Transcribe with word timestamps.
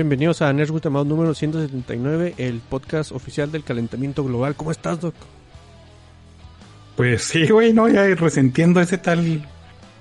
Bienvenidos 0.00 0.40
a 0.40 0.50
Nerdwood 0.50 0.86
Amado 0.86 1.04
número 1.04 1.34
179, 1.34 2.32
el 2.38 2.60
podcast 2.60 3.12
oficial 3.12 3.52
del 3.52 3.64
calentamiento 3.64 4.24
global. 4.24 4.54
¿Cómo 4.56 4.70
estás, 4.70 4.98
Doc? 4.98 5.14
Pues 6.96 7.22
sí, 7.22 7.46
güey, 7.48 7.74
no, 7.74 7.86
ya 7.86 8.04
resentiendo 8.14 8.80
ese 8.80 8.96
tal 8.96 9.46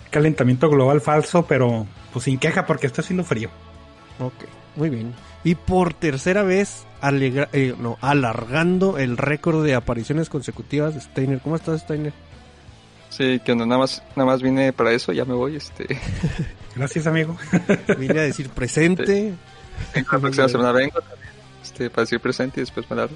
calentamiento 0.10 0.70
global 0.70 1.02
falso, 1.02 1.46
pero 1.48 1.86
pues 2.14 2.24
sin 2.24 2.40
queja 2.40 2.66
porque 2.66 2.88
está 2.88 3.02
haciendo 3.02 3.26
frío. 3.26 3.50
Ok, 4.20 4.46
muy 4.78 4.90
bien. 4.90 5.14
Y 5.44 5.56
por 5.56 5.94
tercera 5.94 6.44
vez, 6.44 6.86
alegra- 7.02 7.50
eh, 7.52 7.76
no, 7.78 7.98
alargando 8.00 8.98
el 9.00 9.18
récord 9.18 9.66
de 9.66 9.76
apariciones 9.76 10.30
consecutivas 10.30 10.94
de 10.96 11.02
Steiner. 11.02 11.42
¿Cómo 11.42 11.58
estás, 11.58 11.82
Steiner? 11.82 12.14
Sí, 13.10 13.42
que 13.44 13.54
no, 13.54 13.66
nada 13.66 13.80
más, 13.80 14.02
nada 14.16 14.28
más 14.32 14.42
vine 14.42 14.72
para 14.72 14.94
eso, 14.94 15.12
ya 15.12 15.26
me 15.26 15.34
voy, 15.34 15.58
este. 15.58 16.00
Gracias, 16.78 17.06
amigo. 17.06 17.36
Vine 17.98 18.18
a 18.18 18.24
decir 18.24 18.48
presente. 18.50 19.34
La 20.12 20.20
próxima 20.20 20.48
semana 20.50 20.72
vengo, 20.72 21.00
este, 21.64 21.90
para 21.90 22.04
decir 22.04 22.20
presente 22.20 22.60
y 22.60 22.64
después 22.64 22.90
me 22.90 22.96
largo. 22.98 23.16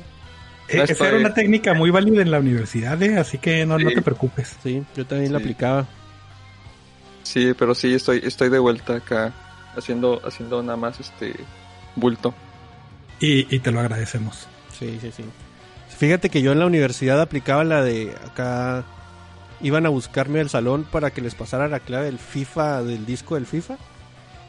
Eh, 0.69 0.77
No 0.77 0.83
Esa 0.83 0.93
estoy- 0.93 1.07
era 1.07 1.17
una 1.17 1.33
técnica 1.33 1.73
muy 1.73 1.89
válida 1.91 2.21
en 2.21 2.31
la 2.31 2.39
universidad, 2.39 3.01
¿eh? 3.03 3.17
así 3.17 3.37
que 3.37 3.65
no, 3.65 3.77
no 3.77 3.89
te 3.89 4.01
preocupes. 4.01 4.55
Sí, 4.63 4.83
yo 4.95 5.05
también 5.05 5.31
la 5.33 5.39
aplicaba. 5.39 5.85
Sí, 7.23 7.53
pero 7.57 7.73
sí, 7.75 7.93
estoy, 7.93 8.21
estoy 8.23 8.49
de 8.49 8.59
vuelta 8.59 8.95
acá, 8.95 9.33
haciendo, 9.77 10.21
haciendo 10.25 10.61
nada 10.61 10.77
más 10.77 10.99
este 10.99 11.33
bulto. 11.95 12.33
Y, 13.19 13.53
y 13.55 13.59
te 13.59 13.71
lo 13.71 13.79
agradecemos. 13.79 14.47
Sí, 14.77 14.97
sí, 15.01 15.11
sí. 15.15 15.23
Fíjate 15.97 16.29
que 16.29 16.41
yo 16.41 16.51
en 16.51 16.59
la 16.59 16.65
universidad 16.65 17.21
aplicaba 17.21 17.63
la 17.63 17.81
de 17.83 18.15
acá. 18.25 18.83
Iban 19.61 19.85
a 19.85 19.89
buscarme 19.89 20.41
al 20.41 20.49
salón 20.49 20.83
para 20.83 21.11
que 21.11 21.21
les 21.21 21.35
pasara 21.35 21.69
la 21.69 21.79
clave 21.79 22.05
del 22.05 22.19
FIFA, 22.19 22.83
del 22.83 23.05
disco 23.05 23.35
del 23.35 23.45
FIFA. 23.45 23.77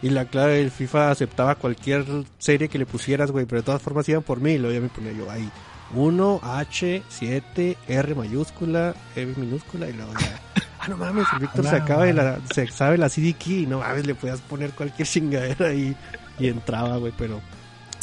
Y 0.05 0.11
la 0.11 0.27
clave 0.27 0.59
del 0.59 0.71
FIFA 0.71 1.11
aceptaba 1.11 1.55
cualquier 1.55 2.05
serie 2.39 2.69
que 2.69 2.79
le 2.79 2.85
pusieras, 2.87 3.31
güey. 3.31 3.47
Pero 3.47 3.63
de 3.63 3.67
todas 3.67 3.81
formas 3.83 4.09
iban 4.09 4.23
por 4.23 4.39
mí 4.41 4.53
y 4.53 4.59
luego 4.59 4.75
ya 4.75 4.81
me 4.81 4.89
ponía 4.89 5.13
yo 5.13 5.31
ahí. 5.31 5.49
1, 5.95 6.41
H, 6.43 7.03
7, 7.09 7.77
R 7.89 8.15
mayúscula, 8.15 8.95
E 9.17 9.27
minúscula 9.27 9.89
y 9.89 9.93
luego 9.95 10.13
ya. 10.21 10.41
Ah, 10.85 10.89
no 10.89 10.99
mames, 10.99 11.27
el 11.33 11.39
Víctor 11.39 11.65
se 11.65 11.79
No, 11.79 11.83
acaba 11.83 12.05
de 12.05 12.13
la, 12.13 12.39
se 12.55 12.67
sabe 12.67 12.99
la 12.99 13.09
CD 13.09 13.33
key. 13.33 13.65
No 13.67 13.79
mames, 13.79 14.07
le 14.07 14.15
podías 14.15 14.41
poner 14.43 14.73
cualquier 14.73 15.09
chingadera 15.09 15.69
ahí 15.69 15.97
y 16.39 16.49
entraba, 16.49 16.99
güey. 16.99 17.11
Pero 17.17 17.41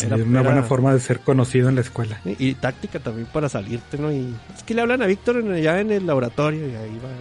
Era, 0.04 0.16
una 0.16 0.40
era- 0.40 0.50
buena 0.50 0.64
forma 0.64 0.92
de 0.92 1.00
ser 1.00 1.20
conocido 1.20 1.70
en 1.70 1.76
la 1.76 1.82
escuela. 1.82 2.20
y, 2.26 2.48
y 2.48 2.54
táctica 2.56 2.98
también 3.00 3.28
para 3.32 3.50
salirte, 3.50 4.00
¿no? 4.00 4.12
Y 4.12 4.34
es 4.58 4.64
que 4.64 4.74
le 4.74 4.82
hablan 4.82 5.04
a 5.04 5.06
Víctor 5.06 5.36
en, 5.38 5.52
allá 5.54 5.80
en 5.80 5.92
el 5.92 6.08
laboratorio 6.08 6.68
y 6.68 6.74
ahí 6.76 7.00
va. 7.06 7.12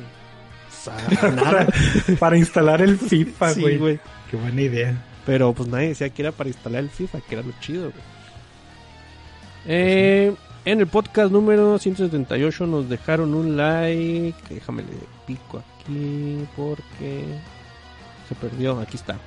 o 0.70 1.19
sea, 1.20 1.31
nada. 1.31 1.67
Para 2.19 2.39
instalar 2.39 2.81
el 2.81 2.97
FIFA, 3.11 3.53
Sí, 3.53 3.61
güey. 3.61 3.77
güey. 3.77 4.01
Qué 4.31 4.36
buena 4.36 4.62
idea. 4.62 5.05
Pero 5.27 5.53
pues 5.53 5.69
nadie 5.69 5.89
decía 5.89 6.09
que 6.11 6.23
era 6.23 6.33
para 6.33 6.48
instalar 6.48 6.81
el 6.84 6.91
FIFA, 6.91 7.20
que 7.20 7.34
era 7.34 7.45
lo 7.45 7.53
chido, 7.61 7.91
güey. 7.91 8.03
Eh, 9.67 10.34
en 10.64 10.81
el 10.81 10.86
podcast 10.86 11.33
número 11.33 11.78
178 11.78 12.67
nos 12.67 12.89
dejaron 12.89 13.34
un 13.34 13.56
like. 13.56 14.34
Déjame 14.48 14.83
le 14.83 14.89
pico 15.27 15.58
aquí 15.58 16.47
porque 16.56 17.25
se 18.28 18.34
perdió. 18.36 18.78
Aquí 18.78 18.97
está. 18.97 19.19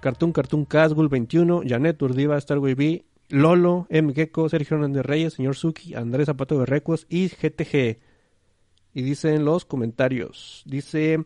Cartoon 0.00 0.32
Cartoon 0.32 0.64
Casgul 0.64 1.08
21, 1.08 1.62
Janet 1.66 2.00
Urdiva, 2.02 2.40
Starway 2.40 2.74
B, 2.74 3.04
Lolo, 3.28 3.86
M. 3.90 4.12
Gecko, 4.12 4.48
Sergio 4.48 4.76
Hernández 4.76 5.04
Reyes, 5.04 5.34
Señor 5.34 5.56
Suki, 5.56 5.94
Andrés 5.94 6.26
Zapato 6.26 6.58
de 6.58 6.66
Recuos 6.66 7.06
y 7.08 7.28
GTG. 7.28 7.98
Y 8.94 9.02
dice 9.02 9.34
en 9.34 9.44
los 9.44 9.64
comentarios, 9.64 10.62
dice 10.66 11.24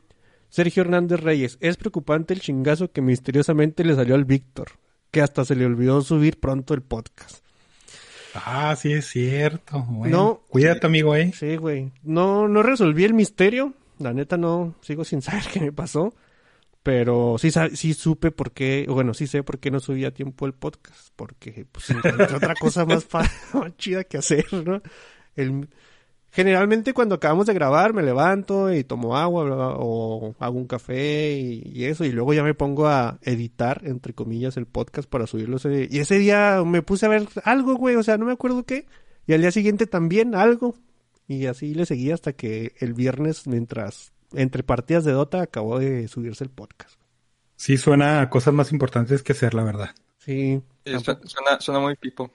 Sergio 0.53 0.83
Hernández 0.83 1.19
Reyes, 1.21 1.57
es 1.63 1.79
preocupante 1.79 2.35
el 2.35 2.43
chingazo 2.43 2.93
que 2.93 3.01
misteriosamente 3.01 3.87
le 3.87 3.95
salió 3.95 4.15
al 4.15 4.27
Víctor, 4.27 4.73
que 5.11 5.23
hasta 5.23 5.47
se 5.47 5.57
le 5.57 5.65
olvidó 5.65 6.03
subir 6.03 6.41
pronto 6.41 6.75
el 6.75 6.83
podcast. 6.83 7.43
Ah, 8.35 8.77
sí 8.77 8.93
es 8.93 9.07
cierto. 9.07 9.83
Bueno, 9.89 10.15
No. 10.15 10.43
Cuídate, 10.51 10.87
amigo, 10.87 11.17
¿eh? 11.17 11.33
Sí, 11.35 11.57
güey. 11.57 11.91
No, 12.03 12.49
no 12.49 12.63
resolví 12.63 13.05
el 13.05 13.15
misterio. 13.15 13.73
La 13.99 14.13
neta 14.13 14.37
no, 14.37 14.75
sigo 14.83 15.05
sin 15.05 15.23
saber 15.23 15.45
qué 15.51 15.59
me 15.59 15.73
pasó. 15.73 16.13
Pero 16.83 17.37
sí, 17.39 17.51
sí 17.73 17.95
supe 17.95 18.31
por 18.31 18.53
qué, 18.53 18.85
bueno, 18.91 19.15
sí 19.15 19.27
sé 19.27 19.43
por 19.43 19.59
qué 19.59 19.71
no 19.71 19.81
subí 19.81 20.05
a 20.05 20.13
tiempo 20.13 20.45
el 20.45 20.53
podcast. 20.53 21.15
Porque 21.17 21.65
pues 21.73 21.89
encontré 21.89 22.25
otra 22.25 22.55
cosa 22.57 22.85
más, 22.85 23.09
más 23.55 23.77
chida 23.79 24.05
que 24.05 24.19
hacer, 24.19 24.53
¿no? 24.53 24.83
El, 25.35 25.71
generalmente 26.33 26.95
cuando 26.95 27.15
acabamos 27.15 27.47
de 27.47 27.55
grabar 27.55 27.93
me 27.93 28.03
levanto 28.03 28.73
y 28.75 28.83
tomo 28.83 29.17
agua 29.17 29.45
bla, 29.45 29.55
bla, 29.55 29.69
o 29.77 30.35
hago 30.41 30.59
un 30.59 30.67
café 30.67 31.33
y, 31.39 31.63
y 31.73 31.85
eso. 31.85 32.05
Y 32.05 32.11
luego 32.13 32.33
ya 32.35 32.43
me 32.43 32.55
pongo 32.55 32.89
a 32.89 33.19
editar, 33.23 33.83
entre 33.85 34.15
comillas, 34.15 34.57
el 34.57 34.67
podcast 34.67 35.09
para 35.09 35.27
subirlo. 35.27 35.59
Ese, 35.59 35.89
y 35.91 35.99
ese 35.99 36.19
día 36.19 36.63
me 36.65 36.83
puse 36.83 37.07
a 37.07 37.11
ver 37.11 37.29
algo, 37.45 37.75
güey, 37.77 37.97
o 37.97 38.03
sea, 38.03 38.17
no 38.19 38.25
me 38.27 38.33
acuerdo 38.33 38.65
qué. 38.65 38.87
Y 39.27 39.35
al 39.35 39.41
día 39.43 39.53
siguiente 39.53 39.87
también 39.87 40.35
algo. 40.35 40.75
Y 41.29 41.47
así 41.47 41.75
le 41.75 41.87
seguí 41.87 42.11
hasta 42.11 42.33
que 42.33 42.73
el 42.81 42.95
viernes, 42.95 43.47
mientras 43.47 44.13
entre 44.33 44.63
partidas 44.63 45.05
de 45.05 45.13
Dota, 45.13 45.41
acabó 45.43 45.79
de 45.79 46.09
subirse 46.09 46.43
el 46.43 46.51
podcast. 46.51 46.99
Sí, 47.57 47.77
suena 47.77 48.21
a 48.23 48.29
cosas 48.31 48.53
más 48.55 48.73
importantes 48.73 49.23
que 49.23 49.33
hacer, 49.33 49.55
la 49.55 49.63
verdad. 49.63 49.91
Sí. 50.19 50.61
Sí, 50.85 50.93
su- 50.99 51.05
suena, 51.29 51.61
suena 51.61 51.79
muy 51.81 51.95
pipo. 51.95 52.31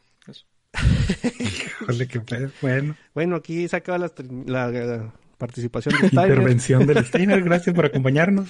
Híjole, 1.39 2.07
qué 2.07 2.19
pedo. 2.19 2.51
Bueno, 2.61 2.95
Bueno, 3.13 3.35
aquí 3.37 3.67
se 3.67 3.75
acaba 3.75 3.97
la, 3.97 4.11
la, 4.45 4.71
la 4.71 5.13
participación 5.37 5.95
de 6.01 6.07
Steiner. 6.09 6.29
intervención 6.29 6.85
del 6.87 7.05
Steiner. 7.05 7.43
Gracias 7.45 7.75
por 7.75 7.85
acompañarnos. 7.85 8.49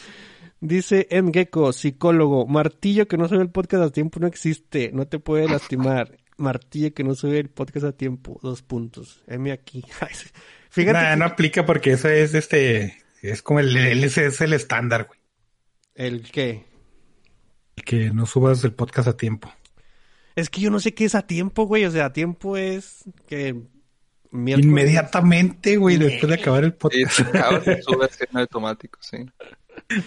Dice 0.59 1.07
M. 1.11 1.31
Gecko, 1.33 1.71
psicólogo, 1.71 2.47
martillo 2.47 3.07
que 3.07 3.17
no 3.17 3.27
sube 3.27 3.41
el 3.43 3.51
podcast 3.51 3.83
a 3.83 3.91
tiempo 3.91 4.19
no 4.19 4.25
existe, 4.27 4.89
no 4.91 5.07
te 5.07 5.19
puede 5.19 5.47
lastimar. 5.47 6.17
Martillo 6.37 6.93
que 6.93 7.03
no 7.03 7.13
sube 7.15 7.39
el 7.39 7.49
podcast 7.49 7.85
a 7.85 7.91
tiempo, 7.91 8.39
dos 8.41 8.61
puntos. 8.63 9.23
M 9.27 9.51
aquí. 9.51 9.83
Fíjate. 10.69 10.93
Nah, 10.99 11.11
que- 11.11 11.17
no 11.17 11.25
aplica 11.25 11.65
porque 11.65 11.91
eso 11.91 12.09
es 12.09 12.33
este. 12.33 12.97
Es 13.21 13.41
como 13.41 13.59
el, 13.59 13.75
el- 13.75 14.03
ese 14.03 14.25
es 14.27 14.41
el 14.41 14.53
estándar, 14.53 15.05
güey. 15.07 15.19
¿El 15.95 16.23
qué? 16.31 16.65
Que 17.85 18.11
no 18.11 18.25
subas 18.25 18.63
el 18.63 18.73
podcast 18.73 19.07
a 19.07 19.17
tiempo. 19.17 19.51
Es 20.37 20.49
que 20.49 20.61
yo 20.61 20.69
no 20.71 20.79
sé 20.79 20.93
qué 20.93 21.03
es 21.05 21.15
a 21.15 21.23
tiempo, 21.23 21.65
güey. 21.65 21.83
O 21.85 21.91
sea, 21.91 22.05
a 22.05 22.13
tiempo 22.13 22.55
es 22.57 23.03
que... 23.27 23.55
miércoles- 24.31 24.65
Inmediatamente, 24.65 25.77
güey, 25.77 25.97
después 25.97 26.29
de 26.29 26.35
acabar 26.35 26.63
el 26.63 26.71
Sí, 26.71 26.77
podcast. 26.79 27.13
se 27.65 27.81
sube 27.81 28.07
en 28.31 28.37
automático, 28.37 28.99
sí. 29.01 29.17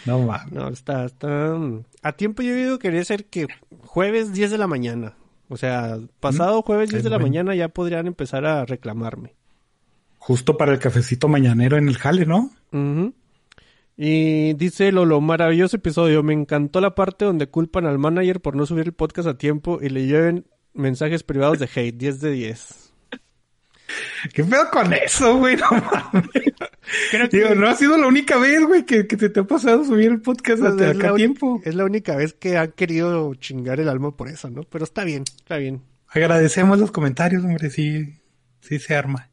No 0.06 0.20
mames. 0.20 0.52
No, 0.52 0.68
está, 0.68 1.04
está... 1.04 1.56
A 2.02 2.12
tiempo 2.12 2.42
yo 2.42 2.54
digo 2.54 2.78
que 2.78 2.88
quería 2.88 3.04
ser 3.04 3.24
que 3.26 3.46
jueves 3.82 4.32
10 4.32 4.52
de 4.52 4.58
la 4.58 4.66
mañana. 4.66 5.14
O 5.48 5.56
sea, 5.56 5.98
pasado 6.20 6.62
jueves 6.62 6.90
10 6.90 6.98
es 6.98 7.04
de 7.04 7.10
la 7.10 7.16
bueno. 7.16 7.26
mañana 7.26 7.54
ya 7.56 7.68
podrían 7.68 8.06
empezar 8.06 8.46
a 8.46 8.64
reclamarme. 8.64 9.34
Justo 10.18 10.56
para 10.56 10.72
el 10.72 10.78
cafecito 10.78 11.26
mañanero 11.28 11.76
en 11.76 11.88
el 11.88 11.96
jale, 11.98 12.24
¿no? 12.26 12.50
Ujú. 12.72 13.14
Y 14.02 14.54
dice 14.54 14.92
Lolo, 14.92 15.20
maravilloso 15.20 15.76
episodio. 15.76 16.22
Me 16.22 16.32
encantó 16.32 16.80
la 16.80 16.94
parte 16.94 17.26
donde 17.26 17.48
culpan 17.48 17.84
al 17.84 17.98
manager 17.98 18.40
por 18.40 18.56
no 18.56 18.64
subir 18.64 18.86
el 18.86 18.92
podcast 18.94 19.28
a 19.28 19.36
tiempo 19.36 19.78
y 19.82 19.90
le 19.90 20.06
lleven 20.06 20.46
mensajes 20.72 21.22
privados 21.22 21.58
de 21.58 21.68
hate. 21.74 21.94
10 21.98 22.20
de 22.22 22.30
10. 22.30 22.94
¿Qué 24.32 24.42
pedo 24.42 24.70
con 24.72 24.90
eso, 24.94 25.36
güey? 25.36 25.56
No 25.56 25.66
mames. 25.70 26.30
Creo 27.10 27.28
que- 27.28 27.36
Digo, 27.36 27.54
no 27.54 27.68
ha 27.68 27.74
sido 27.76 27.98
la 27.98 28.06
única 28.06 28.38
vez, 28.38 28.64
güey, 28.64 28.86
que, 28.86 29.06
que 29.06 29.18
te, 29.18 29.28
te 29.28 29.40
ha 29.40 29.44
pasado 29.44 29.84
subir 29.84 30.10
el 30.10 30.22
podcast 30.22 30.60
Pues 30.60 30.72
hasta 30.72 30.90
acá 30.92 31.14
tiempo. 31.14 31.60
es 31.62 31.74
la 31.74 31.84
única 31.84 32.16
vez 32.16 32.32
que 32.32 32.56
han 32.56 32.72
querido 32.72 33.34
chingar 33.34 33.80
el 33.80 33.88
alma 33.90 34.16
por 34.16 34.28
eso, 34.28 34.48
¿no? 34.48 34.62
Pero 34.62 34.84
está 34.84 35.04
bien, 35.04 35.24
está 35.36 35.58
bien. 35.58 35.82
Agradecemos 36.08 36.78
los 36.78 36.90
comentarios, 36.90 37.44
hombre, 37.44 37.68
sí, 37.68 38.18
sí 38.62 38.78
se 38.78 38.94
arma. 38.96 39.28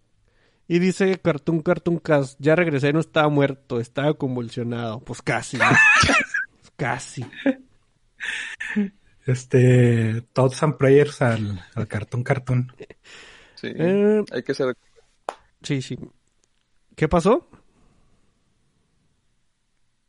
Y 0.68 0.80
dice 0.80 1.18
Cartoon 1.20 1.62
Cartoon 1.62 1.98
Cast, 2.00 2.38
ya 2.40 2.56
regresé, 2.56 2.92
no 2.92 3.00
estaba 3.00 3.30
muerto, 3.30 3.80
estaba 3.80 4.14
convulsionado. 4.16 5.00
Pues 5.00 5.22
casi, 5.22 5.58
¿no? 5.58 5.66
casi. 6.76 7.26
Este, 9.26 10.22
thoughts 10.34 10.64
and 10.64 10.78
prayers 10.78 11.22
al, 11.22 11.62
al 11.76 11.88
cartón 11.88 12.24
cartón. 12.24 12.72
Sí, 13.56 13.68
Eh, 13.74 14.24
hay 14.32 14.44
que 14.44 14.54
ser... 14.54 14.76
sí, 15.64 15.82
sí. 15.82 15.98
¿Qué 16.96 17.08
pasó? 17.08 17.48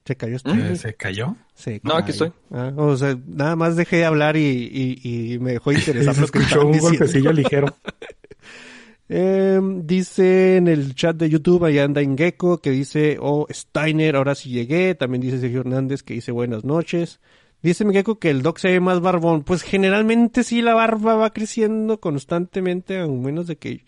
¿Se 0.04 0.16
cayó 0.16 0.36
este? 0.36 0.50
Eh, 0.50 0.76
¿Se 0.76 0.94
cayó? 0.94 1.36
Se 1.54 1.80
No, 1.84 1.94
aquí 1.96 2.12
estoy. 2.12 2.32
Ah, 2.50 2.72
o 2.76 2.96
sea, 2.96 3.14
nada 3.26 3.56
más 3.56 3.76
dejé 3.76 3.96
de 3.98 4.04
hablar 4.06 4.36
y, 4.38 4.40
y, 4.72 5.34
y 5.34 5.38
me 5.38 5.52
dejó 5.52 5.70
interesar 5.72 6.14
Se 6.14 6.20
lo 6.22 6.28
que 6.28 6.38
escuchó 6.38 6.62
un 6.66 6.72
diciendo. 6.72 6.98
golpecillo 6.98 7.32
ligero. 7.32 7.76
Eh, 9.08 9.58
dice 9.62 10.56
en 10.56 10.68
el 10.68 10.94
chat 10.94 11.16
de 11.16 11.30
YouTube, 11.30 11.64
allá 11.64 11.84
anda 11.84 12.02
Ingeko, 12.02 12.58
que 12.58 12.70
dice, 12.70 13.16
oh, 13.20 13.46
Steiner, 13.50 14.16
ahora 14.16 14.34
sí 14.34 14.50
llegué. 14.50 14.94
También 14.94 15.22
dice 15.22 15.40
Sergio 15.40 15.60
Hernández, 15.60 16.02
que 16.02 16.14
dice 16.14 16.32
buenas 16.32 16.64
noches. 16.64 17.20
Dice 17.62 17.84
Ingeko 17.84 18.18
que 18.18 18.30
el 18.30 18.42
Doc 18.42 18.58
se 18.58 18.68
ve 18.68 18.80
más 18.80 19.00
barbón. 19.00 19.42
Pues 19.42 19.62
generalmente 19.62 20.44
sí 20.44 20.62
la 20.62 20.74
barba 20.74 21.14
va 21.16 21.32
creciendo 21.32 22.00
constantemente, 22.00 23.00
a 23.00 23.06
menos 23.06 23.46
de 23.46 23.56
que 23.56 23.84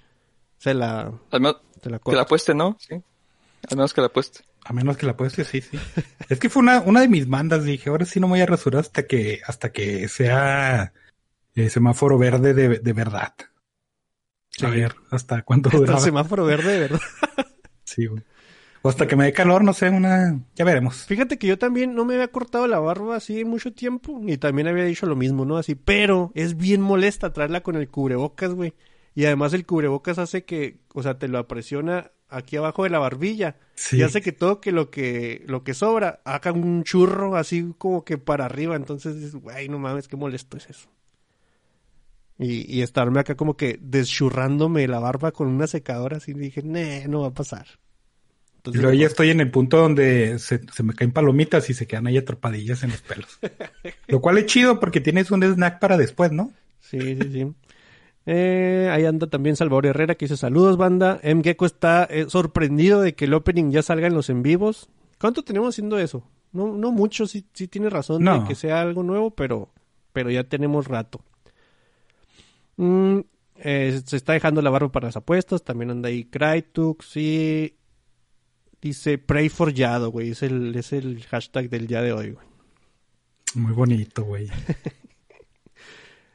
se 0.59 0.75
la, 0.75 1.13
menos 1.33 1.57
se 1.83 1.91
la 1.91 1.99
que 1.99 2.13
la 2.13 2.23
apueste, 2.23 2.55
¿no? 2.55 2.77
Sí. 2.81 2.95
Al 3.69 3.77
menos 3.77 3.95
que 3.95 4.01
la 4.01 4.09
apueste. 4.09 4.41
A 4.65 4.73
menos 4.73 4.97
que 4.97 5.07
la 5.07 5.17
pueste, 5.17 5.45
sí, 5.45 5.61
sí. 5.61 5.79
Es 6.29 6.39
que 6.39 6.51
fue 6.51 6.63
una, 6.63 6.81
una 6.81 7.01
de 7.01 7.09
mis 7.09 7.27
mandas, 7.27 7.65
dije, 7.65 7.89
ahora 7.91 8.05
sí 8.05 8.21
no 8.21 8.27
me 8.27 8.33
voy 8.33 8.41
a 8.41 8.47
rasurar 8.47 8.81
hasta 8.81 9.07
que, 9.07 9.41
hasta 9.47 9.73
que 9.73 10.09
sea 10.09 10.93
eh, 11.55 11.71
semáforo 11.71 12.19
verde 12.19 12.53
de, 12.55 12.79
de 12.79 12.93
verdad. 12.93 13.35
Sí. 14.50 14.67
A 14.67 14.70
ver, 14.70 14.94
¿hasta 15.11 15.43
cuánto 15.43 15.69
Hasta 15.69 15.79
el 15.79 15.85
duraba? 15.87 16.00
semáforo 16.00 16.44
verde, 16.44 16.73
de 16.73 16.79
verdad. 16.81 17.00
Sí, 17.85 18.06
güey. 18.06 18.23
O 18.82 18.88
hasta 18.88 19.06
que 19.08 19.17
me 19.17 19.25
dé 19.25 19.32
calor, 19.32 19.64
no 19.64 19.73
sé, 19.75 19.91
una... 19.91 20.41
Ya 20.55 20.64
veremos. 20.64 21.05
Fíjate 21.06 21.38
que 21.38 21.49
yo 21.49 21.58
también 21.58 21.94
no 21.94 22.05
me 22.05 22.14
había 22.14 22.29
cortado 22.29 22.67
la 22.69 22.79
barba 22.79 23.17
así 23.17 23.41
en 23.41 23.49
mucho 23.49 23.73
tiempo 23.73 24.20
y 24.25 24.38
también 24.38 24.69
había 24.69 24.85
dicho 24.85 25.06
lo 25.06 25.17
mismo, 25.17 25.44
¿no? 25.44 25.56
Así, 25.58 25.75
pero 25.75 26.31
es 26.37 26.56
bien 26.56 26.81
molesta 26.81 27.32
traerla 27.32 27.62
con 27.62 27.75
el 27.76 27.88
cubrebocas, 27.88 28.55
güey. 28.55 28.75
Y 29.14 29.25
además 29.26 29.52
el 29.55 29.67
cubrebocas 29.67 30.19
hace 30.19 30.44
que, 30.44 30.79
o 30.94 31.02
sea, 31.02 31.19
te 31.19 31.26
lo 31.29 31.38
apresiona 31.38 32.12
aquí 32.29 32.56
abajo 32.56 32.85
de 32.85 32.91
la 32.91 33.00
barbilla 33.00 33.56
Sí. 33.75 33.97
y 33.99 34.02
hace 34.02 34.23
que 34.23 34.31
todo 34.32 34.61
que 34.61 34.70
lo 34.73 34.91
que 34.91 35.43
lo 35.49 35.64
que 35.64 35.75
sobra 35.75 36.20
haga 36.25 36.52
un 36.52 36.85
churro 36.85 37.35
así 37.37 37.75
como 37.76 38.05
que 38.05 38.19
para 38.19 38.44
arriba, 38.44 38.76
entonces 38.76 39.35
güey, 39.35 39.69
no 39.69 39.81
mames, 39.81 40.06
qué 40.06 40.17
molesto 40.17 40.56
es 40.56 40.70
eso. 40.70 40.88
Y, 42.41 42.75
y 42.75 42.81
estarme 42.83 43.21
acá 43.21 43.35
como 43.37 43.55
que 43.57 43.79
deschurrándome 43.83 44.89
la 44.89 44.99
barba 44.99 45.31
con 45.31 45.47
una 45.49 45.67
secadora 45.67 46.17
así, 46.17 46.33
dije, 46.33 46.63
"Nee, 46.65 47.07
no 47.07 47.21
va 47.21 47.29
a 47.29 47.35
pasar." 47.35 47.67
Y 47.69 48.57
Entonces, 48.57 48.83
luego 48.83 48.99
ya 48.99 49.07
estoy 49.07 49.31
en 49.31 49.41
el 49.41 49.51
punto 49.51 49.77
donde 49.79 50.39
se, 50.39 50.61
se 50.73 50.83
me 50.83 50.95
caen 50.95 51.13
palomitas 51.13 51.69
y 51.71 51.75
se 51.75 51.87
quedan 51.87 52.07
ahí 52.07 52.17
atrapadillas 52.19 52.83
en 52.83 52.91
los 52.91 53.01
pelos. 53.03 53.39
Lo 54.09 54.21
cual 54.21 54.39
es 54.39 54.47
chido 54.47 54.81
porque 54.81 55.01
tienes 55.01 55.31
un 55.31 55.43
snack 55.43 55.79
para 55.81 55.97
después, 55.97 56.33
¿no? 56.33 56.51
Sí, 56.81 56.99
sí, 57.01 57.31
sí. 57.33 57.47
Eh, 58.27 58.89
ahí 58.93 59.07
anda 59.07 59.27
también 59.29 59.57
Salvador 59.57 59.87
Herrera 59.87 60.15
que 60.15 60.27
dice 60.27 60.37
saludos 60.37 60.77
banda. 60.77 61.19
M. 61.23 61.43
Gecko 61.43 61.65
está 61.67 62.05
eh, 62.05 62.27
sorprendido 62.29 63.01
de 63.01 63.15
que 63.15 63.25
el 63.25 63.35
opening 63.35 63.71
ya 63.71 63.83
salga 63.83 64.07
en 64.07 64.15
los 64.15 64.29
en 64.31 64.43
vivos. 64.43 64.89
¿Cuánto 65.19 65.43
tenemos 65.43 65.71
haciendo 65.75 65.99
eso? 65.99 66.23
No, 66.53 66.69
no 66.77 66.91
mucho, 66.93 67.27
sí, 67.27 67.45
sí 67.55 67.67
tiene 67.69 67.89
razón 67.91 68.25
No. 68.25 68.41
de 68.43 68.49
que 68.49 68.55
sea 68.55 68.81
algo 68.83 69.03
nuevo, 69.03 69.31
pero, 69.31 69.71
pero 70.13 70.31
ya 70.31 70.45
tenemos 70.45 70.87
rato. 70.87 71.23
Mm, 72.81 73.21
eh, 73.56 74.00
se 74.06 74.17
está 74.17 74.32
dejando 74.32 74.62
la 74.62 74.71
barba 74.71 74.91
para 74.91 75.09
las 75.09 75.17
apuestas. 75.17 75.62
También 75.62 75.91
anda 75.91 76.09
ahí 76.09 76.25
Crytux. 76.25 77.06
Sí. 77.06 77.77
Dice 78.81 79.19
Pray 79.19 79.50
for 79.50 79.75
Yado, 79.75 80.11
güey. 80.11 80.31
Es 80.31 80.43
el, 80.43 80.75
es 80.75 80.94
el 80.94 81.23
hashtag 81.25 81.69
del 81.69 81.87
día 81.87 82.00
de 82.00 82.15
hoy, 82.15 82.31
güey. 82.31 82.47
Muy 83.55 83.73
bonito, 83.73 84.25
güey. 84.25 84.49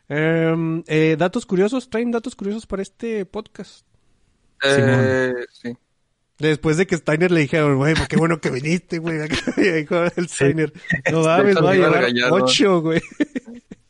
Em, 0.07 0.83
eh, 0.85 1.15
datos 1.17 1.47
curiosos, 1.47 1.89
traen 1.89 2.11
datos 2.11 2.35
curiosos 2.35 2.67
para 2.67 2.83
este 2.83 3.25
podcast. 3.25 3.87
Eh, 4.63 5.33
sí. 5.51 5.75
Después 6.37 6.77
de 6.77 6.85
que 6.85 6.97
Steiner 6.97 7.31
le 7.31 7.39
dijeron, 7.39 7.77
güey, 7.77 7.95
qué 8.07 8.15
bueno 8.15 8.39
que 8.39 8.51
viniste, 8.51 8.99
güey. 8.99 9.17
Y 9.57 9.61
dijo 9.61 10.03
el 10.15 10.29
Steiner, 10.29 10.71
no 11.11 11.23
mames, 11.23 11.55
va 11.55 12.33
ocho, 12.33 12.81
güey. 12.81 13.01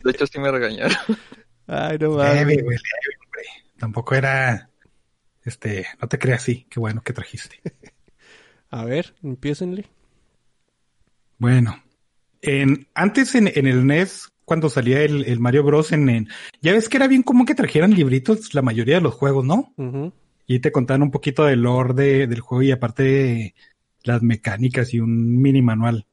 De 0.06 0.12
hecho, 0.12 0.26
sí 0.26 0.40
me 0.40 0.50
regañaron. 0.50 0.96
Ay, 1.68 1.98
no 2.00 2.12
mames. 2.12 2.34
Leve, 2.36 2.62
güey, 2.64 2.78
leve, 2.78 3.18
hombre. 3.26 3.44
Tampoco 3.78 4.16
era... 4.16 4.70
Este, 5.44 5.86
no 6.02 6.08
te 6.08 6.18
creas 6.18 6.42
así. 6.42 6.66
Qué 6.70 6.80
bueno 6.80 7.02
que 7.02 7.14
trajiste. 7.14 7.60
A 8.72 8.84
ver, 8.86 9.14
empiecenle. 9.24 9.86
Bueno, 11.38 11.84
en, 12.42 12.88
antes 12.94 13.36
en, 13.36 13.52
en 13.54 13.68
el 13.68 13.86
NES, 13.86 14.30
cuando 14.46 14.70
salía 14.70 15.02
el, 15.02 15.26
el 15.26 15.40
Mario 15.40 15.64
Bros. 15.64 15.92
En, 15.92 16.10
en- 16.10 16.30
ya 16.62 16.74
ves 16.74 16.90
que 16.90 16.98
era 16.98 17.08
bien 17.08 17.24
común 17.24 17.46
que 17.46 17.56
trajeran 17.56 17.92
libritos 17.94 18.54
la 18.54 18.62
mayoría 18.62 18.96
de 18.96 19.02
los 19.02 19.14
juegos, 19.14 19.46
¿no? 19.46 19.74
Y 20.48 20.60
te 20.60 20.72
contaban 20.72 21.04
un 21.04 21.12
poquito 21.12 21.46
del 21.46 21.62
lore 21.62 21.94
de- 21.94 22.28
del 22.28 22.40
juego 22.40 22.64
y 22.64 22.72
aparte 22.72 23.56
las 24.04 24.22
mecánicas 24.22 24.94
y 24.94 25.00
un 25.00 25.42
mini 25.42 25.62
manual. 25.62 26.06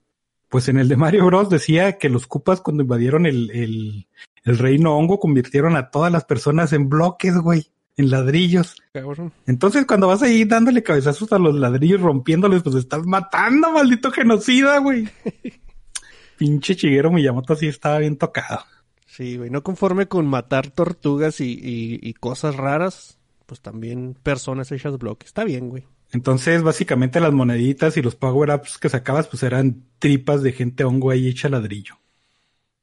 Pues 0.48 0.68
en 0.68 0.78
el 0.78 0.88
de 0.88 0.96
Mario 0.96 1.26
Bros. 1.26 1.48
decía 1.50 1.98
que 1.98 2.08
los 2.10 2.26
Cupas 2.26 2.60
cuando 2.60 2.82
invadieron 2.82 3.26
el, 3.26 3.50
el, 3.52 4.06
el 4.44 4.58
reino 4.58 4.96
hongo 4.96 5.18
convirtieron 5.18 5.76
a 5.76 5.90
todas 5.90 6.12
las 6.12 6.24
personas 6.24 6.72
en 6.72 6.88
bloques, 6.88 7.36
güey, 7.38 7.70
en 7.96 8.10
ladrillos. 8.10 8.76
Cabrón. 8.92 9.32
Entonces 9.46 9.86
cuando 9.86 10.08
vas 10.08 10.22
ahí 10.22 10.44
dándole 10.44 10.82
cabezazos 10.82 11.32
a 11.32 11.38
los 11.38 11.54
ladrillos, 11.54 12.00
rompiéndoles, 12.00 12.62
pues 12.62 12.76
estás 12.76 13.06
matando, 13.06 13.70
maldito 13.70 14.10
genocida, 14.10 14.78
güey. 14.78 15.08
Pinche 16.38 16.74
Chiguero 16.74 17.12
Miyamoto 17.12 17.54
sí 17.54 17.68
estaba 17.68 17.98
bien 17.98 18.16
tocado. 18.16 18.64
Sí, 19.06 19.36
güey, 19.36 19.50
no 19.50 19.62
conforme 19.62 20.08
con 20.08 20.26
matar 20.26 20.70
tortugas 20.70 21.40
y, 21.40 21.52
y, 21.52 22.00
y 22.00 22.14
cosas 22.14 22.56
raras, 22.56 23.18
pues 23.46 23.60
también 23.60 24.16
personas 24.22 24.72
hechas 24.72 24.98
bloques. 24.98 25.28
Está 25.28 25.44
bien, 25.44 25.68
güey. 25.68 25.84
Entonces, 26.12 26.62
básicamente 26.62 27.20
las 27.20 27.32
moneditas 27.32 27.96
y 27.96 28.02
los 28.02 28.16
power-ups 28.16 28.78
que 28.78 28.88
sacabas, 28.90 29.28
pues 29.28 29.42
eran 29.42 29.84
tripas 29.98 30.42
de 30.42 30.52
gente 30.52 30.84
hongo 30.84 31.10
ahí 31.10 31.28
hecha 31.28 31.48
ladrillo. 31.48 32.01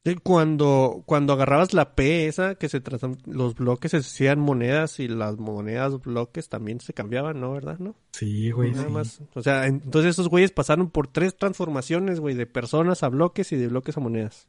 Sí, 0.05 0.15
Cuando, 0.23 1.03
cuando 1.05 1.33
agarrabas 1.33 1.73
la 1.73 1.93
P 1.93 2.27
esa, 2.27 2.55
que 2.55 2.69
se 2.69 2.79
tratan, 2.79 3.17
los 3.25 3.55
bloques 3.55 3.91
se 3.91 3.97
hacían 3.97 4.39
monedas 4.39 4.99
y 5.01 5.09
las 5.09 5.37
monedas 5.37 5.99
bloques 6.01 6.47
también 6.47 6.79
se 6.79 6.93
cambiaban, 6.93 7.41
¿no? 7.41 7.51
¿Verdad? 7.51 7.79
¿No? 7.79 7.95
Sí, 8.13 8.49
güey. 8.51 8.71
Nada 8.71 8.85
sí. 8.87 8.93
más. 8.93 9.21
O 9.33 9.43
sea, 9.43 9.67
en- 9.67 9.81
entonces 9.83 10.11
esos 10.11 10.29
güeyes 10.29 10.51
pasaron 10.51 10.89
por 10.89 11.07
tres 11.07 11.35
transformaciones, 11.37 12.21
güey, 12.21 12.33
de 12.33 12.45
personas 12.45 13.03
a 13.03 13.09
bloques 13.09 13.51
y 13.51 13.57
de 13.57 13.67
bloques 13.67 13.97
a 13.97 13.99
monedas. 13.99 14.47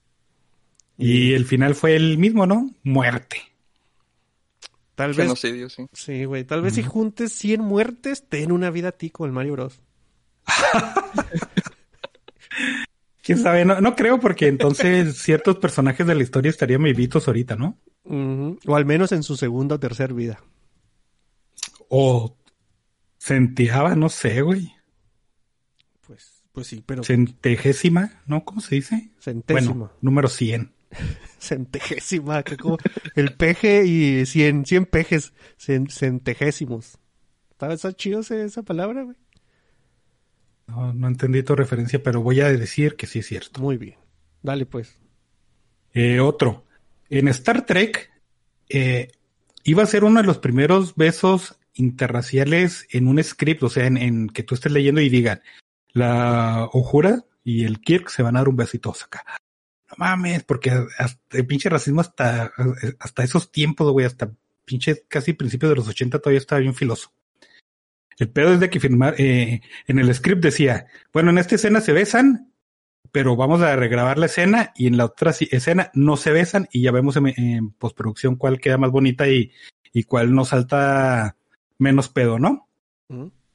Y 0.96 1.32
el 1.32 1.44
final 1.46 1.74
fue 1.74 1.96
el 1.96 2.16
mismo, 2.18 2.46
¿no? 2.46 2.70
Muerte. 2.84 3.38
Tal 4.94 5.08
vez, 5.14 5.16
Genocidio, 5.16 5.68
sí. 5.70 5.86
sí, 5.92 6.26
güey, 6.26 6.44
tal 6.44 6.60
vez 6.62 6.74
si 6.74 6.82
juntes 6.82 7.32
100 7.32 7.62
muertes, 7.62 8.28
ten 8.28 8.52
una 8.52 8.70
vida 8.70 8.88
a 8.88 8.92
ti 8.92 9.08
con 9.10 9.26
el 9.26 9.32
Mario 9.32 9.54
Bros. 9.54 9.80
¿Quién 13.22 13.38
sabe? 13.38 13.64
No, 13.64 13.80
no 13.80 13.94
creo 13.96 14.18
porque 14.18 14.48
entonces 14.48 15.18
ciertos 15.22 15.58
personajes 15.58 16.06
de 16.06 16.14
la 16.14 16.22
historia 16.22 16.50
estarían 16.50 16.82
vivitos 16.82 17.26
ahorita, 17.28 17.56
¿no? 17.56 17.76
O 18.66 18.76
al 18.76 18.84
menos 18.86 19.12
en 19.12 19.22
su 19.22 19.36
segunda 19.36 19.74
o 19.76 19.80
tercera 19.80 20.12
vida. 20.14 20.42
O 21.88 22.36
sentía, 23.18 23.94
no 23.94 24.08
sé, 24.08 24.40
güey. 24.42 24.72
Pues, 26.06 26.42
pues 26.52 26.66
sí, 26.66 26.82
pero 26.84 27.04
Centegésima, 27.04 28.22
¿no? 28.26 28.44
¿Cómo 28.44 28.60
se 28.60 28.76
dice? 28.76 29.10
centésima. 29.20 29.72
Bueno, 29.72 29.92
número 30.00 30.28
100. 30.28 30.72
Centegésima, 31.38 32.42
que 32.42 32.56
como 32.56 32.78
el 33.14 33.34
peje 33.36 33.84
y 33.86 34.26
cien, 34.26 34.64
cien 34.66 34.86
pejes, 34.86 35.32
cen- 35.58 35.90
centegésimos. 35.90 36.98
¿Está, 37.50 37.72
está 37.72 37.92
chido 37.92 38.20
ese- 38.20 38.44
esa 38.44 38.62
palabra, 38.62 39.02
güey? 39.02 39.16
No, 40.70 40.92
no 40.92 41.08
entendí 41.08 41.42
tu 41.42 41.54
referencia, 41.56 42.02
pero 42.02 42.22
voy 42.22 42.40
a 42.40 42.50
decir 42.50 42.96
que 42.96 43.06
sí 43.06 43.20
es 43.20 43.26
cierto. 43.26 43.60
Muy 43.60 43.76
bien. 43.76 43.96
Dale, 44.42 44.66
pues. 44.66 44.98
Eh, 45.92 46.20
otro. 46.20 46.64
En 47.08 47.28
Star 47.28 47.66
Trek 47.66 48.10
eh, 48.68 49.10
iba 49.64 49.82
a 49.82 49.86
ser 49.86 50.04
uno 50.04 50.20
de 50.20 50.26
los 50.26 50.38
primeros 50.38 50.94
besos 50.94 51.58
interraciales 51.74 52.86
en 52.90 53.08
un 53.08 53.22
script, 53.22 53.62
o 53.62 53.68
sea, 53.68 53.86
en, 53.86 53.96
en 53.96 54.28
que 54.28 54.42
tú 54.42 54.54
estés 54.54 54.72
leyendo 54.72 55.00
y 55.00 55.08
digan, 55.08 55.42
la 55.92 56.68
Ojura 56.72 57.24
y 57.42 57.64
el 57.64 57.80
Kirk 57.80 58.08
se 58.08 58.22
van 58.22 58.36
a 58.36 58.40
dar 58.40 58.48
un 58.48 58.56
besito 58.56 58.90
acá. 58.90 59.24
No 59.88 59.96
mames, 59.98 60.44
porque 60.44 60.70
hasta 60.98 61.38
el 61.38 61.46
pinche 61.46 61.68
racismo 61.68 62.00
hasta, 62.00 62.52
hasta 62.98 63.24
esos 63.24 63.50
tiempos, 63.50 63.90
güey, 63.90 64.06
hasta 64.06 64.32
pinche 64.64 65.04
casi 65.08 65.32
principios 65.32 65.70
de 65.70 65.76
los 65.76 65.88
80 65.88 66.20
todavía 66.20 66.38
estaba 66.38 66.60
bien 66.60 66.74
filoso. 66.74 67.12
El 68.20 68.28
pedo 68.28 68.52
es 68.52 68.60
de 68.60 68.68
que 68.68 68.80
firmar, 68.80 69.14
eh, 69.16 69.62
en 69.86 69.98
el 69.98 70.14
script 70.14 70.42
decía, 70.42 70.86
bueno, 71.10 71.30
en 71.30 71.38
esta 71.38 71.54
escena 71.54 71.80
se 71.80 71.94
besan, 71.94 72.52
pero 73.12 73.34
vamos 73.34 73.62
a 73.62 73.74
regrabar 73.76 74.18
la 74.18 74.26
escena 74.26 74.72
y 74.76 74.88
en 74.88 74.98
la 74.98 75.06
otra 75.06 75.30
escena 75.30 75.90
no 75.94 76.18
se 76.18 76.30
besan 76.30 76.68
y 76.70 76.82
ya 76.82 76.92
vemos 76.92 77.16
en, 77.16 77.28
en 77.28 77.70
postproducción 77.70 78.36
cuál 78.36 78.60
queda 78.60 78.76
más 78.76 78.90
bonita 78.90 79.26
y, 79.26 79.52
y 79.94 80.02
cuál 80.04 80.34
nos 80.34 80.48
salta 80.48 81.34
menos 81.78 82.10
pedo, 82.10 82.38
¿no? 82.38 82.68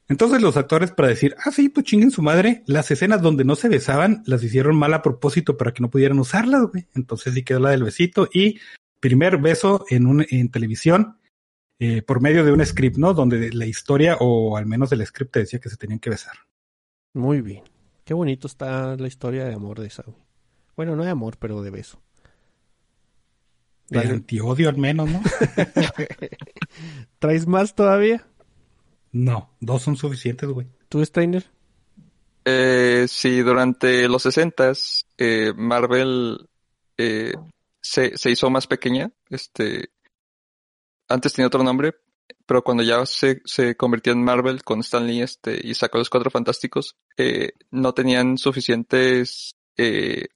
Entonces 0.07 0.41
los 0.41 0.57
actores 0.57 0.91
para 0.91 1.09
decir, 1.09 1.35
ah, 1.45 1.51
sí, 1.51 1.69
pues 1.69 1.85
chinguen 1.85 2.09
su 2.09 2.23
madre, 2.23 2.63
las 2.65 2.89
escenas 2.89 3.21
donde 3.21 3.45
no 3.45 3.55
se 3.55 3.69
besaban 3.69 4.23
las 4.25 4.43
hicieron 4.43 4.75
mal 4.77 4.95
a 4.95 5.03
propósito 5.03 5.57
para 5.57 5.73
que 5.73 5.81
no 5.81 5.91
pudieran 5.91 6.17
usarlas, 6.17 6.63
güey. 6.71 6.87
Entonces 6.95 7.35
sí 7.35 7.43
quedó 7.43 7.59
la 7.59 7.69
del 7.69 7.83
besito 7.83 8.27
y 8.33 8.59
primer 8.99 9.37
beso 9.37 9.85
en 9.89 10.07
un, 10.07 10.25
en 10.27 10.49
televisión 10.49 11.17
eh, 11.79 12.01
por 12.01 12.21
medio 12.21 12.45
de 12.45 12.51
un 12.51 12.65
script, 12.65 12.97
¿no? 12.97 13.13
Donde 13.13 13.51
la 13.51 13.65
historia 13.65 14.17
o 14.19 14.57
al 14.57 14.65
menos 14.65 14.91
el 14.91 15.05
script 15.05 15.33
te 15.33 15.39
decía 15.39 15.59
que 15.59 15.69
se 15.69 15.77
tenían 15.77 15.99
que 15.99 16.09
besar. 16.09 16.35
Muy 17.13 17.41
bien. 17.41 17.63
Qué 18.03 18.13
bonito 18.13 18.47
está 18.47 18.95
la 18.95 19.07
historia 19.07 19.45
de 19.45 19.53
amor 19.53 19.79
de 19.79 19.87
esa, 19.87 20.03
güey. 20.03 20.17
Bueno, 20.75 20.95
no 20.95 21.03
de 21.03 21.09
amor, 21.09 21.37
pero 21.37 21.61
de 21.61 21.71
beso. 21.71 22.01
De 23.89 23.99
Dale. 23.99 24.11
antiodio 24.11 24.69
al 24.69 24.77
menos, 24.77 25.09
¿no? 25.09 25.21
¿Traes 27.19 27.47
más 27.47 27.75
todavía? 27.75 28.25
no, 29.11 29.55
dos 29.61 29.81
son 29.81 29.95
suficientes, 29.95 30.49
güey. 30.49 30.67
¿Tú, 30.89 31.03
Steiner? 31.05 31.45
Eh, 32.43 33.05
sí, 33.07 33.39
durante 33.39 34.07
los 34.07 34.23
60 34.23 34.73
eh, 35.17 35.53
Marvel 35.55 36.47
eh, 36.97 37.33
se, 37.81 38.17
se 38.17 38.31
hizo 38.31 38.49
más 38.49 38.67
pequeña. 38.67 39.11
Este, 39.29 39.89
antes 41.07 41.33
tenía 41.33 41.47
otro 41.47 41.63
nombre, 41.63 41.95
pero 42.45 42.63
cuando 42.63 42.83
ya 42.83 43.05
se, 43.05 43.41
se 43.45 43.75
convirtió 43.75 44.13
en 44.13 44.23
Marvel 44.23 44.63
con 44.63 44.79
Stan 44.81 45.05
Lee 45.05 45.21
este, 45.21 45.59
y 45.65 45.73
sacó 45.73 45.97
los 45.97 46.09
Cuatro 46.09 46.31
Fantásticos, 46.31 46.95
eh, 47.17 47.51
no 47.71 47.93
tenían 47.93 48.37
suficientes 48.37 49.55
eh, 49.77 50.27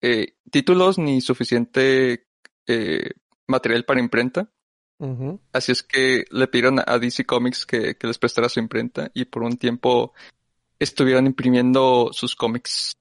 eh, 0.00 0.34
títulos 0.50 0.98
ni 0.98 1.20
suficiente 1.20 2.26
eh, 2.66 3.10
material 3.46 3.84
para 3.84 4.00
imprenta. 4.00 4.50
Así 5.52 5.72
es 5.72 5.82
que 5.82 6.24
le 6.30 6.48
pidieron 6.48 6.80
a 6.84 6.98
DC 6.98 7.24
Comics 7.24 7.64
que, 7.66 7.96
que 7.96 8.06
les 8.06 8.18
prestara 8.18 8.48
su 8.48 8.58
imprenta 8.60 9.10
y 9.14 9.26
por 9.26 9.42
un 9.44 9.56
tiempo 9.56 10.12
estuvieron 10.78 11.26
imprimiendo 11.26 12.10
sus 12.12 12.34
cómics. 12.34 12.92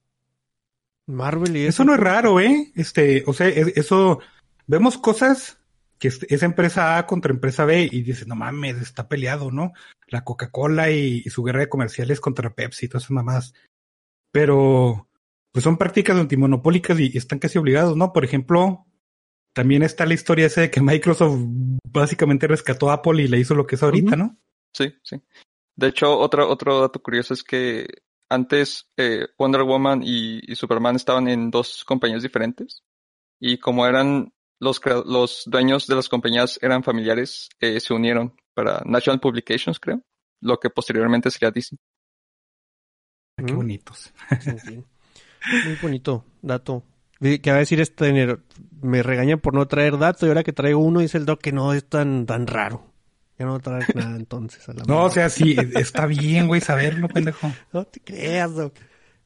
Marvel 1.08 1.56
y 1.56 1.66
Eso 1.66 1.84
no 1.86 1.94
es 1.94 2.00
raro, 2.00 2.40
¿eh? 2.40 2.72
Este, 2.76 3.24
o 3.28 3.34
sea, 3.34 3.48
es- 3.48 3.76
eso, 3.78 4.20
vemos 4.68 4.98
cosas 4.98 5.57
que 6.00 6.10
es, 6.10 6.24
es 6.30 6.44
empresa 6.44 6.98
A 6.98 7.08
contra 7.08 7.32
empresa 7.32 7.66
B 7.66 7.89
y 7.92 8.01
dices, 8.01 8.27
no 8.27 8.36
mames, 8.36 8.77
está 8.77 9.08
peleado, 9.08 9.51
¿no? 9.51 9.74
La 10.08 10.24
Coca-Cola 10.24 10.92
y, 10.92 11.24
y 11.25 11.30
su 11.30 11.44
guerra 11.44 11.62
de 11.62 11.70
comerciales 11.70 12.20
contra 12.20 12.54
Pepsi 12.54 12.86
y 12.86 12.89
todas 12.89 13.04
esas 13.04 13.12
mamás. 13.12 13.54
Pero, 14.32 15.10
pues 15.51 15.63
son 15.63 15.77
prácticas 15.77 16.18
antimonopólicas 16.18 17.00
y, 17.00 17.12
y 17.13 17.18
están 17.18 17.39
casi 17.39 17.58
obligados, 17.58 17.98
¿no? 17.98 18.13
Por 18.13 18.25
ejemplo, 18.25 18.88
también 19.58 19.82
está 19.82 20.06
la 20.06 20.13
historia 20.13 20.46
esa 20.46 20.62
de 20.62 20.70
que 20.70 20.82
Microsoft 20.82 21.39
básicamente 21.92 22.46
rescató 22.46 22.92
a 22.92 22.94
Apple 22.94 23.24
y 23.24 23.27
le 23.27 23.39
hizo 23.39 23.56
lo 23.56 23.66
que 23.66 23.74
es 23.74 23.82
ahorita. 23.82 24.16
¿no? 24.16 24.38
Sí, 24.72 24.94
sí. 25.01 25.20
De 25.75 25.88
hecho, 25.88 26.16
otro, 26.16 26.48
otro 26.48 26.82
dato 26.82 27.01
curioso 27.01 27.34
es 27.34 27.44
que 27.44 27.88
antes 28.30 28.92
eh, 28.98 29.25
Wonder 29.36 29.63
Woman 29.63 30.04
y, 30.04 30.42
y 30.46 30.56
Superman 30.56 30.96
estaban 30.96 31.27
en 31.27 31.50
dos 31.50 31.84
compañías 31.86 32.22
diferentes 32.22 32.84
y 33.39 33.58
como 33.58 33.88
eran 33.88 34.32
los, 34.60 35.44
dueños 35.46 35.88
de 35.88 35.96
las 35.96 36.10
compañías 36.10 36.60
eran 36.62 36.84
familiares, 36.84 37.50
eh, 37.60 37.80
se 37.80 37.94
unieron 37.94 38.36
para 38.54 38.82
National 38.86 39.20
Publications, 39.20 39.80
creo, 39.80 40.02
lo 40.42 40.60
que 40.60 40.70
posteriormente 40.70 41.30
sería 41.32 41.52
DC. 41.52 41.76
Ah, 43.38 43.44
Qué 43.46 43.54
bonitos. 43.54 44.14
Muy 45.66 45.76
bonito 45.82 46.26
dato. 46.42 46.84
Que 47.20 47.50
va 47.50 47.58
a 47.58 47.60
decir 47.60 47.80
este 47.82 48.38
me 48.82 49.02
regaña 49.02 49.38
por 49.38 49.54
no 49.54 49.68
traer 49.68 49.98
dato 49.98 50.26
y 50.26 50.30
ahora 50.30 50.44
que 50.44 50.54
traigo 50.54 50.80
uno 50.80 51.00
dice 51.00 51.18
el 51.18 51.26
doc 51.26 51.42
que 51.42 51.52
no 51.52 51.74
es 51.74 51.88
tan, 51.88 52.26
tan 52.26 52.46
raro. 52.46 52.86
Ya 53.40 53.46
no 53.46 53.60
trae 53.60 53.86
nada 53.96 54.16
entonces 54.16 54.68
a 54.70 54.74
la 54.74 54.84
No, 54.84 55.06
o 55.06 55.10
sea, 55.10 55.30
sí, 55.30 55.56
está 55.76 56.06
bien, 56.06 56.48
güey, 56.48 56.62
saberlo, 56.62 57.08
pendejo. 57.14 57.52
No 57.72 57.86
te 57.86 58.00
creas, 58.00 58.54
doc. 58.56 58.74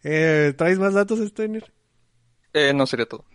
Eh, 0.03 0.53
¿Traes 0.57 0.79
más 0.79 0.93
datos, 0.93 1.19
Steiner? 1.19 1.71
Eh, 2.53 2.73
no 2.73 2.85
sería 2.85 3.05
todo. 3.05 3.25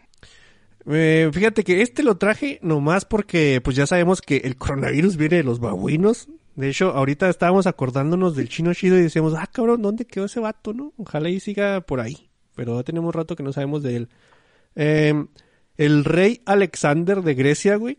Eh, 0.88 1.30
fíjate 1.32 1.64
que 1.64 1.82
este 1.82 2.02
lo 2.02 2.16
traje 2.16 2.58
nomás 2.62 3.04
porque 3.04 3.60
pues 3.62 3.76
ya 3.76 3.86
sabemos 3.86 4.20
que 4.22 4.36
el 4.38 4.56
coronavirus 4.56 5.16
viene 5.16 5.36
de 5.36 5.42
los 5.44 5.58
babuinos. 5.60 6.28
De 6.54 6.68
hecho, 6.70 6.90
ahorita 6.92 7.28
estábamos 7.28 7.66
acordándonos 7.66 8.34
del 8.36 8.48
chino 8.48 8.72
chido 8.72 8.96
y 8.98 9.02
decíamos, 9.02 9.34
ah, 9.36 9.46
cabrón, 9.52 9.82
¿dónde 9.82 10.06
quedó 10.06 10.24
ese 10.26 10.40
vato, 10.40 10.72
no? 10.72 10.92
Ojalá 10.96 11.28
y 11.28 11.40
siga 11.40 11.80
por 11.82 12.00
ahí. 12.00 12.30
Pero 12.54 12.76
ya 12.78 12.82
tenemos 12.84 13.14
rato 13.14 13.36
que 13.36 13.42
no 13.42 13.52
sabemos 13.52 13.82
de 13.82 13.96
él. 13.96 14.08
Eh, 14.74 15.12
el 15.76 16.04
rey 16.04 16.40
Alexander 16.46 17.20
de 17.22 17.34
Grecia, 17.34 17.76
güey. 17.76 17.98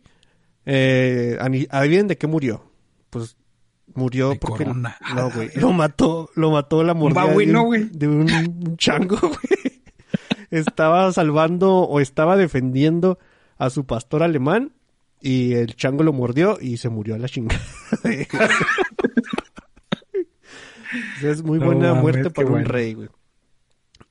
Eh, 0.66 1.38
adivinen 1.70 2.08
de 2.08 2.18
qué 2.18 2.26
murió. 2.26 2.72
Pues 3.12 3.38
murió 3.94 4.30
De 4.32 4.36
porque 4.38 4.64
corona. 4.66 4.98
no, 5.16 5.30
güey, 5.32 5.50
lo 5.56 5.72
mató, 5.72 6.30
lo 6.36 6.52
mató 6.52 6.84
la 6.84 6.94
mordida 6.94 7.22
de 7.22 7.28
babuino, 7.28 7.62
un- 7.62 7.68
güey. 7.68 7.84
de 7.92 8.08
un, 8.08 8.30
un 8.32 8.78
chango, 8.78 9.18
güey. 9.22 9.67
Estaba 10.52 11.12
salvando 11.12 11.80
o 11.80 12.00
estaba 12.00 12.38
defendiendo 12.38 13.20
a 13.58 13.70
su 13.70 13.86
pastor 13.86 14.24
alemán 14.24 14.74
y 15.22 15.54
el 15.54 15.76
chango 15.76 16.04
lo 16.04 16.14
mordió 16.14 16.58
y 16.62 16.78
se 16.78 16.90
murió 16.90 17.16
a 17.16 17.18
la 17.18 17.28
chingada. 17.28 17.62
Es 21.22 21.44
muy 21.44 21.60
buena 21.60 21.94
muerte 21.94 22.30
para 22.30 22.50
un 22.50 22.66
rey, 22.66 22.94
güey. 22.94 23.10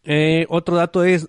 Eh, 0.04 0.46
otro 0.48 0.76
dato 0.76 1.04
es, 1.04 1.28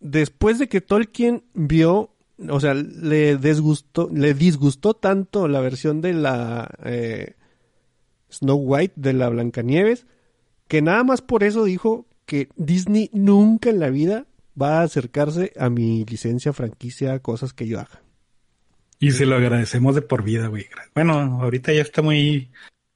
después 0.00 0.58
de 0.58 0.68
que 0.68 0.80
Tolkien 0.80 1.44
vio, 1.54 2.10
o 2.48 2.60
sea, 2.60 2.74
le 2.74 3.36
disgustó, 3.36 4.10
le 4.12 4.34
disgustó 4.34 4.94
tanto 4.94 5.48
la 5.48 5.60
versión 5.60 6.00
de 6.00 6.12
la 6.12 6.70
eh, 6.84 7.34
Snow 8.30 8.56
White, 8.56 8.94
de 8.96 9.12
la 9.12 9.28
Blancanieves, 9.28 10.06
que 10.68 10.82
nada 10.82 11.04
más 11.04 11.22
por 11.22 11.44
eso 11.44 11.64
dijo 11.64 12.06
que 12.26 12.48
Disney 12.56 13.10
nunca 13.12 13.70
en 13.70 13.80
la 13.80 13.90
vida 13.90 14.26
va 14.60 14.80
a 14.80 14.82
acercarse 14.82 15.52
a 15.58 15.68
mi 15.68 16.04
licencia, 16.04 16.52
franquicia, 16.52 17.18
cosas 17.18 17.52
que 17.52 17.66
yo 17.66 17.80
haga. 17.80 18.02
Y 18.98 19.10
se 19.10 19.26
lo 19.26 19.36
agradecemos 19.36 19.94
de 19.94 20.02
por 20.02 20.22
vida, 20.22 20.46
güey. 20.46 20.66
Bueno, 20.94 21.40
ahorita 21.42 21.72
ya 21.72 21.82
está 21.82 22.00
muy 22.02 22.50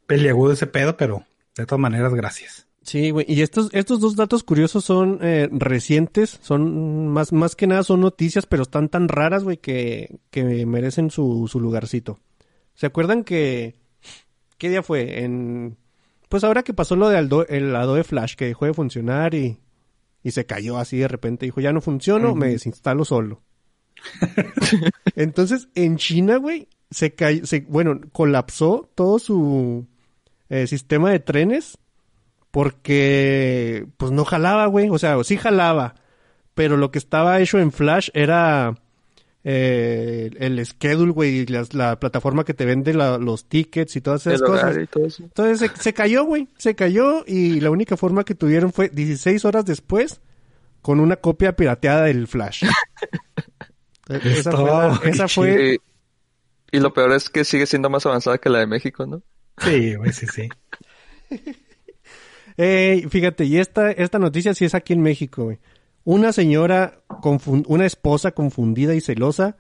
peliagudo 0.06 0.52
ese 0.52 0.66
pedo, 0.66 0.96
pero 0.96 1.24
de 1.56 1.66
todas 1.66 1.80
maneras, 1.80 2.14
gracias. 2.14 2.66
Sí, 2.82 3.10
güey. 3.10 3.26
Y 3.28 3.42
estos, 3.42 3.68
estos 3.72 4.00
dos 4.00 4.16
datos 4.16 4.42
curiosos 4.42 4.84
son 4.84 5.18
eh, 5.20 5.48
recientes, 5.52 6.38
son 6.40 7.08
más, 7.08 7.32
más 7.32 7.54
que 7.54 7.66
nada 7.66 7.82
son 7.82 8.00
noticias, 8.00 8.46
pero 8.46 8.62
están 8.62 8.88
tan 8.88 9.08
raras, 9.08 9.44
güey, 9.44 9.58
que, 9.58 10.20
que 10.30 10.64
merecen 10.64 11.10
su, 11.10 11.46
su 11.48 11.60
lugarcito. 11.60 12.18
¿Se 12.74 12.86
acuerdan 12.86 13.24
que 13.24 13.74
qué 14.56 14.70
día 14.70 14.82
fue? 14.82 15.24
En 15.24 15.76
pues 16.28 16.44
ahora 16.44 16.62
que 16.62 16.74
pasó 16.74 16.96
lo 16.96 17.08
de 17.08 17.18
Aldo- 17.18 17.46
el 17.48 17.74
Adobe 17.74 18.04
Flash 18.04 18.34
que 18.34 18.46
dejó 18.46 18.66
de 18.66 18.74
funcionar 18.74 19.34
y, 19.34 19.60
y 20.22 20.30
se 20.32 20.46
cayó 20.46 20.78
así 20.78 20.98
de 20.98 21.08
repente, 21.08 21.46
dijo, 21.46 21.60
ya 21.60 21.72
no 21.72 21.80
funciono, 21.80 22.34
me 22.34 22.48
desinstalo 22.48 23.04
solo. 23.04 23.42
Entonces, 25.16 25.68
en 25.74 25.96
China, 25.96 26.36
güey, 26.36 26.68
se 26.90 27.14
cayó, 27.14 27.44
se, 27.46 27.60
bueno, 27.68 28.00
colapsó 28.12 28.88
todo 28.94 29.18
su 29.18 29.86
eh, 30.48 30.66
sistema 30.66 31.10
de 31.10 31.18
trenes 31.20 31.78
porque 32.50 33.86
pues 33.96 34.10
no 34.12 34.24
jalaba, 34.24 34.66
güey. 34.66 34.88
O 34.90 34.98
sea, 34.98 35.22
sí 35.24 35.36
jalaba, 35.36 35.94
pero 36.54 36.76
lo 36.76 36.90
que 36.90 36.98
estaba 36.98 37.40
hecho 37.40 37.58
en 37.58 37.72
Flash 37.72 38.08
era 38.14 38.74
eh, 39.50 40.28
el 40.40 40.64
schedule, 40.66 41.10
güey, 41.12 41.38
y 41.38 41.46
las- 41.46 41.72
la, 41.72 41.98
plataforma 41.98 42.44
que 42.44 42.52
te 42.52 42.66
vende 42.66 42.92
la- 42.92 43.16
los 43.16 43.46
tickets 43.48 43.96
y 43.96 44.02
todas 44.02 44.26
esas 44.26 44.40
El 44.42 44.46
cosas. 44.46 44.64
horario 44.64 44.82
y 44.82 44.86
todo 44.88 45.06
eso. 45.06 45.22
Entonces 45.22 45.70
se, 45.74 45.82
se 45.82 45.94
cayó, 45.94 46.24
güey. 46.24 46.48
Se 46.58 46.74
cayó 46.74 47.24
y 47.26 47.60
la 47.60 47.70
única 47.70 47.96
forma 47.96 48.24
que 48.24 48.34
tuvieron 48.34 48.72
fue 48.74 48.90
16 48.90 49.44
horas 49.46 49.64
después 49.64 50.20
con 50.82 51.00
una 51.00 51.16
copia 51.16 51.56
pirateada 51.56 52.04
del 52.04 52.26
Flash. 52.26 52.64
E- 54.10 54.20
esa 54.38 54.52
fue, 54.52 54.64
la- 54.70 55.00
esa 55.04 55.28
fue- 55.28 55.78
Y, 56.72 56.76
y 56.76 56.80
lo 56.80 56.92
peor 56.92 57.12
es 57.12 57.30
que 57.30 57.44
sigue 57.44 57.64
siendo 57.66 57.88
más 57.90 58.04
avanzada 58.06 58.36
que 58.38 58.50
la 58.50 58.58
de 58.58 58.66
México, 58.66 59.06
¿no? 59.06 59.22
Sí, 59.58 59.94
güey, 59.94 60.12
sí, 60.12 60.26
sí. 60.26 60.48
Ey, 62.56 63.02
fíjate, 63.08 63.44
y 63.44 63.58
esta, 63.58 63.90
esta 63.92 64.18
noticia 64.18 64.52
sí 64.54 64.64
es 64.64 64.74
aquí 64.74 64.92
en 64.92 65.00
México, 65.00 65.44
güey. 65.44 65.58
Una 66.04 66.32
señora, 66.32 67.00
una 67.66 67.86
esposa 67.86 68.32
confundida 68.32 68.94
y 68.94 69.00
celosa, 69.00 69.56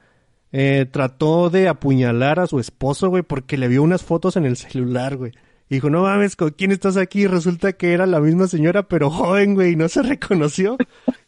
eh, 0.50 0.86
trató 0.90 1.50
de 1.50 1.68
apuñalar 1.68 2.40
a 2.40 2.46
su 2.46 2.58
esposo, 2.58 3.08
güey, 3.10 3.22
porque 3.22 3.58
le 3.58 3.68
vio 3.68 3.82
unas 3.82 4.02
fotos 4.02 4.36
en 4.36 4.46
el 4.46 4.56
celular, 4.56 5.16
güey. 5.16 5.32
Dijo, 5.68 5.90
no 5.90 6.02
mames, 6.02 6.34
¿con 6.34 6.50
quién 6.50 6.72
estás 6.72 6.96
aquí? 6.96 7.26
Resulta 7.26 7.74
que 7.74 7.92
era 7.92 8.06
la 8.06 8.20
misma 8.20 8.48
señora, 8.48 8.88
pero 8.88 9.10
joven, 9.10 9.54
güey, 9.54 9.72
y 9.72 9.76
no 9.76 9.88
se 9.88 10.02
reconoció. 10.04 10.78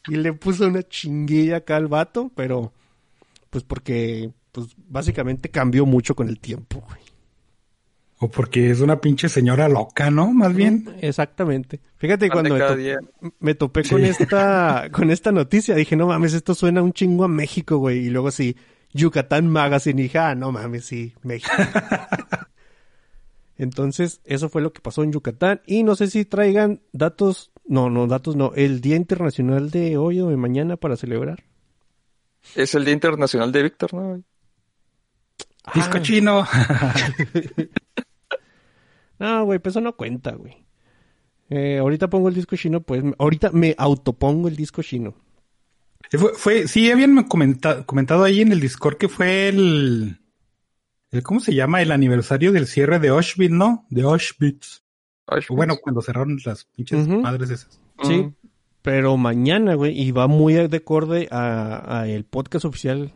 Y 0.09 0.17
le 0.17 0.33
puso 0.33 0.67
una 0.67 0.83
chinguilla 0.83 1.59
acá 1.59 1.77
al 1.77 1.89
vato, 1.89 2.31
pero, 2.35 2.73
pues 3.51 3.65
porque, 3.65 4.31
pues 4.53 4.69
básicamente 4.89 5.51
cambió 5.51 5.85
mucho 5.85 6.15
con 6.15 6.29
el 6.29 6.41
tiempo, 6.41 6.83
güey. 6.89 7.00
O 8.23 8.31
porque 8.31 8.71
es 8.71 8.81
una 8.81 9.01
pinche 9.01 9.29
señora 9.31 9.67
loca, 9.69 10.11
¿no? 10.11 10.31
Más 10.33 10.55
bien. 10.55 10.95
Exactamente. 11.01 11.81
Fíjate 11.97 12.29
cuando 12.29 12.53
me, 12.53 12.59
cada 12.59 12.73
to- 12.73 12.77
día. 12.77 12.99
me 13.39 13.55
topé 13.55 13.83
con 13.83 14.03
Sí. 14.03 14.09
esta 14.09 14.89
con 14.93 15.11
esta 15.11 15.33
noticia, 15.33 15.75
dije, 15.75 15.97
no 15.97 16.07
mames, 16.07 16.35
esto 16.35 16.55
suena 16.55 16.83
un 16.83 16.93
chingo 16.93 17.25
a 17.25 17.29
México, 17.29 17.79
güey. 17.79 17.99
Y 18.07 18.11
luego 18.11 18.31
sí, 18.31 18.57
Yucatán 18.93 19.49
Magazine, 19.49 20.03
dije, 20.03 20.19
ah, 20.19 20.35
no 20.35 20.53
mames, 20.53 20.85
sí, 20.85 21.15
México. 21.23 21.51
Entonces, 23.57 24.21
eso 24.25 24.49
fue 24.49 24.63
lo 24.63 24.73
que 24.73 24.81
pasó 24.81 25.03
en 25.03 25.13
Yucatán. 25.13 25.61
Y 25.67 25.83
no 25.83 25.95
sé 25.97 26.09
si 26.09 26.25
traigan 26.25 26.81
datos, 26.93 27.53
no, 27.67 27.91
no, 27.91 28.07
datos 28.07 28.37
no, 28.37 28.53
el 28.55 28.81
Día 28.81 28.97
Internacional 28.97 29.71
de 29.71 29.97
hoy 29.99 30.21
o 30.21 30.29
de 30.29 30.37
mañana 30.37 30.77
para 30.77 30.97
celebrar. 30.97 31.45
Es 32.55 32.75
el 32.75 32.85
Día 32.85 32.95
Internacional 32.95 33.53
de 33.53 33.63
Víctor, 33.63 33.93
¿no? 33.95 34.23
Disco 35.75 35.99
Ah, 35.99 36.03
chino. 36.03 36.47
No, 39.21 39.45
güey, 39.45 39.59
pues 39.59 39.75
eso 39.75 39.83
no 39.83 39.97
cuenta, 39.97 40.33
güey. 40.33 40.67
Eh, 41.51 41.79
ahorita 41.79 42.09
pongo 42.09 42.29
el 42.29 42.35
disco 42.35 42.57
chino, 42.57 42.81
pues, 42.81 43.05
ahorita 43.19 43.51
me 43.53 43.75
autopongo 43.77 44.49
el 44.49 44.57
disco 44.57 44.83
chino. 44.83 45.15
fue, 46.11 46.33
fue, 46.35 46.69
sí, 46.69 46.91
habían 46.91 47.23
comentado, 47.25 47.85
comentado 47.85 48.25
ahí 48.25 48.41
en 48.41 48.51
el 48.51 48.61
Discord 48.61 48.97
que 48.97 49.09
fue 49.09 49.49
el, 49.49 50.21
el, 51.11 51.23
¿cómo 51.23 51.41
se 51.41 51.55
llama? 51.55 51.83
El 51.83 51.93
aniversario 51.93 52.51
del 52.51 52.67
cierre 52.67 52.99
de 52.99 53.09
Auschwitz, 53.09 53.53
¿no? 53.53 53.87
De 53.91 54.03
Auschwitz. 54.03 54.83
Auschwitz. 55.27 55.51
O 55.51 55.57
bueno, 55.57 55.77
cuando 55.83 56.01
cerraron 56.01 56.39
las 56.45 56.65
pinches 56.65 57.07
madres 57.07 57.51
esas. 57.51 57.79
Sí, 58.03 58.33
pero 58.81 59.19
mañana, 59.19 59.75
güey, 59.75 60.01
y 60.01 60.13
va 60.13 60.29
muy 60.29 60.55
de 60.55 60.77
acorde 60.77 61.29
a, 61.31 62.01
a 62.01 62.09
el 62.09 62.25
podcast 62.25 62.65
oficial 62.65 63.13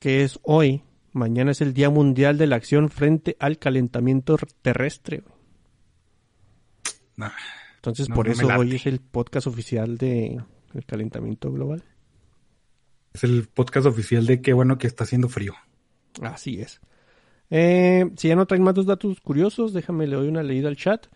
que 0.00 0.22
es 0.22 0.38
hoy. 0.42 0.82
Mañana 1.12 1.52
es 1.52 1.62
el 1.62 1.72
Día 1.72 1.88
Mundial 1.88 2.36
de 2.36 2.46
la 2.46 2.56
Acción 2.56 2.90
frente 2.90 3.36
al 3.40 3.58
calentamiento 3.58 4.36
terrestre. 4.60 5.22
güey. 5.24 5.35
Nah. 7.16 7.30
Entonces, 7.76 8.08
No, 8.08 8.14
por 8.14 8.26
no 8.26 8.32
eso 8.32 8.46
hoy 8.46 8.74
es 8.74 8.86
el 8.86 9.00
podcast 9.00 9.46
oficial 9.46 9.96
de 9.96 10.40
el 10.74 10.84
calentamiento 10.84 11.52
global. 11.52 11.84
Es 13.12 13.24
el 13.24 13.48
podcast 13.48 13.86
oficial 13.86 14.26
de 14.26 14.42
qué 14.42 14.52
bueno 14.52 14.76
que 14.78 14.86
está 14.86 15.04
haciendo 15.04 15.28
frío. 15.28 15.54
Así 16.20 16.60
es. 16.60 16.80
Eh, 17.50 18.10
si 18.16 18.28
ya 18.28 18.36
no 18.36 18.46
traen 18.46 18.62
más 18.62 18.74
dos 18.74 18.86
datos 18.86 19.20
curiosos, 19.20 19.72
déjame 19.72 20.06
le 20.06 20.16
doy 20.16 20.28
una 20.28 20.42
leída 20.42 20.68
al 20.68 20.76
chat. 20.76 21.06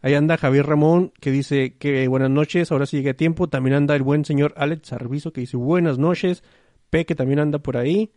Ahí 0.00 0.14
anda 0.14 0.36
Javier 0.36 0.66
Ramón 0.66 1.12
que 1.20 1.30
dice 1.30 1.76
que 1.76 2.08
buenas 2.08 2.30
noches, 2.30 2.72
ahora 2.72 2.86
sí 2.86 2.96
llegué 2.96 3.10
a 3.10 3.16
tiempo. 3.16 3.48
También 3.48 3.74
anda 3.74 3.94
el 3.94 4.02
buen 4.02 4.24
señor 4.24 4.54
Alex 4.56 4.92
Arbizo 4.92 5.32
que 5.32 5.42
dice 5.42 5.56
buenas 5.56 5.98
noches. 5.98 6.42
P 6.90 7.04
que 7.04 7.14
también 7.14 7.38
anda 7.38 7.58
por 7.58 7.76
ahí. 7.76 8.12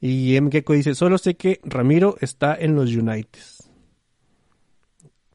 Y 0.00 0.36
M 0.36 0.50
Gecko 0.50 0.74
dice, 0.74 0.94
solo 0.94 1.18
sé 1.18 1.36
que 1.36 1.60
Ramiro 1.64 2.16
está 2.20 2.54
en 2.54 2.74
los 2.74 2.94
United. 2.94 3.40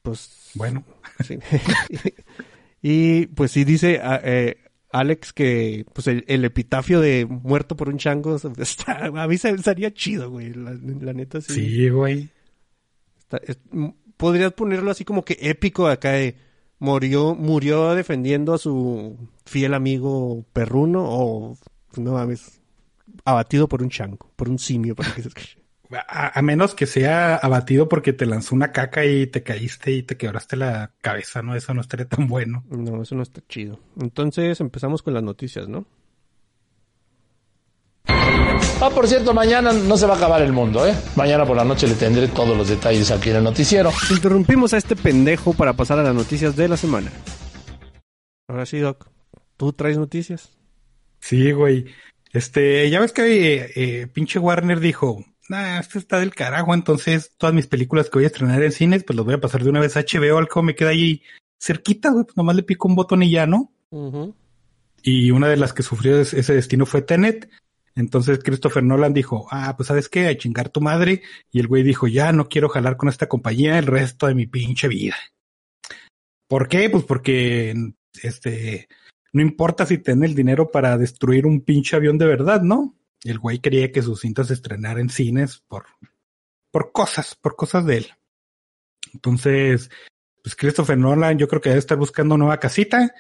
Pues 0.02 0.43
Bueno, 0.56 0.84
Sí. 1.24 1.38
y 2.82 3.28
pues 3.28 3.52
sí 3.52 3.64
dice 3.64 4.00
a- 4.02 4.22
eh, 4.24 4.58
Alex 4.92 5.34
que 5.34 5.86
pues 5.94 6.08
el, 6.08 6.24
el 6.28 6.46
epitafio 6.46 7.00
de 7.02 7.26
muerto 7.26 7.76
por 7.76 7.90
un 7.90 7.98
chango 7.98 8.36
está, 8.58 9.06
a 9.06 9.28
mí 9.28 9.38
se 9.38 9.50
estaría 9.50 9.94
chido, 9.94 10.30
güey. 10.30 10.54
La, 10.54 10.72
la 10.74 11.14
neta 11.14 11.42
sí. 11.42 11.54
sí, 11.54 11.90
güey. 11.90 12.30
Está- 13.20 13.42
es- 13.46 13.60
podrías 14.18 14.54
ponerlo 14.54 14.92
así 14.92 15.04
como 15.06 15.24
que 15.26 15.38
épico 15.42 15.88
acá 15.88 16.12
de 16.12 16.36
murió, 16.80 17.34
murió 17.36 17.96
defendiendo 17.96 18.54
a 18.54 18.58
su 18.58 19.18
fiel 19.46 19.74
amigo 19.74 20.46
perruno 20.54 21.04
o 21.06 21.58
no 21.98 22.14
mames, 22.14 22.62
abatido 23.26 23.68
por 23.68 23.82
un 23.82 23.90
chango, 23.90 24.30
por 24.36 24.50
un 24.50 24.60
simio 24.60 24.96
para 24.96 25.14
que 25.16 25.22
se 25.24 25.28
escuche. 25.30 25.58
A, 25.96 26.38
a 26.38 26.42
menos 26.42 26.76
que 26.76 26.86
sea 26.86 27.36
abatido 27.36 27.90
porque 27.90 28.14
te 28.14 28.26
lanzó 28.26 28.56
una 28.56 28.72
caca 28.72 29.06
y 29.06 29.28
te 29.28 29.44
caíste 29.44 29.92
y 29.92 30.04
te 30.04 30.18
quebraste 30.18 30.56
la 30.56 30.92
cabeza, 31.02 31.42
¿no? 31.42 31.56
Eso 31.56 31.74
no 31.74 31.82
estaría 31.82 32.08
tan 32.08 32.28
bueno. 32.28 32.64
No, 32.70 33.02
eso 33.02 33.16
no 33.16 33.24
está 33.24 33.42
chido. 33.48 33.80
Entonces 34.02 34.60
empezamos 34.60 35.02
con 35.02 35.14
las 35.14 35.24
noticias, 35.24 35.68
¿no? 35.68 35.86
Ah, 38.82 38.90
por 38.94 39.08
cierto, 39.08 39.34
mañana 39.34 39.72
no 39.72 39.96
se 39.96 40.06
va 40.06 40.16
a 40.16 40.18
acabar 40.18 40.42
el 40.42 40.52
mundo, 40.52 40.86
¿eh? 40.86 40.94
Mañana 41.16 41.46
por 41.46 41.56
la 41.56 41.64
noche 41.64 41.88
le 41.88 41.96
tendré 41.96 42.28
todos 42.28 42.58
los 42.58 42.68
detalles 42.68 43.12
aquí 43.12 43.30
en 43.30 43.38
el 43.38 43.44
noticiero. 43.44 43.92
Interrumpimos 44.10 44.74
a 44.74 44.78
este 44.78 44.96
pendejo 44.96 45.54
para 45.54 45.74
pasar 45.74 46.00
a 46.00 46.04
las 46.04 46.14
noticias 46.14 46.56
de 46.56 46.68
la 46.68 46.76
semana. 46.76 47.10
Ahora 48.48 48.66
sí, 48.66 48.80
Doc. 48.80 49.08
¿Tú 49.56 49.72
traes 49.72 49.98
noticias? 49.98 50.58
Sí, 51.20 51.54
güey. 51.54 51.86
Este, 52.34 52.90
ya 52.90 53.00
ves 53.00 53.14
que 53.14 53.56
eh, 53.56 53.72
eh, 53.76 54.08
pinche 54.08 54.40
Warner 54.40 54.80
dijo, 54.80 55.24
nah, 55.50 55.80
esto 55.80 56.00
está 56.00 56.20
del 56.20 56.34
carajo, 56.34 56.74
entonces 56.74 57.34
todas 57.38 57.54
mis 57.56 57.68
películas 57.68 58.10
que 58.10 58.18
voy 58.18 58.24
a 58.24 58.28
estrenar 58.28 58.62
en 58.64 58.72
cines, 58.72 59.04
pues 59.04 59.16
las 59.16 59.26
voy 59.26 59.36
a 59.36 59.42
pasar 59.42 59.64
de 59.64 59.70
una 59.70 59.80
vez 59.80 59.98
a 59.98 60.02
HBO, 60.02 60.38
al 60.38 60.48
me 60.64 60.76
queda 60.76 60.90
ahí 60.90 61.22
cerquita, 61.60 62.12
güey, 62.12 62.26
pues 62.26 62.38
nomás 62.38 62.56
le 62.56 62.64
pico 62.64 62.88
un 62.88 62.96
botón 62.96 63.24
y 63.24 63.32
ya, 63.32 63.46
¿no? 63.46 63.72
Y 65.02 65.32
una 65.32 65.48
de 65.48 65.58
las 65.58 65.74
que 65.74 65.84
sufrió 65.84 66.20
es- 66.20 66.34
ese 66.34 66.54
destino 66.54 66.86
fue 66.86 67.02
Tenet. 67.02 67.50
Entonces 67.96 68.40
Christopher 68.44 68.84
Nolan 68.84 69.14
dijo, 69.14 69.48
ah, 69.52 69.76
pues 69.78 69.88
sabes 69.88 70.10
qué, 70.10 70.28
a 70.28 70.38
chingar 70.38 70.70
tu 70.70 70.82
madre. 70.82 71.22
Y 71.52 71.60
el 71.60 71.68
güey 71.68 71.84
dijo, 71.84 72.08
ya 72.08 72.32
no 72.32 72.50
quiero 72.50 72.70
jalar 72.70 72.98
con 72.98 73.08
esta 73.10 73.28
compañía 73.28 73.78
el 73.78 73.86
resto 73.86 74.28
de 74.28 74.34
mi 74.36 74.48
pinche 74.48 74.88
vida. 74.88 75.16
¿Por 76.48 76.68
qué? 76.68 76.90
Pues 76.90 77.04
porque, 77.04 77.76
este, 78.22 78.88
no 79.32 79.42
importa 79.42 79.86
si 79.86 79.98
tiene 80.00 80.26
el 80.26 80.36
dinero 80.36 80.72
para 80.72 80.98
destruir 80.98 81.46
un 81.46 81.62
pinche 81.62 81.96
avión 81.96 82.18
de 82.18 82.26
verdad, 82.26 82.62
¿no? 82.62 82.96
El 83.24 83.40
güey 83.40 83.60
quería 83.60 83.92
que 83.92 84.02
sus 84.02 84.22
cintas 84.22 84.48
se 84.48 84.54
estrenara 84.54 85.00
en 85.00 85.10
cines 85.10 85.60
por, 85.68 85.86
por 86.72 86.92
cosas, 86.92 87.36
por 87.36 87.56
cosas 87.56 87.86
de 87.86 87.98
él. 87.98 88.08
Entonces, 89.14 89.90
pues 90.44 90.56
Christopher 90.56 90.98
Nolan 90.98 91.38
yo 91.38 91.48
creo 91.48 91.62
que 91.62 91.70
debe 91.70 91.80
estar 91.80 91.98
buscando 91.98 92.38
nueva 92.38 92.60
casita 92.60 93.14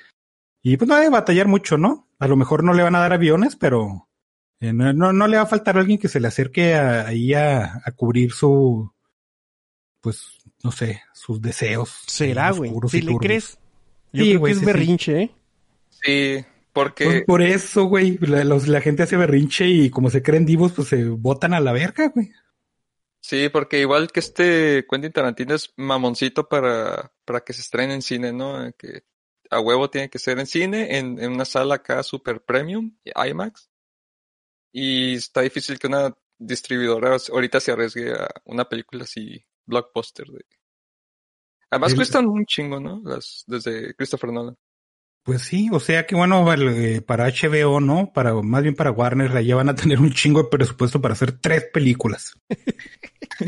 y 0.62 0.78
pues 0.78 0.88
no 0.88 0.96
debe 0.96 1.10
batallar 1.10 1.48
mucho, 1.48 1.78
¿no? 1.78 2.10
A 2.20 2.28
lo 2.28 2.36
mejor 2.36 2.64
no 2.64 2.74
le 2.74 2.84
van 2.84 2.96
a 2.96 3.00
dar 3.00 3.14
aviones, 3.14 3.56
pero 3.56 4.10
eh, 4.60 4.74
no, 4.74 4.92
no, 4.94 5.14
no 5.14 5.28
le 5.28 5.38
va 5.38 5.44
a 5.44 5.48
faltar 5.48 5.78
alguien 5.78 6.00
que 6.00 6.08
se 6.08 6.20
le 6.20 6.28
acerque 6.28 6.74
a- 6.76 7.08
ahí 7.08 7.34
a, 7.34 7.82
a 7.86 7.92
cubrir 7.92 8.32
su, 8.32 8.92
pues, 10.02 10.38
no 10.64 10.72
sé, 10.72 11.02
sus 11.14 11.42
deseos. 11.42 11.94
¿Será, 12.08 12.52
güey? 12.52 12.74
Si 12.90 13.02
le 13.02 13.16
crees. 13.18 13.58
Yo 14.12 14.24
Sí, 14.24 14.30
creo 14.32 14.40
güey, 14.40 14.52
que 14.52 14.54
es 14.54 14.60
sí, 14.60 14.66
sí. 14.66 14.72
berrinche, 14.72 15.22
¿eh? 15.22 15.32
Sí, 15.90 16.46
porque 16.74 17.06
Pues 17.06 17.24
por 17.26 17.42
eso, 17.42 17.86
güey, 17.86 18.18
la, 18.20 18.44
los- 18.44 18.68
la 18.68 18.82
gente 18.82 19.04
hace 19.04 19.16
berrinche 19.18 19.68
y 19.68 19.90
como 19.90 20.10
se 20.10 20.22
creen 20.24 20.46
divos, 20.46 20.74
pues 20.74 20.88
se 20.90 21.06
botan 21.06 21.54
a 21.54 21.60
la 21.60 21.72
verga, 21.72 22.10
güey. 22.14 22.32
Sí, 23.22 23.48
porque 23.50 23.80
igual 23.80 24.12
que 24.12 24.20
este 24.20 24.86
Quentin 24.90 25.14
Tarantino 25.14 25.56
es 25.56 25.72
mamoncito 25.78 26.50
para, 26.50 27.14
para 27.24 27.40
que 27.42 27.54
se 27.54 27.62
estrene 27.62 27.94
en 27.94 28.02
cine, 28.02 28.34
¿no? 28.34 28.66
Eh, 28.66 28.74
Que 28.78 29.04
a 29.50 29.62
huevo 29.62 29.90
tiene 29.90 30.10
que 30.10 30.20
ser 30.20 30.40
en 30.40 30.48
cine, 30.48 30.98
en, 30.98 31.20
en 31.20 31.32
una 31.32 31.46
sala 31.46 31.76
acá 31.76 32.04
super 32.04 32.44
premium, 32.44 32.98
IMAX. 33.06 33.70
Y 34.74 35.14
está 35.16 35.42
difícil 35.42 35.78
que 35.80 35.88
una 35.88 36.14
distribuidora 36.38 37.16
ahorita 37.32 37.60
se 37.60 37.72
arriesgue 37.72 38.12
a 38.14 38.28
una 38.46 38.68
película 38.68 39.04
así, 39.04 39.46
blockbuster. 39.66 40.28
De... 40.28 40.44
Además 41.70 41.92
El- 41.92 41.98
cuestan 41.98 42.26
un 42.28 42.46
chingo, 42.46 42.80
¿no? 42.80 43.02
Las, 43.06 43.44
desde 43.48 43.94
Christopher 43.96 44.32
Nolan. 44.32 44.58
Pues 45.24 45.44
sí, 45.44 45.70
o 45.72 45.80
sea 45.80 46.06
que 46.06 46.16
bueno, 46.16 46.46
para 47.06 47.28
HBO, 47.28 47.80
¿no? 47.80 48.12
Para, 48.14 48.34
más 48.42 48.62
bien 48.62 48.76
para 48.76 48.92
Warner, 48.92 49.36
allá 49.36 49.56
van 49.56 49.70
a 49.70 49.76
tener 49.76 50.00
un 50.00 50.12
chingo 50.12 50.44
de 50.44 50.50
presupuesto 50.50 51.02
para 51.02 51.14
hacer 51.14 51.32
tres 51.34 51.66
películas. 51.74 52.38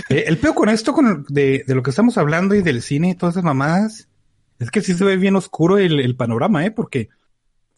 Eh, 0.09 0.23
el 0.27 0.39
peor 0.39 0.55
con 0.55 0.69
esto, 0.69 0.93
con 0.93 1.25
de, 1.29 1.63
de 1.65 1.75
lo 1.75 1.83
que 1.83 1.91
estamos 1.91 2.17
hablando 2.17 2.55
y 2.55 2.63
del 2.63 2.81
cine 2.81 3.11
y 3.11 3.15
todas 3.15 3.35
esas 3.35 3.43
mamadas, 3.43 4.09
es 4.57 4.71
que 4.71 4.81
sí 4.81 4.95
se 4.95 5.05
ve 5.05 5.15
bien 5.15 5.35
oscuro 5.35 5.77
el, 5.77 5.99
el 5.99 6.15
panorama, 6.15 6.65
¿eh? 6.65 6.71
Porque 6.71 7.09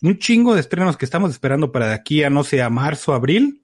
un 0.02 0.18
chingo 0.18 0.54
de 0.54 0.62
estrenos 0.62 0.96
que 0.96 1.06
estamos 1.06 1.32
esperando 1.32 1.72
para 1.72 1.88
de 1.88 1.96
aquí 1.96 2.24
a, 2.24 2.30
no 2.30 2.44
sé, 2.44 2.62
a 2.62 2.70
marzo, 2.70 3.14
abril, 3.14 3.62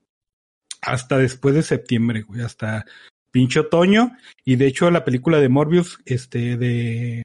hasta 0.81 1.17
después 1.17 1.55
de 1.55 1.63
septiembre, 1.63 2.23
güey, 2.23 2.41
hasta 2.41 2.85
pinche 3.31 3.61
otoño. 3.61 4.11
Y 4.43 4.57
de 4.57 4.67
hecho 4.67 4.91
la 4.91 5.05
película 5.05 5.39
de 5.39 5.49
Morbius, 5.49 5.99
este, 6.05 6.57
de 6.57 7.23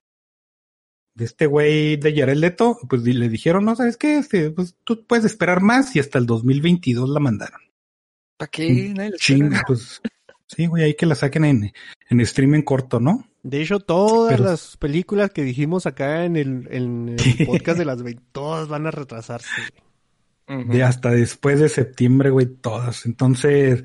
de 1.18 1.24
este 1.24 1.46
güey 1.46 1.96
de 1.96 2.14
Jared 2.16 2.37
Leto, 2.37 2.78
pues 2.88 3.02
le 3.02 3.28
dijeron, 3.28 3.64
no, 3.64 3.74
¿sabes 3.74 3.96
qué? 3.96 4.18
Este, 4.18 4.50
pues 4.50 4.76
tú 4.85 5.04
puedes 5.04 5.24
esperar 5.24 5.61
más 5.61 5.94
y 5.96 5.98
hasta 5.98 6.18
el 6.18 6.26
2022 6.26 7.09
la 7.11 7.18
mandaron. 7.20 7.61
¿Para 8.37 8.48
qué? 8.50 8.92
Nadie 8.94 9.11
la 9.11 9.16
Ching, 9.16 9.42
espera. 9.46 9.62
pues 9.66 10.00
sí, 10.46 10.66
güey, 10.66 10.85
ahí 10.85 10.94
que 10.94 11.07
la 11.07 11.16
saquen 11.16 11.44
en, 11.44 11.72
en 12.09 12.20
streaming 12.20 12.62
corto, 12.62 13.00
¿no? 13.00 13.28
De 13.42 13.61
hecho, 13.62 13.81
todas 13.81 14.33
Pero- 14.37 14.44
las 14.50 14.76
películas 14.76 15.31
que 15.31 15.42
dijimos 15.42 15.87
acá 15.87 16.24
en 16.24 16.37
el, 16.37 16.68
en 16.70 17.16
el 17.18 17.46
podcast 17.46 17.78
de 17.78 17.85
las 17.85 18.02
20, 18.02 18.22
todas 18.33 18.68
van 18.68 18.87
a 18.87 18.90
retrasarse. 18.92 19.48
Ujú. 20.48 20.72
De 20.72 20.83
hasta 20.83 21.11
después 21.11 21.59
de 21.61 21.68
septiembre, 21.68 22.31
güey, 22.31 22.46
todas. 22.46 23.07
Entonces, 23.07 23.83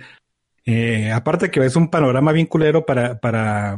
eh, 0.66 1.12
aparte 1.12 1.50
que 1.52 1.66
es 1.66 1.76
un 1.76 1.90
panorama 1.90 2.32
bien 2.32 2.46
culero 2.46 2.86
para, 2.86 3.20
para, 3.20 3.78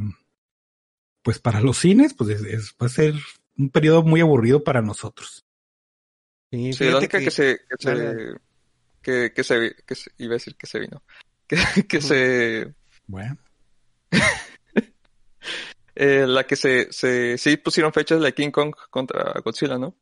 pues 1.24 1.40
para 1.40 1.62
los 1.62 1.78
cines, 1.78 2.14
pues 2.14 2.30
es, 2.32 2.42
es- 2.42 2.76
va 2.82 2.88
a 2.88 2.90
ser 2.90 3.14
un 3.58 3.70
periodo 3.70 4.04
muy 4.04 4.22
aburrido 4.22 4.64
para 4.64 4.82
nosotros. 4.82 5.46
Sí, 6.52 6.74
Sí, 6.74 6.86
la 6.86 6.98
única 6.98 7.20
que, 7.20 7.32
se, 7.32 7.60
que 7.70 7.76
se, 7.80 8.36
que, 9.02 9.34
que 9.34 9.44
se, 9.44 9.76
que 9.86 9.96
se- 9.96 10.12
iba 10.18 10.32
a 10.34 10.38
decir 10.40 10.56
que 10.56 10.68
se 10.68 10.80
vino, 10.80 11.04
que, 11.48 11.58
que 11.88 12.02
se, 12.02 12.74
Bueno, 13.08 13.38
eh, 15.96 16.26
la 16.28 16.46
que 16.46 16.56
se, 16.56 16.92
se, 16.92 17.38
sí 17.38 17.58
pusieron 17.58 17.94
fechas 17.94 18.22
de 18.22 18.34
King 18.34 18.52
Kong 18.52 18.74
contra 18.90 19.40
Godzilla, 19.44 19.78
¿no? 19.78 19.96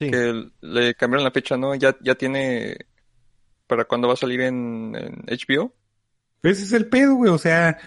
Sí. 0.00 0.10
Que 0.10 0.50
le 0.60 0.94
cambiaron 0.94 1.24
la 1.24 1.30
fecha, 1.30 1.56
¿no? 1.56 1.74
Ya, 1.74 1.96
ya 2.02 2.14
tiene 2.16 2.76
para 3.66 3.84
cuándo 3.84 4.08
va 4.08 4.14
a 4.14 4.16
salir 4.16 4.40
en, 4.40 4.94
en 4.96 5.24
HBO. 5.28 5.72
Ese 6.42 6.64
es 6.64 6.72
el 6.72 6.88
pedo, 6.88 7.14
güey. 7.14 7.30
O 7.30 7.38
sea, 7.38 7.78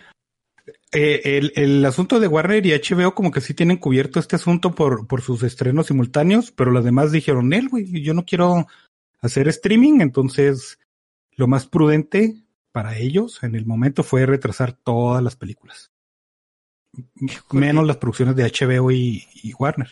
eh, 0.92 1.22
el, 1.24 1.54
el 1.56 1.86
asunto 1.86 2.20
de 2.20 2.28
Warner 2.28 2.66
y 2.66 2.72
HBO 2.72 3.14
como 3.14 3.32
que 3.32 3.42
sí 3.42 3.54
tienen 3.54 3.78
cubierto 3.78 4.20
este 4.20 4.36
asunto 4.36 4.74
por, 4.74 5.08
por 5.08 5.22
sus 5.22 5.44
estrenos 5.44 5.88
simultáneos, 5.88 6.52
pero 6.52 6.72
los 6.72 6.84
demás 6.84 7.12
dijeron, 7.12 7.54
él, 7.54 7.70
güey, 7.70 8.02
yo 8.02 8.14
no 8.14 8.26
quiero 8.26 8.68
hacer 9.22 9.48
streaming, 9.48 10.02
entonces 10.02 10.80
lo 11.36 11.48
más 11.48 11.68
prudente 11.68 12.36
para 12.72 12.98
ellos 12.98 13.44
en 13.44 13.56
el 13.56 13.66
momento 13.66 14.04
fue 14.04 14.26
retrasar 14.26 14.74
todas 14.74 15.24
las 15.24 15.36
películas. 15.36 15.92
Menos 17.52 17.86
las 17.86 17.98
producciones 17.98 18.36
de 18.36 18.44
HBO 18.44 18.92
y, 18.92 19.28
y 19.44 19.54
Warner. 19.54 19.90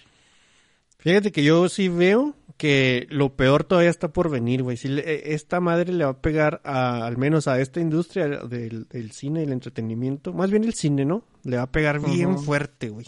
Fíjate 1.00 1.34
que 1.34 1.44
yo 1.44 1.68
sí 1.68 1.90
veo 1.90 2.34
que 2.64 3.08
lo 3.10 3.36
peor 3.36 3.66
todavía 3.66 3.90
está 3.90 4.14
por 4.14 4.30
venir, 4.30 4.64
güey. 4.64 4.78
Si 4.78 4.88
le- 4.88 5.02
eh, 5.02 5.34
esta 5.34 5.60
madre 5.60 5.92
le 5.92 6.06
va 6.06 6.12
a 6.12 6.22
pegar 6.22 6.62
a, 6.64 7.06
al 7.06 7.18
menos 7.18 7.50
a 7.50 7.60
esta 7.60 7.82
industria 7.82 8.26
del, 8.30 8.88
del 8.88 9.12
cine 9.12 9.42
y 9.42 9.44
el 9.44 9.52
entretenimiento, 9.52 10.32
más 10.32 10.50
bien 10.50 10.64
el 10.64 10.74
cine, 10.74 11.04
¿no? 11.04 11.26
Le 11.44 11.58
va 11.58 11.64
a 11.64 11.72
pegar 11.74 12.00
bien 12.00 12.40
fuerte, 12.40 12.88
güey. 12.88 13.06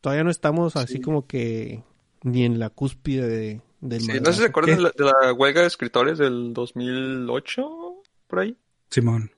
Todavía 0.00 0.24
no 0.24 0.30
estamos 0.32 0.74
así 0.74 1.00
como 1.00 1.28
que 1.28 1.84
ni 2.24 2.44
en 2.44 2.58
la 2.58 2.70
cúspide 2.70 3.28
de, 3.28 3.60
del 3.80 4.00
Sí, 4.00 4.06
no 4.08 4.12
sé 4.12 4.12
si 4.14 4.18
madrazo. 4.20 4.40
se 4.40 4.46
acuerdan 4.48 4.76
de 4.76 4.82
la, 4.82 4.90
de 4.96 5.04
la 5.04 5.32
huelga 5.34 5.60
de 5.60 5.66
escritores 5.68 6.18
del 6.18 6.52
2008, 6.52 7.68
por 8.26 8.38
ahí. 8.40 8.56
Simón. 8.90 9.30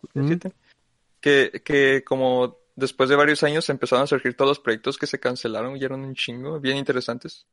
Que, 1.21 1.63
que 1.63 2.03
como 2.05 2.57
después 2.75 3.11
de 3.11 3.17
varios 3.17 3.43
años 3.43 3.69
empezaron 3.69 4.05
a 4.05 4.07
surgir 4.07 4.35
todos 4.35 4.49
los 4.53 4.61
proyectos 4.61 4.97
que 4.97 5.07
se 5.07 5.21
cancelaron 5.21 5.77
y 5.77 5.85
eran 5.85 6.01
un 6.01 6.15
chingo, 6.15 6.59
bien 6.59 6.79
interesantes. 6.79 7.47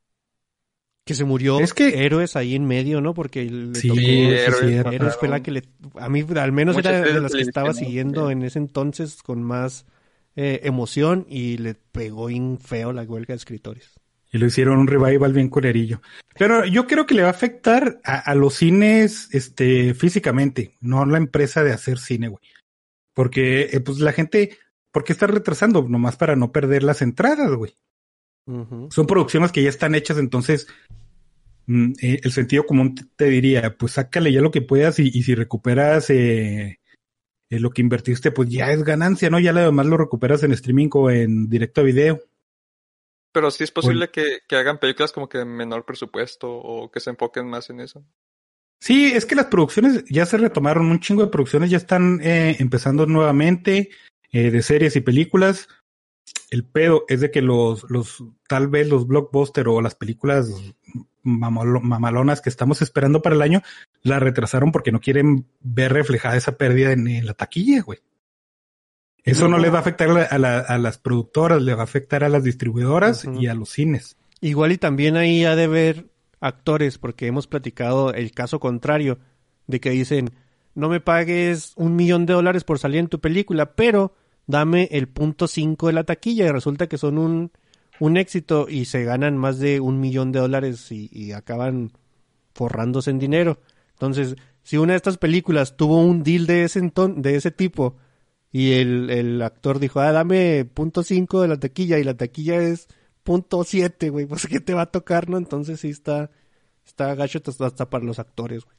Que 1.04 1.14
se 1.14 1.24
murió 1.24 1.58
Es 1.58 1.74
que- 1.74 2.04
Héroes 2.04 2.36
ahí 2.36 2.54
en 2.54 2.64
medio, 2.64 3.00
¿no? 3.00 3.12
Porque 3.12 3.44
le 3.44 3.74
Sí, 3.74 3.88
tocó- 3.88 4.00
sí, 4.00 4.22
Héroes, 4.22 5.16
fue 5.16 5.28
la 5.28 5.42
que 5.42 5.50
le... 5.50 5.62
A 5.96 6.08
mí 6.08 6.24
al 6.36 6.52
menos 6.52 6.76
Muchas 6.76 6.92
era 6.92 7.12
de 7.14 7.20
las 7.20 7.32
que 7.32 7.42
estaba 7.42 7.74
siguiendo 7.74 8.30
en 8.30 8.42
ese 8.42 8.58
entonces 8.58 9.22
con 9.22 9.42
más 9.42 9.84
eh, 10.36 10.60
emoción 10.62 11.26
y 11.28 11.58
le 11.58 11.74
pegó 11.74 12.26
bien 12.26 12.58
feo 12.58 12.92
la 12.92 13.02
huelga 13.02 13.32
de 13.34 13.36
escritores. 13.38 13.90
Y 14.32 14.38
lo 14.38 14.46
hicieron 14.46 14.78
un 14.78 14.86
revival 14.86 15.32
bien 15.34 15.48
culerillo. 15.48 16.00
Pero 16.38 16.64
yo 16.64 16.86
creo 16.86 17.04
que 17.04 17.14
le 17.14 17.22
va 17.22 17.28
a 17.28 17.32
afectar 17.32 18.00
a, 18.04 18.18
a 18.18 18.34
los 18.34 18.54
cines 18.54 19.28
este, 19.32 19.92
físicamente, 19.94 20.76
no 20.80 21.02
a 21.02 21.06
la 21.06 21.18
empresa 21.18 21.62
de 21.62 21.72
hacer 21.72 21.98
cine, 21.98 22.28
güey. 22.28 22.42
Porque 23.12 23.68
eh, 23.72 23.80
pues 23.80 23.98
la 23.98 24.12
gente, 24.12 24.56
¿por 24.90 25.04
qué 25.04 25.12
está 25.12 25.26
retrasando? 25.26 25.82
Nomás 25.86 26.16
para 26.16 26.34
no 26.36 26.50
perder 26.50 26.82
las 26.82 27.02
entradas, 27.02 27.50
güey. 27.52 27.74
Son 28.46 29.06
producciones 29.06 29.52
que 29.52 29.62
ya 29.62 29.68
están 29.68 29.94
hechas, 29.94 30.18
entonces 30.18 30.66
mm, 31.66 31.92
eh, 32.02 32.20
el 32.22 32.32
sentido 32.32 32.66
común 32.66 32.94
te, 32.94 33.04
te 33.16 33.24
diría, 33.26 33.76
pues 33.76 33.92
sácale 33.92 34.32
ya 34.32 34.40
lo 34.40 34.50
que 34.50 34.62
puedas 34.62 34.98
y, 34.98 35.10
y 35.12 35.22
si 35.22 35.34
recuperas 35.34 36.10
eh, 36.10 36.80
eh, 37.52 37.60
lo 37.60 37.70
que 37.70 37.82
invertiste, 37.82 38.32
pues 38.32 38.48
ya 38.48 38.72
es 38.72 38.82
ganancia, 38.82 39.28
¿no? 39.28 39.38
Ya 39.38 39.52
lo 39.52 39.60
demás 39.60 39.86
lo 39.86 39.98
recuperas 39.98 40.42
en 40.42 40.52
streaming 40.52 40.88
o 40.94 41.10
en 41.10 41.50
directo 41.50 41.82
a 41.82 41.84
video. 41.84 42.20
Pero 43.30 43.50
sí 43.50 43.64
es 43.64 43.70
posible 43.70 44.10
que, 44.10 44.38
que 44.48 44.56
hagan 44.56 44.78
películas 44.78 45.12
como 45.12 45.28
que 45.28 45.38
de 45.38 45.44
menor 45.44 45.84
presupuesto 45.84 46.50
o 46.50 46.90
que 46.90 47.00
se 47.00 47.10
enfoquen 47.10 47.48
más 47.48 47.68
en 47.68 47.80
eso. 47.80 48.04
Sí, 48.80 49.12
es 49.14 49.26
que 49.26 49.34
las 49.34 49.46
producciones 49.46 50.02
ya 50.08 50.26
se 50.26 50.38
retomaron, 50.38 50.90
un 50.90 50.98
chingo 50.98 51.22
de 51.22 51.30
producciones 51.30 51.70
ya 51.70 51.76
están 51.76 52.20
eh, 52.22 52.56
empezando 52.58 53.06
nuevamente, 53.06 53.90
eh, 54.32 54.50
de 54.50 54.62
series 54.62 54.96
y 54.96 55.02
películas. 55.02 55.68
El 56.50 56.64
pedo 56.64 57.04
es 57.08 57.20
de 57.20 57.30
que 57.30 57.40
los, 57.42 57.84
los, 57.90 58.22
tal 58.48 58.68
vez 58.68 58.88
los 58.88 59.06
blockbusters 59.06 59.68
o 59.68 59.80
las 59.80 59.94
películas 59.94 60.50
mamalo- 61.24 61.80
mamalonas 61.80 62.40
que 62.40 62.50
estamos 62.50 62.82
esperando 62.82 63.22
para 63.22 63.34
el 63.34 63.42
año, 63.42 63.62
la 64.02 64.18
retrasaron 64.18 64.70
porque 64.72 64.92
no 64.92 65.00
quieren 65.00 65.46
ver 65.60 65.92
reflejada 65.92 66.36
esa 66.36 66.56
pérdida 66.58 66.92
en, 66.92 67.08
en 67.08 67.26
la 67.26 67.34
taquilla, 67.34 67.82
güey. 67.82 68.00
Eso 69.24 69.48
no, 69.48 69.56
No. 69.56 69.62
le 69.62 69.70
va 69.70 69.78
a 69.78 69.80
afectar 69.82 70.10
a, 70.10 70.12
la- 70.12 70.24
a 70.24 70.38
la- 70.38 70.58
a 70.60 70.78
las 70.78 70.98
productoras, 70.98 71.62
le 71.62 71.74
va 71.74 71.82
a 71.82 71.84
afectar 71.84 72.24
a 72.24 72.28
las 72.28 72.42
distribuidoras 72.44 73.24
y 73.38 73.46
a 73.46 73.54
los 73.54 73.70
cines. 73.70 74.16
Igual 74.40 74.72
y 74.72 74.78
también 74.78 75.16
ahí 75.16 75.44
ha 75.44 75.54
de 75.54 75.68
ver 75.68 76.06
actores, 76.40 76.98
porque 76.98 77.28
hemos 77.28 77.46
platicado 77.46 78.12
el 78.12 78.32
caso 78.32 78.58
contrario, 78.58 79.18
de 79.68 79.78
que 79.80 79.90
dicen, 79.90 80.32
no 80.74 80.88
me 80.88 81.00
pagues 81.00 81.72
un 81.76 81.94
millón 81.94 82.26
de 82.26 82.32
dólares 82.34 82.64
por 82.64 82.80
salir 82.80 82.98
en 82.98 83.06
tu 83.08 83.20
película, 83.20 83.74
pero 83.76 84.12
dame 84.46 84.88
el 84.92 85.08
punto 85.08 85.46
cinco 85.46 85.86
de 85.86 85.92
la 85.92 86.04
taquilla 86.04 86.46
y 86.46 86.50
resulta 86.50 86.88
que 86.88 86.98
son 86.98 87.18
un, 87.18 87.52
un 88.00 88.16
éxito 88.16 88.66
y 88.68 88.86
se 88.86 89.04
ganan 89.04 89.36
más 89.36 89.58
de 89.58 89.80
un 89.80 90.00
millón 90.00 90.32
de 90.32 90.40
dólares 90.40 90.90
y, 90.92 91.08
y 91.12 91.32
acaban 91.32 91.92
forrándose 92.54 93.10
en 93.10 93.18
dinero. 93.18 93.58
Entonces, 93.92 94.36
si 94.62 94.76
una 94.76 94.92
de 94.92 94.98
estas 94.98 95.18
películas 95.18 95.76
tuvo 95.76 95.98
un 96.00 96.22
deal 96.22 96.46
de 96.46 96.64
ese, 96.64 96.80
de 96.80 97.36
ese 97.36 97.50
tipo 97.50 97.96
y 98.50 98.72
el, 98.72 99.10
el 99.10 99.42
actor 99.42 99.78
dijo, 99.78 100.00
ah, 100.00 100.12
dame 100.12 100.64
punto 100.64 101.02
cinco 101.02 101.40
de 101.42 101.48
la 101.48 101.58
taquilla 101.58 101.98
y 101.98 102.04
la 102.04 102.16
taquilla 102.16 102.60
es 102.60 102.88
punto 103.22 103.64
siete, 103.64 104.10
güey, 104.10 104.26
pues 104.26 104.46
qué 104.46 104.60
te 104.60 104.74
va 104.74 104.82
a 104.82 104.90
tocar, 104.90 105.28
¿no? 105.28 105.38
Entonces 105.38 105.80
sí 105.80 105.88
está, 105.88 106.30
está 106.84 107.14
gacho 107.14 107.40
hasta 107.60 107.88
para 107.88 108.04
los 108.04 108.18
actores, 108.18 108.64
güey. 108.64 108.76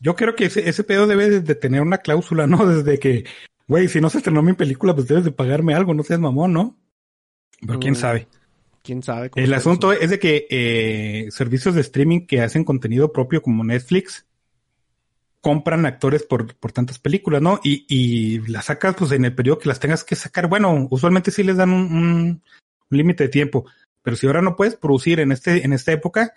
Yo 0.00 0.14
creo 0.16 0.34
que 0.36 0.46
ese, 0.46 0.68
ese 0.68 0.84
pedo 0.84 1.06
debe 1.06 1.40
de- 1.40 1.54
tener 1.54 1.80
una 1.82 1.98
cláusula, 1.98 2.46
¿no? 2.46 2.66
Desde 2.66 2.98
que, 2.98 3.24
güey, 3.66 3.88
si 3.88 4.00
no 4.00 4.10
se 4.10 4.18
estrenó 4.18 4.42
mi 4.42 4.52
película, 4.52 4.94
pues 4.94 5.08
debes 5.08 5.24
de 5.24 5.32
pagarme 5.32 5.74
algo, 5.74 5.94
no 5.94 6.02
seas 6.02 6.20
mamón, 6.20 6.52
¿no? 6.52 6.76
Pero 7.66 7.80
quién 7.80 7.94
Mm, 7.94 7.96
sabe. 7.96 8.28
¿Quién 8.82 9.02
sabe? 9.02 9.30
cómo 9.30 9.44
El 9.44 9.52
asunto 9.54 9.92
eso? 9.92 10.00
es 10.02 10.10
de 10.10 10.18
que 10.18 10.46
eh, 10.50 11.26
servicios 11.30 11.74
de 11.74 11.80
streaming 11.82 12.26
que 12.26 12.40
hacen 12.40 12.64
contenido 12.64 13.12
propio 13.12 13.42
como 13.42 13.64
Netflix 13.64 14.24
compran 15.40 15.86
actores 15.86 16.22
por, 16.24 16.54
por 16.56 16.72
tantas 16.72 16.98
películas, 16.98 17.40
¿no? 17.42 17.60
Y, 17.62 17.84
y 17.88 18.38
las 18.48 18.66
sacas 18.66 18.96
pues 18.98 19.12
en 19.12 19.24
el 19.24 19.34
periodo 19.34 19.58
que 19.58 19.68
las 19.68 19.80
tengas 19.80 20.04
que 20.04 20.16
sacar. 20.16 20.48
Bueno, 20.48 20.86
usualmente 20.90 21.30
sí 21.30 21.42
les 21.42 21.56
dan 21.56 21.70
un, 21.70 21.82
un- 21.92 22.42
un 22.90 22.96
límite 22.98 23.24
de 23.24 23.28
tiempo, 23.28 23.66
pero 24.02 24.16
si 24.16 24.26
ahora 24.26 24.40
no 24.42 24.56
puedes 24.56 24.74
producir 24.76 25.20
en 25.20 25.30
este 25.32 25.64
en 25.64 25.72
esta 25.72 25.92
época, 25.92 26.32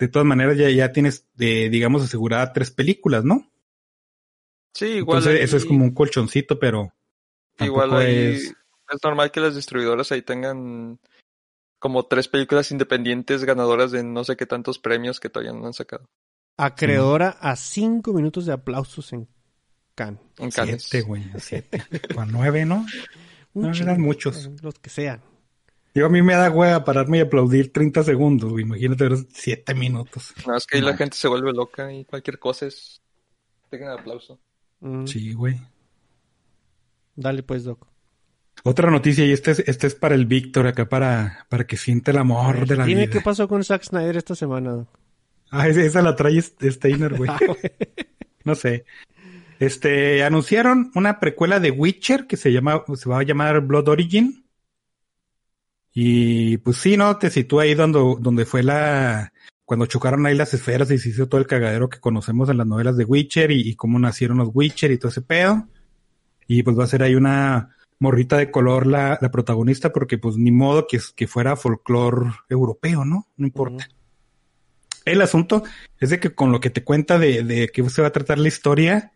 de 0.00 0.08
todas 0.08 0.26
maneras 0.26 0.56
ya, 0.58 0.68
ya 0.70 0.90
tienes, 0.92 1.28
eh, 1.38 1.68
digamos, 1.70 2.02
asegurada 2.02 2.52
tres 2.52 2.70
películas, 2.72 3.24
¿no? 3.24 3.52
Sí, 4.74 4.86
igual. 4.86 5.18
Entonces 5.18 5.42
eso 5.42 5.56
es 5.56 5.64
como 5.64 5.84
un 5.84 5.94
colchoncito, 5.94 6.58
pero 6.58 6.92
Igual 7.58 7.92
ahí 7.94 8.16
es... 8.34 8.44
es 8.44 8.98
normal 9.04 9.30
que 9.30 9.40
las 9.40 9.54
distribuidoras 9.54 10.10
ahí 10.12 10.22
tengan 10.22 10.98
como 11.78 12.06
tres 12.06 12.28
películas 12.28 12.70
independientes 12.70 13.44
ganadoras 13.44 13.90
de 13.90 14.02
no 14.02 14.24
sé 14.24 14.36
qué 14.36 14.46
tantos 14.46 14.78
premios 14.78 15.20
que 15.20 15.28
todavía 15.30 15.52
no 15.52 15.66
han 15.66 15.74
sacado 15.74 16.08
Acreedora 16.56 17.30
a 17.40 17.56
cinco 17.56 18.12
minutos 18.12 18.46
de 18.46 18.52
aplausos 18.52 19.12
en 19.12 19.28
Cannes. 19.94 20.20
en 20.38 20.50
Cannes. 20.50 20.82
Siete, 20.82 21.06
güey, 21.06 21.24
siete. 21.38 21.82
O 22.16 22.20
a 22.20 22.26
nueve, 22.26 22.64
¿no? 22.66 22.86
Un 23.54 23.62
No, 23.62 23.72
chingo, 23.72 23.90
eran 23.90 24.00
muchos. 24.02 24.50
Los 24.62 24.78
que 24.78 24.90
sean. 24.90 25.22
Yo 25.94 26.06
a 26.06 26.08
mí 26.08 26.22
me 26.22 26.34
da 26.34 26.50
hueva 26.50 26.84
pararme 26.84 27.18
y 27.18 27.20
aplaudir 27.20 27.72
30 27.72 28.04
segundos, 28.04 28.50
güey. 28.52 28.64
Imagínate 28.64 29.08
ver 29.08 29.18
7 29.32 29.74
minutos. 29.74 30.32
No, 30.46 30.56
es 30.56 30.66
que 30.66 30.76
ahí 30.76 30.82
No. 30.82 30.88
la 30.90 30.96
gente 30.96 31.16
se 31.16 31.26
vuelve 31.28 31.52
loca 31.52 31.92
y 31.92 32.04
cualquier 32.04 32.38
cosa 32.38 32.66
es... 32.66 33.02
Tengan 33.70 33.98
aplauso. 33.98 34.38
Mm, 34.80 35.06
Sí, 35.06 35.32
güey. 35.32 35.60
Dale 37.16 37.42
pues, 37.42 37.64
Doc. 37.64 37.86
Otra 38.62 38.90
noticia, 38.90 39.24
y 39.24 39.32
este 39.32 39.52
es, 39.52 39.60
este 39.60 39.86
es 39.86 39.94
para 39.94 40.14
el 40.14 40.26
Víctor, 40.26 40.66
acá 40.66 40.88
para, 40.88 41.46
para 41.48 41.66
que 41.66 41.76
siente 41.76 42.10
el 42.10 42.18
amor 42.18 42.66
de 42.66 42.76
la 42.76 42.84
Dime 42.84 43.02
vida. 43.02 43.12
qué 43.12 43.20
pasó 43.20 43.48
con 43.48 43.64
Zack 43.64 43.84
Snyder 43.84 44.16
esta 44.16 44.34
semana, 44.34 44.72
Doc. 44.72 44.88
Ah, 45.50 45.66
esa, 45.68 45.82
esa 45.82 46.02
la 46.02 46.14
trae 46.14 46.40
Steiner, 46.40 47.14
güey. 47.16 47.30
no 48.44 48.54
sé. 48.54 48.84
Este, 49.58 50.22
anunciaron 50.24 50.90
una 50.94 51.20
precuela 51.20 51.58
de 51.60 51.70
Witcher 51.70 52.26
que 52.26 52.36
se 52.36 52.52
llama, 52.52 52.84
se 52.94 53.08
va 53.08 53.20
a 53.20 53.22
llamar 53.24 53.60
Blood 53.60 53.88
Origin. 53.88 54.44
Y 55.92 56.58
pues 56.58 56.76
sí, 56.76 56.96
¿no? 56.96 57.16
Te 57.18 57.30
sitúa 57.30 57.64
ahí 57.64 57.74
donde, 57.74 57.98
donde 58.20 58.44
fue 58.44 58.62
la, 58.62 59.32
cuando 59.64 59.86
chocaron 59.86 60.26
ahí 60.26 60.36
las 60.36 60.54
esferas 60.54 60.90
y 60.90 60.98
se 60.98 61.10
hizo 61.10 61.28
todo 61.28 61.40
el 61.40 61.46
cagadero 61.46 61.88
que 61.88 62.00
conocemos 62.00 62.48
en 62.48 62.58
las 62.58 62.66
novelas 62.66 62.96
de 62.96 63.04
Witcher 63.04 63.50
y, 63.50 63.68
y 63.68 63.74
cómo 63.76 63.98
nacieron 63.98 64.38
los 64.38 64.50
Witcher 64.52 64.90
y 64.90 64.98
todo 64.98 65.10
ese 65.10 65.22
pedo. 65.22 65.68
Y 66.46 66.62
pues 66.62 66.78
va 66.78 66.84
a 66.84 66.88
ser 66.88 67.02
ahí 67.02 67.14
una 67.14 67.76
morrita 68.00 68.36
de 68.36 68.50
color 68.50 68.86
la, 68.86 69.18
la 69.20 69.30
protagonista 69.30 69.92
porque 69.92 70.18
pues 70.18 70.36
ni 70.36 70.50
modo 70.50 70.86
que, 70.88 70.98
que 71.14 71.26
fuera 71.28 71.54
folclore 71.54 72.32
europeo, 72.48 73.04
¿no? 73.04 73.28
No 73.36 73.46
importa. 73.46 73.88
El 75.04 75.22
asunto 75.22 75.62
es 75.98 76.10
de 76.10 76.18
que 76.18 76.34
con 76.34 76.50
lo 76.50 76.60
que 76.60 76.70
te 76.70 76.82
cuenta 76.82 77.18
de, 77.18 77.42
de 77.42 77.68
que 77.68 77.88
se 77.88 78.02
va 78.02 78.08
a 78.08 78.12
tratar 78.12 78.38
la 78.38 78.48
historia, 78.48 79.12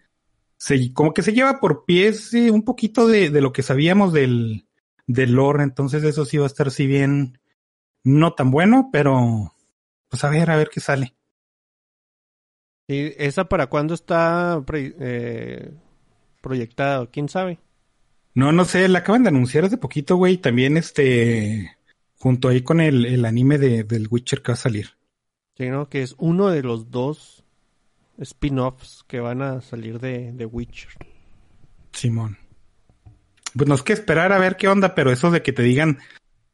se, 0.56 0.92
como 0.92 1.12
que 1.12 1.22
se 1.22 1.32
lleva 1.32 1.60
por 1.60 1.84
pies 1.84 2.32
eh, 2.34 2.50
un 2.50 2.64
poquito 2.64 3.06
de, 3.06 3.30
de 3.30 3.40
lo 3.40 3.52
que 3.52 3.62
sabíamos 3.62 4.12
del, 4.12 4.63
del 5.06 5.32
lore, 5.32 5.62
entonces 5.62 6.02
eso 6.04 6.24
sí 6.24 6.38
va 6.38 6.44
a 6.44 6.48
estar 6.48 6.70
si 6.70 6.86
bien 6.86 7.38
no 8.02 8.34
tan 8.34 8.50
bueno, 8.50 8.90
pero 8.92 9.54
pues 10.08 10.24
a 10.24 10.30
ver, 10.30 10.50
a 10.50 10.56
ver 10.56 10.68
qué 10.68 10.80
sale. 10.80 11.14
¿Y 12.86 13.12
esa 13.22 13.48
para 13.48 13.68
cuándo 13.68 13.94
está 13.94 14.62
eh, 14.72 15.72
proyectada? 16.42 17.06
¿Quién 17.06 17.28
sabe? 17.28 17.58
No, 18.34 18.52
no 18.52 18.64
sé, 18.64 18.88
la 18.88 19.00
acaban 19.00 19.22
de 19.22 19.30
anunciar 19.30 19.64
hace 19.64 19.78
poquito, 19.78 20.16
güey, 20.16 20.38
también 20.38 20.76
este, 20.76 21.76
junto 22.18 22.48
ahí 22.48 22.62
con 22.62 22.80
el, 22.80 23.06
el 23.06 23.24
anime 23.24 23.58
de, 23.58 23.84
del 23.84 24.08
Witcher 24.10 24.42
que 24.42 24.52
va 24.52 24.54
a 24.54 24.58
salir. 24.58 24.90
Sí, 25.56 25.68
¿no? 25.68 25.88
Que 25.88 26.02
es 26.02 26.14
uno 26.18 26.48
de 26.50 26.62
los 26.62 26.90
dos 26.90 27.44
spin-offs 28.18 29.04
que 29.06 29.20
van 29.20 29.40
a 29.40 29.60
salir 29.60 30.00
de, 30.00 30.32
de 30.32 30.46
Witcher. 30.46 30.92
Simón. 31.92 32.38
Pues 33.56 33.68
nos 33.68 33.82
que 33.82 33.92
esperar 33.92 34.32
a 34.32 34.38
ver 34.38 34.56
qué 34.56 34.68
onda, 34.68 34.94
pero 34.94 35.10
eso 35.12 35.30
de 35.30 35.42
que 35.42 35.52
te 35.52 35.62
digan 35.62 35.98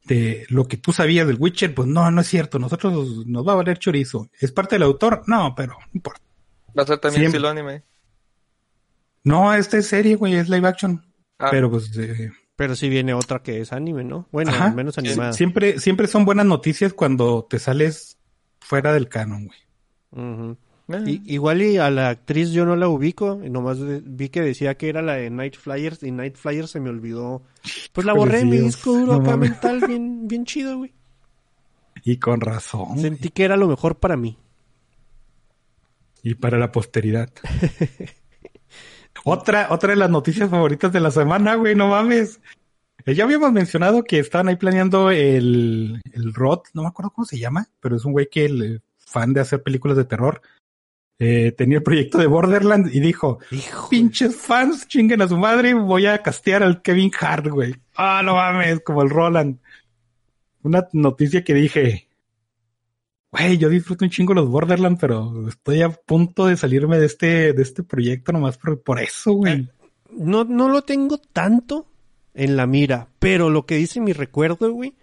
de 0.05 0.45
lo 0.49 0.67
que 0.67 0.77
tú 0.77 0.91
sabías 0.93 1.27
del 1.27 1.37
Witcher, 1.39 1.73
pues 1.73 1.87
no, 1.87 2.09
no 2.11 2.21
es 2.21 2.27
cierto. 2.27 2.59
Nosotros 2.59 3.25
nos 3.27 3.47
va 3.47 3.53
a 3.53 3.57
valer 3.57 3.77
chorizo. 3.79 4.29
¿Es 4.39 4.51
parte 4.51 4.75
del 4.75 4.83
autor? 4.83 5.23
No, 5.27 5.53
pero 5.55 5.73
no 5.79 5.85
importa. 5.93 6.21
Va 6.77 6.83
a 6.83 6.87
ser 6.87 6.97
también 6.99 7.21
Siempre. 7.21 7.37
estilo 7.37 7.49
anime. 7.49 7.83
No, 9.23 9.53
esta 9.53 9.77
es 9.77 9.87
serie, 9.87 10.15
güey, 10.15 10.33
es 10.35 10.49
live 10.49 10.67
action. 10.67 11.05
Ah, 11.37 11.47
Pero 11.51 11.69
pues 11.69 11.95
eh, 11.97 12.31
Pero 12.55 12.75
sí 12.75 12.89
viene 12.89 13.13
otra 13.13 13.41
que 13.41 13.61
es 13.61 13.71
anime, 13.73 14.03
¿no? 14.03 14.27
Bueno, 14.31 14.51
Ajá. 14.51 14.65
al 14.67 14.75
menos 14.75 14.97
animada. 14.97 15.33
siempre, 15.33 15.79
siempre 15.79 16.07
son 16.07 16.25
buenas 16.25 16.45
noticias 16.45 16.93
cuando 16.93 17.45
te 17.49 17.59
sales 17.59 18.17
fuera 18.59 18.93
del 18.93 19.09
canon, 19.09 19.47
güey. 19.47 19.59
Ujú. 20.11 20.57
Y- 21.07 21.21
igual 21.25 21.61
y 21.61 21.77
a 21.77 21.89
la 21.89 22.09
actriz 22.09 22.51
yo 22.51 22.65
no 22.65 22.75
la 22.75 22.87
ubico, 22.87 23.39
nomás 23.49 23.77
vi 24.03 24.29
que 24.29 24.41
decía 24.41 24.75
que 24.75 24.89
era 24.89 25.01
la 25.01 25.13
de 25.13 25.29
Night 25.29 25.55
Flyers 25.55 26.03
y 26.03 26.11
Night 26.11 26.35
Flyers 26.35 26.71
se 26.71 26.79
me 26.79 26.89
olvidó. 26.89 27.41
Pues 27.93 28.05
la 28.05 28.13
borré 28.13 28.41
en 28.41 28.49
mi 28.49 28.57
disco 28.57 28.91
duro 28.93 29.13
no 29.17 29.21
acá 29.21 29.31
mames. 29.31 29.51
mental, 29.51 29.83
bien, 29.87 30.27
bien 30.27 30.45
chido, 30.45 30.77
güey. 30.77 30.93
Y 32.03 32.17
con 32.17 32.41
razón. 32.41 32.97
Sentí 32.99 33.29
que 33.29 33.43
era 33.43 33.57
lo 33.57 33.67
mejor 33.67 33.97
para 33.97 34.17
mí. 34.17 34.37
Y 36.23 36.35
para 36.35 36.57
la 36.57 36.71
posteridad. 36.71 37.29
otra, 39.23 39.67
otra 39.71 39.89
de 39.91 39.95
las 39.97 40.09
noticias 40.09 40.49
favoritas 40.49 40.91
de 40.91 40.99
la 40.99 41.11
semana, 41.11 41.55
güey, 41.55 41.75
no 41.75 41.89
mames. 41.89 42.39
Eh, 43.05 43.15
Ya 43.15 43.23
habíamos 43.23 43.51
mencionado 43.51 44.03
que 44.03 44.19
estaban 44.19 44.47
ahí 44.47 44.55
planeando 44.55 45.11
el, 45.11 46.01
el 46.13 46.33
Rod, 46.33 46.61
no 46.73 46.83
me 46.83 46.87
acuerdo 46.87 47.11
cómo 47.11 47.25
se 47.25 47.39
llama, 47.39 47.67
pero 47.79 47.95
es 47.95 48.05
un 48.05 48.11
güey 48.13 48.27
que 48.31 48.45
el 48.45 48.81
fan 48.97 49.33
de 49.33 49.41
hacer 49.41 49.61
películas 49.63 49.97
de 49.97 50.05
terror. 50.05 50.41
Eh, 51.23 51.51
tenía 51.51 51.77
el 51.77 51.83
proyecto 51.83 52.17
de 52.17 52.25
Borderlands 52.25 52.95
y 52.95 52.99
dijo, 52.99 53.37
Hijo. 53.51 53.89
pinches 53.89 54.35
fans, 54.35 54.87
chinguen 54.87 55.21
a 55.21 55.27
su 55.27 55.37
madre, 55.37 55.75
voy 55.75 56.07
a 56.07 56.23
castear 56.23 56.63
al 56.63 56.81
Kevin 56.81 57.11
Hart, 57.19 57.45
güey. 57.45 57.75
Ah, 57.95 58.23
no 58.25 58.33
mames, 58.33 58.79
como 58.79 59.03
el 59.03 59.11
Roland. 59.11 59.59
Una 60.63 60.87
noticia 60.93 61.43
que 61.43 61.53
dije, 61.53 62.07
güey, 63.31 63.59
yo 63.59 63.69
disfruto 63.69 64.03
un 64.03 64.09
chingo 64.09 64.33
los 64.33 64.49
Borderlands, 64.49 64.99
pero 64.99 65.47
estoy 65.47 65.83
a 65.83 65.89
punto 65.89 66.47
de 66.47 66.57
salirme 66.57 66.97
de 66.97 67.05
este, 67.05 67.53
de 67.53 67.61
este 67.61 67.83
proyecto 67.83 68.31
nomás 68.31 68.57
por, 68.57 68.81
por 68.81 68.99
eso, 68.99 69.33
güey. 69.33 69.69
No, 70.09 70.43
no 70.43 70.69
lo 70.69 70.81
tengo 70.81 71.19
tanto 71.19 71.85
en 72.33 72.57
la 72.57 72.65
mira, 72.65 73.09
pero 73.19 73.51
lo 73.51 73.67
que 73.67 73.75
dice 73.75 74.01
mi 74.01 74.13
recuerdo, 74.13 74.71
güey, 74.71 74.95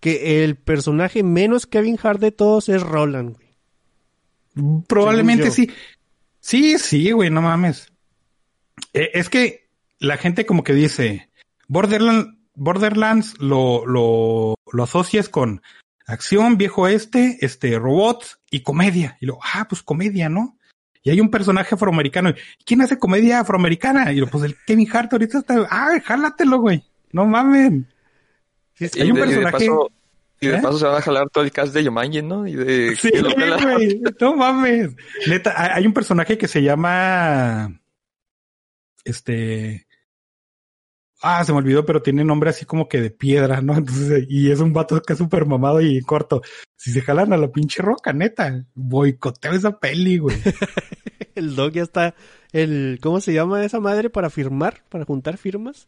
que 0.00 0.42
el 0.42 0.56
personaje 0.56 1.22
menos 1.22 1.66
Kevin 1.66 1.98
Hart 2.02 2.20
de 2.20 2.32
todos 2.32 2.70
es 2.70 2.82
Roland, 2.82 3.34
güey. 3.36 3.47
Probablemente 4.86 5.50
según 5.50 5.70
sí. 5.70 5.74
Sí, 6.40 6.78
sí, 6.78 7.10
güey, 7.12 7.30
no 7.30 7.42
mames. 7.42 7.92
Eh, 8.92 9.10
es 9.14 9.28
que 9.28 9.68
la 9.98 10.16
gente 10.16 10.46
como 10.46 10.62
que 10.64 10.72
dice, 10.74 11.28
Borderlands, 11.66 12.34
Borderlands 12.54 13.38
lo, 13.40 13.84
lo, 13.86 14.54
lo 14.72 14.82
asocias 14.82 15.28
con 15.28 15.62
acción, 16.06 16.56
viejo 16.56 16.88
este, 16.88 17.38
este, 17.40 17.78
robots 17.78 18.38
y 18.50 18.60
comedia. 18.62 19.16
Y 19.20 19.26
lo, 19.26 19.38
ah, 19.42 19.66
pues 19.68 19.82
comedia, 19.82 20.28
¿no? 20.28 20.56
Y 21.02 21.10
hay 21.10 21.20
un 21.20 21.30
personaje 21.30 21.74
afroamericano. 21.74 22.32
¿Quién 22.64 22.80
hace 22.82 22.98
comedia 22.98 23.40
afroamericana? 23.40 24.12
Y 24.12 24.16
lo, 24.16 24.26
pues 24.28 24.44
el 24.44 24.56
Kevin 24.66 24.88
Hart 24.92 25.12
ahorita 25.12 25.38
está, 25.38 25.66
ah, 25.70 26.00
jálatelo, 26.04 26.58
güey. 26.60 26.82
No 27.12 27.26
mames. 27.26 27.72
Hay 28.80 29.10
un 29.10 29.16
de- 29.16 29.20
y 29.26 29.28
de 29.34 29.36
personaje- 29.42 29.66
paso- 29.68 29.92
Y 30.40 30.46
de 30.48 30.56
¿Eh? 30.56 30.60
paso 30.62 30.78
se 30.78 30.86
van 30.86 30.96
a 30.96 31.02
jalar 31.02 31.30
todo 31.30 31.44
el 31.44 31.50
cast 31.50 31.74
de 31.74 31.82
Yomanji, 31.82 32.22
¿no? 32.22 32.46
Y 32.46 32.54
de... 32.54 32.96
Sí, 32.96 33.10
güey. 33.10 34.00
No 34.20 34.36
mames. 34.36 34.94
Neta, 35.26 35.54
hay 35.56 35.70
hay 35.74 35.86
un 35.86 35.92
personaje 35.92 36.38
que 36.38 36.48
se 36.48 36.62
llama. 36.62 37.80
Este. 39.04 39.86
Ah, 41.20 41.44
se 41.44 41.52
me 41.52 41.58
olvidó, 41.58 41.84
pero 41.84 42.00
tiene 42.00 42.24
nombre 42.24 42.50
así 42.50 42.64
como 42.64 42.88
que 42.88 43.00
de 43.00 43.10
piedra, 43.10 43.60
¿no? 43.60 43.74
Entonces, 43.78 44.26
y 44.28 44.50
es 44.50 44.60
un 44.60 44.72
vato 44.72 45.02
que 45.02 45.14
es 45.14 45.18
súper 45.18 45.46
mamado 45.46 45.80
y 45.80 46.00
corto. 46.02 46.42
Si 46.76 46.92
se 46.92 47.00
jalan 47.00 47.32
a 47.32 47.36
la 47.36 47.50
pinche 47.50 47.82
roca, 47.82 48.12
neta, 48.12 48.64
boicoteo 48.74 49.52
esa 49.52 49.78
peli, 49.78 50.18
güey. 50.18 50.36
El 51.34 51.54
dog 51.54 51.72
ya 51.72 51.82
está, 51.82 52.16
el, 52.52 52.98
¿cómo 53.00 53.20
se 53.20 53.32
llama 53.32 53.64
esa 53.64 53.78
madre 53.78 54.10
para 54.10 54.28
firmar, 54.28 54.82
para 54.88 55.04
juntar 55.04 55.38
firmas? 55.38 55.86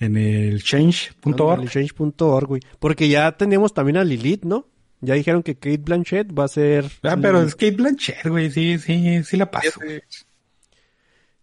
En 0.00 0.16
el 0.16 0.62
change.org. 0.62 1.52
Ándale, 1.52 1.70
Change.org, 1.70 2.46
güey. 2.46 2.62
Porque 2.78 3.08
ya 3.08 3.36
tenemos 3.36 3.74
también 3.74 3.96
a 3.96 4.04
Lilith, 4.04 4.44
¿no? 4.44 4.68
Ya 5.00 5.14
dijeron 5.14 5.42
que 5.42 5.56
Kate 5.56 5.78
Blanchett 5.78 6.36
va 6.36 6.44
a 6.44 6.48
ser... 6.48 6.90
Ah, 7.02 7.16
pero 7.20 7.42
es 7.42 7.54
Kate 7.54 7.72
Blanchett, 7.72 8.26
güey, 8.26 8.50
sí, 8.50 8.78
sí, 8.78 9.22
sí 9.22 9.36
la 9.36 9.50
paso. 9.50 9.80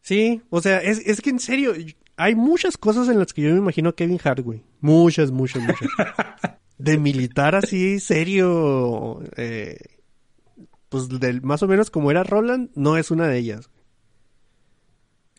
Sí, 0.02 0.42
o 0.50 0.62
sea, 0.62 0.80
es, 0.80 1.00
es 1.06 1.22
que 1.22 1.30
en 1.30 1.40
serio, 1.40 1.74
hay 2.18 2.36
muchas 2.36 2.78
cosas 2.78 3.10
en 3.10 3.18
las 3.18 3.34
que 3.34 3.42
yo 3.42 3.52
me 3.52 3.58
imagino 3.58 3.90
a 3.90 3.96
Kevin 3.96 4.20
Hart, 4.24 4.42
güey. 4.42 4.62
Muchas, 4.82 5.32
muchas, 5.32 5.64
muchas. 5.64 5.88
De 6.78 6.98
militar 6.98 7.56
así, 7.56 8.00
serio, 8.02 9.22
eh, 9.38 9.78
pues 10.90 11.08
del, 11.08 11.42
más 11.42 11.64
o 11.64 11.68
menos 11.68 11.90
como 11.90 12.12
era 12.12 12.24
Roland, 12.24 12.70
no 12.76 12.98
es 12.98 13.12
una 13.12 13.28
de 13.28 13.38
ellas. 13.38 13.70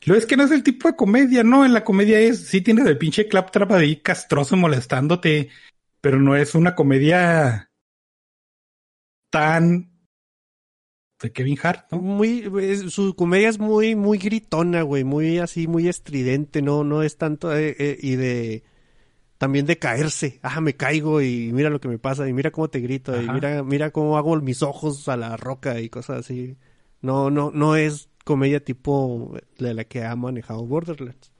Lo 0.07 0.15
es 0.15 0.25
que 0.27 0.37
no 0.37 0.45
es 0.45 0.51
el 0.53 0.63
tipo 0.63 0.89
de 0.89 0.97
comedia, 0.97 1.43
¿no? 1.43 1.65
En 1.65 1.73
la 1.73 1.85
comedia 1.85 2.19
es, 2.21 2.47
sí 2.47 2.61
tienes 2.61 2.87
el 2.87 2.99
pinche 2.99 3.29
claptrap 3.29 3.73
ahí 3.73 3.97
castroso 3.97 4.57
molestándote, 4.57 5.51
pero 6.01 6.19
no 6.21 6.37
es 6.37 6.55
una 6.55 6.75
comedia 6.75 7.71
tan 9.31 9.67
de 11.21 11.33
Kevin 11.33 11.59
Hart, 11.63 11.87
¿no? 11.91 11.99
Muy, 11.99 12.51
es- 12.61 12.93
su 12.93 13.15
comedia 13.17 13.49
es 13.49 13.59
muy, 13.59 13.95
muy 13.97 14.19
gritona, 14.19 14.83
güey, 14.83 15.05
muy 15.05 15.39
así, 15.39 15.67
muy 15.67 15.89
estridente, 15.89 16.61
no, 16.63 16.85
no 16.85 17.03
es 17.03 17.17
tanto, 17.17 17.55
eh, 17.57 17.75
eh, 17.79 17.97
y 18.01 18.17
de, 18.17 18.65
también 19.39 19.67
de 19.67 19.79
caerse, 19.79 20.41
ah, 20.43 20.61
me 20.61 20.77
caigo 20.77 21.23
y 21.23 21.53
mira 21.53 21.71
lo 21.71 21.81
que 21.81 21.89
me 21.89 21.99
pasa, 21.99 22.29
y 22.29 22.33
mira 22.35 22.51
cómo 22.53 22.69
te 22.71 22.81
grito, 22.81 23.21
y 23.21 23.31
mira, 23.31 23.63
mira 23.65 23.91
cómo 23.93 24.19
hago 24.19 24.37
mis 24.41 24.63
ojos 24.63 25.09
a 25.09 25.17
la 25.17 25.37
roca 25.37 25.81
y 25.81 25.91
cosas 25.91 26.21
así. 26.21 26.57
No, 27.03 27.31
no, 27.31 27.51
no 27.55 27.77
es 27.77 28.11
comedia 28.27 28.59
tipo 28.59 29.37
de 29.57 29.73
la 29.73 29.85
que 29.85 30.03
ha 30.05 30.17
manejado 30.17 30.67
Borderlands. 30.67 31.31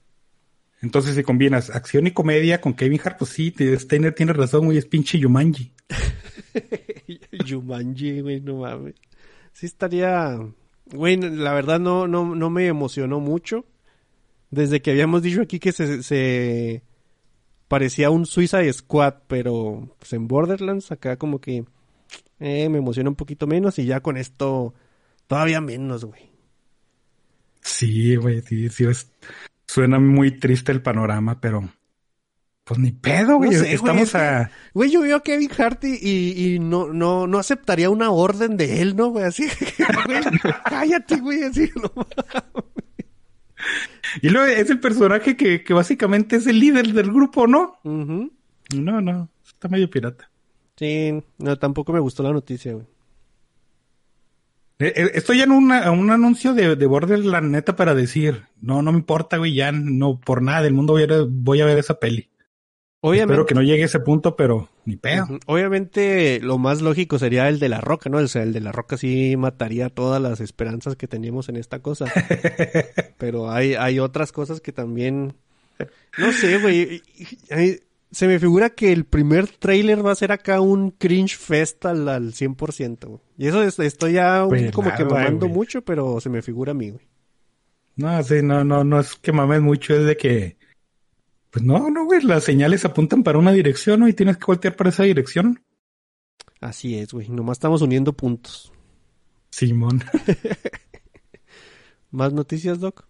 Entonces, 0.81 1.15
si 1.15 1.23
combinas 1.23 1.69
acción 1.69 2.07
y 2.07 2.11
comedia 2.11 2.61
con 2.61 2.73
Kevin 2.73 3.01
Hart, 3.03 3.17
pues 3.17 3.31
sí, 3.31 3.51
te- 3.51 3.77
Steiner 3.77 4.15
tiene 4.15 4.31
razón, 4.31 4.65
güey, 4.65 4.77
es 4.77 4.85
pinche 4.85 5.19
Yumanji. 5.19 5.73
Jumanji, 7.47 8.21
güey, 8.21 8.39
no 8.41 8.57
mames. 8.59 8.95
Sí 9.53 9.65
estaría, 9.65 10.37
güey, 10.93 11.17
la 11.17 11.53
verdad 11.53 11.79
no, 11.79 12.07
no, 12.07 12.35
no 12.35 12.49
me 12.49 12.67
emocionó 12.67 13.19
mucho. 13.19 13.65
Desde 14.49 14.81
que 14.81 14.91
habíamos 14.91 15.23
dicho 15.23 15.41
aquí 15.41 15.59
que 15.59 15.73
se, 15.73 16.03
se 16.03 16.83
parecía 17.67 18.09
un 18.11 18.25
Suicide 18.25 18.71
Squad, 18.71 19.15
pero 19.27 19.89
pues 19.99 20.13
en 20.13 20.27
Borderlands 20.27 20.91
acá 20.91 21.17
como 21.17 21.41
que 21.41 21.65
eh, 22.39 22.69
me 22.69 22.77
emociona 22.77 23.09
un 23.09 23.15
poquito 23.17 23.45
menos 23.45 23.77
y 23.79 23.85
ya 23.85 23.99
con 23.99 24.15
esto 24.15 24.73
todavía 25.27 25.59
menos, 25.59 26.05
güey. 26.05 26.31
Sí, 27.67 28.15
güey, 28.15 28.41
sí, 28.41 28.69
sí, 28.69 28.85
es- 28.85 29.11
suena 29.67 29.99
muy 29.99 30.31
triste 30.31 30.71
el 30.71 30.81
panorama, 30.81 31.39
pero 31.41 31.69
pues 32.63 32.79
ni 32.79 32.91
pedo, 32.91 33.37
güey, 33.37 33.49
No 33.51 33.55
sé, 33.57 33.61
güey, 33.63 33.73
estamos 33.75 34.15
a... 34.15 34.49
Güey, 34.73 34.89
yo 34.91 35.01
veo 35.01 35.17
a 35.17 35.23
Kevin 35.23 35.49
Hart 35.57 35.83
y, 35.83 35.97
y, 36.01 36.55
y 36.55 36.59
no, 36.59 36.91
no, 36.91 37.27
no 37.27 37.39
aceptaría 37.39 37.89
una 37.89 38.09
orden 38.11 38.57
de 38.57 38.81
él, 38.81 38.95
¿no, 38.95 39.09
güey? 39.09 39.25
Así, 39.25 39.47
güey, 40.05 40.21
cállate, 40.69 41.17
güey, 41.19 41.43
así, 41.43 41.69
no 41.75 41.91
Y 44.21 44.29
luego 44.29 44.47
es 44.47 44.69
el 44.69 44.79
personaje 44.79 45.35
que, 45.35 45.63
que 45.63 45.73
básicamente 45.73 46.37
es 46.37 46.47
el 46.47 46.59
líder 46.59 46.87
del 46.93 47.11
grupo, 47.11 47.47
¿no? 47.47 47.79
Ujú. 47.83 48.31
No, 48.75 49.01
no, 49.01 49.29
está 49.45 49.67
medio 49.67 49.89
pirata. 49.89 50.29
Sí, 50.77 51.21
no, 51.37 51.57
tampoco 51.57 51.91
me 51.93 51.99
gustó 51.99 52.23
la 52.23 52.31
noticia, 52.31 52.73
güey. 52.73 52.85
Eh, 54.79 54.93
eh, 54.95 55.11
Estoy 55.15 55.41
en 55.41 55.51
una, 55.51 55.91
un 55.91 56.11
anuncio 56.11 56.53
de, 56.53 56.75
de 56.75 56.85
Borderlands 56.85 57.49
neta 57.49 57.75
para 57.75 57.95
decir, 57.95 58.43
no, 58.61 58.81
no 58.81 58.91
me 58.91 58.99
importa, 58.99 59.37
güey, 59.37 59.53
ya 59.53 59.71
no, 59.71 60.19
por 60.19 60.41
nada 60.41 60.61
del 60.61 60.73
mundo 60.73 60.93
voy 60.93 61.03
a, 61.03 61.07
voy 61.27 61.61
a 61.61 61.65
ver 61.65 61.77
esa 61.77 61.99
peli. 61.99 62.29
Obviamente, 62.99 63.33
Espero 63.33 63.45
que 63.45 63.55
no 63.55 63.61
llegue 63.61 63.83
a 63.83 63.85
ese 63.85 63.99
punto, 63.99 64.35
pero 64.35 64.69
ni 64.85 64.95
pedo. 64.95 65.27
Obviamente 65.45 66.39
lo 66.41 66.57
más 66.57 66.81
lógico 66.81 67.19
sería 67.19 67.47
el 67.47 67.59
de 67.59 67.69
la 67.69 67.79
roca, 67.79 68.09
¿no? 68.09 68.17
O 68.17 68.27
sea, 68.27 68.41
el 68.41 68.53
de 68.53 68.59
la 68.59 68.71
roca 68.71 68.97
sí 68.97 69.35
mataría 69.37 69.89
todas 69.89 70.21
las 70.21 70.41
esperanzas 70.41 70.95
que 70.95 71.07
teníamos 71.07 71.47
en 71.47 71.57
esta 71.57 71.79
cosa. 71.79 72.05
Pero 73.17 73.51
hay, 73.51 73.75
hay 73.75 73.99
otras 73.99 74.31
cosas 74.31 74.61
que 74.61 74.71
también... 74.71 75.35
No 76.17 76.31
sé, 76.31 76.57
güey. 76.57 77.03
Se 78.11 78.27
me 78.27 78.39
figura 78.39 78.69
que 78.69 78.91
el 78.93 79.03
primer 79.05 79.47
tráiler 79.49 80.05
va 80.05 80.11
a 80.13 80.15
ser 80.15 80.31
acá 80.31 80.61
un 80.61 80.91
cringe 80.91 81.35
fest 81.37 81.85
al, 81.85 82.07
al 82.07 82.33
100%, 82.33 83.05
güey. 83.07 83.19
Y 83.37 83.47
eso 83.47 83.61
es- 83.63 83.77
estoy 83.79 84.13
ya 84.13 84.43
un- 84.43 84.49
Pues 84.49 84.71
como 84.71 84.93
que 84.95 85.03
mamando 85.03 85.47
güey. 85.47 85.51
mucho, 85.57 85.81
pero 85.83 86.19
se 86.21 86.29
me 86.29 86.41
figura 86.41 86.71
a 86.71 86.75
mí, 86.75 86.91
güey. 86.91 87.05
No, 87.97 88.21
sí, 88.23 88.35
no, 88.43 88.63
no, 88.63 88.83
no 88.83 88.99
es 88.99 89.15
que 89.15 89.31
mames 89.31 89.61
mucho, 89.61 89.93
es 89.95 90.05
de 90.05 90.15
que, 90.15 90.57
pues 91.51 91.65
no, 91.65 91.89
no, 91.89 92.05
güey, 92.05 92.21
las 92.21 92.43
señales 92.43 92.85
apuntan 92.85 93.23
para 93.23 93.39
una 93.39 93.51
dirección, 93.51 93.99
¿no? 94.01 94.07
Y 94.07 94.13
tienes 94.13 94.37
que 94.37 94.45
voltear 94.45 94.75
para 94.75 94.89
esa 94.91 95.03
dirección. 95.03 95.61
Así 96.61 96.97
es, 96.97 97.11
güey. 97.13 97.27
Nomás 97.29 97.57
estamos 97.57 97.81
uniendo 97.81 98.13
puntos. 98.13 98.71
Simón. 99.49 100.03
¿Más 102.11 102.31
noticias, 102.33 102.79
Doc? 102.79 103.06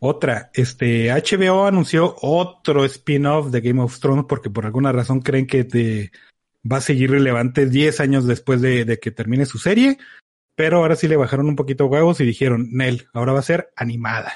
Otra, 0.00 0.50
este, 0.54 1.10
HBO 1.10 1.66
anunció 1.66 2.14
otro 2.22 2.84
spin-off 2.84 3.50
de 3.50 3.60
Game 3.60 3.82
of 3.82 3.98
Thrones 3.98 4.26
porque 4.28 4.50
por 4.50 4.64
alguna 4.64 4.92
razón 4.92 5.20
creen 5.20 5.46
que 5.46 5.64
te 5.64 6.12
va 6.70 6.76
a 6.76 6.82
seguir 6.82 7.10
relevante 7.10 7.66
10 7.66 8.00
años 8.00 8.26
después 8.26 8.60
de, 8.60 8.84
de 8.84 8.98
que 8.98 9.10
termine 9.10 9.44
su 9.44 9.58
serie, 9.58 9.98
pero 10.54 10.78
ahora 10.78 10.96
sí 10.96 11.08
le 11.08 11.16
bajaron 11.16 11.48
un 11.48 11.56
poquito 11.56 11.86
huevos 11.86 12.20
y 12.20 12.24
dijeron, 12.24 12.68
Nel, 12.70 13.08
ahora 13.12 13.32
va 13.32 13.40
a 13.40 13.42
ser 13.42 13.72
animada. 13.74 14.32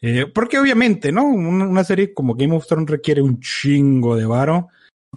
Eh, 0.00 0.26
porque 0.26 0.58
obviamente, 0.58 1.12
¿no? 1.12 1.24
Una, 1.24 1.82
serie 1.82 2.12
como 2.12 2.34
Game 2.34 2.54
of 2.54 2.66
Thrones 2.66 2.90
requiere 2.90 3.22
un 3.22 3.40
chingo 3.40 4.16
de 4.16 4.26
varo 4.26 4.68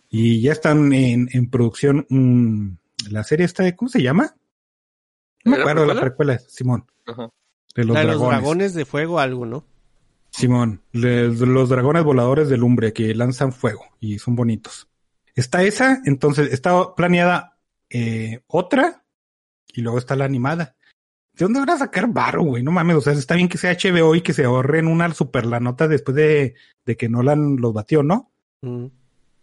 y 0.10 0.42
ya 0.42 0.54
están 0.54 0.94
en, 0.94 1.28
en 1.34 1.50
producción 1.50 2.06
mm, 2.10 2.70
la 3.12 3.24
serie 3.24 3.46
esta, 3.46 3.64
de- 3.64 3.76
¿cómo 3.76 3.90
se 3.90 4.02
llama? 4.02 4.36
No 5.44 5.52
me 5.52 5.58
¿Era 5.58 5.64
acuerdo 5.64 5.82
de 5.88 5.94
la 5.94 6.00
precuela, 6.00 6.40
Simón. 6.40 6.86
Ajá. 7.06 7.30
De 7.76 7.84
los 7.84 7.96
dragones. 7.96 8.20
los 8.20 8.30
dragones 8.30 8.74
de 8.74 8.86
fuego, 8.86 9.20
algo, 9.20 9.46
¿no? 9.46 9.64
Simón, 10.32 10.82
los 10.92 11.70
dragones 11.70 12.04
voladores 12.04 12.50
de 12.50 12.58
lumbre 12.58 12.94
que 12.94 13.16
lanzan 13.16 13.52
fuego 13.54 13.86
y 14.00 14.20
son 14.20 14.36
bonitos. 14.36 14.88
Está 15.36 15.64
esa, 15.64 16.02
entonces 16.06 16.52
está 16.54 16.96
planeada 16.96 17.58
eh, 17.90 18.42
otra 18.48 19.04
y 19.74 19.82
luego 19.82 19.98
está 19.98 20.16
la 20.16 20.26
animada. 20.26 20.76
¿De 21.34 21.46
dónde 21.46 21.60
van 21.60 21.70
a 21.70 21.78
sacar 21.78 22.08
varo, 22.12 22.44
güey? 22.44 22.64
No 22.64 22.72
mames, 22.72 22.98
o 22.98 23.02
sea, 23.02 23.14
está 23.14 23.36
bien 23.36 23.48
que 23.48 23.60
sea 23.60 23.78
HBO 23.78 24.16
y 24.16 24.22
que 24.22 24.34
se 24.34 24.44
ahorren 24.44 24.88
una 24.88 25.14
super 25.14 25.46
la 25.46 25.60
nota 25.60 25.88
después 25.88 26.16
de, 26.16 26.56
de 26.86 26.98
que 26.98 27.10
Nolan 27.10 27.58
los 27.58 27.74
batió, 27.74 28.02
¿no? 28.02 28.32
Mm. 28.62 28.88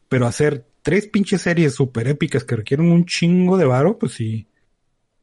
Pero 0.08 0.26
hacer 0.26 0.66
tres 0.82 1.06
pinches 1.06 1.42
series 1.42 1.74
super 1.74 2.08
épicas 2.08 2.44
que 2.44 2.56
requieren 2.56 2.90
un 2.90 3.06
chingo 3.06 3.56
de 3.56 3.64
varo, 3.64 3.98
pues 3.98 4.12
sí. 4.12 4.48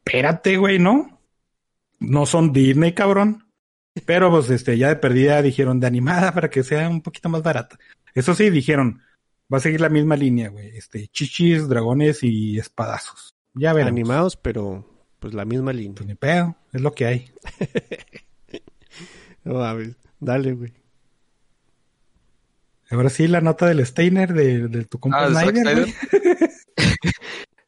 Espérate, 0.04 0.56
güey, 0.56 0.78
¿no? 0.78 1.11
No 2.02 2.26
son 2.26 2.52
Disney, 2.52 2.92
cabrón. 2.92 3.46
Pero 4.06 4.30
pues 4.30 4.48
este, 4.50 4.78
ya 4.78 4.88
de 4.88 4.96
perdida 4.96 5.42
dijeron 5.42 5.78
de 5.80 5.86
animada 5.86 6.32
para 6.32 6.48
que 6.50 6.62
sea 6.62 6.88
un 6.88 7.02
poquito 7.02 7.28
más 7.28 7.42
barata. 7.42 7.78
Eso 8.14 8.34
sí, 8.34 8.50
dijeron, 8.50 9.02
va 9.52 9.58
a 9.58 9.60
seguir 9.60 9.80
la 9.80 9.88
misma 9.88 10.16
línea, 10.16 10.48
güey. 10.48 10.76
Este, 10.76 11.08
chichis, 11.08 11.68
dragones 11.68 12.22
y 12.22 12.58
espadazos. 12.58 13.34
Ya 13.54 13.72
veremos. 13.72 13.92
Animados, 13.92 14.36
pero 14.36 14.88
pues 15.18 15.34
la 15.34 15.44
misma 15.44 15.72
línea. 15.72 15.94
Pues 15.94 16.06
ni 16.06 16.14
pedo, 16.14 16.56
es 16.72 16.80
lo 16.80 16.92
que 16.92 17.06
hay. 17.06 17.30
No 19.44 19.54
mames. 19.54 19.96
Dale, 20.20 20.52
güey. 20.52 20.72
Ahora 22.90 23.08
sí, 23.08 23.26
la 23.26 23.40
nota 23.40 23.66
del 23.66 23.84
Steiner 23.84 24.32
de, 24.32 24.68
de 24.68 24.84
tu 24.84 25.00
compa 25.00 25.24
Ah, 25.24 25.28
¿de 25.28 25.34
Zack 25.34 25.56
Snyder, 25.56 25.80
güey. 25.80 25.94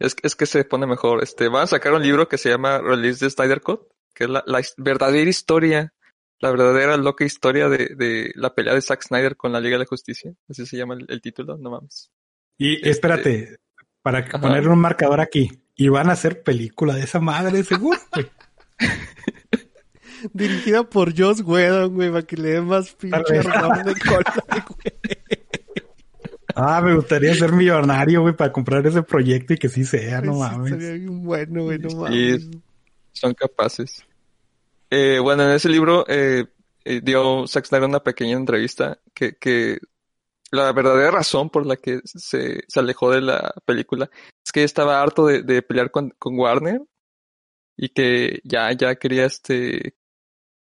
Es, 0.01 0.17
es 0.23 0.37
que 0.37 0.45
se 0.45 0.65
pone 0.65 0.87
mejor. 0.87 1.23
Este, 1.23 1.49
van 1.49 1.63
a 1.63 1.67
sacar 1.67 1.95
un 1.95 2.03
libro 2.03 2.29
que 2.29 2.37
se 2.37 2.51
llama 2.51 2.79
Release 2.79 3.21
the 3.21 3.31
Snyder 3.31 3.61
Code, 3.61 3.87
que 4.15 4.25
es 4.25 4.31
la, 4.31 4.43
verdadera 4.79 5.29
historia, 5.29 5.93
la 6.41 6.51
verdadera 6.51 6.97
loca 6.97 7.25
historia 7.25 7.69
de, 7.69 7.95
de 7.97 8.33
la 8.37 8.55
pelea 8.55 8.75
de 8.75 8.81
Zack 8.83 9.03
Snyder 9.03 9.37
con 9.37 9.53
la 9.53 9.61
Liga 9.61 9.75
de 9.75 9.81
la 9.81 9.87
Justicia. 9.89 10.33
Así 10.49 10.65
se 10.67 10.77
llama 10.77 10.95
el, 10.95 11.07
el 11.09 11.21
título, 11.21 11.57
no 11.59 11.71
mames. 11.71 12.11
Y 12.57 12.87
espérate, 12.89 13.57
para 14.03 14.21
Ajá. 14.21 14.41
ponerle 14.41 14.71
un 14.71 14.79
marcador 14.81 15.21
aquí. 15.21 15.51
Y 15.77 15.89
van 15.89 16.09
a 16.09 16.13
hacer 16.13 16.43
película 16.43 16.95
de 16.95 17.03
esa 17.03 17.19
madre, 17.21 17.65
seguro. 17.65 17.99
güey. 18.15 18.27
Dirigida 20.33 20.89
por 20.89 21.19
Joss 21.19 21.41
Whedon, 21.43 21.93
güey, 21.95 22.11
para 22.11 22.23
que 22.23 22.37
le 22.37 22.51
den 22.51 22.67
más 22.67 22.93
pinche 22.95 23.35
de 23.35 23.43
cola, 24.09 24.45
güey. 24.49 24.95
ah, 26.55 26.81
me 26.81 26.95
gustaría 26.95 27.35
ser 27.35 27.53
millonario, 27.53 28.23
güey, 28.23 28.35
para 28.35 28.51
comprar 28.53 28.87
ese 28.87 29.03
proyecto 29.03 29.53
y 29.55 29.59
que 29.59 29.69
sí 29.69 29.85
sea, 29.85 30.21
no 30.23 30.33
Sí, 30.35 30.39
mames. 30.39 30.73
Estaría 30.73 30.93
bien 30.95 31.23
bueno, 31.25 31.65
güey, 31.65 31.79
no 31.79 32.07
Sí. 32.09 32.51
Son 33.15 33.33
capaces. 33.35 34.05
Eh, 34.91 35.19
bueno, 35.19 35.45
en 35.45 35.53
ese 35.53 35.69
libro 35.69 36.05
eh, 36.09 36.47
eh, 36.85 37.01
dio 37.03 37.47
Zack 37.47 37.67
una 37.73 38.03
pequeña 38.03 38.37
entrevista 38.37 39.01
que, 39.15 39.37
que 39.37 39.79
la 40.51 40.73
verdadera 40.73 41.11
razón 41.11 41.49
por 41.51 41.67
la 41.67 41.77
que 41.77 42.01
se, 42.05 42.63
se 42.69 42.81
alejó 42.81 43.11
de 43.11 43.23
la 43.23 43.55
película 43.65 44.11
es 44.45 44.53
que 44.53 44.63
estaba 44.63 45.01
harto 45.01 45.27
de, 45.27 45.43
de 45.43 45.63
pelear 45.63 45.91
con, 45.91 46.11
con 46.19 46.39
Warner 46.39 46.83
y 47.77 47.89
que 47.89 48.41
ya, 48.45 48.71
ya 48.73 48.95
quería 48.97 49.25
este, 49.25 49.97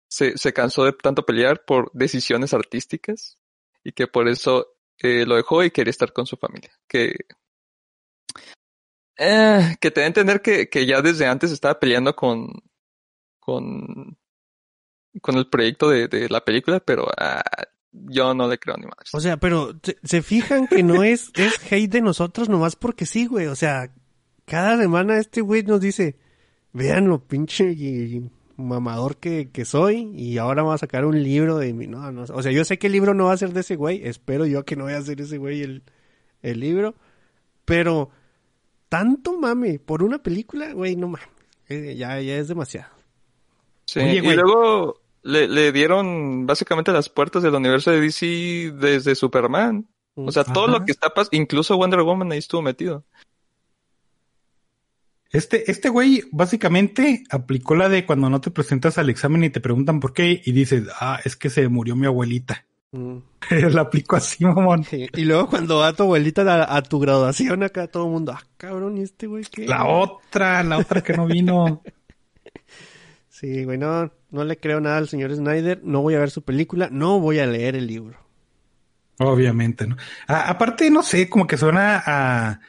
se, 0.08 0.38
se 0.38 0.54
cansó 0.54 0.86
de 0.86 0.94
tanto 0.94 1.26
pelear 1.26 1.64
por 1.66 1.92
decisiones 1.94 2.54
artísticas 2.54 3.38
y 3.84 3.92
que 3.92 4.08
por 4.08 4.28
eso 4.28 4.76
eh, 5.00 5.26
lo 5.26 5.36
dejó 5.36 5.64
y 5.64 5.72
quería 5.72 5.92
estar 5.92 6.14
con 6.14 6.26
su 6.26 6.38
familia. 6.38 6.72
Que, 6.88 7.16
eh, 9.18 9.76
que 9.80 9.92
te 9.92 10.02
da 10.02 10.06
a 10.06 10.08
entender 10.08 10.42
que, 10.42 10.70
que 10.70 10.86
ya 10.86 11.02
desde 11.02 11.26
antes 11.28 11.52
estaba 11.52 11.80
peleando 11.80 12.16
con, 12.16 12.48
con, 13.40 14.18
con 15.22 15.36
el 15.38 15.50
proyecto 15.50 15.90
de, 15.90 16.08
de 16.08 16.30
la 16.30 16.44
película, 16.44 16.80
pero 16.80 17.08
ah, 17.18 17.44
yo 17.92 18.34
no 18.34 18.48
le 18.48 18.58
creo 18.58 18.76
ni 18.78 18.86
madres. 18.86 19.14
O 19.14 19.20
sea, 19.20 19.38
pero 19.38 19.74
¿se, 20.04 20.22
fijan 20.22 20.68
que 20.68 20.84
no 20.84 21.04
es, 21.04 21.32
es 21.36 21.60
hate 21.72 21.92
de 21.92 22.02
nosotros 22.02 22.50
nomás 22.50 22.76
porque 22.76 23.06
sí, 23.06 23.28
güey. 23.28 23.48
O 23.48 23.56
sea, 23.56 23.94
cada 24.46 24.78
semana 24.78 25.20
este 25.20 25.42
güey 25.42 25.64
nos 25.64 25.82
dice, 25.82 26.18
vean 26.72 27.08
lo 27.08 27.20
pinche 27.26 27.72
y- 27.72 28.30
mamador 28.56 29.18
que, 29.18 29.50
que 29.50 29.66
soy 29.66 30.12
y 30.16 30.38
ahora 30.38 30.62
vamos 30.62 30.76
a 30.76 30.86
sacar 30.86 31.06
un 31.06 31.22
libro 31.24 31.58
de 31.58 31.74
mi... 31.74 31.88
No, 31.88 32.12
no, 32.12 32.24
o 32.24 32.44
sea, 32.44 32.52
yo 32.52 32.64
sé 32.64 32.78
que 32.78 32.88
el 32.88 32.94
libro 32.94 33.14
no 33.14 33.26
va 33.26 33.34
a 33.34 33.38
ser 33.38 33.52
de 33.52 33.62
ese 33.62 33.76
güey, 33.76 34.06
espero 34.08 34.46
yo 34.46 34.64
que 34.64 34.76
no 34.76 34.86
vaya 34.86 35.00
a 35.00 35.02
ser 35.02 35.22
ese 35.22 35.38
güey 35.38 35.62
el, 35.62 35.84
el 36.44 36.60
libro, 36.60 36.96
pero 37.66 38.12
tanto 38.94 39.40
mame 39.40 39.80
por 39.80 40.04
una 40.04 40.22
película, 40.22 40.72
güey, 40.72 40.96
no 40.96 41.08
mames, 41.08 41.28
Eh, 41.68 41.96
ya, 41.98 42.22
ya 42.22 42.38
es 42.38 42.48
demasiado. 42.48 42.94
Sí, 43.88 44.00
Oye, 44.00 44.18
y 44.18 44.20
güey. 44.20 44.36
luego 44.36 45.02
le, 45.24 45.48
le 45.48 45.72
dieron 45.72 46.46
básicamente 46.46 46.92
las 46.92 47.10
puertas 47.10 47.42
del 47.42 47.56
universo 47.56 47.90
de 47.90 48.00
DC 48.00 48.72
desde 48.76 49.16
Superman. 49.16 49.90
O 50.14 50.32
sea, 50.32 50.44
todo 50.44 50.68
lo 50.68 50.86
que 50.86 50.92
está 50.92 51.10
pasando, 51.10 51.36
incluso 51.36 51.76
Wonder 51.76 52.02
Woman 52.04 52.34
ahí 52.34 52.38
estuvo 52.38 52.62
metido. 52.62 53.04
Este, 55.32 55.72
este 55.72 55.90
güey 55.90 56.22
básicamente 56.32 57.24
aplicó 57.32 57.74
la 57.74 57.90
de 57.90 58.06
cuando 58.06 58.30
no 58.30 58.42
te 58.42 58.52
presentas 58.52 59.00
al 59.00 59.10
examen 59.10 59.44
y 59.44 59.50
te 59.50 59.60
preguntan 59.60 60.02
por 60.02 60.14
qué 60.14 60.40
y 60.46 60.52
dices, 60.52 60.84
ah, 61.00 61.20
es 61.26 61.36
que 61.36 61.50
se 61.50 61.68
murió 61.68 61.96
mi 61.96 62.06
abuelita. 62.06 62.68
Mm. 62.94 63.18
la 63.72 63.82
aplicó 63.82 64.16
así, 64.16 64.46
mamón. 64.46 64.84
Sí, 64.84 65.08
Y 65.16 65.26
luego 65.26 65.50
cuando 65.50 65.80
va 65.80 65.94
tu 65.94 66.04
abuelita 66.04 66.42
a, 66.44 66.78
a 66.78 66.82
tu 66.84 67.00
graduación 67.00 67.64
acá 67.64 67.88
todo 67.88 68.06
el 68.06 68.12
mundo, 68.12 68.34
ah, 68.36 68.44
cabrón, 68.58 68.98
¿y 68.98 69.02
este 69.02 69.28
güey 69.28 69.44
qué? 69.52 69.68
La 69.68 69.86
otra, 69.86 70.64
la 70.64 70.78
otra 70.78 71.02
que 71.02 71.14
no 71.14 71.26
vino. 71.26 71.82
Sí, 73.30 73.64
güey, 73.66 73.80
no, 73.80 74.12
no 74.30 74.46
le 74.46 74.58
creo 74.58 74.80
nada 74.80 74.98
al 74.98 75.10
señor 75.10 75.36
Snyder, 75.36 75.82
no 75.84 76.02
voy 76.02 76.14
a 76.14 76.20
ver 76.20 76.30
su 76.30 76.44
película, 76.44 76.90
no 76.92 77.20
voy 77.20 77.40
a 77.40 77.48
leer 77.48 77.76
el 77.76 77.88
libro. 77.88 78.20
Obviamente, 79.20 79.88
¿no? 79.88 79.98
A- 80.28 80.50
aparte, 80.50 80.90
no 80.92 81.02
sé, 81.04 81.28
como 81.30 81.48
que 81.48 81.58
suena 81.58 82.02
a, 82.06 82.60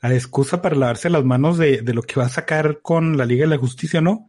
a 0.00 0.14
excusa 0.14 0.62
para 0.62 0.74
lavarse 0.74 1.10
las 1.10 1.22
manos 1.24 1.58
de, 1.58 1.82
de 1.82 1.94
lo 1.94 2.02
que 2.02 2.18
va 2.18 2.26
a 2.26 2.30
sacar 2.30 2.80
con 2.80 3.16
la 3.18 3.26
Liga 3.26 3.42
de 3.44 3.50
la 3.50 3.58
Justicia, 3.58 4.00
¿no? 4.00 4.28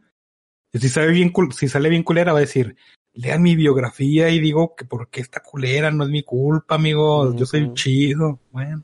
Si 0.74 0.88
sabe 0.90 1.08
bien, 1.08 1.32
si 1.56 1.68
sale 1.68 1.88
bien 1.88 2.02
culera, 2.02 2.32
va 2.32 2.38
a 2.38 2.42
decir, 2.42 2.76
lean 3.18 3.42
mi 3.42 3.56
biografía 3.56 4.30
y 4.30 4.38
digo 4.38 4.76
que 4.76 4.84
por 4.84 5.08
qué 5.08 5.20
está 5.20 5.42
culera, 5.42 5.90
no 5.90 6.04
es 6.04 6.10
mi 6.10 6.22
culpa, 6.22 6.76
amigo, 6.76 7.34
yo 7.34 7.44
soy 7.46 7.74
chido. 7.74 8.38
Bueno, 8.52 8.82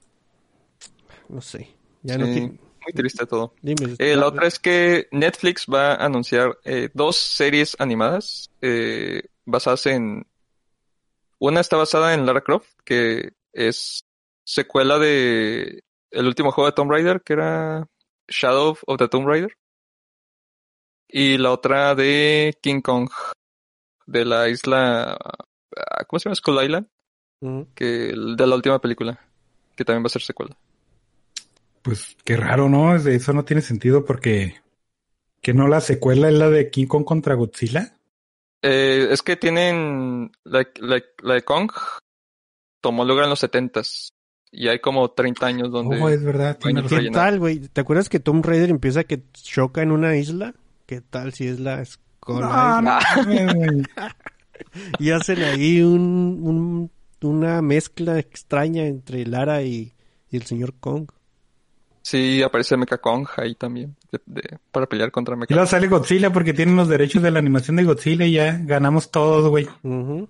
No 1.28 1.40
sé, 1.40 1.68
ya 2.02 2.14
Sí, 2.14 2.20
no 2.20 2.26
tiene... 2.26 2.48
muy 2.48 2.92
triste 2.94 3.26
todo. 3.26 3.54
Dime. 3.62 3.94
Eh, 3.98 4.16
la 4.16 4.26
otra 4.26 4.48
es 4.48 4.58
que 4.58 5.06
Netflix 5.12 5.66
va 5.72 5.92
a 5.94 6.04
anunciar 6.04 6.58
eh, 6.64 6.90
dos 6.92 7.16
series 7.16 7.76
animadas 7.78 8.50
eh, 8.60 9.22
basadas 9.44 9.86
en... 9.86 10.26
Una 11.38 11.60
está 11.60 11.76
basada 11.76 12.12
en 12.14 12.26
Lara 12.26 12.40
Croft, 12.40 12.68
que 12.84 13.34
es 13.52 14.04
secuela 14.44 14.98
de 14.98 15.84
el 16.10 16.26
último 16.26 16.50
juego 16.50 16.70
de 16.70 16.74
Tomb 16.74 16.90
Raider, 16.90 17.22
que 17.22 17.34
era 17.34 17.86
Shadow 18.28 18.76
of 18.86 18.98
the 18.98 19.08
Tomb 19.08 19.28
Raider. 19.28 19.56
Y 21.06 21.38
la 21.38 21.52
otra 21.52 21.94
de 21.94 22.56
King 22.60 22.80
Kong, 22.80 23.08
de 24.06 24.24
la 24.24 24.48
isla... 24.48 25.12
ah, 25.14 26.04
¿Cómo 26.06 26.18
se 26.20 26.28
llama? 26.28 26.34
Skull 26.36 26.62
Island, 26.64 26.86
que 27.74 27.84
de 27.84 28.46
la 28.46 28.54
última 28.56 28.80
película, 28.80 29.18
que 29.76 29.84
también 29.84 30.02
va 30.02 30.06
a 30.06 30.10
ser 30.10 30.22
secuela. 30.22 30.56
pues 31.82 32.16
qué 32.24 32.36
raro, 32.36 32.68
¿no? 32.68 32.96
Eso 32.96 33.32
no 33.32 33.44
tiene 33.44 33.60
sentido 33.62 34.04
porque 34.04 34.62
que 35.42 35.52
no 35.52 35.68
la 35.68 35.80
secuela 35.82 36.28
es 36.28 36.34
la 36.34 36.48
de 36.48 36.70
King 36.70 36.86
Kong 36.86 37.04
contra 37.04 37.34
Godzilla. 37.34 37.98
Eh, 38.62 39.08
es 39.10 39.20
que 39.22 39.36
tienen 39.36 40.32
la, 40.44 40.66
la, 40.80 41.02
la 41.22 41.34
de 41.34 41.42
Kong 41.42 41.70
tomó 42.80 43.04
lugar 43.04 43.24
en 43.24 43.30
los 43.30 43.40
setentas 43.40 44.08
y 44.50 44.68
hay 44.68 44.78
como 44.78 45.10
30 45.10 45.46
años 45.46 45.70
donde 45.70 46.00
Oh, 46.00 46.08
es 46.08 46.22
verdad. 46.24 46.58
tiene. 46.58 46.82
¿Qué 46.86 47.10
tal, 47.10 47.38
güey? 47.40 47.58
¿Te 47.58 47.80
acuerdas 47.82 48.08
que 48.08 48.20
Tom 48.20 48.42
Raider 48.42 48.70
empieza 48.70 49.04
que 49.04 49.22
choca 49.32 49.82
en 49.82 49.90
una 49.92 50.16
isla? 50.16 50.54
¿Qué 50.86 51.00
tal 51.02 51.34
si 51.34 51.46
es 51.48 51.60
la 51.60 51.84
No, 52.28 52.82
no, 52.82 52.98
güey. 53.54 53.82
Y 54.98 55.10
hacen 55.10 55.42
ahí 55.42 55.82
un, 55.82 56.00
un- 56.42 56.90
una 57.28 57.62
mezcla 57.62 58.18
extraña 58.18 58.84
entre 58.86 59.24
Lara 59.26 59.62
y, 59.62 59.92
y 60.30 60.36
el 60.36 60.42
señor 60.44 60.74
Kong. 60.80 61.08
sí 62.02 62.42
aparece 62.42 62.76
Mecha 62.76 62.98
Kong 62.98 63.26
ahí 63.36 63.54
también 63.54 63.96
de- 64.12 64.20
de- 64.26 64.58
para 64.70 64.86
pelear 64.86 65.10
contra 65.10 65.34
Y 65.34 65.38
Mecha 65.38 65.54
luego 65.54 65.66
sale 65.68 65.88
Godzilla 65.88 66.32
porque 66.32 66.52
tienen 66.52 66.76
los 66.76 66.88
derechos 66.88 67.22
de 67.22 67.30
la 67.30 67.38
animación 67.38 67.76
de 67.76 67.84
Godzilla 67.84 68.26
y 68.26 68.32
ya 68.32 68.58
ganamos 68.62 69.10
todos, 69.10 69.48
güey. 69.48 69.66
Ujú. 69.82 70.28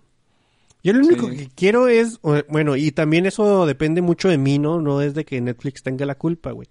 Yo 0.82 0.92
lo 0.92 1.00
único 1.04 1.28
Sí. 1.30 1.36
que 1.36 1.48
quiero 1.54 1.88
es, 1.88 2.20
bueno, 2.48 2.76
y 2.76 2.92
también 2.92 3.26
eso 3.26 3.64
depende 3.66 4.02
mucho 4.02 4.28
de 4.28 4.36
mí, 4.38 4.58
¿no? 4.58 4.80
No 4.80 5.00
es 5.00 5.14
de 5.14 5.24
que 5.24 5.40
Netflix 5.40 5.82
tenga 5.82 6.04
la 6.06 6.14
culpa, 6.16 6.50
güey. 6.52 6.68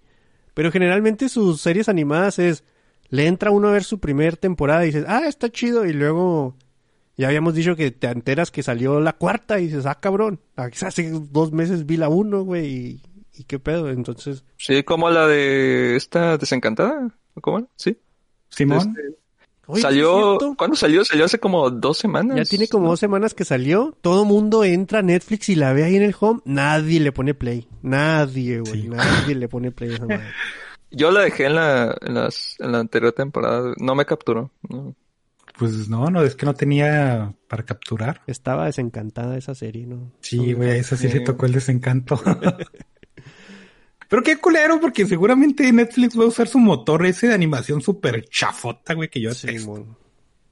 Pero 0.54 0.70
generalmente 0.70 1.28
sus 1.28 1.60
series 1.60 1.88
animadas 1.88 2.38
es, 2.38 2.62
le 3.08 3.26
entra 3.26 3.50
uno 3.50 3.68
a 3.68 3.72
ver 3.72 3.84
su 3.84 3.98
primer 4.00 4.36
temporada 4.36 4.84
y 4.84 4.86
dices, 4.86 5.04
ah, 5.08 5.26
está 5.26 5.50
chido, 5.50 5.84
y 5.84 5.92
luego 5.92 6.56
ya 7.16 7.28
habíamos 7.28 7.54
dicho 7.54 7.76
que 7.76 7.90
te 7.90 8.08
enteras 8.08 8.50
que 8.50 8.62
salió 8.62 9.00
la 9.00 9.12
cuarta 9.12 9.60
y 9.60 9.66
dices, 9.66 9.86
ah, 9.86 10.00
cabrón, 10.00 10.40
hace 10.56 11.10
dos 11.10 11.52
meses 11.52 11.86
vi 11.86 11.96
la 11.96 12.08
uno, 12.08 12.42
güey, 12.42 12.66
y, 12.66 13.02
y 13.34 13.44
qué 13.44 13.58
pedo, 13.58 13.90
entonces, 13.90 14.44
Sí, 14.56 14.82
como 14.82 15.10
la 15.10 15.26
de 15.26 15.96
esta 15.96 16.38
desencantada, 16.38 17.14
¿o 17.34 17.40
¿cómo? 17.40 17.68
Sí. 17.76 17.98
Simón. 18.48 18.94
Este, 18.96 19.18
Oye, 19.66 19.80
¿sí 19.80 19.86
es 19.86 19.92
salió? 19.92 20.38
¿cuándo 20.56 20.76
salió? 20.76 21.04
Salió 21.04 21.24
hace 21.24 21.38
como 21.38 21.70
dos 21.70 21.98
semanas. 21.98 22.36
Ya 22.36 22.44
tiene 22.44 22.68
como 22.68 22.84
¿no? 22.84 22.90
dos 22.90 23.00
semanas 23.00 23.34
que 23.34 23.44
salió. 23.44 23.96
Todo 24.00 24.24
mundo 24.24 24.62
entra 24.64 24.98
a 24.98 25.02
Netflix 25.02 25.48
y 25.48 25.54
la 25.54 25.72
ve 25.72 25.84
ahí 25.84 25.96
en 25.96 26.02
el 26.02 26.14
home. 26.18 26.40
Nadie 26.44 27.00
le 27.00 27.12
pone 27.12 27.34
play. 27.34 27.66
Nadie, 27.82 28.60
güey. 28.60 28.82
Sí. 28.82 28.88
Nadie 28.88 29.34
le 29.34 29.48
pone 29.48 29.70
play 29.70 29.92
a 29.92 29.94
esa 29.94 30.06
madre. 30.06 30.24
Yo 30.94 31.10
la 31.10 31.22
dejé 31.22 31.46
en 31.46 31.54
la, 31.56 31.96
en 32.00 32.14
las, 32.14 32.56
en 32.60 32.72
la 32.72 32.78
anterior 32.80 33.12
temporada. 33.12 33.72
No 33.78 33.94
me 33.94 34.04
capturó. 34.06 34.50
No, 34.68 34.94
Pues 35.58 35.88
no, 35.88 36.10
no, 36.10 36.22
es 36.22 36.34
que 36.36 36.46
no 36.46 36.54
tenía 36.54 37.34
para 37.48 37.64
capturar. 37.64 38.22
Estaba 38.26 38.66
desencantada 38.66 39.36
esa 39.36 39.54
serie, 39.54 39.86
¿no? 39.86 40.10
Sí, 40.20 40.52
güey, 40.52 40.70
a 40.70 40.76
esa 40.76 40.96
sí 40.96 41.08
le 41.08 41.20
tocó 41.20 41.46
el 41.46 41.52
desencanto. 41.52 42.20
Pero 44.08 44.22
qué 44.22 44.36
culero, 44.36 44.80
porque 44.80 45.06
seguramente 45.06 45.72
Netflix 45.72 46.18
va 46.18 46.24
a 46.24 46.28
usar 46.28 46.46
su 46.46 46.58
motor 46.58 47.04
ese 47.06 47.28
de 47.28 47.34
animación 47.34 47.80
súper 47.80 48.24
chafota, 48.28 48.94
güey, 48.94 49.08
que 49.08 49.20
yo 49.20 49.32
Sí. 49.34 49.56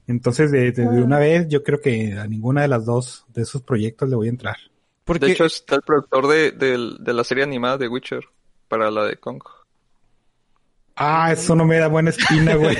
Entonces, 0.05 0.51
de, 0.51 0.71
de- 0.73 0.83
de 0.89 1.01
una 1.01 1.17
vez, 1.17 1.47
yo 1.47 1.63
creo 1.63 1.79
que 1.79 2.13
a 2.19 2.27
ninguna 2.27 2.63
de 2.63 2.67
las 2.67 2.85
dos 2.85 3.25
de 3.33 3.43
esos 3.43 3.61
proyectos 3.61 4.09
le 4.09 4.15
voy 4.17 4.27
a 4.27 4.31
entrar. 4.31 4.57
Porque 5.05 5.27
De 5.27 5.31
hecho, 5.31 5.45
está 5.45 5.75
el 5.75 5.81
productor 5.81 6.27
de, 6.27 6.51
de 6.51 7.13
la 7.13 7.23
serie 7.23 7.43
animada 7.43 7.77
de 7.77 7.87
Witcher 7.87 8.25
para 8.67 8.91
la 8.91 9.05
de 9.05 9.15
Kong. 9.17 9.41
Ah, 10.95 11.31
eso 11.31 11.55
no 11.55 11.65
me 11.65 11.77
da 11.77 11.87
buena 11.87 12.09
espina, 12.11 12.55
güey. 12.57 12.77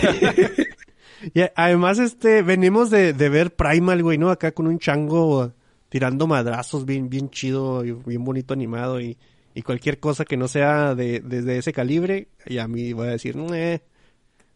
y 1.34 1.42
además, 1.56 2.00
este, 2.00 2.42
venimos 2.42 2.90
de, 2.90 3.14
de 3.14 3.30
ver 3.30 3.56
Primal, 3.56 4.04
güey, 4.04 4.18
¿no? 4.18 4.30
Acá 4.30 4.52
con 4.52 4.68
un 4.68 4.80
chango 4.80 5.54
tirando 5.90 6.28
madrazos 6.28 6.86
bien, 6.86 7.10
bien 7.10 7.30
chido 7.30 7.84
y 7.86 7.92
bien 7.92 8.24
bonito 8.24 8.54
animado 8.54 9.00
y, 9.00 9.18
y 9.54 9.62
cualquier 9.62 10.00
cosa 10.00 10.26
que 10.26 10.38
no 10.38 10.48
sea 10.48 10.96
de, 10.96 11.20
desde 11.22 11.58
ese 11.58 11.72
calibre, 11.74 12.28
y 12.46 12.58
a 12.58 12.68
mí 12.68 12.94
voy 12.94 13.08
a 13.08 13.12
decir, 13.12 13.36
"Eh, 13.54 13.82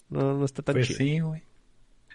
no, 0.09 0.33
no 0.37 0.45
está 0.45 0.61
tan 0.63 0.75
Pues 0.75 0.87
chido. 0.87 0.97
sí, 0.97 1.19
güey. 1.19 1.41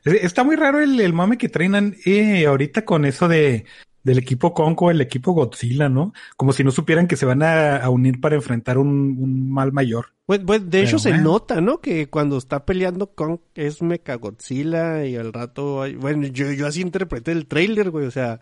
Es- 0.05 0.25
Está 0.25 0.43
muy 0.45 0.57
raro 0.57 0.81
el, 0.81 1.01
el 1.01 1.13
mame 1.13 1.39
que 1.39 1.49
traen 1.49 1.97
eh, 2.05 2.47
ahorita 2.47 2.85
con 2.85 3.05
eso 3.05 3.29
de 3.29 3.65
del 4.05 4.19
equipo 4.19 4.53
Conco, 4.53 4.91
el 4.91 5.01
equipo 5.01 5.33
Godzilla, 5.33 5.89
¿no? 5.89 6.13
Como 6.37 6.53
si 6.53 6.65
no 6.65 6.71
supieran 6.73 7.07
que 7.07 7.17
se 7.17 7.25
van 7.27 7.43
a, 7.43 7.77
a 7.77 7.89
unir 7.91 8.21
para 8.21 8.35
enfrentar 8.35 8.77
un, 8.79 8.89
un 9.19 9.51
mal 9.51 9.73
mayor. 9.73 10.07
Pues, 10.27 10.41
pues, 10.47 10.69
de 10.71 10.81
hecho 10.83 10.99
Pero 11.03 11.17
se 11.17 11.19
nota, 11.23 11.61
¿no? 11.61 11.81
Que 11.81 12.09
cuando 12.09 12.37
está 12.39 12.65
peleando 12.67 13.13
Kong 13.15 13.39
es 13.55 13.81
Mechagodzilla 13.83 15.05
y 15.05 15.17
al 15.17 15.33
rato, 15.33 15.83
hay- 15.83 15.95
bueno, 15.95 16.27
yo, 16.27 16.51
yo 16.53 16.67
así 16.67 16.81
interpreté 16.81 17.33
el 17.33 17.47
trailer, 17.47 17.91
güey, 17.91 18.07
o 18.07 18.11
sea, 18.11 18.41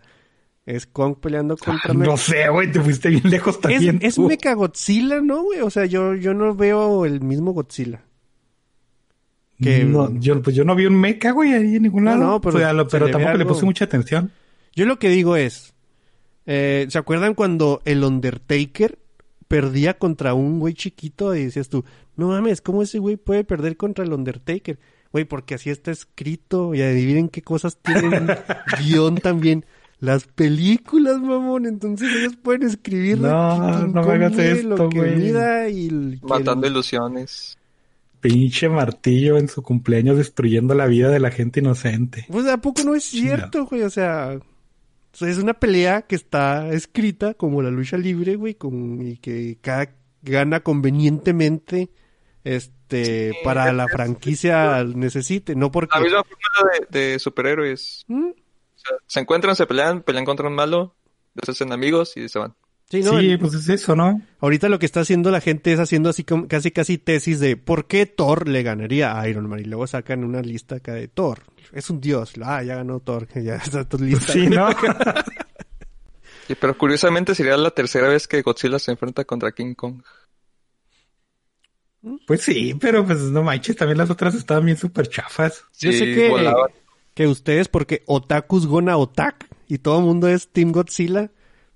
es 0.65 0.85
Kong 0.87 1.15
peleando 1.21 1.57
contra 1.57 1.91
Ah, 1.91 1.93
Mecha- 1.93 2.09
no 2.11 2.17
sé, 2.17 2.49
güey, 2.49 2.71
te 2.71 2.79
fuiste 2.81 3.09
bien 3.09 3.29
lejos 3.29 3.55
Es, 3.55 3.61
también. 3.61 3.99
es 4.01 4.15
tú. 4.15 4.27
Mechagodzilla, 4.27 5.21
¿no, 5.21 5.43
güey? 5.43 5.59
O 5.61 5.69
sea, 5.69 5.85
yo, 5.85 6.15
yo 6.15 6.33
no 6.33 6.55
veo 6.55 7.05
el 7.05 7.21
mismo 7.21 7.51
Godzilla. 7.51 8.01
que- 9.61 9.83
No, 9.83 10.11
yo, 10.19 10.41
pues 10.41 10.55
yo 10.55 10.63
no 10.63 10.75
vi 10.75 10.85
un 10.87 10.99
mecha, 10.99 11.31
güey, 11.31 11.53
ahí 11.53 11.75
en 11.75 11.83
ningún 11.83 12.05
lado. 12.05 12.17
no, 12.17 12.41
pero 12.41 12.73
lo- 12.73 12.87
pero 12.87 13.09
tampoco 13.11 13.37
le 13.37 13.45
puse 13.45 13.65
mucha 13.65 13.85
atención. 13.85 14.31
Yo 14.75 14.85
lo 14.85 14.99
que 14.99 15.09
digo 15.09 15.35
es, 15.35 15.73
eh, 16.45 16.85
¿se 16.89 16.97
acuerdan 16.97 17.33
cuando 17.33 17.81
el 17.85 18.03
Undertaker 18.03 18.97
perdía 19.47 19.97
contra 19.97 20.33
un 20.33 20.59
güey 20.59 20.73
chiquito 20.73 21.35
y 21.35 21.43
decías 21.45 21.67
tú, 21.69 21.83
no 22.15 22.29
mames, 22.29 22.61
¿cómo 22.61 22.81
ese 22.83 22.99
güey 22.99 23.17
puede 23.17 23.43
perder 23.43 23.75
contra 23.77 24.05
el 24.05 24.13
Undertaker? 24.13 24.79
Güey, 25.11 25.25
porque 25.25 25.55
así 25.55 25.69
está 25.69 25.91
escrito 25.91 26.73
y 26.73 26.81
adivinen 26.81 27.27
qué 27.27 27.41
cosas 27.41 27.77
tienen 27.81 28.27
guion 28.79 29.15
también. 29.15 29.65
Las 29.99 30.25
películas, 30.25 31.19
mamón, 31.19 31.65
entonces 31.67 32.09
ellos 32.17 32.35
pueden 32.41 32.63
escribir 32.63 33.19
No, 33.19 33.85
no 33.87 34.01
me 34.03 34.13
hagas 34.13 34.37
esto, 34.39 34.69
lo 34.69 34.89
que 34.89 34.97
güey. 34.97 35.29
y 35.75 35.87
el- 35.89 36.19
Matando 36.23 36.65
el- 36.65 36.73
ilusiones. 36.73 37.57
Pinche 38.19 38.69
martillo 38.69 39.37
en 39.37 39.47
su 39.47 39.61
cumpleaños 39.63 40.17
destruyendo 40.17 40.75
la 40.75 40.85
vida 40.87 41.09
de 41.09 41.19
la 41.19 41.29
gente 41.31 41.59
inocente. 41.59 42.25
Pues 42.29 42.45
¿a 42.47 42.57
poco 42.57 42.83
no 42.83 42.95
es 42.95 43.03
cierto, 43.03 43.65
güey? 43.65 43.81
O 43.81 43.89
sea, 43.89 44.39
es 45.19 45.37
una 45.37 45.53
pelea 45.53 46.03
que 46.03 46.15
está 46.15 46.69
escrita 46.69 47.33
como 47.33 47.61
la 47.61 47.69
lucha 47.69 47.97
libre, 47.97 48.35
güey, 48.35 48.55
con, 48.55 49.01
y 49.01 49.17
que 49.17 49.57
cada 49.61 49.93
gana 50.21 50.61
convenientemente 50.61 51.89
este 52.43 53.33
para 53.43 53.71
la 53.71 53.87
franquicia 53.87 54.83
necesite, 54.83 55.55
no 55.55 55.71
porque 55.71 55.97
La 55.97 56.01
misma 56.01 56.23
fórmula 56.23 56.87
de, 56.89 56.99
de 56.99 57.19
superhéroes. 57.19 58.05
¿Mm? 58.07 58.29
O 58.29 58.79
sea, 58.83 58.97
se 59.05 59.19
encuentran, 59.19 59.55
se 59.55 59.67
pelean, 59.67 60.01
pelean 60.01 60.25
contra 60.25 60.47
un 60.47 60.55
malo, 60.55 60.95
se 61.43 61.51
hacen 61.51 61.71
amigos 61.71 62.17
y 62.17 62.29
se 62.29 62.39
van. 62.39 62.55
Sí, 62.91 63.01
no, 63.01 63.17
sí, 63.19 63.31
el- 63.31 63.39
pues 63.39 63.53
es 63.53 63.69
eso, 63.69 63.95
¿no? 63.95 64.21
ahorita 64.41 64.67
lo 64.67 64.77
que 64.77 64.85
está 64.85 64.99
haciendo 64.99 65.31
la 65.31 65.39
gente 65.39 65.71
es 65.71 65.79
haciendo 65.79 66.09
así 66.09 66.23
como 66.25 66.47
casi 66.49 66.71
casi 66.71 66.97
tesis 66.97 67.39
de 67.39 67.55
por 67.55 67.87
qué 67.87 68.05
Thor 68.05 68.47
le 68.49 68.63
ganaría 68.63 69.17
a 69.17 69.27
Iron 69.29 69.47
Man 69.49 69.61
y 69.61 69.63
luego 69.63 69.87
sacan 69.87 70.23
una 70.25 70.41
lista 70.41 70.75
acá 70.75 70.93
de 70.93 71.07
Thor. 71.07 71.39
Es 71.71 71.89
un 71.89 72.01
dios. 72.01 72.33
Ah, 72.43 72.61
ya 72.63 72.75
ganó 72.75 72.99
Thor, 72.99 73.27
ya 73.41 73.55
está 73.55 73.87
tu 73.87 73.97
lista. 73.97 74.33
Sí, 74.33 74.47
¿no? 74.47 74.67
Pero 76.59 76.77
curiosamente 76.77 77.33
sería 77.33 77.55
la 77.55 77.71
tercera 77.71 78.09
vez 78.09 78.27
que 78.27 78.41
Godzilla 78.41 78.77
se 78.77 78.91
enfrenta 78.91 79.23
contra 79.23 79.53
King 79.53 79.73
Kong. 79.73 80.01
Pues 82.27 82.41
sí, 82.41 82.73
pero 82.79 83.05
pues 83.05 83.19
no 83.19 83.43
manches, 83.43 83.75
también 83.75 83.99
las 83.99 84.09
otras 84.09 84.33
estaban 84.35 84.65
bien 84.65 84.75
súper 84.75 85.07
chafas. 85.07 85.63
Yo 85.79 85.91
sé 85.93 85.99
que, 86.13 86.33
que 87.13 87.27
ustedes, 87.27 87.67
porque 87.67 88.03
Otakus 88.07 88.65
gonna 88.65 88.97
Otak 88.97 89.47
y 89.67 89.77
todo 89.77 89.99
el 89.99 90.05
mundo 90.05 90.27
es 90.27 90.49
Team 90.51 90.71
Godzilla, 90.71 91.29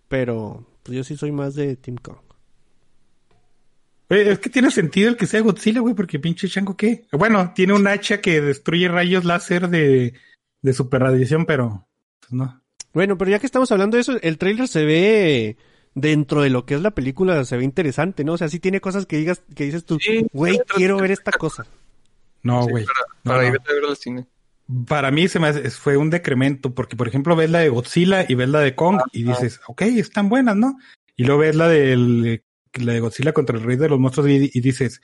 pero 0.08 0.66
pues 0.86 0.96
yo 0.98 1.04
sí 1.04 1.18
soy 1.18 1.32
más 1.32 1.56
de 1.56 1.76
Team 1.76 1.98
Kong. 1.98 2.18
Es 4.08 4.38
que 4.38 4.52
tiene 4.52 4.70
sentido 4.70 5.10
el 5.10 5.18
que 5.18 5.26
sea 5.26 5.42
Godzilla, 5.42 5.82
güey, 5.82 5.96
porque 5.96 6.20
pinche 6.20 6.48
chango, 6.48 6.78
¿qué? 6.78 7.06
Bueno, 7.12 7.54
tiene 7.56 7.74
un 7.74 7.88
hacha 7.88 8.22
que 8.22 8.40
destruye 8.40 8.88
rayos 8.88 9.26
láser 9.26 9.68
de, 9.68 10.14
de 10.62 10.74
super 10.74 11.02
radiación, 11.02 11.48
pero 11.48 11.88
pues 12.20 12.32
no. 12.32 12.62
Bueno, 12.94 13.18
pero 13.18 13.32
ya 13.32 13.40
que 13.40 13.48
estamos 13.48 13.72
hablando 13.72 13.98
de 13.98 14.02
eso, 14.02 14.14
el 14.22 14.38
trailer 14.38 14.68
se 14.68 14.86
ve 14.86 15.58
dentro 15.96 16.44
de 16.44 16.52
lo 16.52 16.68
que 16.68 16.76
es 16.76 16.82
la 16.82 16.92
película, 16.92 17.44
se 17.46 17.58
ve 17.58 17.64
interesante, 17.64 18.24
¿no? 18.24 18.34
O 18.34 18.38
sea, 18.38 18.48
sí 18.48 18.60
tiene 18.60 18.80
cosas 18.80 19.08
que 19.08 19.18
digas, 19.18 19.42
que 19.56 19.64
dices 19.66 19.86
tú, 19.86 19.98
Sí, 20.00 20.28
güey, 20.32 20.54
sí, 20.54 20.62
quiero 20.76 20.98
ver 20.98 21.10
esta 21.10 21.32
cosa. 21.32 21.66
No, 22.44 22.64
Sí, 22.64 22.70
güey. 22.72 22.86
para 22.86 23.00
No, 23.24 23.32
para 23.32 23.42
no. 23.42 23.56
ir 23.56 23.60
a 23.60 23.74
ver 23.74 23.86
al 23.90 23.98
cine. 23.98 24.28
Para 24.88 25.12
mí 25.12 25.28
se 25.28 25.40
me 25.40 25.48
hace- 25.48 25.70
fue 25.70 25.96
un 25.98 26.10
decremento, 26.10 26.74
porque 26.74 26.96
por 26.96 27.08
ejemplo 27.08 27.36
ves 27.36 27.50
la 27.52 27.60
de 27.60 27.70
Godzilla 27.70 28.26
y 28.28 28.34
ves 28.36 28.50
la 28.50 28.62
de 28.62 28.74
Kong 28.76 29.00
y 29.12 29.24
dices, 29.24 29.62
ok, 29.68 29.82
están 29.84 30.28
buenas, 30.30 30.56
¿no? 30.56 30.78
Y 31.16 31.24
luego 31.24 31.42
ves 31.42 31.56
la 31.56 31.68
del 31.68 32.42
la 32.74 32.94
de 32.94 33.00
Godzilla 33.00 33.32
contra 33.32 33.58
el 33.58 33.64
rey 33.64 33.78
de 33.78 33.88
los 33.88 34.00
monstruos 34.00 34.28
y, 34.30 34.52
y 34.54 34.60
dices, 34.62 35.02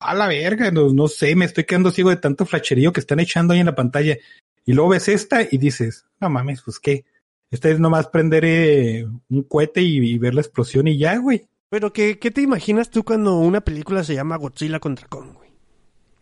a 0.00 0.12
la 0.12 0.26
verga, 0.28 0.70
no, 0.70 0.92
no 0.92 1.08
sé, 1.08 1.34
me 1.34 1.44
estoy 1.46 1.64
quedando 1.64 1.90
ciego 1.90 2.10
de 2.10 2.16
tanto 2.16 2.44
flacherío 2.44 2.92
que 2.92 3.00
están 3.00 3.20
echando 3.20 3.54
ahí 3.54 3.60
en 3.60 3.66
la 3.66 3.74
pantalla. 3.74 4.18
Y 4.66 4.72
luego 4.74 4.90
ves 4.90 5.08
esta 5.08 5.40
y 5.42 5.56
dices, 5.56 6.04
no 6.20 6.28
mames, 6.28 6.60
pues 6.62 6.78
qué. 6.78 7.04
Esta 7.50 7.70
es 7.70 7.78
nomás 7.80 8.08
prender 8.08 8.44
eh, 8.44 9.06
un 9.30 9.42
cohete 9.44 9.80
y, 9.80 9.96
y 9.98 10.18
ver 10.18 10.34
la 10.34 10.40
explosión 10.42 10.88
y 10.88 10.98
ya, 10.98 11.16
güey. 11.16 11.46
Pero 11.70 11.92
¿qué, 11.92 12.18
¿qué 12.18 12.30
te 12.30 12.42
imaginas 12.42 12.90
tú 12.90 13.02
cuando 13.04 13.38
una 13.38 13.60
película 13.62 14.04
se 14.04 14.14
llama 14.14 14.36
Godzilla 14.36 14.78
contra 14.80 15.06
Kong, 15.08 15.32
güey? 15.36 15.50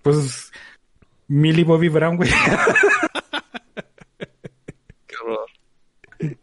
Pues 0.02 0.52
Millie 1.28 1.64
Bobby 1.64 1.88
Brown, 1.88 2.16
güey. 2.16 2.30
Qué 5.06 5.14
horror. 5.22 5.46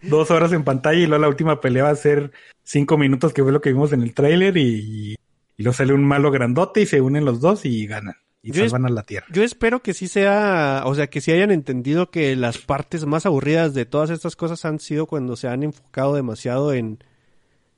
dos 0.03 0.31
horas 0.31 0.51
en 0.53 0.63
pantalla 0.63 0.99
y 0.99 1.07
luego 1.07 1.21
la 1.21 1.27
última 1.29 1.59
pelea 1.59 1.83
va 1.83 1.89
a 1.89 1.95
ser 1.95 2.31
cinco 2.63 2.97
minutos, 2.97 3.33
que 3.33 3.43
fue 3.43 3.51
lo 3.51 3.61
que 3.61 3.69
vimos 3.73 3.91
en 3.93 4.01
el 4.01 4.13
tráiler 4.13 4.57
y, 4.57 5.15
y 5.57 5.63
luego 5.63 5.73
sale 5.75 5.93
un 5.93 6.03
malo 6.03 6.31
grandote 6.31 6.81
y 6.81 6.85
se 6.85 7.01
unen 7.01 7.25
los 7.25 7.39
dos 7.41 7.65
y 7.65 7.85
ganan. 7.87 8.15
Y 8.43 8.51
Yo 8.53 8.63
salvan 8.63 8.87
a 8.87 8.89
la 8.89 9.03
Tierra. 9.03 9.27
Yo 9.31 9.43
espero 9.43 9.83
que 9.83 9.93
sí 9.93 10.07
sea, 10.07 10.81
o 10.85 10.95
sea, 10.95 11.07
que 11.07 11.21
sí 11.21 11.31
hayan 11.31 11.51
entendido 11.51 12.09
que 12.09 12.35
las 12.35 12.57
partes 12.57 13.05
más 13.05 13.27
aburridas 13.27 13.75
de 13.75 13.85
todas 13.85 14.09
estas 14.09 14.35
cosas 14.35 14.65
han 14.65 14.79
sido 14.79 15.05
cuando 15.05 15.35
se 15.35 15.47
han 15.47 15.61
enfocado 15.61 16.15
demasiado 16.15 16.73
en, 16.73 17.03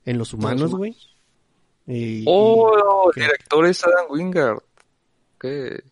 en 0.06 0.18
los 0.18 0.34
humanos, 0.34 0.74
güey. 0.74 0.96
Y- 1.86 2.24
Oh, 2.28 3.12
¿qué? 3.14 3.20
el 3.20 3.26
director 3.28 3.66
es 3.66 3.84
Adam 3.84 4.06
Wingard. 4.10 4.60
¿Qué? 5.38 5.84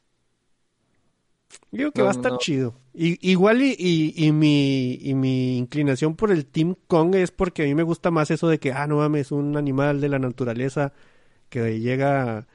Y 1.71 1.77
digo 1.77 1.91
que 1.91 2.01
no, 2.01 2.05
va 2.05 2.11
a 2.11 2.13
estar 2.13 2.33
no. 2.33 2.37
chido. 2.37 2.75
Y, 2.93 3.17
igual 3.29 3.61
y, 3.61 3.75
y, 3.77 4.13
y 4.25 4.31
mi, 4.33 4.95
y 5.01 5.13
mi 5.15 5.57
inclinación 5.57 6.15
por 6.15 6.31
el 6.31 6.45
Team 6.45 6.75
Kong 6.87 7.15
es 7.15 7.31
porque 7.31 7.63
a 7.63 7.65
mí 7.65 7.75
me 7.75 7.83
gusta 7.83 8.11
más 8.11 8.29
eso 8.31 8.49
de 8.49 8.59
que, 8.59 8.73
ah, 8.73 8.87
no 8.87 8.97
mames, 8.97 9.31
un 9.31 9.55
animal 9.55 10.01
de 10.01 10.09
la 10.09 10.19
naturaleza 10.19 10.91
que 11.49 11.79
llega, 11.79 12.47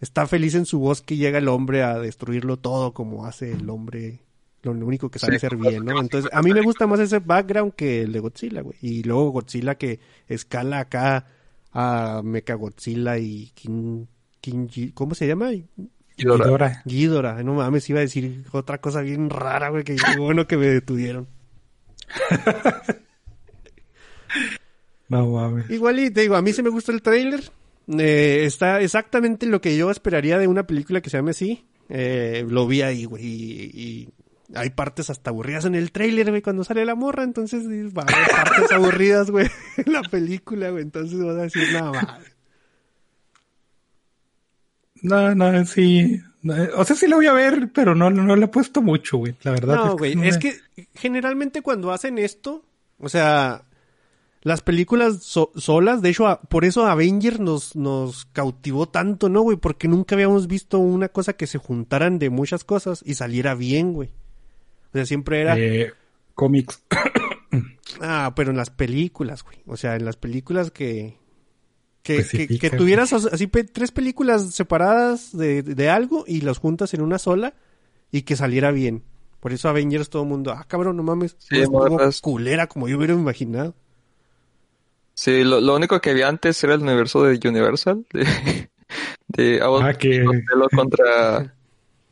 está 0.00 0.26
feliz 0.26 0.54
en 0.54 0.66
su 0.66 0.78
bosque 0.78 1.14
y 1.14 1.18
llega 1.18 1.38
el 1.38 1.48
hombre 1.48 1.82
a 1.82 1.98
destruirlo 1.98 2.56
todo 2.58 2.94
como 2.94 3.26
hace 3.26 3.52
el 3.52 3.68
hombre, 3.70 4.20
lo 4.62 4.72
único 4.72 5.10
que 5.10 5.18
sabe 5.18 5.32
Sí, 5.38 5.46
hacer 5.46 5.56
bien, 5.56 5.84
¿no? 5.84 6.00
Entonces, 6.00 6.30
a 6.32 6.42
mí 6.42 6.52
me 6.52 6.60
gusta 6.60 6.86
más 6.86 7.00
ese 7.00 7.18
background 7.18 7.72
que 7.74 8.02
el 8.02 8.12
de 8.12 8.20
Godzilla, 8.20 8.60
güey. 8.62 8.76
Y 8.80 9.02
luego 9.02 9.30
Godzilla 9.30 9.76
que 9.76 10.00
escala 10.28 10.80
acá 10.80 11.26
a 11.72 12.22
Mechagodzilla 12.24 13.18
y 13.18 13.50
King, 13.54 14.06
King, 14.40 14.68
¿cómo 14.94 15.14
se 15.14 15.26
llama? 15.26 15.50
Ghidorah. 16.20 16.44
Ghidorah. 16.44 16.82
Ghidorah, 16.84 17.42
no 17.42 17.54
mames, 17.54 17.88
iba 17.90 17.98
a 17.98 18.02
decir 18.02 18.44
otra 18.52 18.78
cosa 18.80 19.00
bien 19.00 19.30
rara, 19.30 19.70
güey, 19.70 19.84
que 19.84 19.96
bueno 20.18 20.46
que 20.46 20.56
me 20.56 20.66
detuvieron. 20.66 21.26
No 25.08 25.26
mames. 25.26 25.68
Igual 25.70 25.98
y 25.98 26.10
te 26.12 26.20
digo, 26.20 26.36
a 26.36 26.42
mí 26.42 26.52
sí 26.52 26.62
me 26.62 26.70
gusta 26.70 26.92
el 26.92 27.02
tráiler. 27.02 27.42
Eh, 27.98 28.44
está 28.44 28.80
exactamente 28.80 29.44
lo 29.46 29.60
que 29.60 29.76
yo 29.76 29.90
esperaría 29.90 30.38
de 30.38 30.46
una 30.46 30.68
película 30.68 31.00
que 31.00 31.10
se 31.10 31.16
llame 31.16 31.32
así. 31.32 31.66
Eh, 31.88 32.46
lo 32.48 32.68
vi 32.68 32.82
ahí, 32.82 33.06
güey, 33.06 33.24
y, 33.24 33.70
y 33.74 34.08
hay 34.54 34.70
partes 34.70 35.10
hasta 35.10 35.30
aburridas 35.30 35.64
en 35.64 35.74
el 35.74 35.90
tráiler, 35.90 36.30
güey, 36.30 36.42
cuando 36.42 36.62
sale 36.62 36.84
la 36.84 36.94
morra, 36.94 37.24
entonces 37.24 37.66
va 37.66 38.04
a 38.06 38.14
haber 38.14 38.30
partes 38.30 38.70
aburridas, 38.72 39.30
güey, 39.30 39.48
en 39.76 39.92
la 39.92 40.02
película, 40.02 40.70
güey, 40.70 40.84
entonces 40.84 41.18
vas 41.18 41.36
a 41.36 41.42
decir, 41.42 41.64
nada 41.72 41.90
más. 41.90 42.06
No, 45.02 45.34
no, 45.34 45.64
sí. 45.66 46.20
O 46.76 46.84
sea, 46.84 46.96
sí 46.96 47.06
la 47.06 47.16
voy 47.16 47.26
a 47.26 47.32
ver, 47.32 47.70
pero 47.74 47.94
no, 47.94 48.10
no, 48.10 48.34
le 48.36 48.44
he 48.46 48.48
puesto 48.48 48.80
mucho, 48.82 49.18
güey. 49.18 49.34
La 49.42 49.50
verdad. 49.52 49.74
No, 49.76 49.86
es 49.88 49.94
güey, 49.96 50.14
no 50.16 50.24
es 50.24 50.36
me- 50.36 50.40
que 50.40 50.56
generalmente 50.94 51.62
cuando 51.62 51.92
hacen 51.92 52.18
esto, 52.18 52.64
o 52.98 53.08
sea, 53.10 53.64
las 54.42 54.62
películas 54.62 55.22
so- 55.22 55.52
solas, 55.56 56.00
de 56.00 56.08
hecho, 56.10 56.26
a- 56.26 56.40
por 56.40 56.64
eso 56.64 56.86
Avengers 56.86 57.40
nos, 57.40 57.76
nos 57.76 58.24
cautivó 58.26 58.88
tanto, 58.88 59.28
¿no, 59.28 59.42
güey? 59.42 59.58
Porque 59.58 59.86
nunca 59.88 60.14
habíamos 60.14 60.46
visto 60.46 60.78
una 60.78 61.08
cosa 61.10 61.34
que 61.34 61.46
se 61.46 61.58
juntaran 61.58 62.18
de 62.18 62.30
muchas 62.30 62.64
cosas 62.64 63.02
y 63.04 63.14
saliera 63.14 63.54
bien, 63.54 63.92
güey. 63.92 64.08
O 64.08 64.92
sea, 64.94 65.04
siempre 65.06 65.40
era, 65.42 65.58
Eh, 65.58 65.92
cómics. 66.34 66.82
ah, 68.00 68.32
pero 68.34 68.50
en 68.50 68.56
las 68.56 68.70
películas, 68.70 69.42
güey. 69.44 69.58
O 69.66 69.76
sea, 69.76 69.96
en 69.96 70.04
las 70.04 70.16
películas 70.16 70.70
que... 70.70 71.18
Que, 72.02 72.24
que, 72.24 72.70
tuvieras 72.70 73.12
as- 73.12 73.26
así 73.26 73.46
pe- 73.46 73.64
tres 73.64 73.90
películas 73.92 74.54
separadas 74.54 75.36
de, 75.36 75.62
de 75.62 75.88
algo 75.90 76.24
y 76.26 76.40
las 76.40 76.58
juntas 76.58 76.94
en 76.94 77.02
una 77.02 77.18
sola 77.18 77.54
y 78.10 78.22
que 78.22 78.36
saliera 78.36 78.70
bien. 78.70 79.02
Por 79.40 79.52
eso 79.52 79.68
Avengers 79.68 80.08
todo 80.10 80.22
el 80.22 80.28
mundo, 80.28 80.52
ah, 80.52 80.64
cabrón, 80.66 80.96
no 80.96 81.02
mames, 81.02 81.36
Sí, 81.38 81.58
estuvo 81.60 81.88
morras. 81.88 82.20
culera 82.20 82.66
como 82.68 82.88
yo 82.88 82.96
hubiera 82.96 83.12
imaginado. 83.14 83.74
Sí, 85.14 85.44
lo, 85.44 85.60
lo 85.60 85.76
único 85.76 86.00
que 86.00 86.10
había 86.10 86.28
antes 86.28 86.62
era 86.64 86.74
el 86.74 86.80
universo 86.82 87.22
de 87.24 87.38
Universal, 87.46 88.06
de, 88.12 88.70
de 89.28 89.60
Ah, 89.62 89.92
que- 89.94 90.24
contra, 90.74 91.54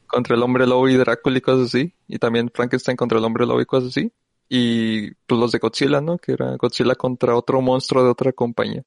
contra 0.06 0.36
el 0.36 0.42
hombre 0.42 0.66
lobo 0.66 0.88
y 0.88 0.96
Drácula 0.96 1.38
y 1.38 1.40
cosas 1.40 1.66
así, 1.68 1.94
y 2.06 2.18
también 2.18 2.50
Frankenstein 2.54 2.96
contra 2.96 3.18
el 3.18 3.24
hombre 3.24 3.46
lobo 3.46 3.60
y 3.60 3.66
cosas 3.66 3.90
así, 3.90 4.12
y 4.48 5.10
pues 5.26 5.40
los 5.40 5.52
de 5.52 5.58
Godzilla, 5.58 6.00
¿no? 6.00 6.18
Que 6.18 6.32
era 6.32 6.56
Godzilla 6.56 6.94
contra 6.94 7.34
otro 7.34 7.60
monstruo 7.62 8.04
de 8.04 8.10
otra 8.10 8.32
compañía. 8.32 8.82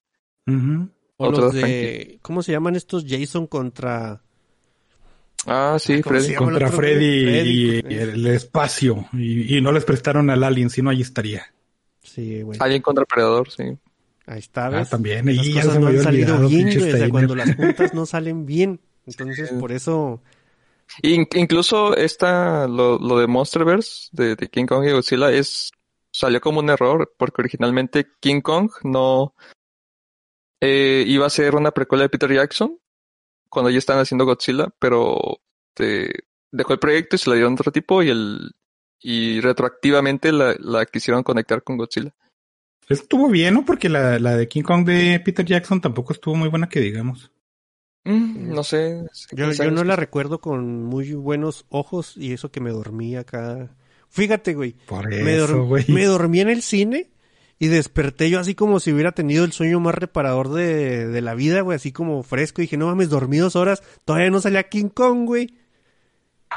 Ujú. 0.48 0.89
O 1.18 1.32
los 1.32 1.54
de. 1.54 2.20
¿cómo 2.22 2.42
se 2.42 2.52
llaman 2.52 2.76
estos? 2.76 3.06
Jason 3.08 3.46
contra... 3.48 4.22
Ah, 5.48 5.78
sí, 5.80 6.02
¿Cómo 6.02 6.20
se 6.20 6.22
Freddy. 6.26 6.36
Contra 6.36 6.68
Freddy, 6.72 7.82
y 7.88 7.94
el 7.96 8.28
espacio. 8.28 9.08
Y, 9.14 9.58
y 9.58 9.62
no 9.62 9.72
les 9.72 9.86
prestaron 9.86 10.30
al 10.30 10.44
alien, 10.44 10.70
si 10.70 10.82
no, 10.84 10.89
ahí 10.92 11.02
estaría. 11.02 11.44
Sí, 12.04 12.42
güey. 12.44 12.60
Alien 12.62 12.82
contra 12.82 13.06
Predador, 13.06 13.50
sí. 13.50 13.64
Ahí 14.28 14.39
está, 14.39 14.68
Ah, 14.68 14.86
también. 14.86 15.26
Las 15.26 15.46
Y 15.46 15.54
ya 15.54 15.62
cosas 15.62 15.74
se 15.74 15.80
me 15.80 15.86
no 15.86 15.88
han 15.98 16.04
salido 16.04 16.34
olvidado, 16.36 16.48
bien, 16.50 16.62
pinche 16.66 16.80
güey. 16.80 16.89
O 16.89 16.92
sea, 16.92 17.08
Steiner. 17.08 17.10
cuando 17.10 17.36
las 17.36 17.56
juntas 17.56 17.94
no 17.96 18.06
salen 18.06 18.46
bien. 18.46 18.80
Entonces, 19.08 19.50
Sí. 19.50 19.56
por 19.60 19.72
eso... 19.72 20.22
In- 21.02 21.28
incluso 21.34 21.96
esta, 21.96 22.68
lo, 22.68 23.00
lo 23.00 23.18
de 23.18 23.26
Monsterverse, 23.28 24.10
de, 24.12 24.36
de 24.36 24.48
King 24.50 24.66
Kong 24.68 24.86
y 24.88 24.92
Godzilla, 24.92 25.32
es, 25.32 25.72
salió 26.12 26.39
como 26.42 26.60
un 26.60 26.70
error, 26.70 27.12
porque 27.18 27.42
originalmente 27.42 28.06
King 28.20 28.42
Kong 28.42 28.70
no 28.84 29.34
eh, 30.62 31.03
iba 31.07 31.26
a 31.26 31.30
ser 31.30 31.55
una 31.55 31.72
precuela 31.72 32.03
de 32.03 32.09
Peter 32.09 32.32
Jackson, 32.34 32.78
cuando 33.49 33.70
ya 33.70 33.80
están 33.80 33.99
haciendo 33.99 34.26
Godzilla, 34.26 34.70
pero 34.80 35.20
te- 35.74 36.12
dejó 36.51 36.74
el 36.74 36.80
proyecto 36.80 37.16
y 37.16 37.20
se 37.20 37.30
la 37.30 37.36
dieron 37.36 37.53
a 37.53 37.55
otro 37.55 37.72
tipo 37.72 38.01
y 38.03 38.09
el 38.09 38.51
y 39.03 39.41
retroactivamente 39.41 40.32
la, 40.32 40.55
la 40.59 40.86
quisieron 40.86 41.24
conectar 41.24 41.64
con 41.64 41.76
Godzilla. 41.78 42.14
Estuvo 42.88 43.30
bien, 43.30 43.55
¿no? 43.55 43.66
Porque 43.66 43.89
la, 43.89 44.20
la 44.20 44.36
de 44.38 44.47
King 44.47 44.62
Kong 44.64 44.86
de 44.86 45.20
Peter 45.26 45.45
Jackson 45.45 45.82
tampoco 45.82 46.14
estuvo 46.14 46.36
muy 46.36 46.49
buena 46.49 46.70
que 46.70 46.80
digamos. 46.82 47.32
Mm, 48.03 48.53
no 48.53 48.64
sé. 48.64 49.03
Yo, 49.32 49.72
no 49.72 49.84
la 49.84 49.95
recuerdo 49.95 50.39
con 50.41 50.84
muy 50.84 51.14
buenos 51.14 51.66
ojos 51.70 52.16
y 52.18 52.34
eso 52.34 52.51
que 52.51 52.59
me 52.59 52.72
dormí 52.72 53.16
acá. 53.16 53.76
Fíjate, 54.09 54.53
güey. 54.53 54.74
Por 54.74 55.07
Me, 55.09 55.36
eso, 55.36 55.47
dor- 55.57 55.68
güey. 55.68 55.86
me 55.88 56.05
dormí 56.05 56.41
en 56.41 56.49
el 56.49 56.62
cine 56.62 57.09
y 57.64 57.68
desperté 57.68 58.30
yo 58.32 58.39
así 58.39 58.55
como 58.55 58.80
si 58.80 58.91
hubiera 58.91 59.12
tenido 59.12 59.45
el 59.45 59.51
sueño 59.51 59.80
más 59.80 59.93
reparador 59.93 60.49
de, 60.51 61.07
de 61.07 61.22
la 61.22 61.36
vida, 61.36 61.62
güey, 61.62 61.76
así 61.76 61.91
como 61.91 62.24
fresco. 62.24 62.62
Y 62.62 62.66
dije, 62.66 62.76
no 62.76 62.88
mames, 62.88 63.09
dormí 63.09 63.38
dos 63.38 63.55
horas, 63.55 63.84
todavía 64.03 64.32
no 64.32 64.41
salía 64.41 64.64
King 64.64 64.89
Kong, 64.89 65.26
güey. 65.26 65.53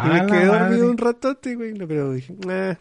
Y 0.03 0.09
me 0.09 0.25
quedé 0.27 0.47
dormido 0.47 0.61
madre. 0.61 0.83
un 0.89 0.97
ratote, 0.99 1.55
güey. 1.57 1.75
Pero 1.75 2.13
dije, 2.13 2.33
nah, 2.47 2.75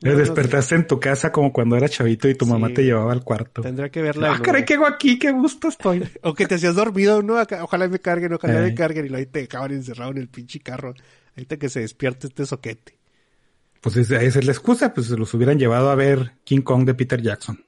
Te 0.00 0.08
no, 0.08 0.12
no 0.12 0.18
despertaste 0.18 0.74
en 0.74 0.86
tu 0.88 0.98
casa 0.98 1.30
como 1.30 1.52
cuando 1.52 1.76
era 1.76 1.88
chavito 1.88 2.28
y 2.28 2.34
tu 2.34 2.46
Sí. 2.46 2.50
mamá 2.50 2.68
te 2.74 2.82
llevaba 2.82 3.12
al 3.12 3.22
cuarto. 3.22 3.62
Tendría 3.62 3.90
que 3.90 4.02
verla. 4.02 4.34
Ah, 4.34 4.42
caray, 4.42 4.64
¿qué 4.64 4.74
hago 4.74 4.86
aquí? 4.86 5.16
Qué 5.18 5.30
gusto 5.30 5.68
estoy. 5.68 6.02
O 6.24 6.34
que 6.34 6.46
te 6.46 6.56
hacías 6.56 6.74
dormido, 6.74 7.22
¿no? 7.22 7.36
Ojalá 7.62 7.86
me 7.88 8.00
carguen, 8.00 8.32
ojalá 8.32 8.60
me 8.60 8.74
carguen. 8.74 9.06
Y 9.10 9.14
ahí 9.14 9.26
te 9.26 9.42
dejaban 9.42 9.70
encerrado 9.70 10.10
en 10.10 10.18
el 10.18 10.28
pinche 10.28 10.58
carro. 10.60 10.94
Ahorita 11.36 11.56
que 11.58 11.68
se 11.68 11.78
despierte 11.80 12.26
este 12.26 12.44
soquete. 12.44 12.98
Pues 13.80 13.96
esa 13.96 14.20
es 14.20 14.44
la 14.44 14.50
excusa, 14.50 14.92
pues 14.92 15.06
se 15.06 15.16
los 15.16 15.32
hubieran 15.34 15.56
llevado 15.56 15.88
a 15.90 15.94
ver 15.94 16.32
King 16.42 16.62
Kong 16.62 16.84
de 16.84 16.94
Peter 16.94 17.22
Jackson. 17.22 17.64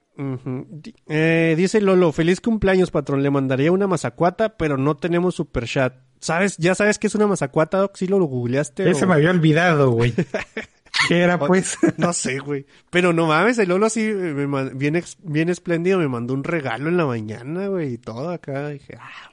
Eh, 1.08 1.54
dice 1.56 1.80
Lolo, 1.80 2.12
feliz 2.12 2.40
cumpleaños, 2.40 2.90
patrón. 2.90 3.22
Le 3.22 3.30
mandaría 3.30 3.72
una 3.72 3.86
mazacuata, 3.86 4.56
pero 4.56 4.76
no 4.76 4.96
tenemos 4.96 5.34
super 5.34 5.64
chat. 5.66 5.94
¿Sabes? 6.20 6.56
¿Ya 6.58 6.74
sabes 6.74 6.98
qué 6.98 7.06
es 7.06 7.14
una 7.14 7.26
mazacuata, 7.26 7.78
Doc? 7.78 7.96
¿Sí 7.96 8.06
lo 8.06 8.18
googleaste? 8.24 8.88
Ese 8.90 9.04
o- 9.04 9.08
me 9.08 9.14
había 9.14 9.30
olvidado, 9.30 9.90
güey. 9.90 10.12
¿Qué 11.08 11.20
era, 11.20 11.38
pues? 11.38 11.78
No 11.96 12.12
sé, 12.12 12.40
güey. 12.40 12.66
Pero 12.90 13.12
no 13.14 13.26
mames, 13.26 13.58
el 13.58 13.70
Lolo 13.70 13.86
así, 13.86 14.02
eh, 14.02 14.46
bien, 14.74 15.02
bien 15.22 15.48
espléndido, 15.48 15.98
me 15.98 16.08
mandó 16.08 16.34
un 16.34 16.44
regalo 16.44 16.90
en 16.90 16.98
la 16.98 17.06
mañana, 17.06 17.68
güey, 17.68 17.94
y 17.94 17.98
todo 17.98 18.28
acá. 18.28 18.68
Dije, 18.68 18.98
ah. 19.00 19.30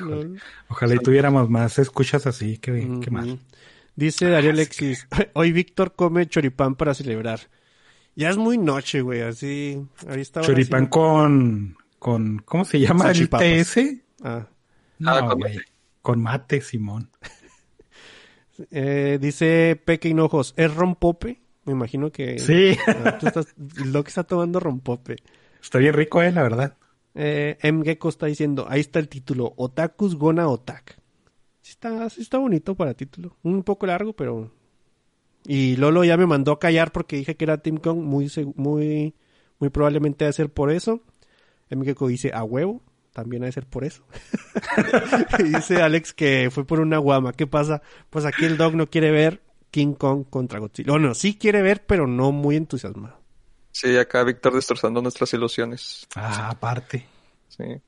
Lolo. 0.00 0.34
Ojalá 0.68 0.94
y 0.94 0.98
tuviéramos 0.98 1.48
más 1.50 1.78
escuchas 1.78 2.26
así, 2.26 2.58
qué, 2.58 2.72
qué 2.72 3.10
Ujú. 3.10 3.10
mal. 3.12 3.38
Dice 3.94 4.28
Darío 4.28 4.50
Alexis, 4.50 5.06
hoy 5.34 5.52
Víctor 5.52 5.92
come 5.94 6.26
choripán 6.26 6.74
para 6.74 6.94
celebrar. 6.94 7.38
Ya 8.16 8.30
es 8.30 8.36
muy 8.36 8.58
noche, 8.58 9.00
güey, 9.02 9.22
así. 9.22 9.84
Ahí 10.08 10.20
está. 10.20 10.40
Choripán 10.40 10.86
con, 10.86 11.76
con, 11.98 12.38
¿cómo 12.44 12.64
se 12.64 12.80
llama? 12.80 13.10
¿El. 13.10 13.28
TS? 13.28 13.78
Ah. 14.22 14.46
No, 14.98 15.10
Ah, 15.10 15.26
con 15.28 15.38
güey. 15.40 15.58
Con 16.02 16.22
mate, 16.22 16.60
Simón. 16.60 17.10
Eh, 18.70 19.18
dice 19.20 19.80
Peque 19.84 20.08
Hinojos, 20.08 20.54
¿es 20.56 20.72
rompope? 20.72 21.40
Me 21.64 21.72
imagino 21.72 22.12
que... 22.12 22.38
Sí, 22.38 22.76
Ah, 22.86 23.18
tú 23.18 23.26
estás, 23.26 23.52
lo 23.56 24.04
que 24.04 24.08
está 24.08 24.22
tomando 24.22 24.60
rompope. 24.60 25.16
está 25.60 25.78
bien 25.78 25.92
rico, 25.92 26.22
eh, 26.22 26.30
la 26.30 26.42
verdad. 26.42 26.76
Eh, 27.16 27.58
M. 27.62 27.84
Gecko 27.84 28.08
está 28.08 28.26
diciendo, 28.26 28.66
ahí 28.68 28.80
está 28.80 29.00
el 29.00 29.08
título, 29.08 29.54
Otakus 29.56 30.14
Gona 30.16 30.46
Otak. 30.48 31.00
Sí 31.62 31.72
está, 31.72 32.08
sí 32.10 32.22
está 32.22 32.38
bonito 32.38 32.74
para 32.76 32.94
título. 32.94 33.36
Un 33.42 33.64
poco 33.64 33.86
largo, 33.86 34.12
pero... 34.12 34.52
Y 35.46 35.76
Lolo 35.76 36.04
ya 36.04 36.16
me 36.16 36.26
mandó 36.26 36.52
a 36.52 36.58
callar 36.58 36.92
porque 36.92 37.16
dije 37.16 37.36
que 37.36 37.44
era 37.44 37.58
Team 37.58 37.76
Kong, 37.76 37.98
muy, 37.98 38.30
muy, 38.56 39.14
muy 39.58 39.70
probablemente 39.70 40.24
debe 40.24 40.32
ser 40.32 40.50
por 40.50 40.70
eso. 40.70 41.02
Gecko 41.68 42.06
dice, 42.06 42.30
a 42.32 42.44
huevo, 42.44 42.82
también 43.12 43.42
debe 43.42 43.52
ser 43.52 43.66
por 43.66 43.84
eso. 43.84 44.04
y 45.38 45.44
dice 45.44 45.82
Alex 45.82 46.12
que 46.12 46.50
fue 46.52 46.64
por 46.64 46.80
una 46.80 46.98
guama. 46.98 47.32
¿Qué 47.32 47.46
pasa? 47.46 47.82
Pues 48.10 48.24
aquí 48.24 48.44
el 48.44 48.56
dog 48.56 48.74
no 48.74 48.88
quiere 48.88 49.10
ver 49.10 49.42
King 49.70 49.94
Kong 49.94 50.24
contra 50.30 50.60
Godzilla. 50.60 50.92
Bueno, 50.92 51.14
sí 51.14 51.36
quiere 51.36 51.62
ver, 51.62 51.84
pero 51.84 52.06
no 52.06 52.32
muy 52.32 52.56
entusiasmado. 52.56 53.20
Sí, 53.72 53.96
acá 53.96 54.22
Víctor 54.22 54.54
destrozando 54.54 55.02
nuestras 55.02 55.32
ilusiones. 55.34 56.06
Ah, 56.14 56.50
aparte. 56.50 57.06
Sí. 57.48 57.64
Eh, 57.64 57.82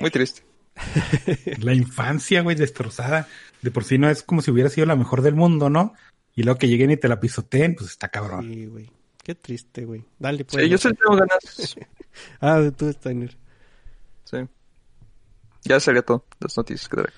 Muy 0.00 0.10
triste. 0.10 0.42
La 1.58 1.72
infancia, 1.72 2.42
güey, 2.42 2.56
destrozada. 2.56 3.26
De 3.62 3.70
por 3.70 3.84
sí 3.84 3.96
no 3.96 4.10
es 4.10 4.22
como 4.22 4.42
si 4.42 4.50
hubiera 4.50 4.68
sido 4.68 4.86
la 4.86 4.96
mejor 4.96 5.22
del 5.22 5.34
mundo, 5.34 5.70
¿no? 5.70 5.94
Y 6.40 6.42
luego 6.42 6.58
que 6.58 6.68
lleguen 6.68 6.90
y 6.90 6.96
te 6.96 7.06
la 7.06 7.20
pisoteen, 7.20 7.74
pues 7.74 7.90
está 7.90 8.08
cabrón. 8.08 8.50
Sí, 8.50 8.64
güey. 8.64 8.90
Qué 9.22 9.34
triste, 9.34 9.84
güey. 9.84 10.02
Dale, 10.18 10.46
pues. 10.46 10.64
Sí, 10.64 10.70
yo 10.70 10.78
sí 10.78 10.88
tengo 10.88 11.16
ganas. 11.16 11.76
Ah, 12.40 12.60
tú, 12.74 12.90
Steiner. 12.90 13.36
Sí. 14.24 14.38
Ya 15.64 15.78
sería 15.78 16.00
todo. 16.00 16.24
Las 16.40 16.56
noticias 16.56 16.88
que 16.88 16.96
traigo. 16.96 17.12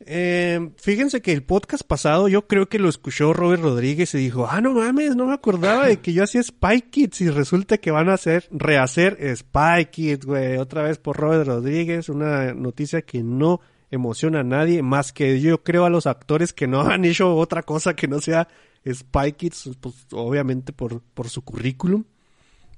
Eh, 0.00 0.70
fíjense 0.76 1.22
que 1.22 1.32
el 1.32 1.44
podcast 1.44 1.84
pasado 1.84 2.28
yo 2.28 2.48
creo 2.48 2.68
que 2.68 2.80
lo 2.80 2.88
escuchó 2.88 3.32
Robert 3.32 3.62
Rodríguez 3.62 4.12
y 4.14 4.18
dijo, 4.18 4.48
ah, 4.50 4.60
no 4.60 4.74
mames, 4.74 5.14
no 5.14 5.26
me 5.26 5.34
acordaba 5.34 5.86
de 5.86 6.00
que 6.00 6.12
yo 6.12 6.24
hacía 6.24 6.42
Spy 6.42 6.82
Kids 6.82 7.20
y 7.20 7.30
resulta 7.30 7.78
que 7.78 7.92
van 7.92 8.08
a 8.08 8.14
hacer, 8.14 8.48
rehacer 8.50 9.18
Spy 9.36 9.86
Kids, 9.90 10.26
güey, 10.26 10.56
otra 10.56 10.82
vez 10.82 10.98
por 10.98 11.16
Robert 11.16 11.46
Rodríguez, 11.46 12.08
una 12.08 12.52
noticia 12.54 13.02
que 13.02 13.22
no 13.22 13.60
emociona 13.90 14.40
a 14.40 14.44
nadie, 14.44 14.82
más 14.82 15.12
que 15.12 15.40
yo 15.40 15.62
creo 15.62 15.84
a 15.84 15.90
los 15.90 16.06
actores 16.06 16.52
que 16.52 16.66
no 16.66 16.80
han 16.90 17.04
hecho 17.04 17.36
otra 17.36 17.62
cosa 17.62 17.94
que 17.94 18.08
no 18.08 18.20
sea 18.20 18.48
Spy 18.86 19.32
Kids, 19.32 19.70
pues 19.80 20.06
obviamente 20.12 20.72
por, 20.72 21.02
por 21.02 21.28
su 21.28 21.42
currículum, 21.42 22.04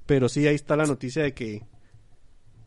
pero 0.05 0.29
sí, 0.29 0.47
ahí 0.47 0.55
está 0.55 0.75
la 0.75 0.85
noticia 0.85 1.23
de 1.23 1.33
que 1.33 1.63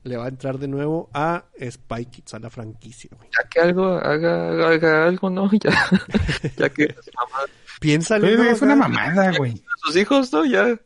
le 0.04 0.16
va 0.16 0.26
a 0.26 0.28
entrar 0.28 0.58
de 0.58 0.68
nuevo 0.68 1.10
a 1.14 1.46
Spy 1.58 2.06
Kids, 2.06 2.34
a 2.34 2.38
la 2.38 2.50
franquicia, 2.50 3.10
güey. 3.16 3.28
Ya 3.30 3.48
que 3.48 3.60
algo, 3.60 3.86
haga, 3.86 4.68
haga, 4.68 5.06
algo, 5.06 5.30
¿no? 5.30 5.50
Ya, 5.62 5.72
ya 6.56 6.68
que 6.68 6.94
Piénsalo. 7.80 8.26
Pues, 8.26 8.38
¿no? 8.38 8.44
es 8.44 8.62
una 8.62 8.76
mamada, 8.76 9.32
güey. 9.36 9.62
sus 9.82 9.96
hijos, 9.96 10.32
¿no? 10.32 10.44
Ya. 10.44 10.78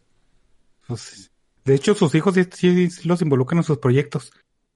Pues, 0.86 1.30
de 1.64 1.74
hecho, 1.74 1.94
sus 1.94 2.14
hijos 2.14 2.34
sí, 2.34 2.90
sí 2.90 3.08
los 3.08 3.20
involucran 3.22 3.58
en 3.58 3.64
sus 3.64 3.78
proyectos. 3.78 4.32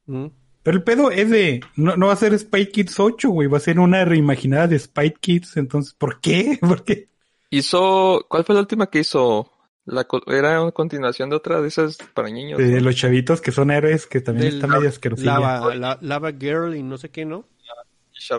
Mm. 0.07 0.27
Pero 0.63 0.77
el 0.77 0.85
pedo 0.85 1.11
es 1.11 1.29
de, 1.29 1.61
no, 1.77 1.97
no 1.97 2.07
va 2.07 2.13
a 2.13 2.17
ser 2.17 2.39
Spy 2.39 2.67
Kids 2.67 3.01
8, 3.01 3.31
güey, 3.31 3.49
va 3.49 3.57
a 3.57 3.61
ser 3.61 3.81
una 3.81 4.05
reimaginada 4.05 4.69
de 4.69 4.79
Spy 4.79 5.13
Kids, 5.21 5.57
entonces, 5.57 5.95
¿por 5.95 6.21
qué? 6.21 6.59
¿Por 6.61 6.85
qué? 6.85 7.09
Hizo, 7.51 8.25
¿cuál 8.29 8.45
fue 8.45 8.55
la 8.55 8.61
última 8.61 8.89
que 8.89 9.01
hizo? 9.01 9.51
La, 9.85 10.07
era 10.29 10.63
una 10.63 10.71
continuación 10.71 11.29
de 11.31 11.37
otra 11.37 11.61
de 11.61 11.67
esas 11.69 11.99
para 12.15 12.31
niños. 12.31 12.59
De 12.59 12.67
¿no? 12.67 12.81
los 12.81 12.95
chavitos 12.95 13.41
que 13.41 13.51
son 13.51 13.73
héroes, 13.73 14.07
que 14.07 14.21
también 14.21 14.47
Del 14.47 14.55
está 14.55 14.69
medio 14.69 14.89
asquerosilla. 14.89 15.39
Lava, 15.39 15.75
la- 15.75 15.99
Lava 16.01 16.31
Girl 16.33 16.77
y 16.77 16.83
no 16.85 16.97
sé 16.99 17.11
qué, 17.11 17.25
¿no? 17.25 17.45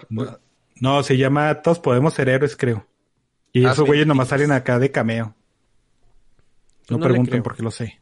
No, 0.09 0.39
No, 0.79 1.03
se 1.03 1.17
llama 1.17 1.61
Todos 1.61 1.79
Podemos 1.79 2.13
Ser 2.13 2.29
Héroes, 2.29 2.55
creo. 2.55 2.87
Y 3.51 3.65
Ah, 3.65 3.73
esos 3.73 3.85
güeyes 3.85 4.07
nomás 4.07 4.29
salen 4.29 4.51
acá 4.51 4.79
de 4.79 4.91
cameo. 4.91 5.35
No, 6.89 6.99
pregunten 6.99 7.43
porque 7.43 7.61
lo 7.61 7.71
sé. 7.71 7.99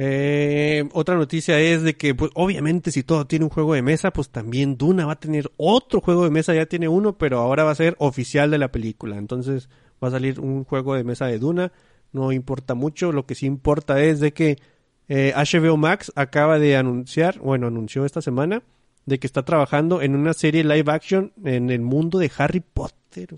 Eh, 0.00 0.88
otra 0.92 1.16
noticia 1.16 1.58
es 1.58 1.82
de 1.82 1.96
que, 1.96 2.14
pues, 2.14 2.30
obviamente, 2.34 2.92
si 2.92 3.02
todo 3.02 3.26
tiene 3.26 3.46
un 3.46 3.50
juego 3.50 3.74
de 3.74 3.82
mesa, 3.82 4.12
pues 4.12 4.30
también 4.30 4.78
Duna 4.78 5.06
va 5.06 5.14
a 5.14 5.18
tener 5.18 5.50
otro 5.56 6.00
juego 6.00 6.22
de 6.22 6.30
mesa. 6.30 6.54
Ya 6.54 6.66
tiene 6.66 6.86
uno, 6.86 7.18
pero 7.18 7.40
ahora 7.40 7.64
va 7.64 7.72
a 7.72 7.74
ser 7.74 7.96
oficial 7.98 8.52
de 8.52 8.58
la 8.58 8.70
película. 8.70 9.16
Entonces, 9.16 9.68
va 10.02 10.06
a 10.06 10.12
salir 10.12 10.38
un 10.38 10.62
juego 10.62 10.94
de 10.94 11.02
mesa 11.02 11.26
de 11.26 11.40
Duna. 11.40 11.72
No 12.12 12.30
importa 12.30 12.74
mucho. 12.74 13.10
Lo 13.10 13.26
que 13.26 13.34
sí 13.34 13.46
importa 13.46 14.00
es 14.00 14.20
de 14.20 14.32
que 14.32 14.58
eh, 15.08 15.34
HBO 15.34 15.76
Max 15.76 16.12
acaba 16.14 16.60
de 16.60 16.76
anunciar, 16.76 17.40
bueno, 17.40 17.66
anunció 17.66 18.04
esta 18.04 18.22
semana, 18.22 18.62
de 19.04 19.18
que 19.18 19.26
está 19.26 19.44
trabajando 19.44 20.00
en 20.00 20.14
una 20.14 20.32
serie 20.32 20.62
live 20.62 20.92
action 20.92 21.32
en 21.44 21.70
el 21.70 21.80
mundo 21.80 22.20
de 22.20 22.30
Harry 22.38 22.60
Potter. 22.60 23.36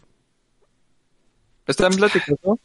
Está 1.66 1.86
en 1.86 1.94
pláticas, 1.94 2.36
¿no? 2.44 2.58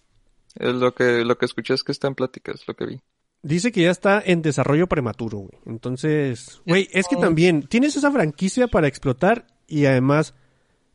Lo 0.55 0.93
que, 0.93 1.23
lo 1.23 1.37
que 1.37 1.45
escuché 1.45 1.75
es 1.75 1.83
que 1.83 1.93
está 1.93 2.09
en 2.09 2.15
pláticas, 2.15 2.67
lo 2.67 2.73
que 2.73 2.85
vi. 2.87 3.01
Dice 3.45 3.71
que 3.71 3.83
ya 3.83 3.91
está 3.91 4.23
en 4.25 4.41
desarrollo 4.41 4.87
prematuro, 4.87 5.37
güey. 5.37 5.61
Entonces, 5.67 6.63
güey, 6.65 6.89
es 6.91 7.07
que 7.07 7.15
también 7.15 7.61
tienes 7.61 7.95
esa 7.95 8.11
franquicia 8.11 8.67
para 8.67 8.87
explotar 8.87 9.45
y 9.67 9.85
además 9.85 10.33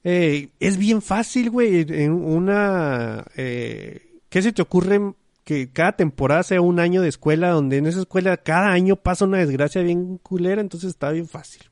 eh, 0.03 0.49
es 0.59 0.77
bien 0.77 1.01
fácil, 1.01 1.51
güey, 1.51 1.87
en 1.89 2.11
una... 2.11 3.25
Eh, 3.37 4.19
¿Qué 4.29 4.43
se 4.43 4.53
te 4.53 4.63
ocurre 4.63 5.15
que 5.45 5.71
cada 5.71 5.93
temporada 5.93 6.43
sea 6.43 6.61
un 6.61 6.81
año 6.81 7.03
de 7.03 7.09
escuela 7.09 7.51
donde 7.51 7.77
en 7.77 7.87
esa 7.87 8.01
escuela 8.01 8.37
cada 8.39 8.73
año 8.73 8.97
pasa 8.97 9.27
una 9.27 9.39
desgracia 9.39 9.83
bien 9.83 10.19
culera? 10.19 10.61
Entonces 10.61 10.91
está 10.91 11.13
bien 11.13 11.29
fácil. 11.29 11.63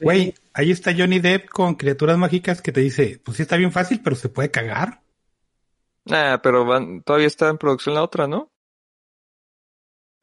Güey, 0.00 0.32
ahí 0.54 0.70
está 0.70 0.94
Johnny 0.96 1.18
Depp 1.18 1.50
con 1.50 1.74
criaturas 1.74 2.16
mágicas 2.16 2.62
que 2.62 2.72
te 2.72 2.80
dice, 2.80 3.20
pues 3.22 3.36
sí 3.36 3.42
está 3.42 3.58
bien 3.58 3.70
fácil, 3.70 4.00
pero 4.02 4.16
se 4.16 4.30
puede 4.30 4.50
cagar. 4.50 5.02
Nah, 6.06 6.38
pero 6.38 6.64
van, 6.64 7.02
todavía 7.02 7.26
está 7.26 7.50
en 7.50 7.58
producción 7.58 7.94
la 7.94 8.02
otra, 8.02 8.26
¿no? 8.26 8.50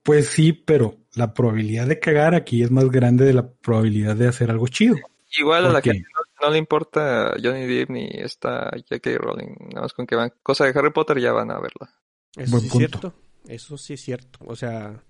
Pues 0.03 0.27
sí, 0.29 0.53
pero 0.53 0.95
la 1.15 1.33
probabilidad 1.33 1.87
de 1.87 1.99
cagar 1.99 2.33
aquí 2.35 2.63
es 2.63 2.71
más 2.71 2.89
grande 2.89 3.25
de 3.25 3.33
la 3.33 3.47
probabilidad 3.51 4.15
de 4.15 4.27
hacer 4.27 4.49
algo 4.49 4.67
chido. 4.67 4.95
Igual 5.39 5.65
a 5.65 5.69
la 5.69 5.81
gente 5.81 6.03
no, 6.13 6.47
no 6.47 6.51
le 6.51 6.57
importa 6.57 7.33
Johnny 7.41 7.65
Depp 7.65 7.89
ni 7.91 8.09
esta 8.13 8.69
J.K. 8.71 9.11
Rowling. 9.17 9.55
Nada 9.69 9.81
más 9.83 9.93
con 9.93 10.05
que 10.07 10.15
van 10.15 10.33
cosa 10.43 10.65
de 10.65 10.77
Harry 10.77 10.91
Potter 10.91 11.19
ya 11.19 11.31
van 11.31 11.51
a 11.51 11.55
verla. 11.59 11.93
Eso 12.35 12.51
Buen 12.51 12.61
sí 12.63 12.67
es 12.67 12.73
cierto. 12.77 13.13
Eso 13.47 13.77
sí 13.77 13.93
es 13.93 14.01
cierto. 14.01 14.39
O 14.45 14.55
sea, 14.55 15.01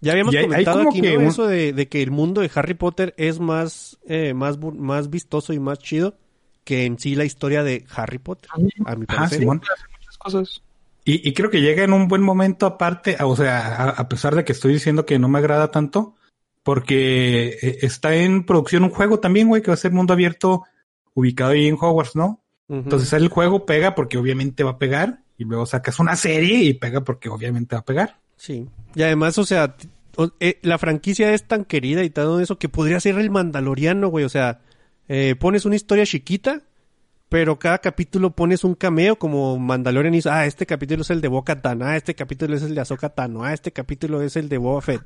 ya 0.00 0.12
habíamos 0.12 0.34
hay- 0.34 0.42
comentado 0.42 0.80
aquí 0.88 1.00
que 1.00 1.14
¿no? 1.14 1.20
un- 1.20 1.26
eso 1.26 1.46
de, 1.46 1.72
de 1.72 1.88
que 1.88 2.02
el 2.02 2.10
mundo 2.10 2.40
de 2.40 2.50
Harry 2.54 2.74
Potter 2.74 3.14
es 3.16 3.38
más, 3.38 3.98
eh, 4.08 4.34
más, 4.34 4.58
bu- 4.58 4.74
más 4.76 5.10
vistoso 5.10 5.52
y 5.52 5.60
más 5.60 5.78
chido 5.78 6.16
que 6.64 6.84
en 6.84 6.98
sí 6.98 7.14
la 7.14 7.24
historia 7.24 7.62
de 7.62 7.84
Harry 7.94 8.18
Potter. 8.18 8.50
A 8.84 8.96
mi 8.96 9.04
Ah, 9.08 9.16
parecer. 9.16 9.38
Simón. 9.40 9.58
Muchas 10.00 10.18
cosas. 10.18 10.62
Y, 11.08 11.26
y 11.26 11.32
creo 11.32 11.48
que 11.48 11.62
llega 11.62 11.84
en 11.84 11.94
un 11.94 12.06
buen 12.06 12.20
momento 12.20 12.66
aparte, 12.66 13.16
o 13.18 13.34
sea, 13.34 13.76
a, 13.76 13.88
a 13.88 14.08
pesar 14.10 14.34
de 14.34 14.44
que 14.44 14.52
estoy 14.52 14.74
diciendo 14.74 15.06
que 15.06 15.18
no 15.18 15.26
me 15.26 15.38
agrada 15.38 15.70
tanto, 15.70 16.16
porque 16.62 17.56
eh, 17.62 17.78
está 17.80 18.14
en 18.14 18.44
producción 18.44 18.84
un 18.84 18.90
juego 18.90 19.18
también, 19.18 19.48
güey, 19.48 19.62
que 19.62 19.70
va 19.70 19.74
a 19.74 19.78
ser 19.78 19.92
mundo 19.92 20.12
abierto 20.12 20.64
ubicado 21.14 21.52
ahí 21.52 21.66
en 21.66 21.78
Hogwarts, 21.80 22.14
¿no? 22.14 22.42
Ujú. 22.68 22.80
Entonces 22.80 23.10
el 23.14 23.28
juego 23.28 23.64
pega 23.64 23.94
porque 23.94 24.18
obviamente 24.18 24.64
va 24.64 24.72
a 24.72 24.78
pegar, 24.78 25.20
y 25.38 25.44
luego 25.44 25.64
sacas 25.64 25.98
una 25.98 26.14
serie 26.14 26.64
y 26.64 26.74
pega 26.74 27.00
porque 27.04 27.30
obviamente 27.30 27.74
va 27.74 27.80
a 27.80 27.86
pegar. 27.86 28.18
Sí. 28.36 28.68
Y 28.94 29.02
además, 29.02 29.38
o 29.38 29.46
sea, 29.46 29.76
eh, 30.40 30.58
la 30.60 30.76
franquicia 30.76 31.32
es 31.32 31.48
tan 31.48 31.64
querida 31.64 32.04
y 32.04 32.10
todo 32.10 32.38
eso 32.40 32.58
que 32.58 32.68
podría 32.68 33.00
ser 33.00 33.18
el 33.18 33.30
Mandaloriano, 33.30 34.08
güey. 34.08 34.26
O 34.26 34.28
sea, 34.28 34.60
eh, 35.08 35.36
pones 35.38 35.64
una 35.64 35.76
historia 35.76 36.04
chiquita, 36.04 36.64
pero 37.28 37.58
cada 37.58 37.78
capítulo 37.78 38.30
pones 38.30 38.64
un 38.64 38.74
cameo 38.74 39.18
como 39.18 39.58
Mandalorian 39.58 40.12
dices, 40.12 40.32
ah, 40.32 40.46
este 40.46 40.64
capítulo 40.66 41.02
es 41.02 41.10
el 41.10 41.20
de 41.20 41.28
Boca 41.28 41.60
Tan, 41.60 41.82
ah, 41.82 41.96
este 41.96 42.14
capítulo 42.14 42.56
es 42.56 42.62
el 42.62 42.74
de 42.74 42.80
Ahsoka 42.80 43.10
Tano, 43.10 43.44
ah, 43.44 43.52
este 43.52 43.72
capítulo 43.72 44.22
es 44.22 44.36
el 44.36 44.48
de 44.48 44.58
Boba 44.58 44.80
Fett. 44.80 45.02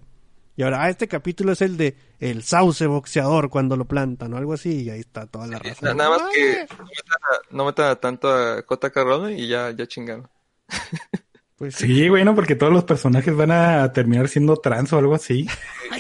Y 0.55 0.63
ahora, 0.65 0.83
ah, 0.85 0.91
este 0.91 1.09
capítulo 1.09 1.53
es 1.53 1.63
el 1.63 1.77
de 1.79 1.97
el 2.21 2.43
sauce 2.43 2.87
boxeador 2.87 3.49
cuando 3.49 3.75
lo 3.77 3.87
plantan 3.87 4.35
o 4.35 4.37
algo 4.37 4.53
así, 4.53 4.83
y 4.83 4.91
ahí 4.91 5.01
está 5.01 5.27
toda 5.27 5.47
la 5.47 5.59
raza. 5.59 5.87
Na- 5.87 5.95
Nada 5.95 6.11
más 6.11 6.23
que 6.35 6.67
no 6.69 6.85
metan, 6.85 7.21
a- 7.23 7.57
no 7.57 7.65
metan 7.65 7.87
a 7.91 7.97
tanto 7.97 8.29
a 8.31 8.63
J.K. 8.63 9.03
Rowling 9.05 9.37
y 9.39 9.49
ya, 9.49 9.71
ya 9.71 9.87
chingaron. 9.87 10.29
Pues 11.57 11.77
sí. 11.77 11.87
Sí, 11.87 12.09
güey, 12.09 12.25
¿no? 12.25 12.35
Porque 12.35 12.57
todos 12.57 12.73
los 12.73 12.83
personajes 12.83 13.37
van 13.37 13.53
a 13.53 13.93
terminar 13.93 14.27
siendo 14.29 14.57
trans 14.57 14.93
o 14.93 14.99
algo 14.99 15.15
así. 15.15 15.47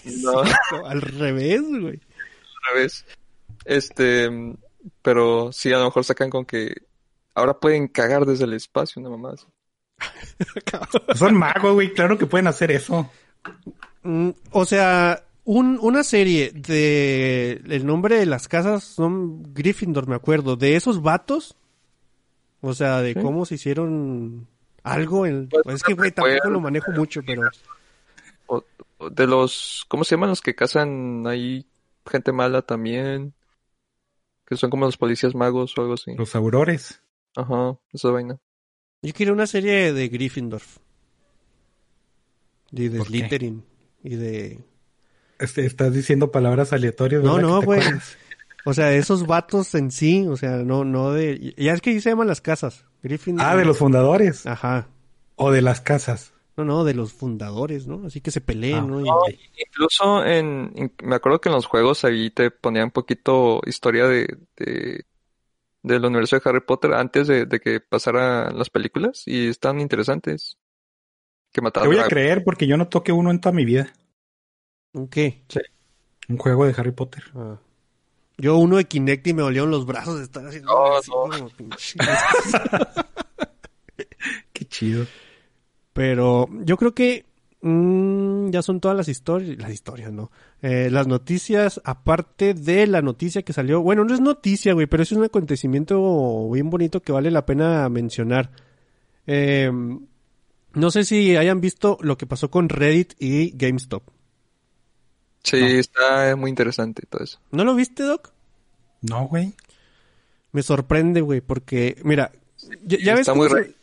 No, 0.23 0.41
al 0.41 0.51
Al 0.87 1.01
revés, 1.01 1.63
güey. 1.63 2.01
revés. 2.75 3.05
Este, 3.65 4.29
pero 5.03 5.53
sí, 5.53 5.73
a 5.73 5.79
lo 5.79 5.85
mejor 5.87 6.05
sacan 6.05 6.31
con 6.31 6.45
que 6.45 6.75
ahora 7.35 7.59
pueden 7.59 7.89
cagar 7.89 8.25
desde 8.27 8.45
el 8.45 8.53
espacio, 8.55 9.01
una 9.01 9.11
mamá. 9.11 9.33
así. 9.35 9.47
Son 11.15 11.35
magos, 11.37 11.75
güey, 11.75 11.93
claro 11.93 12.19
que 12.19 12.27
pueden 12.27 12.47
hacer 12.49 12.71
eso. 12.71 13.09
Mm, 14.03 14.31
o 14.51 14.65
sea, 14.65 15.25
un, 15.45 15.79
una 15.81 16.03
serie 16.05 16.51
de 16.53 17.61
el 17.69 17.87
nombre 17.87 18.19
de 18.19 18.27
las 18.27 18.49
casas 18.49 18.83
son 18.85 19.43
Gryffindor, 19.55 20.09
me 20.09 20.15
acuerdo, 20.17 20.57
de 20.57 20.77
esos 20.77 21.03
vatos. 21.03 21.57
O 22.61 22.75
sea, 22.75 23.01
de 23.01 23.15
Sí. 23.15 23.21
cómo 23.21 23.45
se 23.45 23.57
hicieron 23.57 24.47
algo 24.85 25.27
en 25.27 25.49
Pues, 25.49 25.77
es 25.77 25.83
que 25.83 25.95
güey 25.95 26.13
tampoco 26.13 26.49
lo 26.51 26.61
manejo 26.61 26.93
mucho, 26.93 27.21
pero 27.27 27.43
O- 28.47 28.65
de 29.11 29.27
los, 29.27 29.85
¿cómo 29.89 30.05
se 30.05 30.15
llaman 30.15 30.29
los 30.31 30.41
que 30.41 30.55
cazan 30.55 31.25
ahí 31.27 31.67
gente 32.07 32.31
mala 32.33 32.63
también? 32.63 33.33
Que 34.53 34.59
son 34.59 34.69
como 34.69 34.85
los 34.85 34.99
policías 34.99 35.35
magos 35.35 35.73
o 35.79 35.81
algo 35.81 35.95
así. 35.95 36.15
Los 36.15 36.37
aurores. 36.37 37.03
Ajá, 37.35 37.79
esa 37.91 38.11
vaina. 38.11 38.39
yo 39.01 39.15
quiero 39.15 39.33
una 39.33 39.47
serie 39.47 39.95
de 39.95 40.09
Gryffindor. 40.09 40.61
Y 42.71 42.89
de. 42.89 43.03
Slytherin 43.03 43.65
y 44.05 44.17
de 44.17 44.63
Este, 45.39 45.65
estás 45.65 45.95
diciendo 45.95 46.31
palabras 46.31 46.75
aleatorias. 46.75 47.25
No, 47.25 47.39
no, 47.41 47.63
güey. 47.63 47.81
acuerdas? 47.81 48.19
O 48.67 48.75
sea, 48.75 48.93
esos 48.93 49.27
vatos 49.27 49.75
en 49.75 49.91
sí, 49.91 50.27
o 50.29 50.37
sea, 50.37 50.59
no 50.59 50.85
no 50.85 51.13
de 51.13 51.55
ya 51.57 51.73
es 51.73 51.81
que 51.81 51.89
ahí 51.89 52.01
se 52.03 52.11
llaman 52.11 52.29
las 52.29 52.43
casas. 52.43 52.85
Gryffindor. 53.03 53.47
Ah, 53.47 53.57
de 53.57 53.65
los 53.65 53.79
fundadores. 53.79 54.45
Ajá. 54.45 54.91
O 55.37 55.51
de 55.51 55.63
las 55.63 55.81
casas. 55.81 56.32
No, 56.57 56.65
no, 56.67 56.85
de 56.85 56.93
los 56.95 57.13
fundadores, 57.15 57.87
¿no? 57.87 58.07
Así 58.07 58.21
que 58.21 58.31
se 58.31 58.43
peleen, 58.43 58.77
Ah. 58.77 58.87
¿no? 58.87 59.01
Y- 59.29 59.39
incluso 59.67 60.25
en, 60.25 60.71
in- 60.77 60.93
me 61.03 61.17
acuerdo 61.17 61.41
que 61.41 61.49
en 61.49 61.55
los 61.55 61.67
juegos 61.67 62.05
ahí 62.05 62.31
te 62.31 62.51
ponían 62.51 62.85
un 62.87 62.91
poquito 62.91 63.61
historia 63.67 64.07
de, 64.07 64.37
de 64.57 65.05
del 65.83 66.05
universo 66.05 66.37
de 66.37 66.43
Harry 66.45 66.61
Potter 66.61 66.93
antes 66.95 67.27
de, 67.27 67.47
de 67.47 67.59
que 67.59 67.81
pasaran 67.81 68.57
las 68.57 68.71
películas 68.71 69.23
y 69.27 69.49
están 69.49 69.81
interesantes. 69.81 70.59
Que 71.53 71.61
Te 71.61 71.63
mataban 71.63 71.89
voy 71.89 71.99
a 71.99 72.05
a- 72.05 72.09
creer 72.09 72.45
porque 72.45 72.67
yo 72.67 72.77
no 72.77 72.89
toqué 72.89 73.13
uno 73.13 73.31
en 73.31 73.41
toda 73.41 73.55
mi 73.55 73.65
vida. 73.65 73.93
¿Un 74.93 75.09
¿Qué? 75.09 75.43
Un 76.29 76.37
juego 76.39 76.67
de 76.67 76.75
Harry 76.77 76.93
Potter. 76.93 77.25
Ah. 77.35 77.57
Yo 78.39 78.57
uno 78.59 78.77
de 78.77 78.85
Kinect 78.85 79.27
y 79.27 79.35
me 79.35 79.43
dolieron 79.43 79.71
los 79.71 79.87
brazos 79.87 80.19
de 80.19 80.25
estar 80.25 80.47
haciendo 80.47 80.71
No, 80.73 80.97
así 80.97 81.11
no. 81.11 81.17
como 81.17 81.51
pinche- 81.51 81.99
Qué 84.53 84.65
chido. 84.67 85.07
Pero 85.93 86.49
yo 86.65 86.77
creo 86.77 86.95
que 86.95 87.27
mm, 87.61 88.51
ya 88.51 88.63
son 88.63 88.81
todas 88.81 88.97
las 88.97 89.09
historias, 89.09 89.59
las 89.59 89.71
historias, 89.73 90.13
¿no? 90.13 90.31
Eh, 90.63 90.89
las 90.91 91.07
noticias, 91.07 91.81
aparte 91.85 92.55
de 92.55 92.87
la 92.87 93.03
noticia 93.03 93.43
que 93.43 93.53
salió, 93.53 93.83
bueno, 93.83 94.05
no 94.05 94.15
es 94.15 94.21
noticia, 94.21 94.73
güey, 94.73 94.87
pero 94.87 95.03
es 95.03 95.13
un 95.13 95.25
acontecimiento 95.25 96.51
bien 96.51 96.71
bonito 96.71 97.01
que 97.01 97.13
vale 97.13 97.31
la 97.31 97.45
pena 97.47 97.89
mencionar. 97.89 98.51
Eh, 99.27 99.71
no 100.75 100.91
sé 100.91 101.05
si 101.05 101.37
hayan 101.37 101.61
visto 101.61 101.99
lo 102.01 102.17
que 102.17 102.27
pasó 102.27 102.51
con 102.51 102.69
Reddit 102.69 103.13
y 103.19 103.51
GameStop. 103.57 104.03
Sí, 105.45 105.61
No. 105.61 105.67
está 105.67 106.37
muy 106.37 106.49
interesante 106.51 107.03
todo 107.09 107.23
eso. 107.25 107.39
¿No 107.51 107.65
lo 107.65 107.75
viste, 107.75 108.05
Doc? 108.05 108.31
No, 109.03 109.27
güey. 109.27 109.55
Me 110.53 110.63
sorprende, 110.63 111.21
güey, 111.21 111.41
porque, 111.41 111.97
mira, 112.05 112.31
ya, 112.85 112.99
ya 112.99 113.13
ves 113.13 113.21
está 113.23 113.33
cómo 113.33 113.45
muy 113.49 113.61
Ujú, 113.61 113.75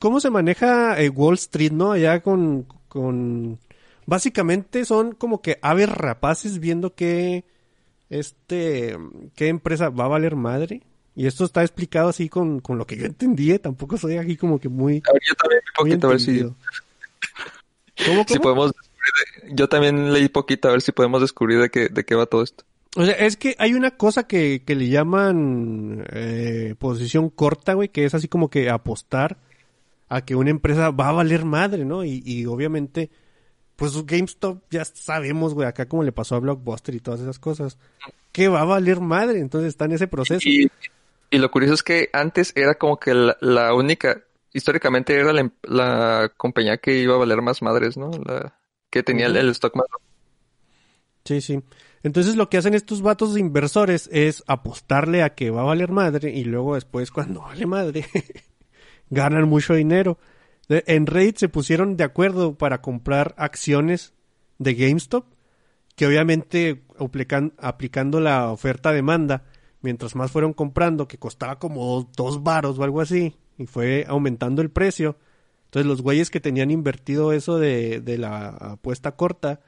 cómo 0.00 0.20
se 0.20 0.30
maneja 0.30 1.00
eh, 1.00 1.08
Wall 1.08 1.34
Street, 1.34 1.72
¿no? 1.72 1.92
Allá 1.92 2.20
con, 2.22 2.66
con... 2.88 3.58
Básicamente 4.06 4.84
son 4.84 5.12
como 5.12 5.42
que 5.42 5.58
aves 5.62 5.88
rapaces 5.88 6.58
viendo 6.58 6.94
que, 6.94 7.44
este, 8.10 8.96
qué 9.34 9.48
empresa 9.48 9.90
va 9.90 10.04
a 10.04 10.08
valer 10.08 10.36
madre. 10.36 10.82
Y 11.14 11.26
esto 11.26 11.44
está 11.44 11.62
explicado 11.62 12.08
así 12.08 12.28
con, 12.28 12.60
con 12.60 12.78
lo 12.78 12.86
que 12.86 12.96
yo 12.96 13.04
entendí, 13.04 13.52
¿eh? 13.52 13.58
tampoco 13.58 13.98
soy 13.98 14.16
aquí 14.16 14.36
como 14.36 14.58
que 14.58 14.70
muy, 14.70 15.02
A 15.06 15.12
ver, 15.12 15.22
yo 15.28 15.34
también 15.34 15.60
leí 15.60 15.60
muy 15.60 15.72
poquito, 15.76 16.06
a 16.06 16.10
ver 16.10 16.20
si, 16.20 16.30
entendido. 16.30 16.56
¿Cómo, 18.06 18.24
si 18.26 18.34
cómo? 18.34 18.42
podemos 18.42 18.72
yo 19.50 19.68
también 19.68 20.12
leí 20.12 20.28
poquito, 20.28 20.68
a 20.68 20.72
ver 20.72 20.82
si 20.82 20.92
podemos 20.92 21.20
descubrir 21.20 21.60
de 21.60 21.70
qué, 21.70 21.88
de 21.88 22.04
qué 22.04 22.14
va 22.14 22.26
todo 22.26 22.42
esto. 22.42 22.64
O 22.96 23.04
sea, 23.04 23.14
es 23.14 23.36
que 23.36 23.56
hay 23.58 23.74
una 23.74 23.92
cosa 23.92 24.26
que, 24.26 24.62
que 24.64 24.74
le 24.74 24.88
llaman 24.88 26.04
eh, 26.12 26.74
posición 26.78 27.30
corta, 27.30 27.74
güey, 27.74 27.88
que 27.88 28.04
es 28.04 28.14
así 28.14 28.28
como 28.28 28.50
que 28.50 28.68
apostar 28.68 29.38
a 30.12 30.26
que 30.26 30.34
una 30.34 30.50
empresa 30.50 30.90
va 30.90 31.08
a 31.08 31.12
valer 31.12 31.46
madre, 31.46 31.86
¿no? 31.86 32.04
Y, 32.04 32.22
y 32.26 32.44
obviamente, 32.44 33.10
pues 33.76 34.04
GameStop 34.04 34.62
ya 34.70 34.84
sabemos, 34.84 35.54
güey, 35.54 35.66
acá 35.66 35.86
como 35.88 36.02
le 36.02 36.12
pasó 36.12 36.34
a 36.34 36.40
Blockbuster 36.40 36.94
y 36.94 37.00
todas 37.00 37.20
esas 37.20 37.38
cosas, 37.38 37.78
que 38.30 38.48
va 38.48 38.60
a 38.60 38.66
valer 38.66 39.00
madre, 39.00 39.40
entonces 39.40 39.68
está 39.68 39.86
en 39.86 39.92
ese 39.92 40.08
proceso. 40.08 40.46
Y, 40.46 40.70
y 41.30 41.38
lo 41.38 41.50
curioso 41.50 41.72
es 41.72 41.82
que 41.82 42.10
antes 42.12 42.52
era 42.56 42.74
como 42.74 43.00
que 43.00 43.14
la, 43.14 43.38
la 43.40 43.74
única, 43.74 44.22
históricamente 44.52 45.18
era 45.18 45.32
la, 45.32 45.50
la, 45.62 46.30
compañía 46.36 46.76
que 46.76 46.98
iba 46.98 47.14
a 47.14 47.18
valer 47.18 47.40
más 47.40 47.62
madres, 47.62 47.96
¿no? 47.96 48.10
La 48.10 48.58
que 48.90 49.02
tenía 49.02 49.26
el, 49.26 49.36
el 49.38 49.48
stock 49.48 49.74
más. 49.76 49.86
Sí, 51.24 51.40
sí. 51.40 51.62
Entonces 52.02 52.36
lo 52.36 52.50
que 52.50 52.58
hacen 52.58 52.74
estos 52.74 53.00
vatos 53.00 53.38
inversores 53.38 54.10
es 54.12 54.44
apostarle 54.46 55.22
a 55.22 55.34
que 55.34 55.50
va 55.50 55.62
a 55.62 55.64
valer 55.64 55.90
madre 55.90 56.32
y 56.32 56.44
luego 56.44 56.74
después 56.74 57.10
cuando 57.10 57.40
vale 57.48 57.64
madre 57.64 58.04
ganan 59.12 59.48
mucho 59.48 59.74
dinero. 59.74 60.18
En 60.68 61.06
Reddit 61.06 61.36
se 61.36 61.48
pusieron 61.48 61.96
de 61.96 62.04
acuerdo 62.04 62.54
para 62.54 62.80
comprar 62.80 63.34
acciones 63.36 64.14
de 64.58 64.74
GameStop, 64.74 65.26
que 65.94 66.06
obviamente 66.06 66.82
aplican, 66.98 67.52
aplicando 67.58 68.20
la 68.20 68.50
oferta-demanda, 68.50 69.44
mientras 69.82 70.14
más 70.16 70.30
fueron 70.30 70.54
comprando, 70.54 71.06
que 71.06 71.18
costaba 71.18 71.58
como 71.58 72.08
dos 72.16 72.42
varos 72.42 72.78
o 72.78 72.84
algo 72.84 73.02
así, 73.02 73.36
y 73.58 73.66
fue 73.66 74.06
aumentando 74.08 74.62
el 74.62 74.70
precio. 74.70 75.16
Entonces 75.66 75.86
los 75.86 76.00
güeyes 76.00 76.30
que 76.30 76.40
tenían 76.40 76.70
invertido 76.70 77.32
eso 77.32 77.58
de, 77.58 78.00
de 78.00 78.16
la 78.16 78.48
apuesta 78.48 79.12
corta, 79.16 79.60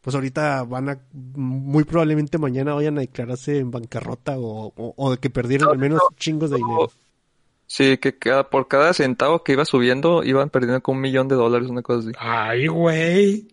pues 0.00 0.14
ahorita 0.14 0.62
van 0.62 0.88
a, 0.90 1.00
muy 1.12 1.84
probablemente 1.84 2.38
mañana 2.38 2.74
vayan 2.74 2.98
a 2.98 3.02
declararse 3.02 3.58
en 3.58 3.70
bancarrota 3.70 4.38
o, 4.38 4.72
o, 4.76 4.94
o 4.96 5.16
que 5.16 5.30
perdieron 5.30 5.70
al 5.70 5.78
menos 5.78 6.00
chingos 6.16 6.50
de 6.50 6.56
dinero. 6.56 6.90
Sí, 7.70 7.98
que 7.98 8.18
cada, 8.18 8.50
por 8.50 8.66
cada 8.66 8.92
centavo 8.92 9.44
que 9.44 9.52
iba 9.52 9.64
subiendo, 9.64 10.24
iban 10.24 10.50
perdiendo 10.50 10.82
como 10.82 10.96
un 10.96 11.02
millón 11.02 11.28
de 11.28 11.36
dólares, 11.36 11.68
una 11.68 11.82
cosa 11.82 12.00
así. 12.00 12.10
Ay, 12.18 12.66
güey. 12.66 13.46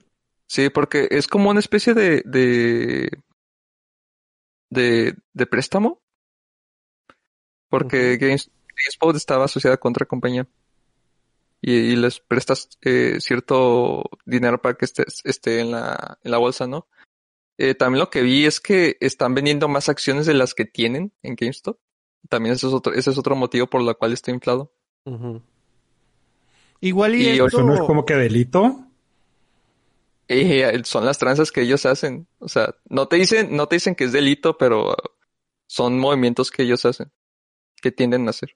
Sí, 0.47 0.71
porque 0.71 1.07
es 1.11 1.27
como 1.27 1.51
una 1.51 1.59
especie 1.59 1.93
de, 1.93 2.23
de, 2.25 3.11
de, 4.71 5.15
de 5.33 5.45
préstamo. 5.45 6.01
Porque 7.69 7.97
uh 7.97 8.15
-huh. 8.15 8.19
Games, 8.19 8.49
GameSpot 8.69 9.15
estaba 9.15 9.45
asociada 9.45 9.77
con 9.77 9.91
otra 9.91 10.07
compañía. 10.07 10.47
Y, 11.61 11.73
y 11.73 11.95
les 11.95 12.19
prestas 12.19 12.69
eh, 12.81 13.17
cierto 13.19 14.03
dinero 14.25 14.59
para 14.59 14.75
que 14.75 14.85
esté, 14.85 15.03
esté 15.25 15.59
en, 15.59 15.69
la, 15.69 16.17
en 16.23 16.31
la 16.31 16.39
bolsa, 16.39 16.65
¿no? 16.65 16.87
Eh, 17.59 17.75
también 17.75 17.99
lo 17.99 18.09
que 18.09 18.23
vi 18.23 18.47
es 18.47 18.59
que 18.59 18.97
están 18.99 19.35
vendiendo 19.35 19.67
más 19.67 19.89
acciones 19.89 20.25
de 20.25 20.33
las 20.33 20.55
que 20.55 20.65
tienen 20.65 21.13
en 21.21 21.35
GameStop. 21.35 21.77
También 22.29 22.55
ese 22.55 22.67
es 22.67 22.73
otro, 22.73 22.93
ese 22.93 23.11
es 23.11 23.17
otro 23.17 23.35
motivo 23.35 23.67
por 23.67 23.81
el 23.81 23.95
cual 23.95 24.13
está 24.13 24.31
inflado. 24.31 24.71
Uh 25.05 25.11
-huh. 25.11 25.41
Igual 26.81 27.15
y, 27.15 27.29
¿Y 27.29 27.39
esto... 27.39 27.63
no 27.63 27.73
es 27.73 27.81
como 27.81 28.05
que 28.05 28.15
delito. 28.15 28.83
Eh, 30.27 30.81
son 30.83 31.05
las 31.05 31.17
tranzas 31.17 31.51
que 31.51 31.61
ellos 31.61 31.85
hacen. 31.85 32.27
O 32.39 32.49
sea, 32.49 32.75
no 32.89 33.07
te 33.07 33.15
dicen, 33.15 33.55
no 33.55 33.67
te 33.67 33.77
dicen 33.77 33.95
que 33.95 34.03
es 34.03 34.11
delito, 34.11 34.57
pero 34.57 34.95
son 35.67 35.97
movimientos 35.99 36.51
que 36.51 36.63
ellos 36.63 36.85
hacen, 36.85 37.11
que 37.81 37.91
tienden 37.91 38.27
a 38.27 38.31
hacer. 38.31 38.55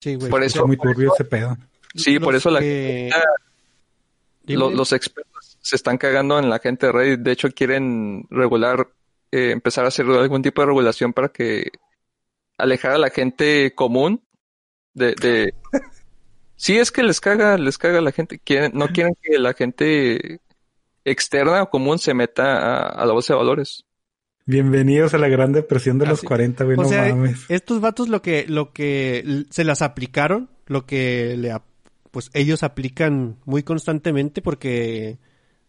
Sí, 0.00 0.16
güey. 0.16 0.30
Por 0.30 0.42
eso, 0.42 0.60
es 0.60 0.66
muy 0.66 0.76
turbio 0.76 1.12
ese 1.14 1.24
pedo. 1.24 1.56
Sí, 1.94 2.14
los 2.14 2.24
por 2.24 2.34
eso 2.34 2.50
la 2.50 2.60
que... 2.60 3.10
los, 4.46 4.72
los 4.72 4.92
expertos 4.92 5.58
se 5.60 5.76
están 5.76 5.98
cagando 5.98 6.38
en 6.38 6.48
la 6.48 6.58
gente 6.58 6.86
de 6.86 6.92
Reddit. 6.92 7.20
De 7.20 7.32
hecho, 7.32 7.48
quieren 7.50 8.26
regular, 8.30 8.88
eh, 9.30 9.50
empezar 9.50 9.84
a 9.84 9.88
hacer 9.88 10.06
algún 10.06 10.42
tipo 10.42 10.62
de 10.62 10.66
regulación 10.66 11.12
para 11.12 11.28
que 11.28 11.70
alejar 12.62 12.92
a 12.92 12.98
la 12.98 13.10
gente 13.10 13.74
común 13.74 14.22
de, 14.94 15.14
de... 15.20 15.54
sí 16.56 16.78
es 16.78 16.90
que 16.92 17.02
les 17.02 17.20
caga, 17.20 17.58
les 17.58 17.78
caga 17.78 17.98
a 17.98 18.02
la 18.02 18.12
gente, 18.12 18.38
quieren, 18.38 18.72
no 18.74 18.88
quieren 18.88 19.16
que 19.22 19.38
la 19.38 19.54
gente 19.54 20.40
externa 21.04 21.62
o 21.62 21.70
común 21.70 21.98
se 21.98 22.14
meta 22.14 22.58
a, 22.58 22.88
a 22.88 23.06
la 23.06 23.12
bolsa 23.12 23.34
de 23.34 23.38
valores. 23.38 23.84
Bienvenidos 24.46 25.14
a 25.14 25.18
la 25.18 25.28
gran 25.28 25.52
depresión 25.52 25.98
de 25.98 26.06
Así. 26.06 26.10
los 26.10 26.22
40, 26.22 26.64
güey, 26.64 26.76
o 26.78 26.82
no 26.82 26.88
sea, 26.88 27.14
mames. 27.14 27.44
Estos 27.48 27.80
vatos 27.80 28.08
lo 28.08 28.20
que, 28.20 28.46
lo 28.48 28.72
que 28.72 29.44
se 29.50 29.64
las 29.64 29.80
aplicaron, 29.80 30.50
lo 30.66 30.86
que 30.86 31.36
le, 31.36 31.54
pues 32.10 32.30
ellos 32.34 32.62
aplican 32.62 33.36
muy 33.44 33.62
constantemente 33.62 34.42
porque 34.42 35.18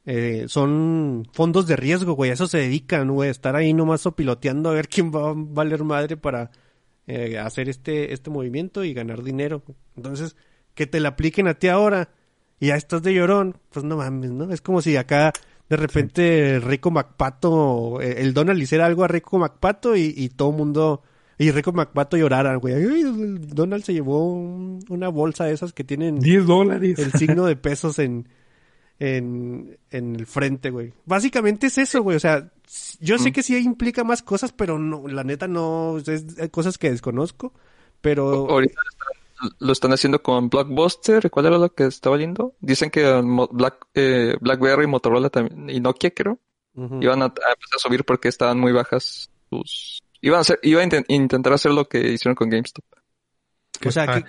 eh, 0.06 0.46
son 0.48 1.28
fondos 1.32 1.68
de 1.68 1.76
riesgo, 1.76 2.14
güey, 2.14 2.32
a 2.32 2.34
eso 2.34 2.48
se 2.48 2.58
dedican, 2.58 3.12
güey, 3.12 3.30
estar 3.30 3.56
ahí 3.56 3.74
nomás 3.74 4.08
piloteando 4.16 4.70
a 4.70 4.74
ver 4.74 4.88
quién 4.88 5.12
va 5.14 5.30
a 5.30 5.34
valer 5.36 5.84
madre 5.84 6.18
para 6.18 6.50
eh, 7.12 7.38
hacer 7.40 7.68
este, 7.68 8.14
este 8.14 8.30
movimiento 8.30 8.86
y 8.86 8.94
ganar 8.94 9.22
dinero. 9.22 9.64
Entonces, 9.98 10.38
que 10.74 10.88
te 10.88 11.02
la 11.02 11.10
apliquen 11.10 11.50
a 11.50 11.56
ti 11.56 11.68
ahora 11.68 12.10
y 12.58 12.68
ya 12.68 12.76
estás 12.76 13.04
de 13.04 13.14
llorón, 13.14 13.58
pues 13.70 13.84
no 13.84 13.98
mames, 13.98 14.32
¿no? 14.32 14.50
Es 14.54 14.62
como 14.62 14.82
si 14.82 14.96
acá 14.96 15.34
de 15.68 15.76
repente 15.76 16.60
Rico 16.62 16.90
MacPato, 16.90 18.02
eh, 18.02 18.22
el 18.22 18.34
Donald 18.34 18.62
hiciera 18.62 18.86
algo 18.86 19.04
a 19.04 19.10
Rico 19.10 19.38
MacPato 19.38 19.98
y, 19.98 20.14
y 20.16 20.30
todo 20.30 20.52
el 20.52 20.56
mundo, 20.56 21.02
y 21.38 21.52
Rico 21.52 21.74
MacPato 21.74 22.16
llorara, 22.16 22.56
güey. 22.56 22.76
Donald 23.04 23.84
se 23.84 23.94
llevó 23.94 24.32
un, 24.32 24.80
una 24.88 25.10
bolsa 25.10 25.46
de 25.46 25.54
esas 25.54 25.74
que 25.74 25.84
tienen 25.84 26.20
10 26.20 26.46
dólares. 26.46 26.98
El 26.98 27.12
signo 27.12 27.46
de 27.46 27.56
pesos 27.58 28.00
en, 28.00 28.30
en, 29.02 29.80
en 29.90 30.16
el 30.16 30.28
frente, 30.28 30.70
güey. 30.70 30.94
Básicamente 31.06 31.68
es 31.68 31.78
eso, 31.80 32.04
güey. 32.04 32.18
O 32.18 32.20
sea, 32.20 32.52
yo 33.00 33.18
sé 33.18 33.32
que 33.32 33.42
sí 33.42 33.58
implica 33.58 34.04
más 34.04 34.22
cosas, 34.22 34.54
pero 34.54 34.78
no, 34.78 35.08
la 35.08 35.24
neta 35.24 35.48
no, 35.48 35.98
es, 35.98 36.08
es 36.08 36.50
cosas 36.52 36.78
que 36.78 36.92
desconozco, 36.92 37.52
pero... 38.00 38.48
Ahorita 38.48 38.80
lo 39.58 39.72
están 39.72 39.92
haciendo 39.92 40.22
con 40.22 40.52
Blockbuster, 40.52 41.32
¿cuál 41.32 41.48
era 41.48 41.58
lo 41.58 41.74
que 41.74 41.86
estaba 41.86 42.16
viendo? 42.16 42.54
Dicen 42.60 42.92
que 42.92 43.04
Black, 43.52 43.88
eh, 43.96 44.36
BlackBerry, 44.40 44.86
Motorola 44.86 45.32
también, 45.32 45.68
y 45.68 45.80
Nokia 45.80 46.12
creo, 46.12 46.38
uh 46.76 46.84
-huh. 46.84 47.04
iban 47.04 47.24
a, 47.24 47.26
a, 47.26 47.28
empezar 47.28 47.78
a 47.78 47.80
subir 47.80 48.06
porque 48.06 48.28
estaban 48.28 48.60
muy 48.60 48.72
bajas 48.72 49.32
sus... 49.50 50.04
Iban 50.22 50.38
a, 50.38 50.42
hacer, 50.42 50.60
iban 50.62 50.82
a 50.82 50.84
intent 50.84 51.10
intentar 51.10 51.54
hacer 51.54 51.72
lo 51.72 51.90
que 51.90 52.12
hicieron 52.12 52.36
con 52.36 52.52
GameStop. 52.52 52.86
O 53.84 53.92
sea, 53.92 54.06
que, 54.06 54.26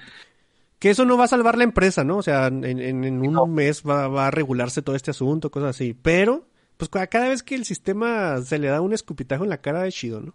que, 0.83 0.91
eso 0.91 1.05
no 1.05 1.17
va 1.17 1.25
a 1.25 1.29
salvar 1.29 1.57
la 1.57 1.65
empresa, 1.65 2.05
¿no? 2.05 2.19
O 2.19 2.23
sea, 2.23 2.49
en, 2.49 2.65
en, 2.65 3.05
en 3.05 3.21
un 3.21 3.33
no. 3.33 3.47
mes 3.47 3.83
va, 3.89 4.09
va, 4.09 4.27
a 4.27 4.31
regularse 4.31 4.83
todo 4.83 4.97
este 4.97 5.13
asunto, 5.13 5.51
cosas 5.51 5.71
así. 5.71 5.95
Pero, 5.95 6.49
pues 6.77 6.91
cada 6.91 7.29
vez 7.29 7.43
que 7.43 7.55
el 7.55 7.65
sistema 7.65 8.41
se 8.43 8.59
le 8.59 8.69
da 8.69 8.81
un 8.81 8.93
escupitajo 8.93 9.45
en 9.45 9.51
la 9.51 9.61
cara 9.61 9.83
de 9.83 9.93
chido, 9.93 10.21
¿no? 10.21 10.35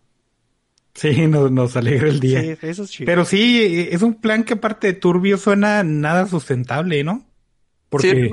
Sí, 0.97 1.27
nos, 1.27 1.51
nos 1.51 1.77
alegra 1.77 2.07
el 2.07 2.19
día. 2.19 2.41
Sí, 2.41 2.57
eso 2.63 2.83
es 2.83 2.89
chido. 2.89 3.05
Pero 3.05 3.23
sí, 3.23 3.87
es 3.91 4.01
un 4.01 4.15
plan 4.15 4.43
que 4.43 4.53
aparte 4.53 4.87
de 4.87 4.93
turbio 4.93 5.37
suena 5.37 5.83
nada 5.83 6.25
sustentable, 6.25 7.03
¿no? 7.03 7.23
Porque, 7.89 8.13
sí. 8.13 8.31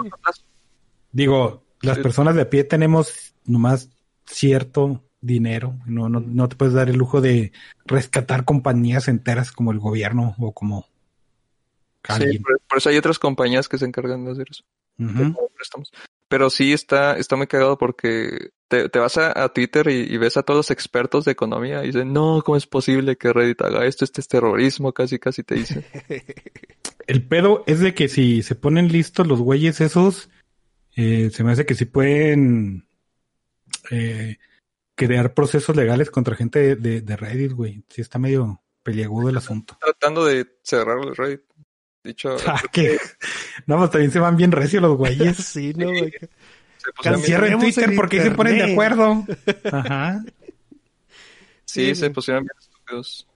digo, 1.13 1.63
las 1.83 1.97
sí. 1.97 2.03
personas 2.03 2.35
de 2.35 2.43
a 2.43 2.51
pie 2.51 2.65
tenemos 2.65 3.35
nomás 3.45 3.91
cierto 4.25 5.05
dinero. 5.21 5.77
No, 5.87 6.09
no, 6.09 6.21
no 6.21 6.49
te 6.49 6.57
puedes 6.57 6.75
dar 6.75 6.89
el 6.89 6.97
lujo 6.97 7.21
de 7.21 7.53
rescatar 7.85 8.45
compañías 8.45 9.09
enteras 9.09 9.53
como 9.53 9.73
el 9.73 9.79
gobierno 9.79 10.35
o 10.39 10.53
como. 10.53 10.87
Sí, 12.07 12.39
por, 12.39 12.61
por 12.69 12.79
eso 12.79 12.91
hay 12.91 12.97
otras 12.99 13.19
compañías 13.19 13.69
que 13.69 13.79
se 13.79 13.87
encargan 13.87 14.25
de 14.25 14.33
hacer 14.33 14.47
eso. 14.51 14.65
Uh 14.99 15.05
-huh. 15.05 15.89
Pero 16.29 16.51
sí 16.51 16.73
está, 16.73 17.17
está 17.17 17.37
muy 17.37 17.47
cagado 17.47 17.79
porque 17.79 18.51
te, 18.69 18.89
te 18.89 18.99
vas 18.99 19.17
a, 19.17 19.45
a 19.45 19.49
Twitter 19.53 19.89
y, 19.89 20.13
y, 20.13 20.17
ves 20.19 20.37
a 20.37 20.43
todos 20.43 20.59
los 20.59 20.71
expertos 20.71 21.25
de 21.25 21.33
economía 21.33 21.83
y 21.83 21.89
dicen, 21.89 22.13
no, 22.13 22.43
¿cómo 22.45 22.57
es 22.57 22.67
posible 22.67 23.17
que 23.17 23.33
Reddit 23.33 23.63
haga 23.63 23.87
esto? 23.87 24.05
Este 24.05 24.21
es 24.21 24.29
terrorismo, 24.29 24.93
casi, 24.93 25.19
casi 25.19 25.43
te 25.43 25.55
dicen. 25.55 25.85
El 27.07 27.27
pedo 27.27 27.65
es 27.67 27.81
de 27.81 27.95
que 27.95 28.09
si 28.09 28.43
se 28.43 28.55
ponen 28.55 28.89
listos 28.89 29.27
los 29.27 29.41
güeyes 29.41 29.81
esos, 29.81 30.29
eh, 30.97 31.31
se 31.33 31.45
me 31.45 31.53
hace 31.53 31.67
que 31.67 31.75
sí 31.75 31.85
pueden 31.85 32.87
eh, 33.91 34.39
crear 34.95 35.35
procesos 35.35 35.77
legales 35.77 36.11
contra 36.11 36.37
gente 36.37 36.59
de, 36.59 36.77
de, 36.77 37.01
de 37.01 37.17
Reddit, 37.17 37.53
güey. 37.53 37.85
Sí 37.89 38.01
está 38.01 38.19
medio 38.19 38.63
peliagudo 38.83 39.29
el 39.29 39.37
asunto. 39.37 39.79
Tratando 39.81 40.25
de 40.25 40.59
cerrar 40.63 40.99
el 40.99 41.15
Reddit. 41.15 41.43
Dicho. 42.05 42.37
Ah, 42.47 42.61
que... 42.71 42.99
No, 43.67 43.79
pues 43.79 43.91
también 43.91 44.13
se 44.13 44.21
van 44.21 44.37
bien 44.37 44.53
recios 44.53 44.83
los 44.83 44.97
güeyes. 44.97 45.37
sí, 45.39 45.73
no, 45.77 45.89
güey. 45.89 46.13
Cierren 47.23 47.59
Twitter 47.59 47.93
porque 47.97 48.23
se 48.23 48.31
ponen 48.33 48.59
de 48.59 48.73
acuerdo. 48.73 49.25
Ajá. 49.73 50.23
Sí, 51.65 51.87
sí 51.87 51.95
se 51.95 52.11
pusieron 52.11 52.45
bien 52.45 52.57
estúpidos. 52.61 53.27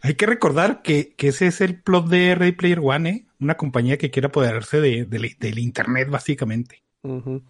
Hay 0.00 0.14
que 0.14 0.26
recordar 0.26 0.82
que, 0.82 1.14
que, 1.14 1.28
ese 1.28 1.46
es 1.46 1.60
el 1.60 1.80
plot 1.80 2.08
de 2.08 2.34
Ready 2.34 2.52
Player 2.52 2.80
One, 2.82 3.08
¿eh? 3.08 3.26
Una 3.38 3.56
compañía 3.56 3.96
que 3.96 4.10
quiere 4.10 4.26
apoderarse 4.26 4.80
de, 4.80 5.04
de, 5.04 5.36
del 5.38 5.58
Internet, 5.60 6.08
básicamente. 6.10 6.82
Uh 7.02 7.22
-huh. 7.22 7.42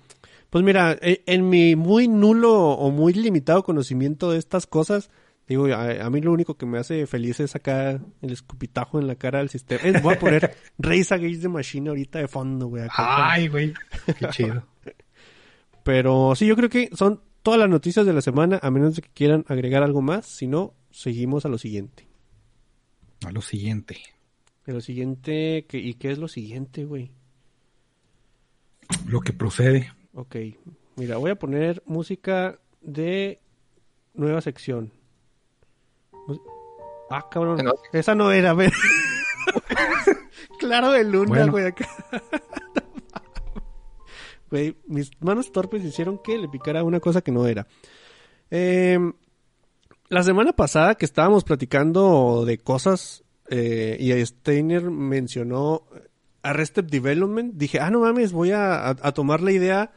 Pues 0.50 0.62
mira, 0.62 0.98
en, 1.00 1.22
en, 1.24 1.48
mi 1.48 1.74
muy 1.74 2.08
nulo 2.08 2.52
o 2.52 2.90
muy 2.90 3.14
limitado 3.14 3.62
conocimiento 3.64 4.30
de 4.30 4.38
estas 4.38 4.66
cosas, 4.66 5.08
digo, 5.46 5.66
a, 5.66 6.04
a, 6.04 6.10
mí 6.10 6.20
lo 6.20 6.32
único 6.32 6.56
que 6.56 6.66
me 6.66 6.78
hace 6.78 7.06
feliz 7.06 7.40
es 7.40 7.52
sacar 7.52 8.00
el 8.20 8.32
escupitajo 8.32 8.98
en 8.98 9.06
la 9.06 9.16
cara 9.16 9.38
del 9.38 9.48
sistema. 9.48 9.80
Es, 9.82 10.02
voy 10.02 10.14
a 10.14 10.18
poner 10.18 10.56
Race 10.78 11.12
Against 11.14 11.42
the 11.42 11.48
Machine 11.48 11.88
ahorita 11.88 12.18
de 12.18 12.28
fondo, 12.28 12.68
güey. 12.68 12.84
Ay, 12.96 13.48
güey. 13.48 13.74
Qué 14.18 14.28
chido. 14.30 14.66
Pero 15.84 16.34
sí, 16.34 16.46
yo 16.46 16.56
creo 16.56 16.68
que 16.68 16.90
son 16.92 17.20
todas 17.42 17.58
las 17.58 17.68
noticias 17.68 18.06
de 18.06 18.12
la 18.12 18.22
semana, 18.22 18.60
a 18.62 18.70
menos 18.70 18.96
de 18.96 19.02
que 19.02 19.10
quieran 19.10 19.44
agregar 19.48 19.82
algo 19.82 20.00
más. 20.00 20.26
Si 20.26 20.46
no, 20.46 20.74
seguimos 20.90 21.44
a 21.44 21.48
lo 21.48 21.58
siguiente. 21.58 22.06
A 23.26 23.32
lo 23.32 23.40
siguiente. 23.40 23.98
A 24.66 24.70
lo 24.70 24.80
siguiente, 24.80 25.66
¿qué, 25.68 25.78
¿y 25.78 25.94
qué 25.94 26.12
es 26.12 26.18
lo 26.18 26.28
siguiente, 26.28 26.84
güey? 26.84 27.10
lo 29.06 29.20
que 29.20 29.32
procede. 29.32 29.92
Ok, 30.14 30.36
mira, 30.96 31.16
voy 31.16 31.30
a 31.30 31.38
poner 31.38 31.82
música 31.86 32.58
de 32.80 33.40
nueva 34.14 34.40
sección. 34.40 34.92
Ah, 37.10 37.28
cabrón. 37.30 37.58
Esa 37.92 38.14
no 38.14 38.32
era, 38.32 38.54
ver. 38.54 38.72
claro 40.58 40.92
de 40.92 41.04
luna, 41.04 41.28
Bueno. 41.28 41.52
güey, 41.52 41.66
acá. 41.66 41.88
Güey, 44.50 44.76
mis 44.86 45.10
manos 45.20 45.50
torpes 45.50 45.82
hicieron 45.82 46.18
que 46.22 46.36
le 46.36 46.46
picara 46.48 46.84
una 46.84 47.00
cosa 47.00 47.22
que 47.22 47.32
no 47.32 47.46
era. 47.46 47.66
Eh, 48.50 48.98
la 50.10 50.22
semana 50.22 50.52
pasada 50.52 50.94
que 50.94 51.06
estábamos 51.06 51.42
platicando 51.42 52.44
de 52.44 52.58
cosas 52.58 53.24
eh, 53.48 53.96
y 53.98 54.12
Steiner 54.26 54.90
mencionó 54.90 55.84
Arrested 56.42 56.84
Development, 56.84 57.54
dije, 57.54 57.80
ah, 57.80 57.90
no 57.90 58.00
mames, 58.00 58.32
voy 58.32 58.50
a, 58.50 58.74
a- 58.88 58.96
a 59.00 59.12
tomar 59.12 59.40
la 59.40 59.52
idea 59.52 59.92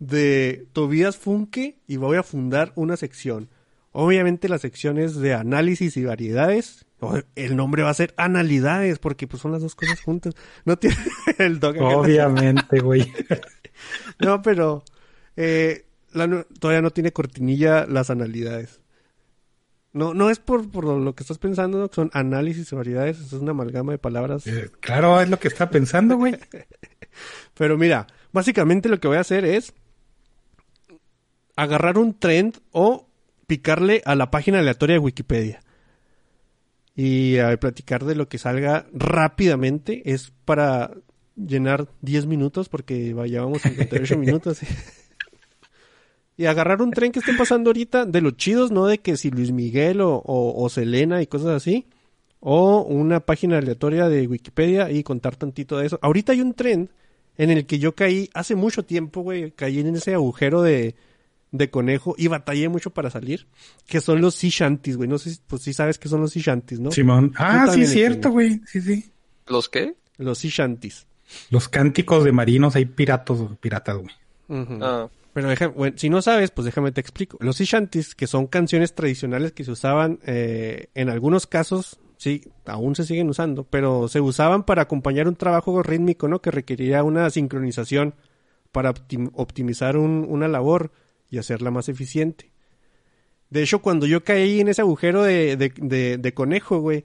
de 0.00 0.66
Tobias 0.72 1.16
Funke 1.16 1.78
y 1.86 1.96
voy 1.96 2.16
a 2.16 2.24
fundar 2.24 2.72
una 2.74 2.96
sección. 2.96 3.48
Obviamente 3.96 4.48
la 4.48 4.58
sección 4.58 4.98
es 4.98 5.14
de 5.14 5.34
análisis 5.34 5.96
y 5.96 6.04
variedades. 6.04 6.84
El 7.36 7.54
nombre 7.54 7.84
va 7.84 7.90
a 7.90 7.94
ser 7.94 8.12
analidades 8.16 8.98
porque 8.98 9.28
pues 9.28 9.40
son 9.40 9.52
las 9.52 9.62
dos 9.62 9.76
cosas 9.76 10.00
juntas. 10.00 10.34
No 10.64 10.76
tiene 10.76 10.96
el 11.38 11.60
dog. 11.60 11.76
Obviamente, 11.80 12.80
güey. 12.80 13.10
No, 14.20 14.40
pero 14.40 14.84
eh, 15.36 15.86
la 16.12 16.44
todavía 16.60 16.80
no 16.80 16.90
tiene 16.90 17.12
cortinilla 17.12 17.86
las 17.86 18.08
analidades. 18.08 18.80
No, 19.92 20.14
no 20.14 20.30
es 20.30 20.38
por, 20.38 20.70
por 20.70 20.84
lo 20.84 21.14
que 21.14 21.24
estás 21.24 21.38
pensando, 21.38 21.78
¿no? 21.78 21.90
son 21.92 22.10
análisis 22.14 22.70
y 22.70 22.76
variedades, 22.76 23.18
es 23.20 23.32
una 23.32 23.50
amalgama 23.50 23.92
de 23.92 23.98
palabras. 23.98 24.46
Eh, 24.46 24.70
claro, 24.80 25.20
es 25.20 25.28
lo 25.28 25.40
que 25.40 25.48
está 25.48 25.70
pensando, 25.70 26.16
güey. 26.16 26.36
Pero 27.54 27.76
mira, 27.76 28.06
básicamente 28.32 28.88
lo 28.88 29.00
que 29.00 29.08
voy 29.08 29.16
a 29.16 29.20
hacer 29.20 29.44
es 29.44 29.72
agarrar 31.56 31.98
un 31.98 32.14
trend 32.18 32.58
o 32.70 33.08
picarle 33.46 34.02
a 34.04 34.14
la 34.14 34.30
página 34.30 34.58
aleatoria 34.60 34.94
de 34.94 35.00
Wikipedia. 35.00 35.60
Y 36.96 37.38
a 37.38 37.56
platicar 37.56 38.04
de 38.04 38.14
lo 38.14 38.28
que 38.28 38.38
salga 38.38 38.86
rápidamente. 38.92 40.02
Es 40.12 40.32
para 40.44 40.92
llenar 41.36 41.88
10 42.02 42.26
minutos 42.26 42.68
porque 42.68 43.12
va- 43.14 43.26
llevamos 43.26 43.62
58 43.62 44.16
minutos. 44.18 44.60
y 46.36 46.46
agarrar 46.46 46.82
un 46.82 46.90
tren 46.90 47.12
que 47.12 47.20
estén 47.20 47.36
pasando 47.36 47.70
ahorita 47.70 48.06
de 48.06 48.20
los 48.20 48.36
chidos, 48.36 48.70
no 48.72 48.86
de 48.86 48.98
que 48.98 49.16
si 49.16 49.30
Luis 49.30 49.52
Miguel 49.52 50.00
o, 50.00 50.14
o, 50.16 50.62
o 50.64 50.68
Selena 50.68 51.22
y 51.22 51.26
cosas 51.26 51.48
así. 51.50 51.86
O 52.40 52.82
una 52.82 53.20
página 53.20 53.58
aleatoria 53.58 54.08
de 54.08 54.26
Wikipedia 54.26 54.90
y 54.90 55.02
contar 55.02 55.34
tantito 55.36 55.78
de 55.78 55.86
eso. 55.86 55.98
Ahorita 56.02 56.32
hay 56.32 56.42
un 56.42 56.52
trend 56.54 56.90
en 57.38 57.50
el 57.50 57.66
que 57.66 57.78
yo 57.78 57.94
caí 57.94 58.28
hace 58.34 58.54
mucho 58.54 58.84
tiempo, 58.84 59.22
güey. 59.22 59.50
Caí 59.52 59.80
en 59.80 59.94
ese 59.96 60.12
agujero 60.14 60.60
de, 60.62 60.94
de 61.56 61.70
conejo 61.70 62.16
y 62.18 62.26
batallé 62.26 62.68
mucho 62.68 62.90
para 62.90 63.10
salir. 63.10 63.46
Que 63.86 64.00
son 64.00 64.20
los 64.20 64.34
sea 64.34 64.50
shanties, 64.50 64.96
güey. 64.96 65.08
No 65.08 65.18
sé 65.18 65.30
si, 65.34 65.40
pues 65.46 65.62
sí 65.62 65.72
sabes 65.72 65.98
que 65.98 66.08
son 66.08 66.20
los 66.20 66.32
sea 66.32 66.42
shanties, 66.42 66.80
¿no? 66.80 66.90
Simón. 66.90 67.32
Ah, 67.36 67.68
sí, 67.72 67.82
es 67.82 67.92
cierto, 67.92 68.30
güey. 68.30 68.60
Sí, 68.66 68.80
sí. 68.80 69.10
¿Los 69.46 69.68
qué? 69.68 69.94
Los 70.18 70.38
sea 70.38 70.50
shanties. 70.50 71.06
Los 71.50 71.68
cánticos 71.68 72.24
de 72.24 72.32
marinos 72.32 72.74
hay 72.76 72.86
piratos, 72.86 73.56
piratas, 73.60 73.96
güey. 73.98 74.14
Ah, 74.82 75.08
Pero 75.32 75.48
deja- 75.48 75.68
bueno, 75.68 75.96
si 75.96 76.10
no 76.10 76.20
sabes, 76.22 76.50
pues 76.50 76.64
déjame 76.66 76.90
te 76.92 77.00
explico. 77.00 77.38
Los 77.40 77.56
sea 77.56 77.66
shanties, 77.66 78.14
que 78.14 78.26
son 78.26 78.46
canciones 78.48 78.94
tradicionales 78.94 79.52
que 79.52 79.62
se 79.64 79.70
usaban 79.70 80.18
eh, 80.26 80.88
en 80.94 81.08
algunos 81.08 81.46
casos, 81.46 81.98
sí, 82.16 82.42
aún 82.66 82.94
se 82.96 83.04
siguen 83.04 83.28
usando, 83.30 83.64
pero 83.64 84.08
se 84.08 84.20
usaban 84.20 84.64
para 84.64 84.82
acompañar 84.82 85.28
un 85.28 85.36
trabajo 85.36 85.82
rítmico, 85.82 86.26
¿no? 86.28 86.40
Que 86.42 86.50
requería 86.50 87.02
una 87.04 87.30
sincronización 87.30 88.14
para 88.72 88.92
optim- 88.92 89.30
optimizar 89.34 89.96
un- 89.96 90.26
una 90.28 90.46
labor 90.48 90.90
y 91.34 91.38
hacerla 91.38 91.70
más 91.70 91.88
eficiente. 91.88 92.50
De 93.50 93.62
hecho, 93.62 93.80
cuando 93.82 94.06
yo 94.06 94.24
caí 94.24 94.60
en 94.60 94.68
ese 94.68 94.80
agujero 94.82 95.22
de, 95.22 95.56
de, 95.56 95.72
de- 95.76 96.18
de 96.18 96.34
conejo, 96.34 96.80
güey, 96.80 97.04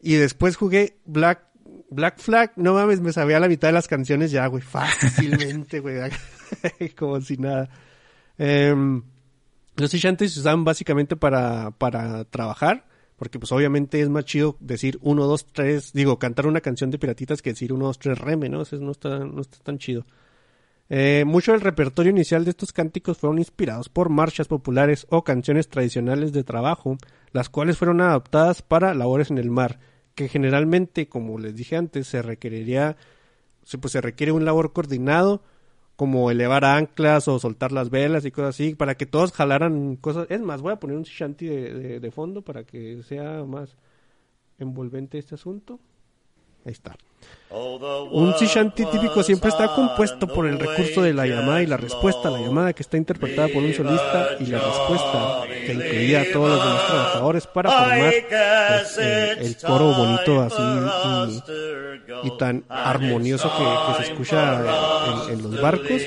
y 0.00 0.14
después 0.14 0.56
jugué 0.56 0.96
Black, 1.06 1.42
Black 1.90 2.18
Flag, 2.18 2.52
no 2.56 2.74
mames, 2.74 3.00
me 3.00 3.12
sabía 3.12 3.40
la 3.40 3.48
mitad 3.48 3.68
de 3.68 3.72
las 3.72 3.88
canciones 3.88 4.30
ya, 4.30 4.46
güey, 4.46 4.62
fácilmente, 4.62 5.80
güey, 5.80 5.98
como 6.96 7.20
si 7.20 7.36
nada. 7.38 7.68
Em, 8.38 9.02
los 9.76 9.92
shanties 9.92 10.34
se 10.34 10.40
usaban 10.40 10.64
básicamente 10.64 11.16
para, 11.16 11.70
para 11.72 12.24
trabajar, 12.26 12.86
porque 13.16 13.38
pues 13.38 13.50
obviamente 13.52 14.00
es 14.00 14.08
más 14.08 14.24
chido 14.26 14.56
decir 14.60 14.98
1, 15.02 15.24
2, 15.24 15.46
3, 15.52 15.92
digo, 15.94 16.18
cantar 16.18 16.46
una 16.46 16.60
canción 16.60 16.90
de 16.90 16.98
piratitas 16.98 17.42
que 17.42 17.50
decir 17.50 17.72
1, 17.72 17.84
2, 17.86 17.98
3, 17.98 18.18
reme, 18.18 18.48
¿no? 18.48 18.62
Eso 18.62 18.76
no 18.76 18.92
está, 18.92 19.18
no 19.20 19.40
está 19.40 19.58
tan 19.64 19.78
chido. 19.78 20.04
Eh, 20.88 21.24
mucho 21.26 21.52
del 21.52 21.60
repertorio 21.62 22.10
inicial 22.10 22.44
de 22.44 22.50
estos 22.50 22.72
cánticos 22.72 23.18
fueron 23.18 23.38
inspirados 23.38 23.88
por 23.88 24.08
marchas 24.08 24.46
populares 24.46 25.06
o 25.10 25.24
canciones 25.24 25.68
tradicionales 25.68 26.32
de 26.32 26.44
trabajo, 26.44 26.96
las 27.32 27.48
cuales 27.48 27.76
fueron 27.76 28.00
adaptadas 28.00 28.62
para 28.62 28.94
labores 28.94 29.30
en 29.30 29.38
el 29.38 29.50
mar, 29.50 29.80
que 30.14 30.28
generalmente, 30.28 31.08
como 31.08 31.38
les 31.38 31.56
dije 31.56 31.76
antes, 31.76 32.06
se 32.06 32.22
requeriría, 32.22 32.96
pues 33.80 33.92
se 33.92 34.00
requiere 34.00 34.32
un 34.32 34.44
labor 34.44 34.72
coordinado, 34.72 35.42
como 35.96 36.30
elevar 36.30 36.64
anclas 36.64 37.26
o 37.26 37.38
soltar 37.38 37.72
las 37.72 37.90
velas 37.90 38.24
y 38.24 38.30
cosas 38.30 38.50
así, 38.50 38.74
para 38.74 38.94
que 38.96 39.06
todos 39.06 39.32
jalaran 39.32 39.96
cosas. 39.96 40.26
Es 40.30 40.40
más, 40.40 40.60
voy 40.60 40.72
a 40.72 40.76
poner 40.78 40.96
un 40.96 41.04
shanty 41.04 41.46
de- 41.46 42.00
de 42.00 42.10
fondo 42.10 42.42
para 42.42 42.64
que 42.64 43.02
sea 43.02 43.44
más 43.44 43.76
envolvente 44.58 45.18
este 45.18 45.34
asunto. 45.34 45.80
Ahí 46.66 46.72
está. 46.72 46.96
Un 47.48 48.32
shanty 48.32 48.84
típico 48.86 49.22
siempre 49.22 49.50
está 49.50 49.68
compuesto 49.68 50.26
por 50.26 50.48
el 50.48 50.58
recurso 50.58 51.00
de 51.00 51.14
la 51.14 51.26
llamada 51.26 51.62
y 51.62 51.66
la 51.66 51.76
respuesta. 51.76 52.28
La 52.28 52.40
llamada 52.40 52.72
que 52.72 52.82
está 52.82 52.96
interpretada 52.96 53.46
por 53.46 53.62
un 53.62 53.72
solista 53.72 54.30
y 54.40 54.46
la 54.46 54.58
respuesta 54.58 55.42
que 55.64 55.72
incluía 55.72 56.22
a 56.22 56.24
todos 56.32 56.50
los 56.50 56.64
demás 56.64 56.86
trabajadores 56.86 57.46
para 57.46 57.70
formar 57.70 58.12
pues, 58.28 58.98
eh, 58.98 59.36
el 59.38 59.56
coro 59.58 59.92
bonito 59.92 60.42
así 60.42 61.42
y, 62.24 62.26
y 62.26 62.36
tan 62.36 62.64
armonioso 62.68 63.48
que, 63.56 63.64
que 63.64 64.04
se 64.04 64.10
escucha 64.10 64.60
en, 65.28 65.34
en 65.34 65.42
los 65.42 65.60
barcos. 65.60 66.02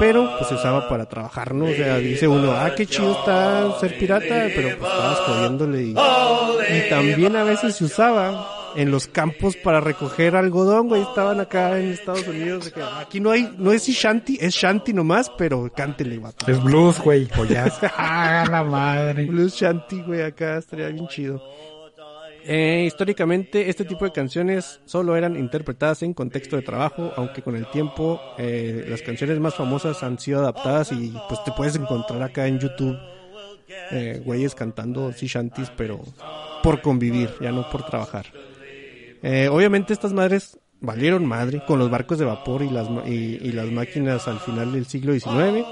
Pero 0.00 0.36
pues 0.36 0.48
se 0.48 0.56
usaba 0.56 0.88
para 0.88 1.08
trabajar, 1.08 1.54
¿no? 1.54 1.66
O 1.66 1.72
sea, 1.72 1.98
dice 1.98 2.26
uno, 2.26 2.50
ah, 2.50 2.74
qué 2.74 2.86
chido 2.86 3.12
está 3.12 3.78
ser 3.78 3.96
pirata, 3.96 4.48
pero 4.56 4.76
pues 4.76 4.92
estabas 4.92 5.18
jodiéndole 5.20 5.82
y, 5.82 5.90
y 5.92 6.88
también 6.90 7.36
a 7.36 7.44
veces 7.44 7.76
se 7.76 7.84
usaba 7.84 8.56
en 8.76 8.90
los 8.90 9.06
campos 9.06 9.56
para 9.56 9.80
recoger 9.80 10.36
algodón, 10.36 10.88
güey. 10.88 11.02
Estaban 11.02 11.40
acá 11.40 11.78
en 11.78 11.90
Estados 11.90 12.26
Unidos. 12.26 12.72
aquí 12.98 13.20
no 13.20 13.30
hay, 13.30 13.54
no 13.58 13.72
es 13.72 13.86
shanty, 13.86 14.38
es 14.40 14.54
shanty 14.54 14.92
nomás, 14.92 15.30
pero 15.36 15.70
cántele, 15.74 16.18
vato. 16.18 16.50
Es 16.50 16.62
blues, 16.62 17.00
güey. 17.00 17.28
Jazz. 17.48 17.78
ah, 17.96 18.44
la 18.50 18.62
madre. 18.64 19.26
Blues 19.26 19.54
shanty, 19.54 20.02
güey, 20.02 20.22
acá 20.22 20.58
estaría 20.58 20.88
bien 20.88 21.08
chido. 21.08 21.42
Eh, 22.44 22.84
históricamente, 22.86 23.68
este 23.68 23.84
tipo 23.84 24.04
de 24.04 24.12
canciones 24.12 24.80
solo 24.86 25.14
eran 25.14 25.36
interpretadas 25.36 26.02
en 26.02 26.14
contexto 26.14 26.56
de 26.56 26.62
trabajo, 26.62 27.12
aunque 27.16 27.42
con 27.42 27.54
el 27.54 27.70
tiempo 27.70 28.20
eh, 28.38 28.86
las 28.88 29.02
canciones 29.02 29.38
más 29.38 29.54
famosas 29.54 30.02
han 30.02 30.18
sido 30.18 30.40
adaptadas 30.40 30.90
y 30.92 31.14
pues 31.28 31.44
te 31.44 31.52
puedes 31.52 31.76
encontrar 31.76 32.22
acá 32.22 32.46
en 32.46 32.58
YouTube 32.58 32.96
eh, 33.92 34.22
güeyes 34.24 34.54
cantando 34.54 35.12
sea 35.12 35.28
shanties, 35.28 35.70
pero 35.76 36.00
por 36.62 36.80
convivir, 36.80 37.30
ya 37.40 37.52
no 37.52 37.68
por 37.70 37.84
trabajar. 37.84 38.26
Eh, 39.22 39.48
obviamente 39.50 39.92
estas 39.92 40.12
madres 40.12 40.58
valieron 40.80 41.26
madre 41.26 41.62
con 41.66 41.78
los 41.78 41.90
barcos 41.90 42.18
de 42.18 42.24
vapor 42.24 42.62
y 42.62 42.70
las, 42.70 42.88
y, 43.06 43.38
y 43.42 43.52
las 43.52 43.66
máquinas 43.70 44.26
al 44.28 44.40
final 44.40 44.72
del 44.72 44.86
siglo 44.86 45.12
XIX. 45.12 45.66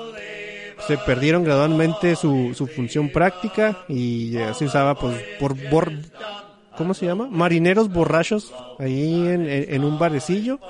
Se 0.86 0.96
perdieron 0.98 1.44
gradualmente 1.44 2.14
su, 2.14 2.52
su 2.54 2.66
función 2.66 3.08
práctica 3.10 3.78
y 3.88 4.34
se 4.54 4.66
usaba 4.66 4.94
pues 4.94 5.16
por 5.40 5.56
bor- 5.70 5.92
¿cómo 6.76 6.94
se 6.94 7.06
llama? 7.06 7.28
Marineros 7.30 7.92
borrachos 7.92 8.52
ahí 8.78 9.26
en, 9.26 9.48
en- 9.48 9.84
un 9.84 9.98
barecillo 9.98 10.60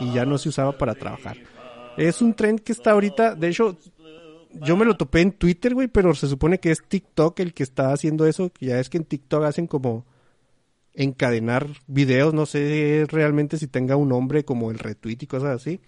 y 0.00 0.12
ya 0.12 0.24
no 0.24 0.36
se 0.38 0.48
usaba 0.48 0.72
para 0.76 0.94
trabajar. 0.94 1.36
Es 1.96 2.20
un 2.22 2.34
tren 2.34 2.58
que 2.58 2.72
está 2.72 2.90
ahorita, 2.92 3.34
de 3.36 3.48
hecho, 3.48 3.76
yo 4.54 4.76
me 4.76 4.84
lo 4.84 4.96
topé 4.96 5.20
en 5.20 5.32
Twitter, 5.32 5.74
güey, 5.74 5.88
pero 5.88 6.14
se 6.14 6.26
supone 6.26 6.58
que 6.58 6.70
es 6.72 6.82
TikTok 6.86 7.38
el 7.40 7.54
que 7.54 7.62
está 7.62 7.92
haciendo 7.92 8.26
eso, 8.26 8.50
ya 8.60 8.80
es 8.80 8.88
que 8.90 8.96
en 8.98 9.04
TikTok 9.04 9.44
hacen 9.44 9.66
como 9.66 10.04
encadenar 10.94 11.68
videos, 11.86 12.34
no 12.34 12.46
sé 12.46 13.06
realmente 13.08 13.58
si 13.58 13.66
tenga 13.66 13.96
un 13.96 14.10
nombre 14.10 14.44
como 14.44 14.70
el 14.70 14.78
retweet 14.78 15.18
y 15.20 15.26
cosas 15.26 15.56
así. 15.56 15.80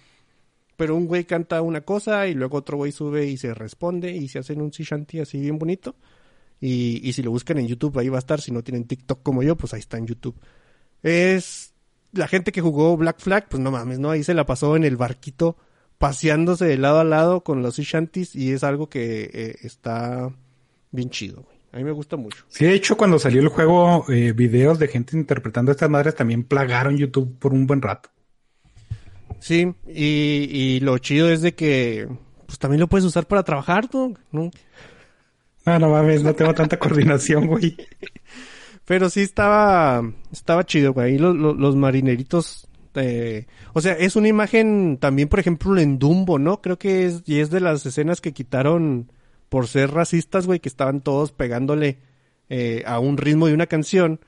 Pero 0.77 0.97
un 0.97 1.07
güey 1.07 1.25
canta 1.25 1.63
una 1.63 1.83
cosa 1.83 2.27
y 2.27 2.35
luego 2.35 2.59
otro 2.59 2.77
güey 2.77 2.93
sube 2.93 3.27
y 3.27 3.37
se 3.37 3.55
responde 3.55 4.13
y 4.13 4.29
se 4.29 4.41
hacen 4.41 4.61
un 4.61 4.71
shanty 4.71 5.21
así 5.21 5.41
bien 5.41 5.59
bonito. 5.59 5.97
Y, 6.61 7.01
y 7.09 7.13
si 7.13 7.23
lo 7.23 7.31
buscan 7.31 7.59
en 7.59 7.69
YouTube 7.69 7.99
ahí 7.99 8.09
va 8.09 8.19
a 8.19 8.21
estar, 8.21 8.41
si 8.41 8.51
no 8.51 8.63
tienen 8.63 8.87
TikTok 8.87 9.23
como 9.23 9.43
yo, 9.43 9.57
pues 9.57 9.75
ahí 9.75 9.81
está 9.81 9.99
en 9.99 10.07
YouTube. 10.07 10.37
Es 11.03 11.75
la 12.13 12.29
gente 12.29 12.53
que 12.53 12.61
jugó 12.61 12.97
Black 12.97 13.21
Flag, 13.21 13.49
pues 13.49 13.63
no 13.63 13.71
mames, 13.71 13.99
¿no? 13.99 14.11
Ahí 14.11 14.25
se 14.25 14.35
la 14.35 14.47
pasó 14.47 14.77
en 14.77 14.85
el 14.85 14.97
barquito 14.97 15.57
paseándose 15.99 16.65
de 16.65 16.79
lado 16.79 17.01
a 17.01 17.05
lado 17.05 17.43
con 17.43 17.63
los 17.63 17.79
shanties 17.79 18.35
y 18.35 18.53
es 18.53 18.65
algo 18.65 18.89
que 18.89 19.31
eh, 19.33 19.57
está 19.63 20.31
bien 20.91 21.11
chido. 21.11 21.47
A 21.75 21.79
mí 21.79 21.83
me 21.83 21.91
gusta 21.91 22.17
mucho. 22.17 22.45
Sí, 22.47 22.67
de 22.67 22.75
hecho, 22.75 22.97
cuando 22.97 23.19
salió 23.19 23.41
el 23.41 23.49
juego, 23.49 24.05
eh, 24.09 24.33
videos 24.33 24.79
de 24.79 24.87
gente 24.87 25.17
interpretando 25.17 25.73
estas 25.73 25.91
madres 25.91 26.15
también 26.15 26.45
plagaron 26.45 26.97
YouTube 26.97 27.37
por 27.41 27.53
un 27.53 27.67
buen 27.67 27.83
rato. 27.83 28.11
Sí, 29.41 29.75
y, 29.89 30.49
y 30.49 30.81
lo 30.81 30.97
chido 30.99 31.29
es 31.29 31.43
de 31.43 31.57
que 31.57 32.07
pues 32.47 32.61
también 32.61 32.79
lo 32.79 32.87
puedes 32.87 33.05
usar 33.05 33.27
para 33.27 33.43
trabajar, 33.43 33.89
¿no? 33.93 34.15
¿no? 34.31 34.53
No, 35.67 35.79
no 35.81 35.89
mames, 35.91 36.23
no 36.23 36.33
tengo 36.33 36.55
tanta 36.55 36.79
coordinación, 36.79 37.49
güey. 37.49 37.77
Pero 38.85 39.11
sí 39.11 39.23
estaba, 39.23 40.01
estaba 40.31 40.63
chido, 40.63 40.93
güey. 40.93 41.11
Ahí 41.15 41.19
los, 41.19 41.35
los, 41.35 41.57
los 41.57 41.75
marineritos, 41.75 42.69
eh, 42.95 43.47
o 43.73 43.81
sea, 43.81 43.95
es 43.95 44.15
una 44.15 44.29
imagen 44.29 44.99
también, 45.01 45.29
por 45.29 45.41
ejemplo, 45.41 45.77
en 45.77 45.99
Dumbo, 45.99 46.39
¿no? 46.39 46.63
Creo 46.63 46.79
que 46.79 47.07
es, 47.07 47.25
y 47.27 47.41
es 47.41 47.51
de 47.51 47.59
las 47.59 47.85
escenas 47.85 48.21
que 48.21 48.33
quitaron 48.33 49.11
por 49.55 49.69
ser 49.69 49.93
racistas, 49.93 50.47
güey, 50.47 50.59
que 50.59 50.69
estaban 50.69 51.01
todos 51.01 51.31
pegándole 51.31 51.99
eh, 52.49 52.83
a 52.89 52.99
un 52.99 53.17
ritmo 53.17 53.47
de 53.47 53.55
una 53.55 53.69
canción. 53.69 54.19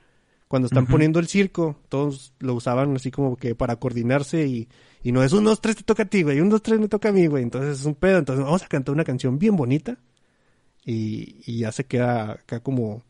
Cuando 0.47 0.67
están 0.67 0.87
poniendo 0.87 1.19
el 1.19 1.27
circo, 1.27 1.75
todos 1.89 2.31
lo 2.39 2.53
usaban 2.53 2.95
así 2.95 3.11
como 3.11 3.35
que 3.35 3.53
para 3.53 3.75
coordinarse 3.75 4.47
y, 4.47 4.69
y 5.03 5.11
no 5.11 5.21
es 5.23 5.33
un, 5.33 5.43
dos, 5.43 5.59
tres 5.59 5.75
te 5.75 5.83
toca 5.83 6.03
a 6.03 6.05
ti, 6.05 6.23
güey, 6.23 6.39
un, 6.39 6.47
dos, 6.47 6.61
tres 6.61 6.79
me 6.79 6.87
toca 6.87 7.09
a 7.09 7.11
mí, 7.11 7.27
güey. 7.27 7.43
Entonces 7.43 7.81
es 7.81 7.85
un 7.85 7.95
pedo. 7.95 8.19
Entonces 8.19 8.45
vamos 8.45 8.63
a 8.63 8.67
cantar 8.67 8.95
una 8.95 9.03
canción 9.03 9.37
bien 9.37 9.57
bonita 9.57 9.97
y, 10.85 11.41
y 11.45 11.59
ya 11.59 11.73
se 11.73 11.83
queda 11.83 12.31
acá 12.31 12.61
como, 12.61 13.03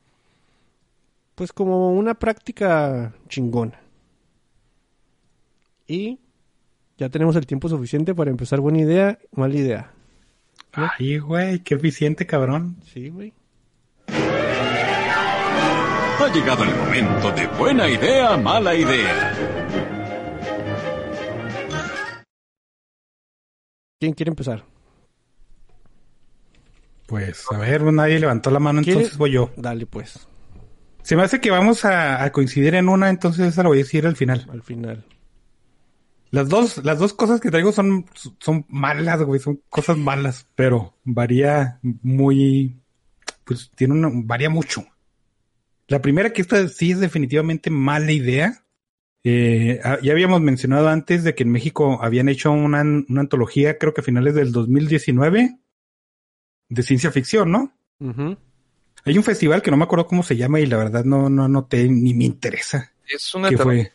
pues 1.36 1.54
como 1.54 1.94
una 1.94 2.16
práctica 2.16 3.14
chingona. 3.30 3.80
Y 5.86 6.20
ya 6.98 7.10
tenemos 7.10 7.36
el 7.36 7.46
tiempo 7.46 7.70
suficiente 7.70 8.16
para 8.16 8.32
empezar 8.32 8.60
buena 8.60 8.80
idea, 8.80 9.20
mala 9.34 9.56
idea. 9.56 9.94
Ay, 10.78 11.18
güey, 11.18 11.60
qué 11.60 11.74
eficiente, 11.76 12.26
cabrón. 12.28 12.78
Sí, 12.94 13.10
güey. 13.10 13.34
Ha 16.20 16.32
llegado 16.34 16.64
el 16.64 16.76
momento 16.76 17.32
de 17.32 17.48
buena 17.48 17.88
idea, 17.90 18.38
mala 18.38 18.76
idea. 18.76 19.34
¿Quién 24.00 24.14
quiere 24.14 24.30
empezar? 24.30 24.64
Pues, 27.08 27.46
a 27.52 27.58
ver, 27.58 27.82
nadie 27.92 28.20
levantó 28.20 28.52
la 28.52 28.60
mano, 28.60 28.82
¿Quiere- 28.82 28.98
entonces 29.00 29.18
voy 29.18 29.32
yo. 29.32 29.52
Dale, 29.56 29.86
pues, 29.86 30.28
Se 31.02 31.16
me 31.16 31.24
hace 31.24 31.40
que 31.40 31.50
vamos 31.52 31.86
a, 31.86 32.22
a 32.24 32.32
coincidir 32.34 32.76
en 32.76 32.90
una, 32.90 33.10
entonces 33.10 33.48
esa 33.48 33.64
la 33.64 33.70
voy 33.70 33.80
a 33.80 33.84
decir 33.84 34.06
al 34.06 34.16
final. 34.18 34.46
al 34.52 34.62
final. 34.62 35.06
Las 36.32 36.50
dos, 36.50 36.84
las 36.84 37.00
dos 37.00 37.14
cosas 37.14 37.40
que 37.40 37.52
traigo 37.52 37.72
son, 37.72 38.06
son 38.40 38.66
malas, 38.68 39.22
güey, 39.24 39.40
son 39.40 39.62
cosas 39.70 39.98
malas, 39.98 40.46
pero 40.56 40.94
varía 41.04 41.80
muy, 41.82 42.76
pues 43.46 43.72
tiene 43.76 43.94
una, 43.94 44.10
varía 44.14 44.50
mucho. 44.50 44.86
La 45.88 46.02
primera 46.02 46.34
que 46.34 46.42
esta 46.42 46.68
sí 46.68 46.92
es 46.92 47.00
definitivamente 47.00 47.70
mala 47.70 48.12
idea. 48.12 48.66
Eh, 49.24 49.80
ah, 49.84 49.98
ya 50.02 50.12
habíamos 50.12 50.42
mencionado 50.42 50.90
antes 50.90 51.24
de 51.24 51.34
que 51.34 51.44
en 51.44 51.52
México 51.52 52.00
habían 52.02 52.30
hecho 52.30 52.52
una, 52.52 52.82
una 52.82 53.22
antología, 53.22 53.78
creo 53.78 53.94
que 53.94 54.02
a 54.02 54.04
finales 54.04 54.36
del 54.36 54.52
2019, 54.52 55.58
de 56.70 56.84
ciencia 56.84 57.12
ficción, 57.12 57.52
¿no? 57.52 57.74
Hay 59.06 59.18
un 59.18 59.24
festival 59.24 59.62
que 59.62 59.72
no 59.72 59.78
me 59.78 59.86
acuerdo 59.86 60.06
cómo 60.06 60.24
se 60.24 60.36
llama 60.36 60.60
y 60.60 60.66
la 60.66 60.78
verdad 60.78 61.06
no, 61.06 61.30
no 61.30 61.46
anoté 61.46 61.88
ni 61.88 62.14
me 62.14 62.26
interesa. 62.26 62.92
Es 63.08 63.34
una 63.34 63.50
¿Qué 63.50 63.58
fue? 63.58 63.92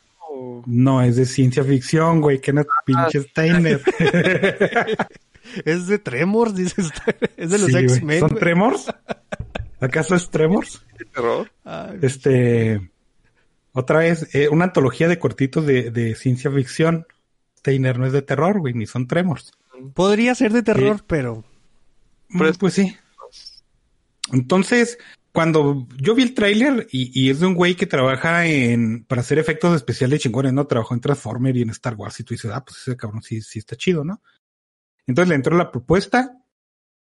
No, 0.67 1.03
es 1.03 1.17
de 1.17 1.27
ciencia 1.27 1.65
ficción, 1.65 2.21
güey, 2.21 2.41
que 2.41 2.53
no 2.53 2.65
pinche 2.85 3.21
Steiner. 3.23 3.81
Es 5.65 5.87
de 5.89 5.99
Tremors, 5.99 6.55
dices. 6.55 6.91
es 7.37 7.51
de 7.51 7.59
los 7.59 7.69
Sí. 7.71 7.77
X-Men. 7.77 8.21
¿Son. 8.21 8.37
Tremors? 8.37 8.87
¿Acaso 9.81 10.15
es 10.15 10.31
Tremors? 10.31 10.85
de 10.99 11.05
terror. 11.05 11.51
Este, 12.01 12.91
otra 13.73 13.99
vez, 13.99 14.33
eh, 14.35 14.49
una 14.49 14.65
antología 14.67 15.09
de 15.09 15.19
cortitos 15.19 15.67
de, 15.67 15.91
de 15.91 16.15
ciencia 16.15 16.51
ficción. 16.51 17.07
Steiner 17.59 17.99
no 17.99 18.07
es 18.07 18.13
de 18.13 18.23
terror, 18.23 18.61
güey, 18.61 18.73
ni 18.75 18.87
son 18.87 19.07
Tremors. 19.09 19.53
Podría 19.95 20.35
ser 20.35 20.53
de 20.53 20.63
terror, 20.63 21.03
pero 21.07 21.45
Mm, 22.29 22.43
Pues 22.59 22.73
sí. 22.75 22.97
Entonces, 24.33 24.99
cuando 25.33 25.89
yo 25.97 26.15
vi 26.15 26.23
el 26.25 26.35
tráiler 26.35 26.87
y, 26.93 27.11
y 27.19 27.31
es 27.31 27.41
de 27.41 27.47
un 27.47 27.55
güey 27.55 27.75
que 27.75 27.87
trabaja 27.87 28.47
en 28.47 29.05
para 29.05 29.23
hacer 29.23 29.39
efectos 29.39 29.75
especiales 29.75 30.21
chingones, 30.21 30.53
¿no? 30.53 30.67
Trabajó 30.67 30.95
en 30.95 31.01
Transformer 31.01 31.57
y 31.57 31.63
en 31.63 31.71
Star 31.71 31.95
Wars 31.95 32.21
y 32.21 32.25
tú 32.25 32.35
dices, 32.35 32.51
ah, 32.55 32.65
pues 32.65 32.79
ese 32.79 32.97
cabrón 32.97 33.23
sí, 33.23 33.41
sí 33.41 33.59
está 33.59 33.75
chido, 33.77 34.05
¿no? 34.05 34.23
Entonces 35.07 35.31
le 35.31 35.35
entró 35.35 35.57
la 35.57 35.71
propuesta, 35.71 36.39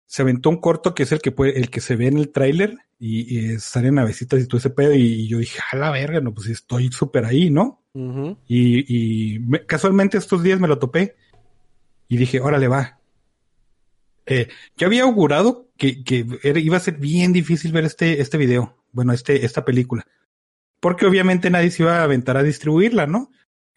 se 0.06 0.22
aventó 0.22 0.50
un 0.50 0.60
corto 0.60 0.94
que 0.94 1.02
es 1.04 1.12
el 1.12 1.20
que 1.20 1.32
puede, 1.32 1.58
el 1.58 1.70
que 1.70 1.80
se 1.80 1.96
ve 1.96 2.06
en 2.06 2.18
el 2.18 2.30
tráiler 2.30 2.76
y, 2.98 3.38
y 3.52 3.58
salen 3.58 3.94
navecitas 3.96 4.40
y 4.40 4.46
todo 4.46 4.58
ese 4.58 4.70
pedo 4.70 4.94
y, 4.94 5.26
yo 5.26 5.38
dije, 5.38 5.60
a 5.72 5.76
la 5.76 5.90
verga, 5.90 6.20
no, 6.20 6.32
pues 6.34 6.48
estoy 6.48 6.90
súper 6.92 7.24
ahí, 7.24 7.50
¿no? 7.50 7.82
Y, 8.46 9.34
y 9.34 9.38
me- 9.40 9.64
casualmente 9.66 10.18
estos 10.18 10.42
días 10.42 10.60
me 10.60 10.68
lo 10.68 10.78
topé 10.78 11.16
y 12.08 12.16
dije, 12.16 12.40
órale, 12.40 12.68
va. 12.68 12.97
Eh, 14.30 14.48
yo 14.76 14.86
había 14.86 15.04
augurado 15.04 15.68
que, 15.78 16.04
que 16.04 16.26
era- 16.42 16.60
iba 16.60 16.76
a 16.76 16.80
ser 16.80 16.98
bien 16.98 17.32
difícil 17.32 17.72
ver 17.72 17.84
este, 17.84 18.20
este 18.20 18.36
video, 18.36 18.76
bueno, 18.92 19.12
este, 19.14 19.46
esta 19.46 19.64
película, 19.64 20.06
porque 20.80 21.06
obviamente 21.06 21.48
nadie 21.50 21.70
se 21.70 21.82
iba 21.82 22.00
a 22.00 22.02
aventar 22.02 22.36
a 22.36 22.42
distribuirla, 22.42 23.06
¿no? 23.06 23.30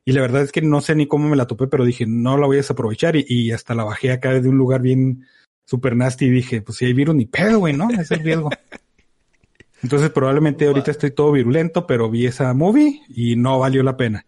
Y 0.04 0.12
la 0.12 0.22
verdad 0.22 0.42
es 0.42 0.52
que 0.52 0.62
no 0.62 0.82
sé 0.82 0.94
ni 0.96 1.08
cómo 1.08 1.30
me 1.30 1.38
la 1.38 1.48
topé, 1.48 1.68
pero 1.68 1.86
dije, 1.86 2.06
no 2.06 2.38
la 2.38 2.48
voy 2.48 2.58
a 2.58 2.64
desaprovechar 2.66 3.16
y, 3.16 3.26
y 3.28 3.52
hasta 3.52 3.76
la 3.76 3.84
bajé 3.86 4.12
acá 4.12 4.34
de 4.40 4.50
un 4.50 4.58
lugar 4.58 4.82
bien 4.82 5.26
super 5.64 5.96
nasty 5.96 6.26
y 6.26 6.32
dije, 6.32 6.62
pues 6.62 6.80
si 6.80 6.86
hay 6.86 6.94
virus 6.94 7.16
ni 7.16 7.28
pedo, 7.28 7.60
güey, 7.60 7.74
¿no? 7.74 7.90
Es 7.90 8.12
el 8.12 8.20
riesgo. 8.20 8.50
Entonces 9.84 10.10
probablemente 10.12 10.68
ahorita 10.68 10.92
estoy 10.92 11.12
todo 11.12 11.32
virulento, 11.32 11.88
pero 11.88 12.10
vi 12.10 12.26
esa 12.26 12.54
movie 12.54 13.02
y 13.10 13.36
no 13.36 13.60
valió 13.60 13.82
la 13.84 13.98
pena. 13.98 14.26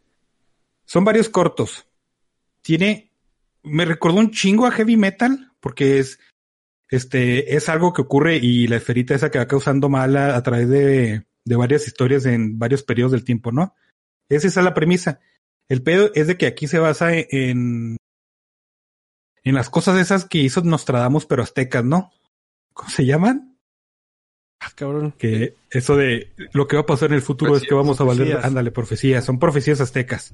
Son 0.85 1.03
varios 1.03 1.29
cortos. 1.29 1.85
Tiene, 2.61 3.11
me 3.63 3.85
recordó 3.85 4.19
un 4.19 4.31
chingo 4.31 4.65
a 4.65 4.71
heavy 4.71 4.97
metal, 4.97 5.51
porque 5.63 5.97
es, 5.99 6.19
este, 6.89 7.55
es 7.55 7.69
algo 7.69 7.93
que 7.93 8.01
ocurre 8.01 8.35
y 8.35 8.67
la 8.67 8.75
esferita 8.75 9.15
esa 9.15 9.31
que 9.31 9.39
va 9.39 9.47
causando 9.47 9.87
mala 9.87 10.35
a 10.35 10.43
través 10.43 10.67
de, 10.67 11.25
de 11.45 11.55
varias 11.55 11.87
historias 11.87 12.25
en 12.25 12.59
varios 12.59 12.83
periodos 12.83 13.13
del 13.13 13.23
tiempo, 13.23 13.53
¿no? 13.53 13.73
Esa 14.27 14.47
es 14.47 14.55
la 14.57 14.73
premisa. 14.73 15.21
El 15.69 15.81
pedo 15.81 16.11
es 16.15 16.27
de 16.27 16.37
que 16.37 16.47
aquí 16.47 16.67
se 16.67 16.79
basa 16.79 17.13
en, 17.15 17.95
en 19.45 19.55
las 19.55 19.69
cosas 19.69 19.97
esas 19.99 20.25
que 20.25 20.39
hizo 20.39 20.61
Nostradamus, 20.61 21.25
pero 21.25 21.43
aztecas, 21.43 21.85
¿no? 21.85 22.11
¿Cómo 22.73 22.89
se 22.89 23.05
llaman? 23.05 23.57
Ah, 24.59 24.71
cabrón. 24.75 25.13
que 25.17 25.55
eso 25.71 25.95
de 25.95 26.33
lo 26.51 26.67
que 26.67 26.75
va 26.75 26.81
a 26.81 26.85
pasar 26.85 27.09
en 27.09 27.15
el 27.15 27.21
futuro 27.21 27.55
es 27.55 27.63
que 27.63 27.73
vamos 27.73 28.01
a 28.01 28.03
valer, 28.03 28.23
Profecías. 28.27 28.45
ándale, 28.45 28.71
profecías, 28.71 29.25
son 29.25 29.39
profecías 29.39 29.79
aztecas. 29.79 30.33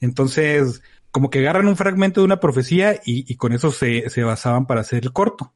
Entonces, 0.00 0.82
como 1.10 1.30
que 1.30 1.40
agarran 1.40 1.68
un 1.68 1.76
fragmento 1.76 2.20
de 2.20 2.26
una 2.26 2.40
profecía 2.40 3.00
y, 3.04 3.34
con 3.36 3.52
eso 3.52 3.72
se, 3.72 4.10
se 4.10 4.22
basaban 4.22 4.66
para 4.66 4.82
hacer 4.82 5.04
el 5.04 5.12
corto. 5.12 5.54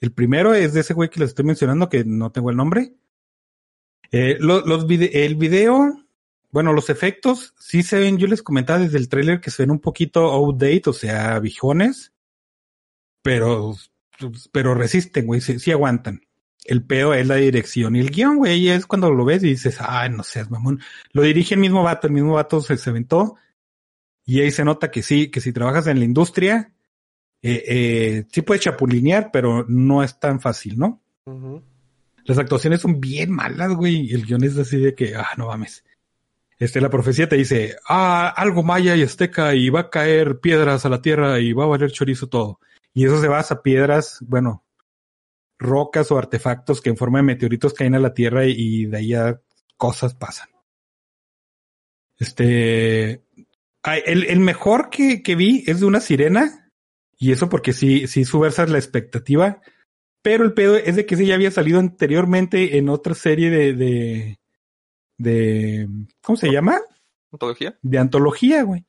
El 0.00 0.12
primero 0.12 0.54
es 0.54 0.72
de 0.74 0.80
ese 0.80 0.94
güey 0.94 1.08
que 1.08 1.20
les 1.20 1.30
estoy 1.30 1.44
mencionando, 1.44 1.88
que 1.88 2.04
no 2.04 2.30
tengo 2.30 2.50
el 2.50 2.56
nombre. 2.56 2.94
Eh, 4.10 4.38
el 4.40 5.36
video, 5.36 6.04
bueno, 6.50 6.72
los 6.72 6.88
efectos 6.88 7.54
sí 7.58 7.82
se 7.82 7.98
ven, 7.98 8.18
yo 8.18 8.26
les 8.26 8.42
comentaba 8.42 8.78
desde 8.78 8.98
el 8.98 9.08
tráiler 9.08 9.40
que 9.40 9.50
se 9.50 9.64
ven 9.64 9.70
un 9.70 9.80
poquito 9.80 10.30
outdate, 10.30 10.82
o 10.86 10.92
sea, 10.92 11.38
viejones, 11.40 12.12
pero, 13.22 13.74
pero 14.52 14.74
resisten, 14.74 15.26
güey, 15.26 15.40
sí, 15.40 15.70
aguantan. 15.70 16.22
El 16.64 16.84
pedo 16.84 17.14
es 17.14 17.26
la 17.26 17.36
dirección 17.36 17.96
y 17.96 18.00
el 18.00 18.10
guion, 18.10 18.36
güey, 18.36 18.68
es 18.68 18.86
cuando 18.86 19.10
lo 19.10 19.24
ves 19.24 19.42
y 19.42 19.48
dices, 19.48 19.78
ay, 19.80 20.10
no 20.10 20.22
seas 20.22 20.50
mamón. 20.50 20.80
Lo 21.12 21.22
dirige 21.22 21.54
el 21.54 21.60
mismo 21.60 21.82
vato, 21.82 22.06
el 22.06 22.12
mismo 22.12 22.34
vato 22.34 22.60
se, 22.60 22.76
se 22.76 22.90
aventó. 22.90 23.36
Y 24.28 24.42
ahí 24.42 24.50
se 24.50 24.62
nota 24.62 24.90
que 24.90 25.02
sí, 25.02 25.30
que 25.30 25.40
si 25.40 25.54
trabajas 25.54 25.86
en 25.86 26.00
la 26.00 26.04
industria, 26.04 26.74
eh, 27.40 27.64
eh, 27.66 28.26
sí 28.30 28.42
puedes 28.42 28.62
chapulinear, 28.62 29.30
pero 29.32 29.64
no 29.66 30.02
es 30.02 30.20
tan 30.20 30.38
fácil, 30.38 30.78
¿no? 30.78 31.00
Las 32.24 32.36
actuaciones 32.36 32.82
son 32.82 33.00
bien 33.00 33.30
malas, 33.30 33.72
güey. 33.72 34.02
y 34.02 34.12
El 34.12 34.26
guion 34.26 34.44
es 34.44 34.58
así 34.58 34.76
de 34.76 34.94
que, 34.94 35.16
ah, 35.16 35.30
no 35.38 35.46
mames. 35.46 35.82
Este, 36.58 36.82
la 36.82 36.90
profecía 36.90 37.26
te 37.26 37.36
dice, 37.36 37.76
ah, 37.88 38.28
algo 38.36 38.62
maya 38.62 38.94
y 38.96 39.02
azteca 39.02 39.54
y 39.54 39.70
va 39.70 39.80
a 39.80 39.90
caer 39.90 40.40
piedras 40.40 40.84
a 40.84 40.90
la 40.90 41.00
tierra 41.00 41.40
y 41.40 41.54
va 41.54 41.64
a 41.64 41.68
valer 41.68 41.90
chorizo 41.90 42.26
todo. 42.28 42.60
Y 42.92 43.06
eso 43.06 43.18
se 43.22 43.28
basa 43.28 43.54
a 43.54 43.62
piedras, 43.62 44.18
bueno, 44.20 44.62
rocas 45.58 46.12
o 46.12 46.18
artefactos 46.18 46.82
que 46.82 46.90
en 46.90 46.98
forma 46.98 47.20
de 47.20 47.22
meteoritos 47.22 47.72
caen 47.72 47.94
a 47.94 47.98
la 47.98 48.12
tierra 48.12 48.44
y, 48.44 48.52
y 48.58 48.84
de 48.84 48.98
ahí 48.98 49.08
ya 49.08 49.40
cosas 49.78 50.14
pasan. 50.14 50.50
Este, 52.18 53.22
ay, 53.82 54.02
el, 54.06 54.24
el 54.24 54.40
mejor 54.40 54.90
que, 54.90 55.22
que 55.22 55.34
vi 55.36 55.64
es 55.66 55.80
de 55.80 55.86
una 55.86 56.00
sirena 56.00 56.70
y 57.18 57.32
eso 57.32 57.48
porque 57.48 57.72
sí, 57.72 58.06
sí 58.06 58.24
subversas 58.24 58.70
la 58.70 58.78
expectativa. 58.78 59.60
Pero 60.22 60.44
el 60.44 60.52
pedo 60.52 60.76
es 60.76 60.96
de 60.96 61.06
que 61.06 61.14
ese 61.14 61.26
ya 61.26 61.34
había 61.36 61.50
salido 61.50 61.78
anteriormente 61.78 62.76
en 62.78 62.88
otra 62.88 63.14
serie 63.14 63.50
de, 63.50 63.72
de, 63.72 64.38
de, 65.16 65.88
¿cómo 66.22 66.36
se 66.36 66.50
llama? 66.50 66.78
¿Antología? 67.32 67.78
De 67.82 67.98
antología, 67.98 68.62
güey. 68.62 68.84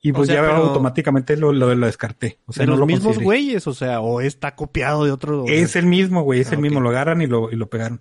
Y 0.00 0.12
O 0.12 0.14
pues 0.14 0.28
sea, 0.28 0.42
ya 0.42 0.56
automáticamente 0.56 1.36
lo, 1.36 1.52
lo, 1.52 1.74
lo 1.74 1.86
descarté. 1.86 2.38
O 2.46 2.52
sea, 2.52 2.62
de 2.62 2.66
no 2.68 2.72
los 2.74 2.80
lo 2.80 2.86
mismos 2.86 3.18
güeyes, 3.18 3.66
o 3.66 3.74
sea, 3.74 4.00
o 4.00 4.20
está 4.20 4.54
copiado 4.54 5.04
de 5.04 5.10
otro. 5.10 5.44
Es 5.48 5.74
el 5.74 5.86
mismo, 5.86 6.22
güey, 6.22 6.40
es 6.40 6.52
Ah, 6.52 6.54
el 6.54 6.60
mismo. 6.60 6.78
ok. 6.78 6.84
Lo 6.84 6.90
agarran 6.90 7.20
y 7.20 7.26
lo, 7.26 7.50
y 7.50 7.56
lo 7.56 7.68
pegaron. 7.68 8.00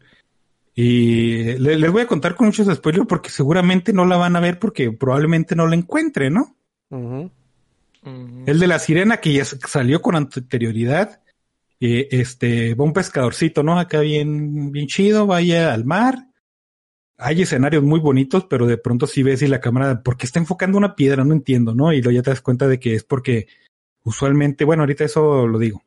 Y 0.79 1.55
le- 1.57 1.75
les 1.75 1.91
voy 1.91 2.03
a 2.03 2.07
contar 2.07 2.35
con 2.35 2.45
muchos 2.45 2.67
spoilers 2.71 3.07
porque 3.07 3.31
seguramente 3.31 3.93
no 3.93 4.05
la 4.05 4.15
van 4.15 4.35
a 4.35 4.39
ver 4.39 4.59
porque 4.59 4.91
probablemente 4.91 5.55
no 5.55 5.65
la 5.65 5.75
encuentren, 5.75 6.35
¿no? 6.35 6.55
El 8.45 8.59
de 8.59 8.67
la 8.67 8.77
sirena 8.77 9.17
que 9.17 9.33
ya 9.33 9.43
salió 9.43 10.01
con 10.03 10.15
anterioridad. 10.15 11.19
eh, 11.79 12.07
este, 12.11 12.73
va 12.75 12.83
un 12.85 12.93
pescadorcito, 12.93 13.61
¿no? 13.63 13.79
Acá 13.79 13.99
bien, 14.01 14.71
bien 14.71 14.87
chido, 14.87 15.25
vaya 15.27 15.73
al 15.73 15.83
mar. 15.85 16.27
Hay 17.17 17.41
escenarios 17.41 17.83
muy 17.83 17.99
bonitos, 17.99 18.45
pero 18.49 18.67
de 18.67 18.77
pronto 18.77 19.07
sí 19.07 19.23
ves 19.23 19.41
y 19.41 19.47
la 19.47 19.59
cámara, 19.61 20.01
porque 20.03 20.25
está 20.27 20.39
enfocando 20.39 20.77
una 20.77 20.95
piedra, 20.95 21.23
no 21.23 21.33
entiendo, 21.33 21.73
¿no? 21.75 21.91
Y 21.93 22.01
luego 22.03 22.15
ya 22.15 22.21
te 22.23 22.29
das 22.31 22.41
cuenta 22.41 22.67
de 22.67 22.79
que 22.79 22.93
es 22.95 23.03
porque 23.03 23.47
usualmente, 24.03 24.63
bueno, 24.63 24.83
ahorita 24.83 25.05
eso 25.05 25.47
lo 25.47 25.57
digo. 25.59 25.83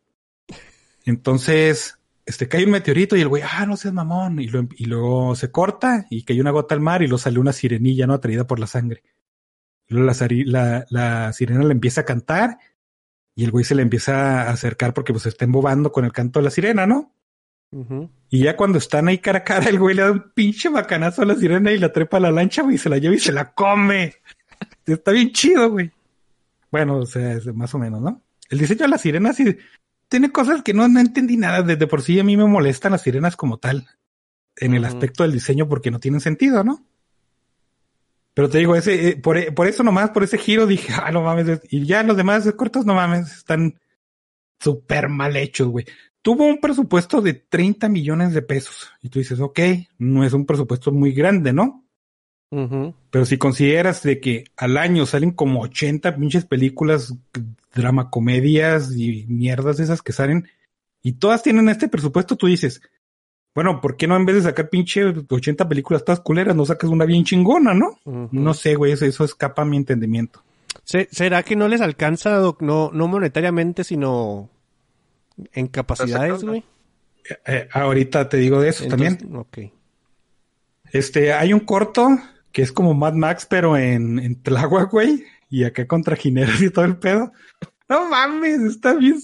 Entonces, 1.04 1.98
este 2.26 2.48
cae 2.48 2.64
un 2.64 2.70
meteorito 2.70 3.16
y 3.16 3.20
el 3.20 3.28
güey, 3.28 3.42
ah, 3.44 3.66
no 3.66 3.76
seas 3.76 3.94
mamón, 3.94 4.40
y, 4.40 4.46
lo- 4.48 4.68
y 4.76 4.84
luego 4.86 5.34
se 5.34 5.50
corta 5.50 6.06
y 6.10 6.24
cae 6.24 6.40
una 6.40 6.50
gota 6.50 6.74
al 6.74 6.80
mar 6.80 7.02
y 7.02 7.06
luego 7.06 7.18
sale 7.18 7.38
una 7.38 7.52
sirenilla, 7.52 8.06
¿no? 8.06 8.14
Atraída 8.14 8.46
por 8.46 8.58
la 8.60 8.66
sangre. 8.66 9.02
Y 9.88 9.94
luego 9.94 10.10
la, 10.10 10.44
la, 10.46 10.86
la 10.90 11.32
sirena 11.32 11.64
le 11.64 11.72
empieza 11.72 12.02
a 12.02 12.04
cantar 12.04 12.58
y 13.34 13.44
el 13.44 13.50
güey 13.50 13.64
se 13.64 13.74
le 13.74 13.82
empieza 13.82 14.42
a 14.42 14.50
acercar 14.50 14.94
porque 14.94 15.12
pues 15.12 15.24
se 15.24 15.28
está 15.30 15.44
embobando 15.44 15.90
con 15.92 16.04
el 16.04 16.12
canto 16.12 16.38
de 16.40 16.44
la 16.44 16.50
sirena, 16.50 16.86
¿no? 16.86 17.12
Y 18.28 18.40
ya 18.42 18.56
cuando 18.56 18.78
están 18.78 19.06
ahí 19.08 19.18
cara 19.18 19.38
a 19.38 19.44
cara, 19.44 19.68
el 19.68 19.78
güey 19.78 19.94
le 19.94 20.02
da 20.02 20.10
un 20.10 20.32
pinche 20.34 20.68
bacanazo 20.68 21.22
a 21.22 21.24
la 21.24 21.36
sirena 21.36 21.70
y 21.72 21.78
la 21.78 21.92
trepa 21.92 22.16
a 22.16 22.20
la 22.20 22.32
lancha, 22.32 22.62
güey, 22.62 22.74
y 22.74 22.78
se 22.78 22.88
la 22.88 22.98
lleva 22.98 23.14
y 23.14 23.20
se 23.20 23.30
la 23.32 23.52
come. 23.52 24.14
Está 24.86 25.12
bien 25.12 25.30
chido, 25.32 25.70
güey. 25.70 25.90
Bueno, 26.70 26.96
o 26.98 27.06
sea, 27.06 27.32
es 27.34 27.46
más 27.54 27.72
o 27.74 27.78
menos, 27.78 28.00
¿no? 28.00 28.22
El 28.48 28.58
diseño 28.58 28.80
de 28.82 28.88
la 28.88 28.98
sirena 28.98 29.32
sí 29.32 29.56
tiene 30.10 30.30
cosas 30.30 30.62
que 30.62 30.74
no, 30.74 30.86
no 30.88 31.00
entendí 31.00 31.38
nada. 31.38 31.62
Desde 31.62 31.86
por 31.86 32.02
sí 32.02 32.20
a 32.20 32.24
mí 32.24 32.36
me 32.36 32.44
molestan 32.46 32.92
las 32.92 33.00
sirenas 33.02 33.36
como 33.36 33.56
tal. 33.56 33.88
En 34.56 34.74
el 34.74 34.84
aspecto 34.84 35.22
del 35.22 35.32
diseño 35.32 35.68
porque 35.68 35.90
no 35.90 35.98
tienen 36.00 36.20
sentido, 36.20 36.62
¿no? 36.64 36.84
Pero 38.34 38.48
te 38.50 38.58
digo, 38.58 38.76
ese, 38.76 39.08
eh, 39.10 39.16
por, 39.16 39.54
por 39.54 39.66
eso 39.66 39.82
nomás, 39.82 40.10
por 40.10 40.22
ese 40.22 40.36
giro 40.38 40.66
dije, 40.66 40.92
ah, 41.02 41.10
no 41.10 41.22
mames. 41.22 41.48
es- 41.48 41.60
Y 41.70 41.86
ya 41.86 42.02
los 42.02 42.16
demás 42.16 42.50
cortos, 42.56 42.84
no 42.84 42.94
mames, 42.94 43.32
están 43.38 43.78
súper 44.60 45.08
mal 45.08 45.36
hechos, 45.36 45.68
güey. 45.68 45.86
Tuvo 46.22 46.44
un 46.46 46.60
presupuesto 46.60 47.22
de 47.22 47.32
30 47.32 47.88
millones 47.88 48.34
de 48.34 48.42
pesos. 48.42 48.90
Y 49.00 49.08
tú 49.08 49.18
dices, 49.20 49.40
ok, 49.40 49.58
no 49.98 50.22
es 50.24 50.34
un 50.34 50.44
presupuesto 50.44 50.92
muy 50.92 51.12
grande, 51.12 51.52
¿no? 51.52 51.86
Pero 53.10 53.24
si 53.24 53.38
consideras 53.38 54.02
de 54.02 54.20
que 54.20 54.44
al 54.56 54.76
año 54.76 55.06
salen 55.06 55.30
como 55.30 55.62
80 55.62 56.16
pinches 56.16 56.44
películas, 56.44 57.14
drama 57.74 58.10
comedias 58.10 58.92
y 58.96 59.26
mierdas 59.28 59.80
esas 59.80 60.02
que 60.02 60.12
salen, 60.12 60.48
y 61.02 61.12
todas 61.14 61.42
tienen 61.42 61.68
este 61.68 61.88
presupuesto, 61.88 62.36
tú 62.36 62.46
dices, 62.46 62.82
bueno, 63.54 63.80
¿por 63.80 63.96
qué 63.96 64.06
no 64.06 64.16
en 64.16 64.26
vez 64.26 64.36
de 64.36 64.42
sacar 64.42 64.68
pinche 64.68 65.04
80 65.04 65.68
películas 65.68 66.04
todas 66.04 66.20
culeras, 66.20 66.54
no 66.54 66.64
sacas 66.66 66.90
una 66.90 67.04
bien 67.04 67.24
chingona, 67.24 67.74
no? 67.74 67.98
No 68.30 68.54
sé, 68.54 68.74
güey, 68.74 68.92
eso, 68.92 69.04
eso 69.06 69.24
escapa 69.24 69.62
a 69.62 69.64
mi 69.64 69.76
entendimiento. 69.76 70.42
Se- 70.84 71.08
¿Será 71.10 71.42
que 71.42 71.56
no 71.56 71.66
les 71.68 71.80
alcanza, 71.80 72.30
Doc? 72.36 72.62
no, 72.62 72.90
no 72.92 73.08
monetariamente, 73.08 73.82
sino 73.84 74.48
en 75.52 75.66
capacidades, 75.68 76.44
güey? 76.44 76.64
Eh, 77.46 77.68
ahorita 77.72 78.28
te 78.28 78.36
digo 78.38 78.60
de 78.60 78.68
eso 78.70 78.86
también. 78.86 79.18
Ok. 79.34 79.58
Este, 80.92 81.32
hay 81.32 81.52
un 81.52 81.60
corto 81.60 82.08
que 82.52 82.62
es 82.62 82.72
como 82.72 82.94
Mad 82.94 83.14
Max, 83.14 83.46
pero 83.48 83.76
en, 83.76 84.18
en 84.18 84.42
Tláhuac, 84.42 84.90
güey, 84.90 85.24
y 85.50 85.64
acá 85.64 85.86
contra 85.86 86.16
Gineras 86.16 86.62
y 86.62 86.70
todo 86.70 86.84
el 86.84 86.96
pedo. 86.96 87.32
No 87.88 88.08
mames, 88.08 88.60
está 88.62 88.94
bien. 88.94 89.18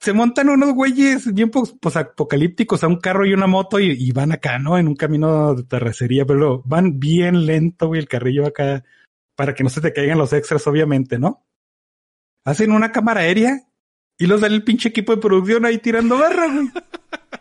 Se 0.00 0.12
montan 0.12 0.50
unos 0.50 0.74
güeyes 0.74 1.32
bien 1.32 1.50
pos, 1.50 1.74
apocalípticos 1.94 2.84
a 2.84 2.88
un 2.88 2.96
carro 2.96 3.24
y 3.24 3.32
una 3.32 3.46
moto 3.46 3.80
y, 3.80 4.10
van 4.10 4.32
acá, 4.32 4.58
¿no? 4.58 4.76
En 4.76 4.88
un 4.88 4.96
camino 4.96 5.54
de 5.54 5.62
terracería, 5.62 6.26
pero 6.26 6.62
van 6.66 6.98
bien 7.00 7.46
lento, 7.46 7.86
güey, 7.86 8.00
el 8.00 8.08
carrillo 8.08 8.46
acá 8.46 8.84
para 9.36 9.54
que 9.54 9.62
no 9.62 9.70
se 9.70 9.80
te 9.80 9.92
caigan 9.92 10.18
los 10.18 10.32
extras, 10.32 10.66
obviamente, 10.66 11.18
¿no? 11.18 11.46
Hacen 12.44 12.72
una 12.72 12.92
cámara 12.92 13.20
aérea 13.20 13.62
y 14.18 14.26
los 14.26 14.40
da 14.40 14.48
el 14.48 14.64
pinche 14.64 14.88
equipo 14.88 15.14
de 15.14 15.20
producción 15.20 15.64
ahí 15.64 15.78
tirando 15.78 16.18
barra, 16.18 16.46
güey. 16.52 16.70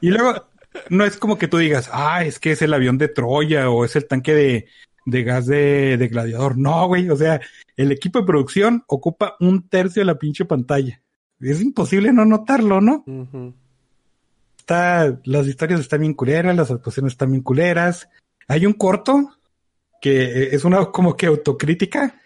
Y 0.01 0.09
luego, 0.09 0.47
no 0.89 1.05
es 1.05 1.17
como 1.17 1.37
que 1.37 1.47
tú 1.47 1.57
digas, 1.57 1.89
ah, 1.91 2.23
es 2.23 2.39
que 2.39 2.51
es 2.51 2.61
el 2.61 2.73
avión 2.73 2.97
de 2.97 3.07
Troya 3.07 3.69
o 3.69 3.85
es 3.85 3.95
el 3.95 4.07
tanque 4.07 4.33
de, 4.33 4.67
de 5.05 5.23
gas 5.23 5.45
de, 5.45 5.97
de 5.97 6.07
gladiador. 6.07 6.57
No, 6.57 6.87
güey. 6.87 7.09
O 7.09 7.15
sea, 7.15 7.39
el 7.77 7.91
equipo 7.91 8.19
de 8.19 8.25
producción 8.25 8.83
ocupa 8.87 9.35
un 9.39 9.67
tercio 9.69 10.01
de 10.01 10.05
la 10.05 10.19
pinche 10.19 10.45
pantalla. 10.45 11.01
Es 11.39 11.61
imposible 11.61 12.11
no 12.11 12.25
notarlo, 12.25 12.81
¿no? 12.81 13.03
Está, 14.57 15.19
las 15.25 15.47
historias 15.47 15.79
están 15.79 16.01
bien 16.01 16.13
culeras, 16.13 16.55
las 16.55 16.71
actuaciones 16.71 17.13
están 17.13 17.31
bien 17.31 17.43
culeras. 17.43 18.09
Hay 18.47 18.65
un 18.65 18.73
corto 18.73 19.31
que 20.01 20.55
es 20.55 20.63
una 20.65 20.85
como 20.91 21.15
que 21.15 21.27
autocrítica. 21.27 22.19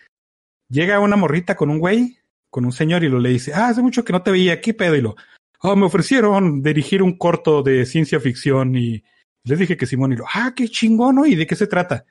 Llega 0.70 1.00
una 1.00 1.16
morrita 1.16 1.56
con 1.56 1.70
un 1.70 1.80
güey, 1.80 2.18
con 2.50 2.66
un 2.66 2.72
señor 2.72 3.04
y 3.04 3.10
lo 3.10 3.20
le 3.20 3.30
dice, 3.30 3.54
ah, 3.54 3.70
hace 3.70 3.82
mucho 3.82 4.04
que 4.04 4.14
no 4.14 4.22
te 4.22 4.32
veía 4.32 4.54
aquí, 4.54 4.74
pedo. 4.74 4.96
Y 4.96 5.02
lo, 5.02 5.16
oh, 5.62 5.76
me 5.76 5.86
ofrecieron 5.86 6.62
dirigir 6.62 7.02
un 7.02 7.18
corto 7.18 7.64
de 7.64 7.86
ciencia 7.86 8.20
ficción 8.20 8.76
y 8.76 9.04
les 9.44 9.58
dije 9.58 9.76
que 9.76 9.88
Simón 9.88 10.14
y 10.14 10.18
lo, 10.18 10.26
ah, 10.32 10.54
qué 10.56 10.68
chingón, 10.68 11.16
¿no? 11.16 11.26
¿Y 11.26 11.36
de 11.36 11.48
qué 11.48 11.56
se 11.56 11.68
trata? 11.68 12.06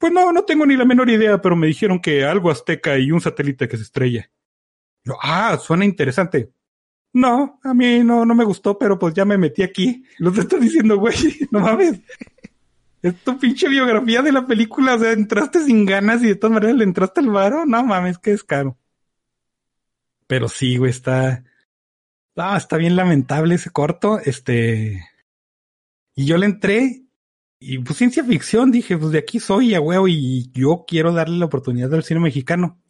Pues 0.00 0.14
no, 0.14 0.32
no 0.32 0.44
tengo 0.44 0.64
ni 0.64 0.78
la 0.78 0.86
menor 0.86 1.10
idea, 1.10 1.42
pero 1.42 1.54
me 1.56 1.66
dijeron 1.66 2.00
que 2.00 2.24
algo 2.24 2.50
azteca 2.50 2.98
y 2.98 3.12
un 3.12 3.20
satélite 3.20 3.68
que 3.68 3.76
se 3.76 3.82
estrella. 3.82 4.30
Yo, 5.04 5.14
ah, 5.22 5.58
suena 5.58 5.84
interesante. 5.84 6.54
No, 7.12 7.60
a 7.62 7.74
mí 7.74 8.02
no, 8.02 8.24
no 8.24 8.34
me 8.34 8.44
gustó, 8.44 8.78
pero 8.78 8.98
pues 8.98 9.12
ya 9.12 9.26
me 9.26 9.36
metí 9.36 9.62
aquí. 9.62 10.02
Lo 10.16 10.32
te 10.32 10.40
estoy 10.40 10.60
diciendo, 10.60 10.96
güey, 10.96 11.14
no 11.50 11.60
mames. 11.60 12.00
Es 13.02 13.14
tu 13.22 13.38
pinche 13.38 13.68
biografía 13.68 14.22
de 14.22 14.32
la 14.32 14.46
película, 14.46 14.94
o 14.94 14.98
sea, 14.98 15.12
entraste 15.12 15.62
sin 15.64 15.84
ganas 15.84 16.22
y 16.22 16.28
de 16.28 16.34
todas 16.36 16.54
maneras 16.54 16.76
le 16.76 16.84
entraste 16.84 17.20
al 17.20 17.28
varo. 17.28 17.66
No 17.66 17.84
mames, 17.84 18.16
que 18.16 18.32
es 18.32 18.42
caro. 18.42 18.78
Pero 20.26 20.48
sí, 20.48 20.78
güey, 20.78 20.92
está. 20.92 21.44
Ah, 22.36 22.56
está 22.56 22.78
bien 22.78 22.96
lamentable 22.96 23.56
ese 23.56 23.68
corto. 23.68 24.18
Este. 24.18 25.04
Y 26.14 26.24
yo 26.24 26.38
le 26.38 26.46
entré 26.46 27.02
y 27.60 27.78
pues 27.78 27.98
ciencia 27.98 28.24
ficción, 28.24 28.70
dije, 28.72 28.96
pues 28.96 29.12
de 29.12 29.18
aquí 29.18 29.38
soy, 29.38 29.74
a 29.74 29.80
huevo, 29.80 30.08
y 30.08 30.50
yo 30.52 30.84
quiero 30.88 31.12
darle 31.12 31.36
la 31.38 31.44
oportunidad 31.46 31.92
al 31.94 32.02
cine 32.04 32.20
mexicano. 32.20 32.80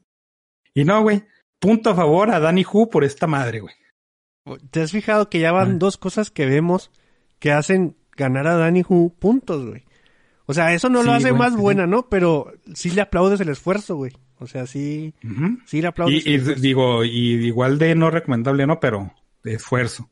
Y 0.74 0.84
no, 0.84 1.02
güey. 1.02 1.24
Punto 1.58 1.90
a 1.90 1.94
favor 1.94 2.30
a 2.30 2.40
Danny 2.40 2.64
Hu 2.70 2.88
por 2.88 3.04
esta 3.04 3.26
madre, 3.26 3.60
güey. 3.60 3.74
¿Te 4.70 4.80
has 4.80 4.92
fijado 4.92 5.28
que 5.28 5.40
ya 5.40 5.52
van 5.52 5.72
Ah. 5.72 5.76
dos 5.78 5.96
cosas 5.98 6.30
que 6.30 6.46
vemos 6.46 6.90
que 7.38 7.52
hacen 7.52 7.96
ganar 8.16 8.46
a 8.46 8.54
Danny 8.54 8.82
Hu 8.88 9.14
puntos, 9.18 9.66
güey? 9.66 9.82
O 10.46 10.54
sea, 10.54 10.72
eso 10.72 10.88
no 10.88 11.02
lo 11.02 11.12
hace 11.12 11.30
güey, 11.30 11.38
más 11.38 11.52
sí. 11.54 11.60
buena, 11.60 11.86
¿no? 11.86 12.08
Pero 12.08 12.52
sí 12.74 12.90
le 12.90 13.02
aplaudes 13.02 13.40
el 13.40 13.48
esfuerzo, 13.50 13.96
güey. 13.96 14.12
O 14.38 14.46
sea, 14.46 14.66
sí, 14.66 15.14
Ujú. 15.22 15.58
sí 15.66 15.82
le 15.82 15.88
aplaudes. 15.88 16.24
Y, 16.26 16.30
y 16.30 16.34
el 16.34 16.40
esfuerzo. 16.40 16.62
digo, 16.62 17.04
y 17.04 17.46
igual 17.46 17.78
de 17.78 17.94
no 17.94 18.10
recomendable, 18.10 18.66
no, 18.66 18.80
pero 18.80 19.12
de 19.44 19.54
esfuerzo. 19.54 20.08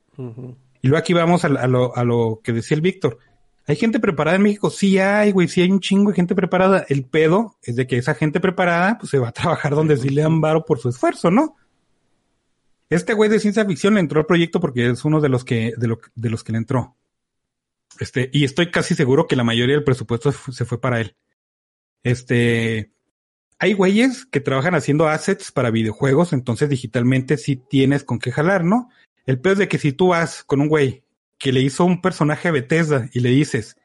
Y 0.82 0.88
luego 0.88 0.98
aquí 0.98 1.12
vamos 1.14 1.44
a, 1.44 1.48
a 1.48 1.66
lo, 1.66 1.96
a 1.96 2.04
lo 2.04 2.40
que 2.44 2.52
decía 2.52 2.74
el 2.74 2.82
Víctor. 2.82 3.18
¿Hay 3.68 3.76
gente 3.76 4.00
preparada 4.00 4.36
en 4.36 4.42
México? 4.42 4.70
Sí 4.70 4.98
hay, 4.98 5.30
güey, 5.30 5.46
sí 5.46 5.60
hay 5.60 5.70
un 5.70 5.80
chingo 5.80 6.10
de 6.10 6.16
gente 6.16 6.34
preparada. 6.34 6.86
El 6.88 7.04
pedo 7.04 7.56
es 7.62 7.76
de 7.76 7.86
que 7.86 7.98
esa 7.98 8.14
gente 8.14 8.40
preparada, 8.40 8.96
pues 8.98 9.10
se 9.10 9.18
va 9.18 9.28
a 9.28 9.32
trabajar 9.32 9.74
donde 9.74 9.96
sí 9.98 10.08
le 10.08 10.22
dan 10.22 10.40
varo 10.40 10.64
por 10.64 10.78
su 10.78 10.88
esfuerzo, 10.88 11.30
¿no? 11.30 11.54
Este 12.88 13.12
güey 13.12 13.28
de 13.28 13.38
ciencia 13.38 13.66
ficción 13.66 13.94
le 13.94 14.00
entró 14.00 14.20
al 14.20 14.26
proyecto 14.26 14.58
porque 14.58 14.88
es 14.88 15.04
uno 15.04 15.20
de 15.20 15.28
los 15.28 15.44
que, 15.44 15.74
de, 15.76 15.86
lo- 15.86 16.00
los 16.16 16.42
que 16.42 16.52
le 16.52 16.58
entró. 16.58 16.96
Este, 18.00 18.30
y 18.32 18.44
estoy 18.44 18.70
casi 18.70 18.94
seguro 18.94 19.26
que 19.26 19.36
la 19.36 19.44
mayoría 19.44 19.74
del 19.74 19.84
presupuesto 19.84 20.32
se 20.32 20.64
fue 20.64 20.80
para 20.80 21.00
él. 21.02 21.14
Este, 22.02 22.90
hay 23.58 23.74
güeyes 23.74 24.24
que 24.24 24.40
trabajan 24.40 24.74
haciendo 24.76 25.08
assets 25.08 25.52
para 25.52 25.70
videojuegos, 25.70 26.32
entonces 26.32 26.70
digitalmente 26.70 27.36
sí 27.36 27.56
tienes 27.56 28.04
con 28.04 28.18
qué 28.18 28.32
jalar, 28.32 28.64
¿no? 28.64 28.88
El 29.26 29.40
peor 29.40 29.54
es 29.54 29.58
de 29.58 29.68
que 29.68 29.76
si 29.78 29.92
tú 29.92 30.08
vas 30.08 30.42
con 30.44 30.62
un 30.62 30.68
güey 30.68 31.04
que 31.38 31.52
le 31.52 31.60
hizo 31.60 31.84
un 31.84 32.00
personaje 32.02 32.48
a 32.48 32.52
Bethesda 32.52 33.08
y 33.12 33.20
le 33.20 33.30
dices, 33.30 33.76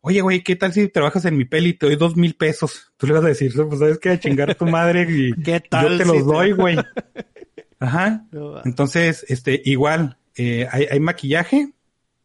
oye, 0.00 0.20
güey, 0.20 0.42
¿qué 0.42 0.54
tal 0.56 0.72
si 0.72 0.88
trabajas 0.88 1.24
en 1.24 1.36
mi 1.36 1.44
peli 1.44 1.70
y 1.70 1.74
te 1.74 1.86
doy 1.86 1.96
dos 1.96 2.16
mil 2.16 2.34
pesos? 2.34 2.92
Tú 2.96 3.06
le 3.06 3.14
vas 3.14 3.24
a 3.24 3.28
decir, 3.28 3.54
"No, 3.56 3.68
pues 3.68 3.80
sabes 3.80 3.98
que 3.98 4.10
a 4.10 4.20
chingar 4.20 4.50
a 4.50 4.54
tu 4.54 4.66
madre 4.66 5.06
y 5.08 5.32
¿Qué 5.42 5.60
tal 5.60 5.92
yo 5.92 5.98
te 5.98 6.04
si 6.04 6.08
los 6.10 6.18
te- 6.18 6.22
doy, 6.32 6.52
güey. 6.52 6.76
Ajá. 7.80 8.26
Entonces, 8.64 9.24
este, 9.28 9.60
igual, 9.64 10.18
eh, 10.36 10.66
hay, 10.70 10.86
hay 10.90 11.00
maquillaje 11.00 11.72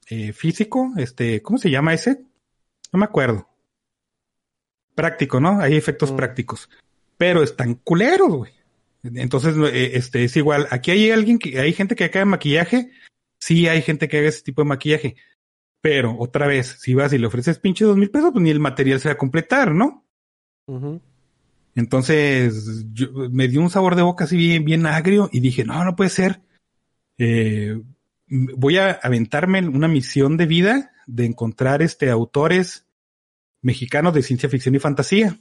eh, 0.08 0.34
físico, 0.34 0.91
este, 0.98 1.41
¿cómo 1.41 1.58
se 1.58 1.70
llama 1.70 1.94
ese? 1.94 2.22
No 2.91 3.00
me 3.00 3.06
acuerdo. 3.06 3.48
Práctico, 4.96 5.40
¿no? 5.40 5.60
Hay 5.62 5.76
efectos 5.76 6.12
Mm. 6.12 6.16
prácticos. 6.16 6.70
Pero 7.18 7.44
están 7.44 7.76
culeros, 7.76 8.30
güey. 8.30 8.52
Entonces, 9.04 9.56
eh, 9.74 9.91
este, 9.94 10.24
es 10.26 10.36
igual. 10.36 10.68
Aquí 10.72 10.91
hay 10.91 11.12
alguien 11.12 11.40
que, 11.40 11.60
hay 11.60 11.74
gente 11.74 11.96
que 11.96 12.06
haga 12.06 12.26
maquillaje. 12.26 12.91
Sí, 13.40 13.68
hay 13.68 13.82
gente 13.82 14.07
que 14.07 14.20
haga 14.20 14.30
ese 14.30 14.44
tipo 14.44 14.61
de 14.61 14.68
maquillaje. 14.68 15.16
Pero, 15.82 16.16
otra 16.20 16.45
vez, 16.45 16.78
si 16.80 16.94
vas 16.94 17.14
y 17.14 17.18
le 17.18 17.28
ofreces 17.28 17.60
pinche 17.60 17.86
dos 17.86 17.98
mil 17.98 18.11
pesos, 18.11 18.32
pues 18.34 18.44
ni 18.44 18.49
el 18.49 18.60
material 18.60 18.99
se 18.99 19.10
va 19.10 19.14
a 19.14 19.18
completar, 19.18 19.74
¿no? 19.74 20.06
Entonces, 21.74 22.86
yo, 22.94 23.07
me 23.32 23.48
dio 23.48 23.61
un 23.61 23.70
sabor 23.70 23.95
de 23.95 24.02
boca 24.02 24.26
así 24.26 24.36
bien, 24.36 24.66
bien 24.66 24.86
agrio 24.86 25.30
y 25.32 25.40
dije, 25.40 25.64
no, 25.64 25.84
no 25.86 25.95
puede 25.95 26.10
ser. 26.10 26.41
Eh, 27.18 27.82
voy 28.28 28.78
a 28.78 28.91
aventarme 28.91 29.68
una 29.68 29.88
misión 29.88 30.38
de 30.38 30.45
vida 30.45 30.91
de 31.07 31.26
encontrar 31.26 31.82
este 31.82 32.10
autores 32.10 32.86
mexicanos 33.61 34.14
de 34.14 34.24
ciencia 34.24 34.49
ficción 34.49 34.76
y 34.76 34.80
fantasía. 34.80 35.40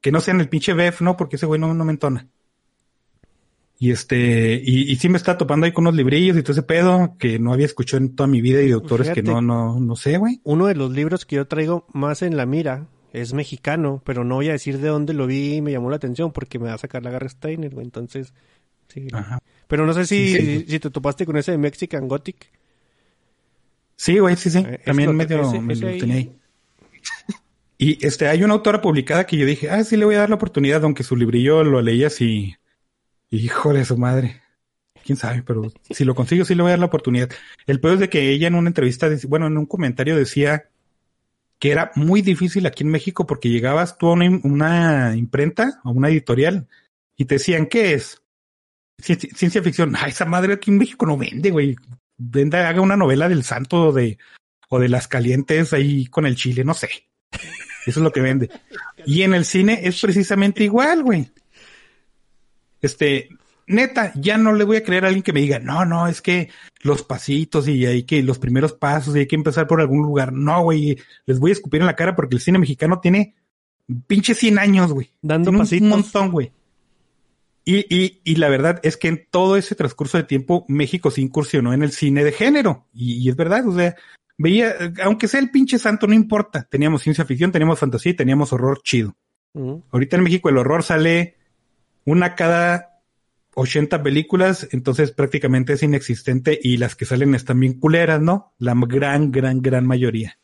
Que 0.00 0.12
no 0.12 0.20
sean 0.20 0.40
el 0.40 0.48
pinche 0.48 0.72
Bef, 0.72 1.02
¿no? 1.02 1.16
Porque 1.16 1.36
ese 1.36 1.46
güey 1.46 1.60
no, 1.60 1.74
no 1.74 1.84
me 1.84 1.92
entona. 1.92 2.28
Y 3.82 3.92
este, 3.92 4.60
y, 4.62 4.92
y 4.92 4.96
sí 4.96 5.08
me 5.08 5.16
está 5.16 5.38
topando 5.38 5.64
ahí 5.64 5.72
con 5.72 5.84
unos 5.86 5.96
librillos 5.96 6.36
y 6.36 6.42
todo 6.42 6.52
ese 6.52 6.62
pedo 6.62 7.16
que 7.18 7.38
no 7.38 7.52
había 7.54 7.64
escuchado 7.64 8.02
en 8.02 8.14
toda 8.14 8.26
mi 8.26 8.42
vida 8.42 8.60
y 8.60 8.66
de 8.66 8.74
autores 8.74 9.08
que 9.08 9.22
no, 9.22 9.40
no, 9.40 9.80
no 9.80 9.96
sé, 9.96 10.18
güey. 10.18 10.38
Uno 10.44 10.66
de 10.66 10.74
los 10.74 10.90
libros 10.92 11.24
que 11.24 11.36
yo 11.36 11.46
traigo 11.46 11.86
más 11.94 12.20
en 12.20 12.36
la 12.36 12.44
mira 12.44 12.88
es 13.14 13.32
mexicano, 13.32 14.02
pero 14.04 14.22
no 14.22 14.34
voy 14.34 14.50
a 14.50 14.52
decir 14.52 14.78
de 14.78 14.88
dónde 14.88 15.14
lo 15.14 15.26
vi 15.26 15.54
y 15.54 15.62
me 15.62 15.72
llamó 15.72 15.88
la 15.88 15.96
atención 15.96 16.30
porque 16.30 16.58
me 16.58 16.66
va 16.68 16.74
a 16.74 16.78
sacar 16.78 17.02
la 17.02 17.10
garra 17.10 17.30
Steiner, 17.30 17.72
güey. 17.72 17.86
Entonces, 17.86 18.34
sí. 18.88 19.08
Ajá. 19.14 19.38
Pero 19.66 19.86
no 19.86 19.94
sé 19.94 20.04
si, 20.04 20.34
Sí, 20.34 20.42
sí. 20.42 20.64
si 20.68 20.78
te 20.78 20.90
topaste 20.90 21.24
con 21.24 21.38
ese 21.38 21.52
de 21.52 21.58
Mexican 21.58 22.06
Gothic. 22.06 22.50
Sí, 23.96 24.18
güey, 24.18 24.36
sí, 24.36 24.50
sí. 24.50 24.58
Eh, 24.58 24.80
También 24.84 25.16
medio 25.16 25.40
ese- 25.40 25.58
me 25.60 25.72
ese 25.72 25.82
lo 25.92 25.98
tenía 25.98 26.14
ahí. 26.16 26.32
Y 27.78 28.06
este, 28.06 28.28
hay 28.28 28.44
una 28.44 28.52
autora 28.52 28.82
publicada 28.82 29.24
que 29.26 29.38
yo 29.38 29.46
dije, 29.46 29.70
ah, 29.70 29.82
sí 29.84 29.96
le 29.96 30.04
voy 30.04 30.14
a 30.16 30.18
dar 30.18 30.28
la 30.28 30.34
oportunidad, 30.34 30.84
aunque 30.84 31.02
su 31.02 31.16
librillo 31.16 31.64
lo 31.64 31.80
leía 31.80 32.08
así. 32.08 32.56
Hijo 33.30 33.72
de 33.72 33.84
su 33.84 33.96
madre. 33.96 34.42
Quién 35.04 35.16
sabe, 35.16 35.42
pero 35.42 35.72
si 35.88 36.04
lo 36.04 36.14
consigo, 36.14 36.44
sí 36.44 36.54
le 36.54 36.62
voy 36.62 36.70
a 36.70 36.72
dar 36.72 36.80
la 36.80 36.86
oportunidad. 36.86 37.30
El 37.66 37.80
peor 37.80 37.94
es 37.94 38.00
de 38.00 38.08
que 38.08 38.30
ella 38.30 38.48
en 38.48 38.54
una 38.54 38.68
entrevista, 38.68 39.08
bueno, 39.28 39.46
en 39.46 39.56
un 39.56 39.66
comentario 39.66 40.16
decía 40.16 40.68
que 41.58 41.70
era 41.70 41.90
muy 41.94 42.22
difícil 42.22 42.66
aquí 42.66 42.84
en 42.84 42.90
México 42.90 43.26
porque 43.26 43.48
llegabas 43.48 43.98
tú 43.98 44.08
a 44.08 44.12
una, 44.12 44.40
una 44.44 45.16
imprenta, 45.16 45.80
a 45.82 45.90
una 45.90 46.08
editorial, 46.08 46.68
y 47.16 47.24
te 47.26 47.36
decían, 47.36 47.66
¿qué 47.66 47.94
es? 47.94 48.22
Ci- 49.02 49.34
Ciencia 49.34 49.62
ficción. 49.62 49.94
Ah, 49.96 50.06
esa 50.08 50.24
madre 50.24 50.54
aquí 50.54 50.70
en 50.70 50.78
México 50.78 51.06
no 51.06 51.16
vende, 51.16 51.50
güey. 51.50 51.76
Venda, 52.16 52.68
haga 52.68 52.80
una 52.80 52.96
novela 52.96 53.28
del 53.28 53.44
santo 53.44 53.92
de, 53.92 54.18
o 54.68 54.78
de 54.78 54.88
las 54.88 55.08
calientes 55.08 55.72
ahí 55.72 56.06
con 56.06 56.26
el 56.26 56.36
chile, 56.36 56.64
no 56.64 56.74
sé. 56.74 56.88
Eso 57.86 58.00
es 58.00 58.04
lo 58.04 58.12
que 58.12 58.20
vende. 58.20 58.50
Y 59.06 59.22
en 59.22 59.34
el 59.34 59.44
cine 59.46 59.80
es 59.84 60.00
precisamente 60.00 60.64
igual, 60.64 61.02
güey. 61.02 61.30
Este, 62.82 63.28
neta, 63.66 64.12
ya 64.16 64.36
no 64.38 64.52
le 64.52 64.64
voy 64.64 64.76
a 64.78 64.82
creer 64.82 65.04
a 65.04 65.08
alguien 65.08 65.22
que 65.22 65.32
me 65.32 65.40
diga, 65.40 65.58
no, 65.58 65.84
no, 65.84 66.06
es 66.08 66.20
que 66.22 66.50
los 66.82 67.02
pasitos 67.02 67.68
y 67.68 67.86
hay 67.86 68.02
que, 68.04 68.22
los 68.22 68.38
primeros 68.38 68.72
pasos 68.72 69.14
y 69.16 69.20
hay 69.20 69.26
que 69.26 69.36
empezar 69.36 69.66
por 69.66 69.80
algún 69.80 70.02
lugar. 70.02 70.32
No, 70.32 70.62
güey, 70.62 70.98
les 71.26 71.38
voy 71.38 71.50
a 71.50 71.54
escupir 71.54 71.80
en 71.80 71.86
la 71.86 71.96
cara 71.96 72.16
porque 72.16 72.36
el 72.36 72.40
cine 72.40 72.58
mexicano 72.58 73.00
tiene 73.00 73.34
pinche 74.06 74.34
100 74.34 74.58
años, 74.58 74.92
güey. 74.92 75.10
Dando 75.22 75.50
Tiene 75.50 75.58
un 75.58 75.62
pasitos. 75.62 75.88
montón, 75.88 76.30
güey. 76.30 76.52
Y, 77.64 77.84
y, 77.94 78.20
y 78.24 78.36
la 78.36 78.48
verdad 78.48 78.80
es 78.82 78.96
que 78.96 79.08
en 79.08 79.26
todo 79.30 79.56
ese 79.56 79.74
transcurso 79.74 80.16
de 80.16 80.24
tiempo, 80.24 80.64
México 80.68 81.10
se 81.10 81.20
incursionó 81.20 81.72
en 81.72 81.82
el 81.82 81.92
cine 81.92 82.24
de 82.24 82.32
género. 82.32 82.86
Y, 82.92 83.18
y 83.18 83.28
es 83.28 83.36
verdad, 83.36 83.66
o 83.68 83.76
sea, 83.76 83.94
veía, 84.38 84.74
aunque 85.04 85.28
sea 85.28 85.40
el 85.40 85.50
pinche 85.50 85.78
santo, 85.78 86.06
no 86.06 86.14
importa. 86.14 86.66
Teníamos 86.68 87.02
ciencia 87.02 87.24
ficción, 87.24 87.52
teníamos 87.52 87.78
fantasía 87.78 88.12
y 88.12 88.16
teníamos 88.16 88.52
horror 88.52 88.80
chido. 88.82 89.14
Ahorita 89.90 90.16
en 90.16 90.22
México 90.22 90.48
el 90.48 90.58
horror 90.58 90.82
sale 90.82 91.36
una 92.10 92.34
cada 92.34 93.02
80 93.54 94.02
películas, 94.02 94.68
entonces 94.72 95.10
prácticamente 95.12 95.72
es 95.74 95.82
inexistente 95.82 96.58
y 96.62 96.76
las 96.76 96.96
que 96.96 97.04
salen 97.04 97.34
están 97.34 97.60
bien 97.60 97.78
culeras, 97.78 98.20
¿no? 98.20 98.54
La 98.58 98.74
gran, 98.76 99.32
gran, 99.32 99.60
gran 99.60 99.86
mayoría. 99.86 100.38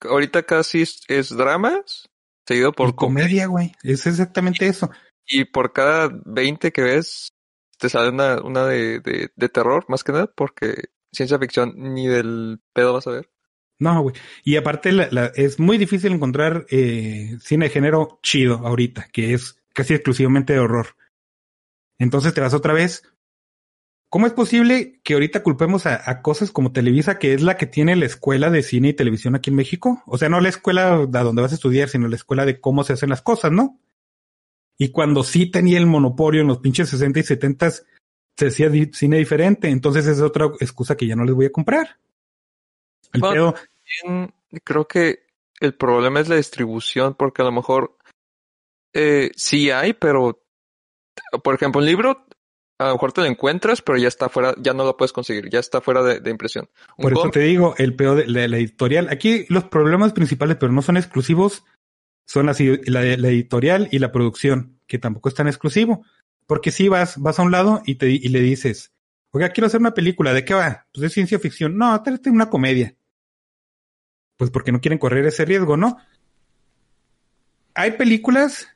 Ahorita 0.00 0.42
casi 0.44 0.82
es, 0.82 1.02
es 1.08 1.30
dramas, 1.36 2.08
seguido 2.46 2.72
por 2.72 2.94
comedia, 2.94 3.46
güey. 3.46 3.72
Es 3.82 4.06
exactamente 4.06 4.66
eso. 4.66 4.90
Y 5.26 5.44
por 5.44 5.72
cada 5.72 6.10
20 6.24 6.72
que 6.72 6.82
ves, 6.82 7.32
te 7.78 7.88
sale 7.88 8.10
una, 8.10 8.40
una 8.42 8.66
de, 8.66 9.00
de, 9.00 9.30
de 9.34 9.48
terror, 9.48 9.84
más 9.88 10.02
que 10.02 10.12
nada, 10.12 10.26
porque 10.34 10.74
ciencia 11.12 11.38
ficción 11.38 11.74
ni 11.76 12.06
del 12.08 12.60
pedo 12.72 12.94
vas 12.94 13.06
a 13.06 13.12
ver. 13.12 13.30
No, 13.78 14.02
güey. 14.02 14.14
Y 14.44 14.56
aparte 14.56 14.92
la- 14.92 15.08
la- 15.10 15.32
es 15.34 15.58
muy 15.58 15.78
difícil 15.78 16.12
encontrar 16.12 16.66
eh, 16.70 17.36
cine 17.40 17.66
de 17.66 17.70
género 17.70 18.18
chido 18.22 18.66
ahorita, 18.66 19.08
que 19.12 19.32
es 19.34 19.62
casi 19.72 19.94
exclusivamente 19.94 20.52
de 20.52 20.58
horror. 20.58 20.96
Entonces 22.00 22.34
te 22.34 22.40
vas 22.40 22.54
otra 22.54 22.72
vez. 22.72 23.04
¿Cómo 24.08 24.26
es 24.26 24.32
posible 24.32 25.00
que 25.04 25.14
ahorita 25.14 25.44
culpemos 25.44 25.86
a, 25.86 26.10
a 26.10 26.20
cosas 26.22 26.50
como 26.50 26.72
Televisa, 26.72 27.20
que 27.20 27.32
es 27.32 27.42
la 27.42 27.56
que 27.56 27.66
tiene 27.66 27.94
la 27.94 28.06
escuela 28.06 28.50
de 28.50 28.64
cine 28.64 28.88
y 28.88 28.94
televisión 28.94 29.36
aquí 29.36 29.50
en 29.50 29.56
México? 29.56 30.02
O 30.06 30.18
sea, 30.18 30.28
no 30.28 30.40
la 30.40 30.48
escuela 30.48 30.94
a 30.94 31.22
donde 31.22 31.42
vas 31.42 31.52
a 31.52 31.54
estudiar, 31.54 31.88
sino 31.88 32.08
la 32.08 32.16
escuela 32.16 32.44
de 32.44 32.60
cómo 32.60 32.82
se 32.82 32.94
hacen 32.94 33.10
las 33.10 33.22
cosas, 33.22 33.52
¿no? 33.52 33.78
Y 34.76 34.90
cuando 34.90 35.22
sí 35.22 35.48
tenía 35.50 35.78
el 35.78 35.86
monopolio 35.86 36.40
en 36.40 36.48
los 36.48 36.58
pinches 36.58 36.88
60 36.88 37.20
y 37.20 37.22
70 37.22 37.70
se 37.70 38.46
hacía 38.46 38.68
di- 38.70 38.90
cine 38.92 39.18
diferente. 39.18 39.68
Entonces 39.68 40.06
esa 40.06 40.12
es 40.12 40.20
otra 40.22 40.46
excusa 40.58 40.96
que 40.96 41.06
ya 41.06 41.14
no 41.14 41.24
les 41.24 41.34
voy 41.34 41.46
a 41.46 41.52
comprar. 41.52 41.98
El 43.12 43.20
Bueno, 43.20 43.54
pedo, 43.54 44.34
creo 44.64 44.88
que 44.88 45.26
el 45.60 45.74
problema 45.74 46.20
es 46.20 46.28
la 46.28 46.36
distribución, 46.36 47.14
porque 47.14 47.42
a 47.42 47.44
lo 47.44 47.52
mejor 47.52 47.96
eh, 48.94 49.30
sí 49.36 49.70
hay, 49.70 49.92
pero 49.92 50.39
por 51.42 51.54
ejemplo, 51.54 51.80
un 51.80 51.86
libro 51.86 52.26
a 52.80 52.86
lo 52.86 52.92
mejor 52.94 53.12
te 53.12 53.20
lo 53.20 53.26
encuentras, 53.26 53.82
pero 53.82 53.98
ya 53.98 54.08
está 54.08 54.30
fuera, 54.30 54.54
ya 54.58 54.72
no 54.72 54.84
lo 54.84 54.96
puedes 54.96 55.12
conseguir, 55.12 55.50
ya 55.50 55.58
está 55.58 55.82
fuera 55.82 56.02
de, 56.02 56.20
de 56.20 56.30
impresión. 56.30 56.70
Un 56.96 57.02
Por 57.02 57.12
eso 57.12 57.30
te 57.30 57.40
digo, 57.40 57.74
el 57.76 57.94
peor 57.94 58.16
de 58.16 58.26
la, 58.26 58.48
la 58.48 58.56
editorial. 58.56 59.08
Aquí 59.10 59.44
los 59.50 59.64
problemas 59.64 60.14
principales, 60.14 60.56
pero 60.58 60.72
no 60.72 60.80
son 60.80 60.96
exclusivos, 60.96 61.62
son 62.26 62.46
la, 62.46 62.54
la 62.86 63.28
editorial 63.28 63.88
y 63.90 63.98
la 63.98 64.12
producción, 64.12 64.78
que 64.86 64.98
tampoco 64.98 65.28
es 65.28 65.34
tan 65.34 65.46
exclusivo. 65.46 66.06
Porque 66.46 66.70
si 66.70 66.88
vas, 66.88 67.18
vas 67.18 67.38
a 67.38 67.42
un 67.42 67.52
lado 67.52 67.82
y 67.84 67.96
te 67.96 68.08
y 68.08 68.28
le 68.28 68.40
dices, 68.40 68.92
oiga, 69.30 69.50
quiero 69.50 69.66
hacer 69.66 69.80
una 69.80 69.92
película, 69.92 70.32
¿de 70.32 70.46
qué 70.46 70.54
va? 70.54 70.86
Pues 70.90 71.02
de 71.02 71.10
ciencia 71.10 71.38
ficción. 71.38 71.76
No, 71.76 72.02
tráete 72.02 72.30
una 72.30 72.48
comedia. 72.48 72.94
Pues 74.38 74.50
porque 74.50 74.72
no 74.72 74.80
quieren 74.80 74.98
correr 74.98 75.26
ese 75.26 75.44
riesgo, 75.44 75.76
¿no? 75.76 75.98
Hay 77.74 77.92
películas 77.92 78.68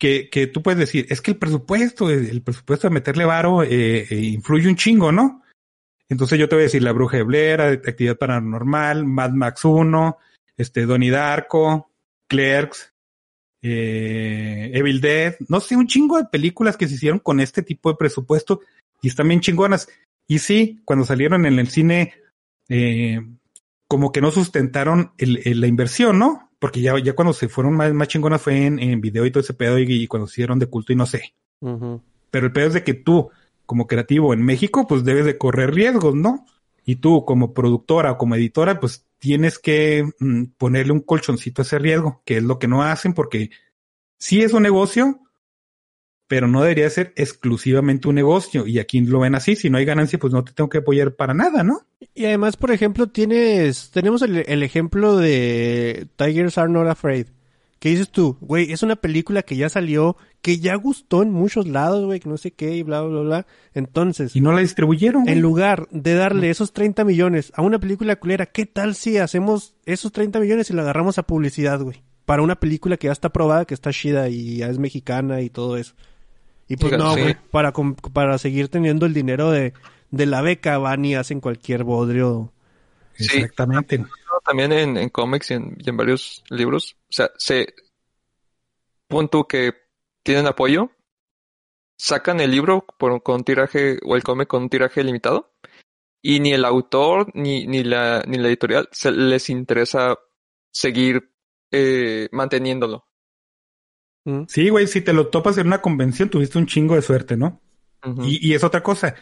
que, 0.00 0.28
que 0.30 0.48
tú 0.48 0.62
puedes 0.62 0.80
decir, 0.80 1.06
es 1.10 1.20
que 1.20 1.30
el 1.32 1.36
presupuesto, 1.36 2.10
el 2.10 2.42
presupuesto 2.42 2.88
de 2.88 2.94
meterle 2.94 3.24
varo 3.24 3.62
eh, 3.62 4.06
eh, 4.10 4.14
influye 4.16 4.66
un 4.68 4.74
chingo, 4.74 5.12
¿no? 5.12 5.42
Entonces 6.08 6.38
yo 6.40 6.48
te 6.48 6.56
voy 6.56 6.62
a 6.62 6.64
decir 6.64 6.82
La 6.82 6.90
Bruja 6.92 7.18
de 7.18 7.22
Blair, 7.22 7.60
Actividad 7.60 8.16
Paranormal, 8.18 9.04
Mad 9.04 9.30
Max 9.30 9.64
1, 9.64 10.18
este, 10.56 10.86
Donnie 10.86 11.10
Darko, 11.10 11.92
Clerks, 12.26 12.92
eh, 13.62 14.70
Evil 14.74 15.00
Dead, 15.00 15.36
no 15.48 15.60
sé, 15.60 15.76
un 15.76 15.86
chingo 15.86 16.18
de 16.18 16.24
películas 16.24 16.76
que 16.76 16.88
se 16.88 16.94
hicieron 16.94 17.18
con 17.20 17.38
este 17.40 17.62
tipo 17.62 17.90
de 17.90 17.96
presupuesto 17.96 18.60
y 19.02 19.08
están 19.08 19.28
bien 19.28 19.40
chingonas. 19.40 19.88
Y 20.26 20.38
sí, 20.38 20.80
cuando 20.84 21.04
salieron 21.04 21.46
en 21.46 21.58
el 21.58 21.68
cine, 21.68 22.14
eh, 22.68 23.20
como 23.86 24.12
que 24.12 24.20
no 24.20 24.30
sustentaron 24.30 25.12
el, 25.18 25.40
el- 25.44 25.60
la 25.60 25.66
inversión, 25.66 26.18
¿no? 26.18 26.49
Porque 26.60 26.80
ya, 26.80 26.96
ya 27.00 27.14
cuando 27.14 27.32
se 27.32 27.48
fueron 27.48 27.74
más, 27.74 27.92
más 27.92 28.06
chingonas 28.06 28.40
fue 28.40 28.66
en, 28.66 28.78
en 28.78 29.00
video 29.00 29.26
y 29.26 29.32
todo 29.32 29.40
ese 29.40 29.54
pedo 29.54 29.78
y, 29.80 29.86
y 29.90 30.06
cuando 30.06 30.28
se 30.28 30.34
hicieron 30.34 30.60
de 30.60 30.66
culto 30.66 30.92
y 30.92 30.96
no 30.96 31.06
sé. 31.06 31.34
Pero 32.30 32.46
el 32.46 32.52
pedo 32.52 32.68
es 32.68 32.74
de 32.74 32.84
que 32.84 32.94
tú, 32.94 33.30
como 33.66 33.88
creativo 33.88 34.32
en 34.32 34.44
México, 34.44 34.86
pues 34.86 35.02
debes 35.02 35.24
de 35.24 35.36
correr 35.36 35.74
riesgos, 35.74 36.14
¿no? 36.14 36.46
Y 36.84 36.96
tú, 36.96 37.24
como 37.24 37.52
productora 37.52 38.12
o 38.12 38.18
como 38.18 38.36
editora, 38.36 38.78
pues 38.78 39.06
tienes 39.18 39.58
que 39.58 40.08
mm, 40.18 40.44
ponerle 40.56 40.92
un 40.92 41.00
colchoncito 41.00 41.62
a 41.62 41.64
ese 41.64 41.78
riesgo, 41.78 42.22
que 42.24 42.36
es 42.36 42.42
lo 42.42 42.58
que 42.58 42.68
no 42.68 42.82
hacen 42.82 43.14
porque 43.14 43.50
sí 44.18 44.42
es 44.42 44.52
un 44.52 44.62
negocio, 44.62 45.20
pero 46.30 46.46
no 46.46 46.62
debería 46.62 46.88
ser 46.88 47.12
exclusivamente 47.16 48.06
un 48.06 48.14
negocio. 48.14 48.64
Y 48.64 48.78
aquí 48.78 49.00
lo 49.00 49.18
ven 49.18 49.34
así, 49.34 49.56
si 49.56 49.68
no 49.68 49.78
hay 49.78 49.84
ganancia, 49.84 50.16
pues 50.16 50.32
no 50.32 50.44
te 50.44 50.52
tengo 50.52 50.70
que 50.70 50.78
apoyar 50.78 51.16
para 51.16 51.34
nada, 51.34 51.64
¿no? 51.64 51.80
Y 52.14 52.24
además, 52.26 52.56
por 52.56 52.70
ejemplo, 52.70 53.08
tienes, 53.08 53.90
tenemos 53.90 54.22
el, 54.22 54.44
el 54.46 54.62
ejemplo 54.62 55.16
de 55.16 56.06
Tigers 56.14 56.56
Are 56.56 56.70
Not 56.70 56.86
Afraid. 56.86 57.26
¿Qué 57.80 57.88
dices 57.88 58.10
tú? 58.10 58.36
Güey, 58.42 58.70
es 58.70 58.84
una 58.84 58.94
película 58.94 59.42
que 59.42 59.56
ya 59.56 59.68
salió, 59.68 60.16
que 60.40 60.58
ya 60.58 60.76
gustó 60.76 61.24
en 61.24 61.32
muchos 61.32 61.66
lados, 61.66 62.04
güey, 62.06 62.20
que 62.20 62.28
no 62.28 62.36
sé 62.36 62.52
qué 62.52 62.76
y 62.76 62.84
bla, 62.84 63.02
bla, 63.02 63.22
bla. 63.22 63.46
Entonces, 63.74 64.36
Y 64.36 64.40
no 64.40 64.52
la 64.52 64.60
distribuyeron. 64.60 65.24
güey. 65.24 65.34
en 65.34 65.40
lugar 65.42 65.88
de 65.90 66.14
darle 66.14 66.50
esos 66.50 66.72
30 66.72 67.02
millones 67.04 67.52
a 67.56 67.62
una 67.62 67.80
película 67.80 68.14
culera, 68.14 68.46
¿qué 68.46 68.66
tal 68.66 68.94
si 68.94 69.18
hacemos 69.18 69.74
esos 69.84 70.12
30 70.12 70.38
millones 70.38 70.70
y 70.70 70.74
lo 70.74 70.82
agarramos 70.82 71.18
a 71.18 71.24
publicidad, 71.24 71.80
güey? 71.80 72.04
Para 72.24 72.42
una 72.42 72.60
película 72.60 72.96
que 72.98 73.08
ya 73.08 73.12
está 73.12 73.30
probada, 73.30 73.64
que 73.64 73.74
está 73.74 73.90
chida 73.90 74.28
y 74.28 74.58
ya 74.58 74.68
es 74.68 74.78
mexicana 74.78 75.40
y 75.40 75.50
todo 75.50 75.76
eso. 75.76 75.96
Y 76.70 76.76
pues 76.76 76.96
no, 76.96 77.14
sí. 77.14 77.20
güey, 77.20 77.36
para, 77.50 77.72
com- 77.72 77.96
para 77.96 78.38
seguir 78.38 78.68
teniendo 78.68 79.04
el 79.04 79.12
dinero 79.12 79.50
de, 79.50 79.74
de 80.10 80.26
la 80.26 80.40
beca 80.40 80.78
van 80.78 81.04
y 81.04 81.16
hacen 81.16 81.40
cualquier 81.40 81.82
bodrio. 81.84 82.52
Sí. 83.14 83.38
Exactamente. 83.38 84.02
también 84.46 84.72
en, 84.72 84.96
en 84.96 85.08
cómics 85.10 85.50
y 85.50 85.54
en, 85.54 85.76
y 85.78 85.90
en 85.90 85.96
varios 85.96 86.44
libros, 86.48 86.96
o 87.02 87.12
sea, 87.12 87.30
se 87.36 87.74
punto 89.08 89.46
que 89.48 89.72
tienen 90.22 90.46
apoyo, 90.46 90.90
sacan 91.98 92.40
el 92.40 92.52
libro 92.52 92.86
por, 92.98 93.22
con 93.22 93.34
un 93.36 93.44
tiraje 93.44 93.98
o 94.06 94.14
el 94.16 94.22
cómic 94.22 94.48
con 94.48 94.62
un 94.62 94.70
tiraje 94.70 95.02
limitado 95.02 95.52
y 96.22 96.38
ni 96.40 96.52
el 96.52 96.64
autor 96.64 97.30
ni, 97.34 97.66
ni 97.66 97.82
la 97.82 98.22
ni 98.26 98.38
la 98.38 98.48
editorial 98.48 98.88
se 98.92 99.10
les 99.10 99.50
interesa 99.50 100.16
seguir 100.70 101.30
eh, 101.72 102.28
manteniéndolo. 102.32 103.04
¿Mm? 104.24 104.42
Sí, 104.48 104.68
güey, 104.68 104.86
si 104.86 105.00
te 105.00 105.12
lo 105.12 105.28
topas 105.28 105.58
en 105.58 105.66
una 105.66 105.80
convención, 105.80 106.28
tuviste 106.28 106.58
un 106.58 106.66
chingo 106.66 106.94
de 106.94 107.02
suerte, 107.02 107.36
¿no? 107.36 107.60
Y, 108.24 108.48
y 108.48 108.54
es 108.54 108.64
otra 108.64 108.82
cosa. 108.82 109.14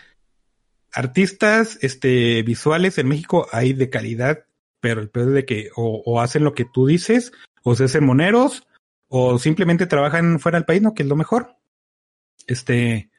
Artistas 0.93 1.79
este, 1.83 2.43
visuales 2.43 2.99
en 2.99 3.09
México 3.09 3.47
hay 3.53 3.73
de 3.73 3.91
calidad, 3.91 4.45
pero 4.81 5.01
el 5.01 5.11
peor 5.11 5.29
es 5.29 5.35
de 5.35 5.45
que 5.45 5.71
o, 5.77 6.03
o 6.05 6.21
hacen 6.21 6.45
lo 6.45 6.55
que 6.55 6.65
tú 6.65 6.87
dices, 6.87 7.33
o 7.63 7.75
se 7.75 7.85
hacen 7.85 8.05
moneros, 8.05 8.67
o 9.09 9.39
simplemente 9.39 9.87
trabajan 9.87 10.39
fuera 10.41 10.59
del 10.59 10.65
país, 10.65 10.83
¿no? 10.83 10.95
Que 10.95 11.03
es 11.03 11.09
lo 11.09 11.17
mejor. 11.17 11.57
Este. 12.47 13.11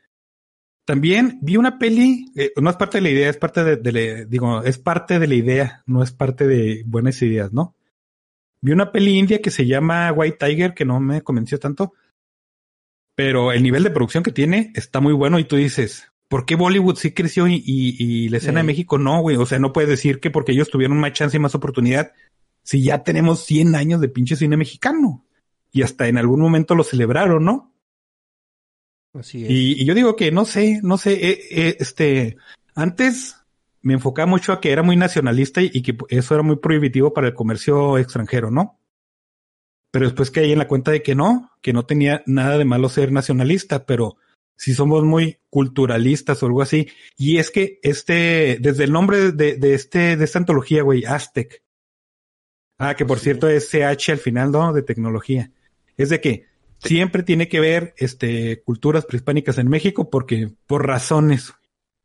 También 0.85 1.38
vi 1.43 1.56
una 1.57 1.77
peli, 1.77 2.31
eh, 2.35 2.51
no 2.60 2.72
es 2.72 2.76
parte 2.76 2.97
de 2.97 3.01
la 3.03 3.10
idea, 3.11 3.30
es 3.30 3.38
parte 3.38 3.64
de, 3.64 3.76
de 3.77 3.91
la- 3.91 4.26
digo, 4.26 4.64
es 4.64 4.80
parte 4.80 5.19
de 5.19 5.27
la 5.27 5.35
idea, 5.35 5.84
no 5.85 6.01
es 6.01 6.11
parte 6.11 6.47
de 6.47 6.84
buenas 6.88 7.22
ideas, 7.22 7.53
¿no? 7.53 7.76
Vi 8.61 8.72
una 8.72 8.91
peli 8.91 9.18
india 9.18 9.41
que 9.41 9.52
se 9.52 9.65
llama 9.65 10.11
White 10.11 10.38
Tiger, 10.45 10.73
que 10.73 10.86
no 10.86 10.99
me 10.99 11.22
convenció 11.22 11.60
tanto, 11.60 11.94
pero 13.15 13.52
el 13.52 13.64
nivel 13.64 13.84
de 13.84 13.91
producción 13.91 14.23
que 14.23 14.31
tiene 14.31 14.72
está 14.76 14.99
muy 14.99 15.14
bueno 15.14 15.40
y 15.40 15.45
tú 15.45 15.56
dices, 15.56 16.11
¿por 16.27 16.45
qué 16.45 16.56
Bollywood 16.56 16.95
sí 16.95 17.11
creció 17.11 17.48
y, 17.48 17.56
y- 17.56 17.95
y 17.98 18.30
la 18.30 18.38
escena 18.38 18.60
de 18.60 18.64
Sí. 18.64 18.68
México 18.68 18.98
no, 18.98 19.22
güey? 19.22 19.38
O 19.38 19.45
sea, 19.45 19.60
no 19.60 19.73
puedes 19.73 19.90
decir 19.90 20.19
que 20.19 20.31
porque 20.31 20.52
ellos 20.52 20.69
tuvieron 20.69 20.98
más 20.99 21.14
chance 21.14 21.38
y 21.38 21.40
más 21.40 21.56
oportunidad, 21.56 22.14
si 22.64 22.84
ya 22.84 23.03
tenemos 23.03 23.44
100 23.45 23.76
años 23.76 24.02
de 24.02 24.10
pinche 24.10 24.36
cine 24.36 24.57
mexicano. 24.57 25.26
Y 25.72 25.84
hasta 25.84 26.07
en 26.07 26.18
algún 26.18 26.40
momento 26.41 26.76
lo 26.76 26.84
celebraron, 26.84 27.45
¿no? 27.45 27.73
Así 29.14 29.44
es. 29.44 29.49
Y, 29.49 29.81
y 29.81 29.86
yo 29.86 29.94
digo 29.95 30.15
que 30.15 30.31
no 30.31 30.45
sé, 30.45 30.80
no 30.84 30.98
sé, 30.98 31.14
eh, 31.14 31.40
eh, 31.52 31.77
este, 31.80 32.38
antes 32.76 33.38
me 33.81 33.93
enfocaba 33.93 34.26
mucho 34.26 34.51
a 34.53 34.60
que 34.61 34.72
era 34.72 34.84
muy 34.84 34.95
nacionalista 34.97 35.61
y, 35.61 35.69
y 35.73 35.81
que 35.81 35.97
eso 36.10 36.34
era 36.34 36.43
muy 36.43 36.57
prohibitivo 36.57 37.14
para 37.14 37.27
el 37.27 37.34
comercio 37.34 37.97
extranjero, 37.97 38.51
¿no? 38.51 38.80
Pero 39.91 40.06
después 40.06 40.30
caí 40.31 40.51
en 40.51 40.60
la 40.60 40.68
cuenta 40.68 40.91
de 40.91 41.01
que 41.01 41.15
no, 41.15 41.51
que 41.61 41.73
no 41.73 41.85
tenía 41.85 42.22
nada 42.27 42.57
de 42.57 42.65
malo 42.65 42.89
ser 42.89 43.11
nacionalista, 43.11 43.85
pero 43.85 44.18
si 44.56 44.73
somos 44.73 45.03
muy 45.03 45.38
culturalistas 45.49 46.43
o 46.43 46.45
algo 46.45 46.61
así. 46.61 46.89
Y 47.18 47.38
es 47.38 47.49
que 47.49 47.80
este, 47.81 48.57
desde 48.60 48.84
el 48.84 48.91
nombre 48.91 49.31
de, 49.31 49.56
de 49.56 49.73
este, 49.73 50.15
de 50.18 50.26
esta 50.26 50.39
antología, 50.39 50.84
güey, 50.84 51.06
Aztec. 51.06 51.64
Ah, 52.77 52.95
que 52.95 53.06
por 53.06 53.18
Sí. 53.18 53.26
cierto 53.26 53.49
es 53.49 53.69
CH 53.69 54.10
al 54.11 54.19
final, 54.19 54.51
¿no? 54.51 54.73
De 54.73 54.84
tecnología. 54.84 55.51
Es 55.97 56.10
de 56.10 56.22
que 56.22 56.45
siempre 56.77 57.23
tiene 57.23 57.49
que 57.49 57.60
ver 57.60 57.93
este 57.97 58.61
culturas 58.64 59.06
prehispánicas 59.06 59.57
en 59.57 59.69
México 59.69 60.10
porque 60.10 60.51
por 60.68 60.85
razones 60.88 61.53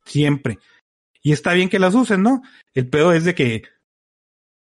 siempre 0.04 0.58
y 1.24 1.32
está 1.32 1.52
bien 1.54 1.68
que 1.68 1.80
las 1.80 1.96
usen 1.96 2.22
no 2.22 2.42
el 2.74 2.88
pedo 2.88 3.12
es 3.12 3.24
de 3.24 3.34
que 3.34 3.64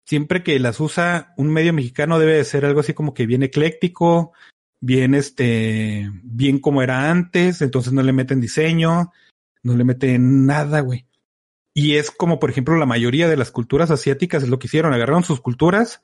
siempre 0.05 0.43
que 0.43 0.59
las 0.59 0.79
usa 0.79 1.33
un 1.37 1.51
medio 1.51 1.73
mexicano 1.73 2.19
debe 2.19 2.33
de 2.33 2.43
ser 2.43 2.65
algo 2.65 2.81
así 2.81 2.93
como 2.93 3.15
que 3.15 3.25
bien 3.25 3.41
ecléctico 3.41 4.33
bien 4.79 5.15
este 5.15 6.11
bien 6.21 6.59
como 6.59 6.83
era 6.83 7.09
antes 7.09 7.63
entonces 7.63 7.93
no 7.93 8.03
le 8.03 8.13
meten 8.13 8.39
diseño 8.39 9.11
no 9.63 9.75
le 9.75 9.83
meten 9.83 10.45
nada 10.45 10.81
güey 10.81 11.07
y 11.73 11.95
es 11.95 12.11
como 12.11 12.39
por 12.39 12.51
ejemplo 12.51 12.77
la 12.77 12.85
mayoría 12.85 13.27
de 13.27 13.37
las 13.37 13.49
culturas 13.49 13.89
asiáticas 13.89 14.43
es 14.43 14.49
lo 14.49 14.59
que 14.59 14.67
hicieron 14.67 14.93
agarraron 14.93 15.23
sus 15.23 15.41
culturas 15.41 16.01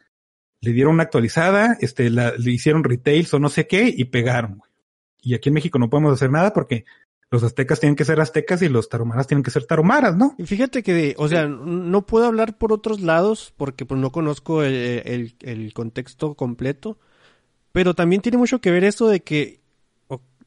le 0.62 0.74
dieron 0.74 0.96
una 0.96 1.04
actualizada, 1.04 1.78
este, 1.80 2.10
le 2.10 2.52
hicieron 2.52 2.84
retails 2.84 3.34
o 3.34 3.40
no 3.40 3.50
sé 3.50 3.68
qué 3.68 3.94
y 3.96 4.06
pegaron. 4.06 4.58
güey. 4.58 4.72
Y 5.22 5.36
aquí 5.36 5.50
en 5.50 5.54
México 5.54 5.80
no 5.80 5.90
podemos 5.90 6.14
hacer 6.14 6.32
nada 6.32 6.54
porque 6.54 6.86
los 7.32 7.44
aztecas 7.44 7.80
tienen 7.80 7.96
que 7.96 8.06
ser 8.06 8.22
aztecas 8.22 8.62
y 8.62 8.70
los 8.70 8.88
taromaras 8.88 9.28
tienen 9.28 9.44
que 9.44 9.52
ser 9.52 9.66
taromaras, 9.66 10.16
¿no? 10.16 10.36
Y 10.38 10.46
fíjate 10.46 10.84
que, 10.84 11.16
o 11.18 11.28
sea, 11.28 11.48
no 11.48 12.06
puedo 12.06 12.26
hablar 12.26 12.58
por 12.58 12.72
otros 12.72 13.02
lados 13.02 13.54
porque 13.58 13.86
pues 13.86 14.00
no 14.00 14.12
conozco 14.12 14.64
el, 14.64 14.74
el- 15.06 15.36
el 15.42 15.74
contexto 15.74 16.36
completo, 16.36 16.98
pero 17.72 17.94
también 17.94 18.22
tiene 18.22 18.38
mucho 18.38 18.62
que 18.62 18.72
ver 18.72 18.84
esto 18.84 19.08
de 19.08 19.22
que 19.22 19.60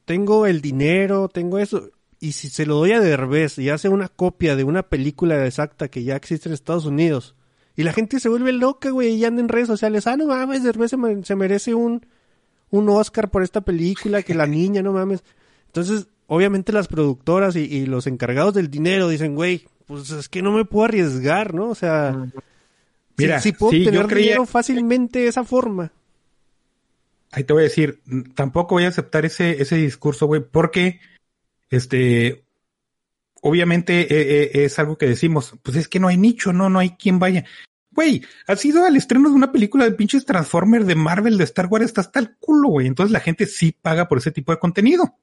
tengo 0.05 0.47
el 0.47 0.63
dinero, 0.63 1.29
tengo 1.29 1.59
eso, 1.59 1.91
y 2.19 2.33
si 2.33 2.49
se 2.49 2.65
lo 2.65 2.77
doy 2.77 2.93
a 2.93 3.01
Derbez 3.01 3.59
y 3.59 3.69
hace 3.69 3.91
una 3.91 4.09
copia 4.09 4.57
de 4.57 4.65
una 4.65 4.83
película 4.85 5.45
exacta 5.45 5.89
que 5.89 6.03
ya 6.03 6.17
existe 6.17 6.49
en 6.49 6.55
Estados 6.55 6.87
Unidos, 6.87 7.35
y 7.77 7.83
la 7.83 7.93
gente 7.93 8.19
se 8.19 8.31
vuelve 8.31 8.53
loca, 8.53 8.89
güey, 8.89 9.15
y 9.17 9.25
anda 9.27 9.43
en 9.43 9.49
redes 9.51 9.67
sociales, 9.67 10.07
ah, 10.07 10.17
no 10.17 10.27
mames, 10.27 10.63
Derbez 10.63 10.91
se, 10.93 10.97
me- 10.97 11.23
se 11.25 11.37
merece 11.37 11.75
un, 11.75 12.07
un 12.71 12.89
Oscar 12.89 13.31
por 13.31 13.43
esta 13.43 13.61
película, 13.61 14.23
que 14.23 14.35
la 14.35 14.47
niña, 14.47 14.81
no 14.83 14.93
mames. 14.95 15.23
Entonces, 15.67 16.09
obviamente 16.29 16.73
las 16.73 16.87
productoras 16.87 17.57
y, 17.57 17.63
y 17.65 17.87
los 17.87 18.07
encargados 18.07 18.55
del 18.55 18.71
dinero 18.71 19.09
dicen, 19.09 19.35
güey, 19.35 19.67
pues 19.87 20.11
es 20.11 20.29
que 20.29 20.43
no 20.43 20.53
me 20.53 20.65
puedo 20.65 20.85
arriesgar, 20.85 21.55
¿no? 21.55 21.71
O 21.71 21.75
sea, 21.75 22.27
Mira, 23.17 23.41
si, 23.41 23.51
si 23.51 23.57
puedo 23.57 23.73
sí, 23.73 23.85
tener 23.85 24.07
creía- 24.07 24.27
dinero 24.27 24.47
fácilmente 24.47 25.19
de 25.19 25.27
esa 25.29 25.43
forma. 25.43 25.91
Ahí 27.33 27.45
te 27.45 27.53
voy 27.53 27.63
a 27.63 27.65
decir, 27.65 28.01
tampoco 28.35 28.77
voy 28.77 28.85
a 28.85 28.89
aceptar 28.89 29.27
ese, 29.27 29.61
ese 29.61 29.77
discurso, 29.77 30.27
güey, 30.27 30.41
porque, 30.43 31.01
este, 31.69 32.45
obviamente 33.43 34.01
eh, 34.03 34.43
eh, 34.55 34.65
es 34.65 34.79
algo 34.79 34.97
que 34.97 35.07
decimos, 35.07 35.55
pues 35.63 35.77
es 35.77 35.89
que 35.89 36.01
no 36.01 36.09
hay 36.09 36.17
nicho, 36.17 36.53
no, 36.53 36.71
no 36.71 36.79
hay 36.79 36.91
quien 36.91 37.19
vaya. 37.19 37.45
Güey, 37.91 38.23
has 38.47 38.65
ido 38.65 38.85
al 38.85 38.97
estreno 38.97 39.29
de 39.29 39.35
una 39.35 39.51
película 39.53 39.85
de 39.85 39.93
pinches 39.93 40.25
Transformers 40.25 40.87
de 40.87 40.95
Marvel, 40.95 41.37
de 41.37 41.45
Star 41.45 41.67
Wars, 41.67 41.85
está 41.85 42.01
hasta 42.01 42.21
el 42.21 42.37
culo, 42.39 42.69
güey. 42.69 42.87
Entonces 42.87 43.13
la 43.13 43.21
gente 43.21 43.45
sí 43.47 43.73
paga 43.73 44.09
por 44.09 44.19
ese 44.19 44.31
tipo 44.31 44.53
de 44.53 44.59
contenido. 44.59 45.17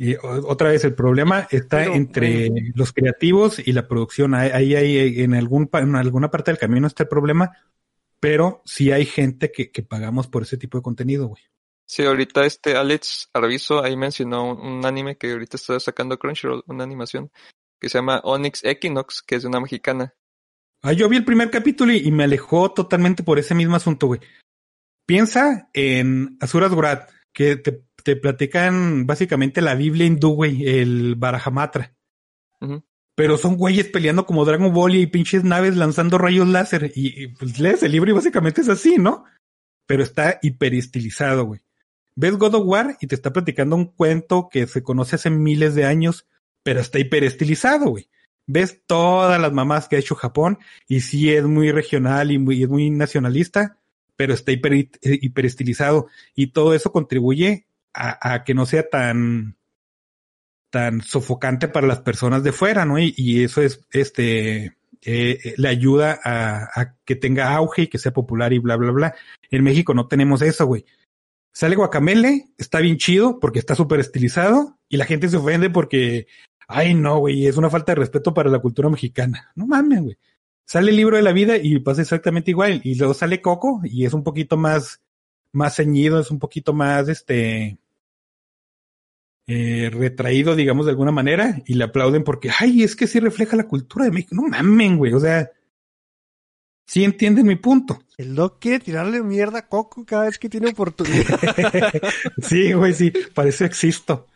Y 0.00 0.14
otra 0.22 0.70
vez, 0.70 0.84
el 0.84 0.94
problema 0.94 1.48
está 1.50 1.78
Pero, 1.78 1.94
entre 1.94 2.50
bueno. 2.50 2.72
los 2.76 2.92
creativos 2.92 3.58
y 3.58 3.72
la 3.72 3.88
producción. 3.88 4.32
Ahí, 4.34 4.50
ahí, 4.50 4.74
ahí, 4.76 5.22
en, 5.22 5.34
algún, 5.34 5.68
en 5.72 5.96
alguna 5.96 6.30
parte 6.30 6.52
del 6.52 6.58
camino 6.58 6.86
está 6.86 7.02
el 7.02 7.08
problema, 7.08 7.50
pero 8.20 8.62
sí 8.64 8.92
hay 8.92 9.04
gente 9.04 9.50
que, 9.50 9.72
que 9.72 9.82
pagamos 9.82 10.28
por 10.28 10.42
ese 10.42 10.56
tipo 10.56 10.78
de 10.78 10.82
contenido, 10.82 11.26
güey. 11.26 11.42
Sí, 11.84 12.04
ahorita 12.04 12.44
este 12.44 12.76
Alex 12.76 13.30
Arvizo 13.32 13.82
ahí 13.82 13.96
mencionó 13.96 14.52
un, 14.52 14.60
un 14.60 14.86
anime 14.86 15.16
que 15.16 15.32
ahorita 15.32 15.56
está 15.56 15.80
sacando 15.80 16.18
Crunchyroll, 16.18 16.62
una 16.66 16.84
animación 16.84 17.32
que 17.80 17.88
se 17.88 17.98
llama 17.98 18.20
Onyx 18.22 18.64
Equinox, 18.64 19.22
que 19.22 19.36
es 19.36 19.42
de 19.42 19.48
una 19.48 19.60
mexicana. 19.60 20.14
Ah, 20.82 20.92
yo 20.92 21.08
vi 21.08 21.16
el 21.16 21.24
primer 21.24 21.50
capítulo 21.50 21.92
y, 21.92 22.06
y 22.06 22.12
me 22.12 22.24
alejó 22.24 22.72
totalmente 22.72 23.24
por 23.24 23.38
ese 23.38 23.54
mismo 23.54 23.74
asunto, 23.74 24.06
güey. 24.06 24.20
Piensa 25.06 25.70
en 25.72 26.36
Asuras 26.40 26.72
Gurat, 26.72 27.10
que 27.32 27.56
te, 27.56 27.87
te 28.02 28.16
platican 28.16 29.06
básicamente 29.06 29.60
la 29.60 29.74
Biblia 29.74 30.06
hindú, 30.06 30.30
güey, 30.30 30.66
el 30.66 31.14
Barahamatra. 31.16 31.94
Ujú. 32.60 32.82
Pero 33.14 33.36
son 33.36 33.56
güeyes 33.56 33.88
peleando 33.88 34.26
como 34.26 34.44
Dragon 34.44 34.72
Ball 34.72 34.94
y 34.94 35.06
pinches 35.06 35.44
naves 35.44 35.76
lanzando 35.76 36.18
rayos 36.18 36.48
láser. 36.48 36.92
Y, 36.94 37.24
y, 37.24 37.28
pues 37.28 37.58
lees 37.58 37.82
el 37.82 37.92
libro 37.92 38.10
y 38.10 38.14
básicamente 38.14 38.60
es 38.60 38.68
así, 38.68 38.96
¿no? 38.96 39.24
Pero 39.86 40.02
está 40.02 40.38
hiperestilizado, 40.42 41.44
güey. 41.44 41.60
Ves 42.14 42.36
God 42.36 42.56
of 42.56 42.66
War 42.66 42.96
y 43.00 43.06
te 43.06 43.14
está 43.14 43.32
platicando 43.32 43.76
un 43.76 43.86
cuento 43.86 44.48
que 44.50 44.66
se 44.66 44.82
conoce 44.82 45.16
hace 45.16 45.30
miles 45.30 45.76
de 45.76 45.84
años, 45.84 46.26
pero 46.64 46.80
está 46.80 46.98
hiperestilizado, 46.98 47.90
güey. 47.90 48.08
Ves 48.46 48.82
todas 48.86 49.40
las 49.40 49.52
mamás 49.52 49.86
que 49.86 49.96
ha 49.96 50.00
hecho 50.00 50.16
Japón 50.16 50.58
y 50.88 51.00
sí 51.00 51.32
es 51.32 51.44
muy 51.44 51.70
regional 51.70 52.32
y 52.32 52.38
muy, 52.38 52.62
es 52.64 52.68
muy 52.68 52.90
nacionalista, 52.90 53.78
pero 54.16 54.34
está 54.34 54.50
hiper, 54.50 54.88
hiperestilizado 55.02 56.08
y 56.34 56.48
todo 56.48 56.74
eso 56.74 56.90
contribuye 56.90 57.67
a, 57.98 58.44
que 58.44 58.54
no 58.54 58.66
sea 58.66 58.88
tan 58.88 59.56
tan 60.70 61.00
sofocante 61.00 61.66
para 61.68 61.86
las 61.86 62.00
personas 62.00 62.42
de 62.42 62.52
fuera, 62.52 62.84
¿no? 62.84 62.98
Y, 62.98 63.42
eso 63.42 63.62
es, 63.62 63.86
este, 63.90 64.66
eh, 64.66 64.74
eh, 65.02 65.54
le 65.56 65.68
ayuda 65.68 66.20
a, 66.22 66.80
a 66.80 66.94
que 67.04 67.16
tenga 67.16 67.54
auge 67.54 67.82
y 67.82 67.86
que 67.88 67.98
sea 67.98 68.12
popular 68.12 68.52
y 68.52 68.58
bla, 68.58 68.76
bla, 68.76 68.92
bla. 68.92 69.14
En 69.50 69.64
México 69.64 69.94
no 69.94 70.08
tenemos 70.08 70.42
eso, 70.42 70.66
güey. 70.66 70.84
Sale 71.52 71.74
Guacamele, 71.74 72.50
está 72.56 72.80
bien 72.80 72.98
chido 72.98 73.40
porque 73.40 73.58
está 73.58 73.74
súper 73.74 73.98
estilizado 73.98 74.78
y 74.88 74.96
la 74.96 75.06
gente 75.06 75.28
se 75.28 75.38
ofende 75.38 75.70
porque, 75.70 76.28
ay 76.68 76.94
no, 76.94 77.18
güey, 77.18 77.46
es 77.46 77.56
una 77.56 77.70
falta 77.70 77.92
de 77.92 77.96
respeto 77.96 78.32
para 78.32 78.50
la 78.50 78.60
cultura 78.60 78.88
mexicana. 78.88 79.50
No 79.56 79.66
mames, 79.66 80.02
güey. 80.02 80.18
Sale 80.66 80.90
el 80.90 80.96
libro 80.96 81.16
de 81.16 81.22
la 81.22 81.32
vida 81.32 81.56
y 81.56 81.78
pasa 81.80 82.02
exactamente 82.02 82.50
igual. 82.50 82.80
Y 82.84 82.94
luego 82.94 83.14
sale 83.14 83.40
Coco 83.40 83.80
y 83.82 84.04
es 84.04 84.12
un 84.12 84.22
poquito 84.22 84.56
más, 84.56 85.00
más 85.50 85.76
ceñido, 85.76 86.20
es 86.20 86.30
un 86.30 86.38
poquito 86.38 86.74
más, 86.74 87.08
este, 87.08 87.78
eh, 89.50 89.88
retraído, 89.90 90.54
digamos, 90.54 90.84
de 90.84 90.90
alguna 90.90 91.10
manera, 91.10 91.62
y 91.64 91.72
le 91.72 91.84
aplauden 91.84 92.22
porque, 92.22 92.50
ay, 92.60 92.82
es 92.82 92.94
que 92.94 93.06
sí 93.06 93.18
refleja 93.18 93.56
la 93.56 93.66
cultura 93.66 94.04
de 94.04 94.10
México. 94.10 94.34
No 94.34 94.42
mamen, 94.42 94.98
güey, 94.98 95.14
o 95.14 95.20
sea, 95.20 95.50
sí 96.86 97.02
entienden 97.02 97.46
mi 97.46 97.56
punto. 97.56 98.02
El 98.18 98.34
Doc 98.34 98.58
quiere 98.60 98.78
tirarle 98.78 99.22
mierda 99.22 99.60
a 99.60 99.66
Coco 99.66 100.04
cada 100.04 100.26
vez 100.26 100.38
que 100.38 100.50
tiene 100.50 100.68
oportunidad. 100.68 101.40
sí, 102.42 102.74
güey, 102.74 102.92
sí, 102.92 103.10
para 103.32 103.48
eso 103.48 103.64
existo. 103.64 104.26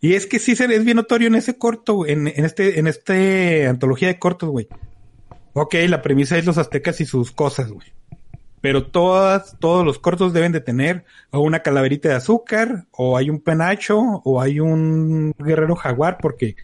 Y 0.00 0.14
es 0.14 0.26
que 0.26 0.40
sí 0.40 0.56
se 0.56 0.64
es 0.64 0.84
bien 0.84 0.96
notorio 0.96 1.28
en 1.28 1.36
ese 1.36 1.56
corto, 1.56 2.04
en, 2.04 2.26
en 2.26 2.44
este, 2.44 2.80
en 2.80 2.88
este 2.88 3.68
antología 3.68 4.08
de 4.08 4.18
cortos, 4.18 4.48
güey. 4.48 4.66
Ok, 5.52 5.76
la 5.86 6.02
premisa 6.02 6.36
es 6.36 6.46
los 6.46 6.58
aztecas 6.58 7.00
y 7.00 7.06
sus 7.06 7.30
cosas, 7.30 7.70
güey. 7.70 7.92
Pero 8.60 8.86
todas, 8.86 9.56
todos 9.58 9.84
los 9.84 9.98
cortos 9.98 10.32
deben 10.32 10.52
de 10.52 10.60
tener 10.60 11.04
o 11.30 11.40
una 11.40 11.60
calaverita 11.60 12.08
de 12.08 12.16
azúcar, 12.16 12.86
o 12.90 13.16
hay 13.16 13.30
un 13.30 13.40
penacho, 13.40 13.98
o 13.98 14.40
hay 14.40 14.60
un 14.60 15.32
guerrero 15.38 15.76
jaguar, 15.76 16.18
porque 16.20 16.56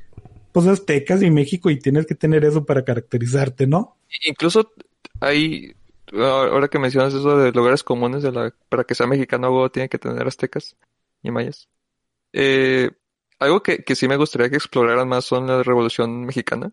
pues 0.53 0.67
aztecas 0.67 1.23
y 1.23 1.31
México 1.31 1.71
y 1.71 1.79
tienes 1.79 2.07
que 2.07 2.15
tener 2.15 2.45
eso 2.45 2.65
para 2.65 2.85
caracterizarte, 2.85 3.67
¿no? 3.67 3.97
Incluso 4.25 4.73
hay, 5.21 5.75
ahora 6.13 6.69
que 6.69 6.79
mencionas 6.79 7.15
eso 7.15 7.37
de 7.37 7.51
lugares 7.53 7.83
comunes 7.83 8.23
de 8.23 8.31
la, 8.31 8.55
para 8.69 8.85
que 8.85 8.95
sea 8.95 9.07
mexicano, 9.07 9.69
tiene 9.71 9.89
que 9.89 9.99
tener 9.99 10.27
aztecas 10.27 10.77
y 11.23 11.31
mayas. 11.31 11.69
Eh, 12.33 12.91
algo 13.39 13.63
que, 13.63 13.79
que 13.79 13.97
sí 13.97 14.07
me 14.07 14.17
gustaría 14.17 14.49
que 14.49 14.57
exploraran 14.57 15.09
más 15.09 15.25
son 15.25 15.47
la 15.47 15.63
Revolución 15.63 16.25
Mexicana. 16.25 16.73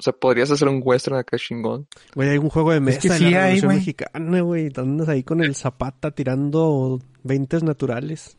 O 0.00 0.02
sea, 0.02 0.14
podrías 0.14 0.50
hacer 0.50 0.66
un 0.66 0.80
western 0.82 1.16
acá 1.18 1.36
chingón. 1.36 1.86
Güey, 2.14 2.30
hay 2.30 2.38
un 2.38 2.48
juego 2.48 2.72
de 2.72 2.80
mesa 2.80 3.00
que 3.00 3.10
de 3.10 3.18
sí 3.18 3.24
la 3.30 3.44
hay, 3.44 3.60
Revolución. 3.60 3.74
Mexicana, 3.76 4.40
güey. 4.40 4.70
Andas 4.74 5.08
ahí 5.10 5.22
con 5.22 5.42
el 5.42 5.54
Zapata 5.54 6.10
tirando 6.12 7.00
veintes 7.22 7.62
naturales. 7.62 8.38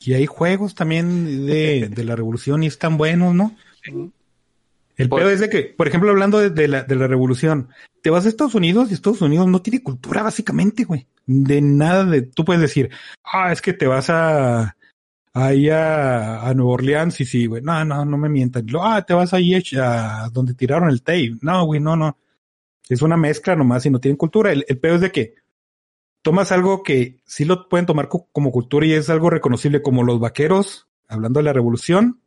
y 0.00 0.14
hay 0.14 0.26
juegos 0.26 0.74
también 0.74 1.46
de, 1.46 1.88
de 1.94 2.04
la 2.04 2.16
revolución 2.16 2.64
y 2.64 2.66
están 2.66 2.96
buenos, 2.98 3.32
¿no? 3.32 3.54
El 4.96 5.08
Por- 5.08 5.20
pedo 5.20 5.30
es 5.30 5.40
de 5.40 5.48
que, 5.48 5.62
por 5.62 5.86
ejemplo, 5.88 6.10
hablando 6.10 6.38
de, 6.40 6.50
de 6.50 6.66
la, 6.68 6.82
de 6.82 6.96
la 6.96 7.06
revolución, 7.06 7.68
te 8.02 8.10
vas 8.10 8.26
a 8.26 8.28
Estados 8.28 8.54
Unidos 8.56 8.90
y 8.90 8.94
Estados 8.94 9.22
Unidos 9.22 9.46
no 9.46 9.62
tiene 9.62 9.82
cultura 9.82 10.22
básicamente, 10.22 10.84
güey. 10.84 11.06
De 11.26 11.60
nada 11.62 12.04
de, 12.04 12.22
tú 12.22 12.44
puedes 12.44 12.60
decir, 12.60 12.90
ah, 13.24 13.52
es 13.52 13.62
que 13.62 13.72
te 13.72 13.86
vas 13.86 14.10
a, 14.10 14.76
ahí 15.34 15.68
a, 15.70 16.42
a 16.46 16.54
Nueva 16.54 16.72
Orleans 16.72 17.20
y 17.20 17.24
sí, 17.24 17.46
güey, 17.46 17.62
no, 17.62 17.84
no, 17.84 18.04
no 18.04 18.16
me 18.18 18.28
mientan. 18.28 18.66
Ah, 18.80 19.02
te 19.06 19.14
vas 19.14 19.32
ahí 19.32 19.54
a, 19.80 20.28
donde 20.32 20.54
tiraron 20.54 20.90
el 20.90 21.02
tape. 21.02 21.36
No, 21.40 21.64
güey, 21.64 21.80
no, 21.80 21.96
no. 21.96 22.18
Es 22.88 23.02
una 23.02 23.16
mezcla 23.16 23.56
nomás 23.56 23.86
y 23.86 23.90
no 23.90 24.00
tienen 24.00 24.16
cultura. 24.16 24.52
El, 24.52 24.64
el 24.68 24.78
pedo 24.78 24.96
es 24.96 25.00
de 25.00 25.12
que 25.12 25.34
tomas 26.22 26.52
algo 26.52 26.82
que 26.82 27.20
sí 27.24 27.44
lo 27.44 27.68
pueden 27.68 27.86
tomar 27.86 28.08
co- 28.08 28.28
como 28.32 28.50
cultura 28.52 28.86
y 28.86 28.92
es 28.92 29.08
algo 29.10 29.30
reconocible 29.30 29.82
como 29.82 30.02
los 30.04 30.20
vaqueros, 30.20 30.88
hablando 31.08 31.40
de 31.40 31.44
la 31.44 31.52
revolución, 31.52 32.20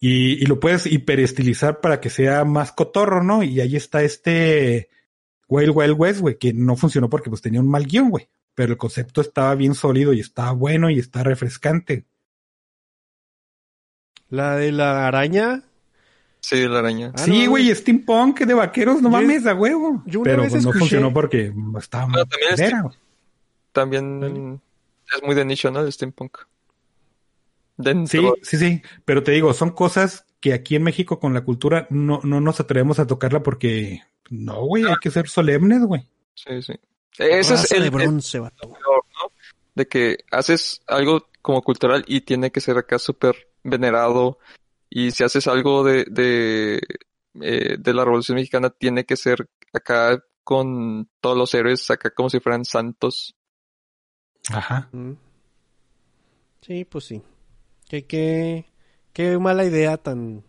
y, 0.00 0.42
y 0.42 0.46
lo 0.46 0.60
puedes 0.60 0.86
hiperestilizar 0.86 1.80
para 1.80 2.00
que 2.00 2.10
sea 2.10 2.44
más 2.44 2.72
cotorro, 2.72 3.22
¿no? 3.24 3.42
Y 3.42 3.60
ahí 3.60 3.74
está 3.76 4.02
este 4.02 4.90
Wild 5.48 5.72
Wild 5.74 5.94
West, 5.98 6.20
güey, 6.20 6.38
que 6.38 6.52
no 6.52 6.76
funcionó 6.76 7.08
porque 7.10 7.30
pues 7.30 7.42
tenía 7.42 7.60
un 7.60 7.68
mal 7.70 7.86
guion, 7.86 8.10
güey. 8.10 8.28
Pero 8.58 8.72
el 8.72 8.76
concepto 8.76 9.20
estaba 9.20 9.54
bien 9.54 9.72
sólido 9.76 10.12
y 10.12 10.18
estaba 10.18 10.50
bueno 10.50 10.90
y 10.90 10.98
está 10.98 11.22
refrescante. 11.22 12.06
La 14.30 14.56
de 14.56 14.72
la 14.72 15.06
araña. 15.06 15.62
Sí, 16.40 16.66
la 16.66 16.80
araña. 16.80 17.12
Ah, 17.14 17.18
sí, 17.18 17.44
no, 17.44 17.50
güey, 17.50 17.72
steampunk 17.72 18.40
de 18.40 18.54
vaqueros, 18.54 18.96
no 19.00 19.10
Yo- 19.10 19.10
mames, 19.12 19.46
a 19.46 19.54
huevo. 19.54 20.02
yo 20.06 20.22
una 20.22 20.30
Pero 20.30 20.42
vez 20.42 20.50
pues, 20.54 20.64
no 20.64 20.72
funcionó 20.72 21.12
porque 21.14 21.52
estaba 21.78 22.06
Bueno, 22.06 22.26
también 22.26 22.52
es 22.52 22.58
madera, 22.60 22.82
güey. 22.82 22.96
También 23.70 24.60
es 25.16 25.22
muy 25.22 25.36
de 25.36 25.44
nicho, 25.44 25.70
¿no? 25.70 25.82
El 25.82 25.92
steampunk. 25.92 26.38
Dentro. 27.76 28.34
Sí, 28.42 28.56
sí, 28.56 28.56
sí. 28.56 28.82
Pero 29.04 29.22
te 29.22 29.30
digo, 29.30 29.54
son 29.54 29.70
cosas 29.70 30.26
que 30.40 30.52
aquí 30.52 30.74
en 30.74 30.82
México 30.82 31.20
con 31.20 31.32
la 31.32 31.42
cultura 31.44 31.86
no, 31.90 32.18
no 32.24 32.40
nos 32.40 32.58
atrevemos 32.58 32.98
a 32.98 33.06
tocarla 33.06 33.44
porque 33.44 34.02
no, 34.30 34.64
güey, 34.64 34.82
hay 34.84 34.96
que 35.00 35.12
ser 35.12 35.28
solemnes, 35.28 35.84
güey. 35.84 36.08
Sí, 36.34 36.60
sí. 36.60 36.72
Ese 37.16 37.54
es 37.54 37.72
el, 37.72 37.80
de 37.80 37.84
el 37.86 37.90
bronce, 37.90 38.38
peor, 38.38 38.52
¿no? 38.60 39.32
De 39.74 39.88
que 39.88 40.18
haces 40.30 40.80
algo 40.86 41.28
como 41.42 41.62
cultural 41.62 42.04
y 42.06 42.20
tiene 42.22 42.50
que 42.50 42.60
ser 42.60 42.78
acá 42.78 42.98
súper 42.98 43.48
venerado. 43.62 44.38
Y 44.90 45.10
si 45.10 45.24
haces 45.24 45.46
algo 45.46 45.84
de, 45.84 46.04
de, 46.04 46.80
eh, 47.40 47.76
de 47.78 47.94
la 47.94 48.04
Revolución 48.04 48.36
Mexicana, 48.36 48.70
tiene 48.70 49.04
que 49.04 49.16
ser 49.16 49.48
acá 49.72 50.22
con 50.44 51.08
todos 51.20 51.36
los 51.36 51.52
héroes, 51.54 51.90
acá 51.90 52.10
como 52.10 52.30
si 52.30 52.40
fueran 52.40 52.64
santos. 52.64 53.36
Ajá. 54.50 54.88
Mm. 54.92 55.12
Sí, 56.62 56.84
pues 56.84 57.04
sí. 57.04 57.22
Qué, 57.88 58.06
qué, 58.06 58.66
qué 59.12 59.38
mala 59.38 59.64
idea 59.64 59.96
tan... 59.96 60.44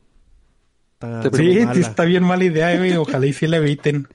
tan 0.97 1.23
Sí, 1.33 1.59
mala. 1.59 1.73
sí, 1.73 1.81
está 1.81 2.03
bien 2.05 2.23
mala 2.23 2.43
idea, 2.45 2.77
güey. 2.77 2.95
Ojalá 2.95 3.25
y 3.25 3.33
sí 3.33 3.47
la 3.47 3.57
eviten. 3.57 4.07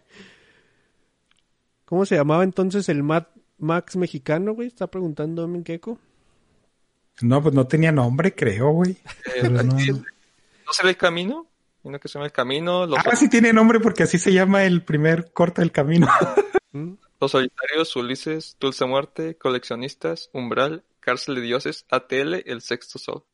¿Cómo 1.85 2.07
se 2.07 2.17
llamaba 2.17 2.45
entonces 2.45 2.89
el 2.89 3.03
Mad 3.03 3.27
Max 3.59 3.97
mexicano, 3.97 4.55
güey? 4.55 4.69
Está 4.69 4.87
preguntando 4.87 5.43
Domin 5.43 5.65
Keiko. 5.65 5.99
No, 7.21 7.43
pues 7.43 7.55
no 7.55 7.67
tenía 7.67 7.93
nombre, 7.93 8.35
creo, 8.35 8.71
güey. 8.71 8.97
Eh, 9.37 9.49
no, 9.49 9.63
no. 9.63 9.75
¿No 9.75 10.73
será 10.73 10.89
el 10.89 10.97
camino? 10.97 11.47
Sino 11.83 12.01
que 12.01 12.09
se 12.09 12.15
llama 12.15 12.27
el 12.27 12.33
camino. 12.33 12.87
Los, 12.87 12.99
Ah, 13.05 13.15
sí 13.15 13.29
tiene 13.29 13.53
nombre 13.53 13.79
porque 13.79 14.03
así 14.05 14.19
se 14.19 14.33
llama 14.33 14.65
el 14.65 14.83
primer 14.83 15.33
corte 15.33 15.61
del 15.61 15.73
camino. 15.73 16.09
¿Mm? 16.73 16.95
los 17.21 17.31
solitarios, 17.31 17.95
Ulises, 17.97 18.57
Dulce 18.61 18.85
Muerte, 18.85 19.37
Coleccionistas, 19.39 20.29
Umbral, 20.33 20.85
Cárcel 21.01 21.37
de 21.37 21.41
Dioses, 21.43 21.87
ATL, 21.89 22.43
El 22.45 22.61
Sexto 22.61 22.99
Sol. 22.99 23.25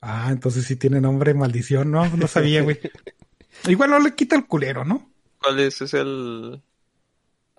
Ah, 0.00 0.28
entonces 0.30 0.64
sí 0.64 0.76
tiene 0.76 1.00
nombre, 1.00 1.34
maldición, 1.34 1.90
¿no? 1.90 2.08
No 2.16 2.26
sabía, 2.26 2.62
güey. 2.62 2.78
Igual 3.68 3.90
no 3.90 3.98
le 3.98 4.14
quita 4.14 4.36
el 4.36 4.46
culero, 4.46 4.84
¿no? 4.84 5.10
¿Cuál 5.40 5.60
es? 5.60 5.82
¿Es 5.82 5.94
el 5.94 6.62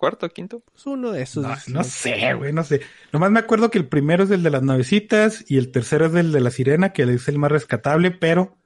cuarto 0.04 0.26
o 0.26 0.28
quinto? 0.28 0.60
Pues 0.60 0.84
uno 0.84 1.12
de 1.12 1.22
esos. 1.22 1.42
No, 1.42 1.78
no 1.78 1.82
sé, 1.82 2.34
güey, 2.34 2.52
no 2.52 2.62
sé. 2.62 2.82
Nomás 3.10 3.30
me 3.30 3.40
acuerdo 3.40 3.70
que 3.70 3.78
el 3.78 3.88
primero 3.88 4.24
es 4.24 4.30
el 4.30 4.42
de 4.42 4.50
las 4.50 4.62
navecitas 4.62 5.46
y 5.48 5.56
el 5.56 5.72
tercero 5.72 6.04
es 6.04 6.14
el 6.14 6.30
de 6.30 6.40
la 6.40 6.50
sirena, 6.50 6.92
que 6.92 7.04
es 7.04 7.26
el 7.26 7.38
más 7.38 7.50
rescatable, 7.50 8.10
pero 8.10 8.58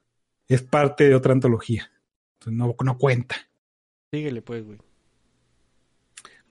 es 0.49 0.63
parte 0.63 1.07
de 1.07 1.15
otra 1.15 1.31
antología. 1.31 1.91
Entonces 2.33 2.57
no, 2.59 2.75
no 2.83 2.97
cuenta. 2.97 3.37
Síguele, 4.11 4.41
pues, 4.41 4.65
güey. 4.65 4.79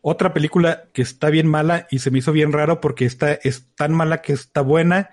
Otra 0.00 0.32
película 0.32 0.88
que 0.94 1.02
está 1.02 1.28
bien 1.28 1.48
mala 1.48 1.86
y 1.90 1.98
se 1.98 2.10
me 2.10 2.20
hizo 2.20 2.32
bien 2.32 2.54
raro 2.54 2.80
porque 2.80 3.04
esta 3.04 3.34
es 3.34 3.68
tan 3.74 3.92
mala 3.92 4.22
que 4.22 4.32
está 4.32 4.62
buena 4.62 5.10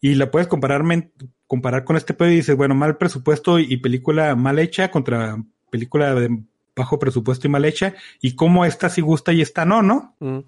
y 0.00 0.14
la 0.14 0.30
puedes 0.30 0.48
compararme, 0.48 1.12
comparar 1.46 1.84
con 1.84 1.98
este 1.98 2.14
pedo 2.14 2.30
y 2.30 2.36
dices, 2.36 2.56
bueno, 2.56 2.74
mal 2.74 2.96
presupuesto 2.96 3.58
y 3.58 3.76
película 3.76 4.34
mal 4.34 4.58
hecha 4.58 4.90
contra 4.90 5.36
película 5.70 6.14
de 6.14 6.42
bajo 6.76 6.98
presupuesto 6.98 7.46
y 7.46 7.50
mal 7.50 7.64
hecha 7.64 7.94
y 8.20 8.34
cómo 8.34 8.64
esta 8.64 8.88
sí 8.88 9.00
gusta 9.00 9.32
y 9.32 9.40
esta 9.40 9.64
no, 9.64 9.82
¿no? 9.82 10.16
Mm. 10.20 10.40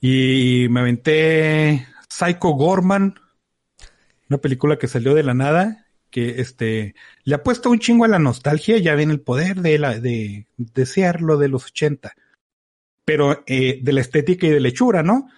Y 0.00 0.66
me 0.68 0.80
aventé 0.80 1.86
Psycho 2.08 2.50
Gorman, 2.50 3.14
una 4.28 4.38
película 4.38 4.78
que 4.78 4.88
salió 4.88 5.14
de 5.14 5.22
la 5.22 5.34
nada, 5.34 5.86
que 6.10 6.40
este 6.40 6.94
le 7.24 7.34
ha 7.36 7.42
puesto 7.42 7.70
un 7.70 7.78
chingo 7.78 8.04
a 8.04 8.08
la 8.08 8.18
nostalgia, 8.18 8.78
ya 8.78 8.94
ven 8.94 9.10
el 9.10 9.20
poder 9.20 9.60
de 9.60 9.78
la 9.78 9.98
de 9.98 10.46
desearlo 10.56 11.38
de 11.38 11.48
los 11.48 11.66
80. 11.66 12.14
Pero 13.04 13.42
eh, 13.46 13.80
de 13.82 13.92
la 13.92 14.00
estética 14.00 14.46
y 14.46 14.50
de 14.50 14.60
la 14.60 14.68
hechura, 14.68 15.02
¿no? 15.02 15.28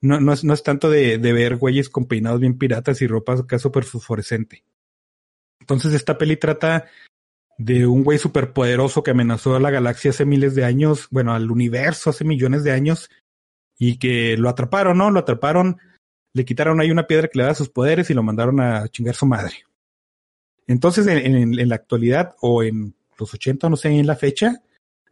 No, 0.00 0.20
no, 0.20 0.32
es, 0.32 0.44
no 0.44 0.52
es 0.52 0.62
tanto 0.62 0.90
de, 0.90 1.18
de 1.18 1.32
ver 1.32 1.56
güeyes 1.56 1.88
con 1.88 2.04
peinados 2.06 2.40
bien 2.40 2.58
piratas 2.58 3.00
y 3.00 3.06
ropa 3.06 3.34
acá 3.34 3.58
súper 3.58 3.84
fosforescente. 3.84 4.64
Entonces 5.60 5.94
esta 5.94 6.18
peli 6.18 6.36
trata 6.36 6.86
de 7.58 7.86
un 7.86 8.02
güey 8.04 8.18
superpoderoso 8.18 9.02
que 9.02 9.12
amenazó 9.12 9.54
a 9.56 9.60
la 9.60 9.70
galaxia 9.70 10.10
hace 10.10 10.24
miles 10.24 10.54
de 10.54 10.64
años, 10.64 11.08
bueno, 11.10 11.32
al 11.34 11.50
universo 11.50 12.10
hace 12.10 12.24
millones 12.24 12.64
de 12.64 12.72
años, 12.72 13.10
y 13.78 13.98
que 13.98 14.36
lo 14.36 14.48
atraparon, 14.48 14.98
¿no? 14.98 15.10
Lo 15.10 15.20
atraparon, 15.20 15.78
le 16.32 16.44
quitaron 16.44 16.80
ahí 16.80 16.90
una 16.90 17.06
piedra 17.06 17.28
que 17.28 17.38
le 17.38 17.44
da 17.44 17.54
sus 17.54 17.68
poderes 17.68 18.10
y 18.10 18.14
lo 18.14 18.22
mandaron 18.22 18.60
a 18.60 18.88
chingar 18.88 19.14
su 19.14 19.26
madre. 19.26 19.64
Entonces, 20.66 21.06
en, 21.06 21.18
en- 21.18 21.58
en 21.58 21.68
la 21.68 21.74
actualidad, 21.74 22.34
o 22.40 22.62
en 22.62 22.94
los 23.18 23.32
80, 23.34 23.68
no 23.68 23.76
sé, 23.76 23.88
en 23.90 24.06
la 24.06 24.16
fecha, 24.16 24.62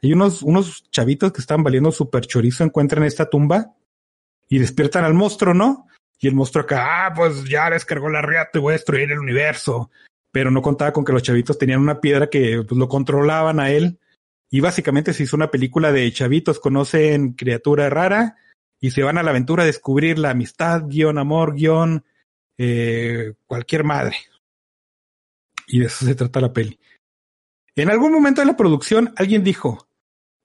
hay 0.03 0.13
unos, 0.13 0.43
unos 0.43 0.91
chavitos 0.91 1.33
que 1.33 1.41
están 1.41 1.63
valiendo 1.63 1.93
super 1.93 2.27
chorizo, 2.27 2.65
encuentran 2.65 3.05
esta 3.05 3.29
tumba 3.31 3.75
y 4.49 4.59
despiertan 4.59 5.05
al 5.05 5.15
monstruo, 5.15 5.55
¿no? 5.55 5.87
Y 6.19 6.29
el 6.29 6.35
monstruo 6.35 6.65
acá, 6.65 7.07
ah, 7.07 7.13
pues 7.15 7.45
ya 7.45 7.71
descargó 7.71 8.09
la 8.09 8.23
riata 8.23 8.59
y 8.59 8.61
voy 8.61 8.73
a 8.73 8.77
destruir 8.77 9.11
el 9.13 9.19
universo. 9.19 9.91
Pero 10.33 10.51
no 10.51 10.63
contaba 10.63 10.93
con 10.93 11.05
que 11.05 11.13
los 11.13 11.23
chavitos 11.23 11.59
tenían 11.59 11.81
una 11.81 12.01
piedra 12.01 12.29
que 12.29 12.65
pues, 12.67 12.79
lo 12.79 12.89
controlaban 12.89 13.61
a 13.61 13.71
él. 13.71 14.01
Y 14.51 14.61
básicamente 14.61 15.13
se 15.13 15.23
hizo 15.23 15.37
una 15.37 15.51
película 15.51 15.93
de 15.93 16.13
chavitos 16.13 16.59
conocen 16.59 17.33
criatura 17.35 17.89
rara 17.89 18.37
y 18.81 18.91
se 18.91 19.03
van 19.03 19.17
a 19.17 19.23
la 19.23 19.31
aventura 19.31 19.63
a 19.63 19.67
descubrir 19.67 20.19
la 20.19 20.31
amistad, 20.31 20.83
guion, 20.87 21.17
amor, 21.17 21.55
guion, 21.55 22.05
eh, 22.59 23.35
cualquier 23.47 23.85
madre. 23.85 24.17
Y 25.69 25.79
de 25.79 25.87
eso 25.87 26.05
se 26.05 26.15
trata 26.15 26.41
la 26.41 26.53
peli. 26.53 26.79
En 27.77 27.91
algún 27.91 28.13
momento 28.13 28.41
de 28.41 28.47
la 28.47 28.57
producción 28.57 29.15
alguien 29.17 29.45
dijo, 29.45 29.89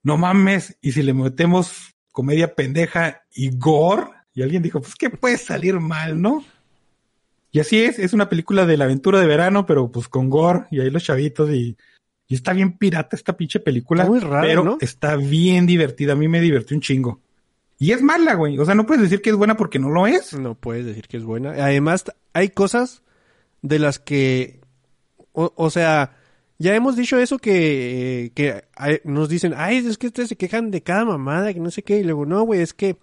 no 0.04 0.18
mames, 0.18 0.78
y 0.82 0.94
si 0.94 1.04
le 1.04 1.14
metemos 1.14 1.96
comedia 2.12 2.56
pendeja 2.56 3.24
y 3.34 3.58
gore, 3.58 4.06
y 4.34 4.44
alguien 4.44 4.64
dijo, 4.64 4.80
pues 4.82 4.96
que 4.96 5.10
puede 5.10 5.38
salir 5.38 5.80
mal, 5.80 6.22
¿no? 6.22 6.46
Y 7.52 7.60
así 7.60 7.80
es, 7.82 7.98
es 8.00 8.14
una 8.14 8.30
película 8.30 8.66
de 8.66 8.78
la 8.78 8.86
aventura 8.86 9.20
de 9.20 9.28
verano, 9.28 9.66
pero 9.66 9.92
pues 9.92 10.08
con 10.08 10.30
gore, 10.30 10.66
y 10.72 10.80
ahí 10.82 10.90
los 10.90 11.04
chavitos, 11.04 11.50
y, 11.52 11.78
y 12.28 12.36
está 12.36 12.54
bien 12.54 12.78
pirata 12.78 13.16
esta 13.16 13.38
pinche 13.38 13.60
película, 13.60 14.04
Está 14.04 14.10
muy 14.12 14.20
rara, 14.20 14.42
pero 14.42 14.64
¿no? 14.64 14.78
está 14.82 15.16
bien 15.16 15.66
divertida, 15.66 16.14
a 16.14 16.16
mí 16.16 16.28
me 16.28 16.42
divirtió 16.42 16.76
un 16.76 16.82
chingo. 16.82 17.22
Y 17.80 17.92
es 17.92 18.02
mala, 18.02 18.34
güey, 18.34 18.58
o 18.60 18.66
sea, 18.66 18.76
no 18.76 18.86
puedes 18.86 19.04
decir 19.04 19.22
que 19.22 19.30
es 19.30 19.36
buena 19.36 19.56
porque 19.56 19.80
no 19.80 19.90
lo 19.90 20.08
es. 20.08 20.34
No 20.34 20.56
puedes 20.56 20.86
decir 20.86 21.08
que 21.08 21.18
es 21.18 21.24
buena. 21.24 21.52
Además, 21.52 22.06
hay 22.34 22.50
cosas 22.50 23.04
de 23.62 23.78
las 23.80 24.00
que, 24.00 24.60
o, 25.32 25.54
o 25.56 25.70
sea, 25.70 26.18
ya 26.58 26.76
hemos 26.76 26.96
dicho 26.96 27.20
eso 27.20 27.38
que, 27.38 28.26
eh, 28.26 28.32
que 28.34 28.64
hay- 28.76 29.00
nos 29.04 29.30
dicen, 29.30 29.54
ay, 29.56 29.78
es 29.78 29.98
que 30.00 30.08
ustedes 30.08 30.30
se 30.30 30.36
quejan 30.38 30.72
de 30.72 30.82
cada 30.82 31.06
mamada, 31.06 31.54
que 31.54 31.60
no 31.60 31.70
sé 31.72 31.84
qué, 31.84 32.00
y 32.00 32.04
luego, 32.04 32.26
no, 32.26 32.42
güey, 32.44 32.62
es 32.62 32.74
que 32.74 32.98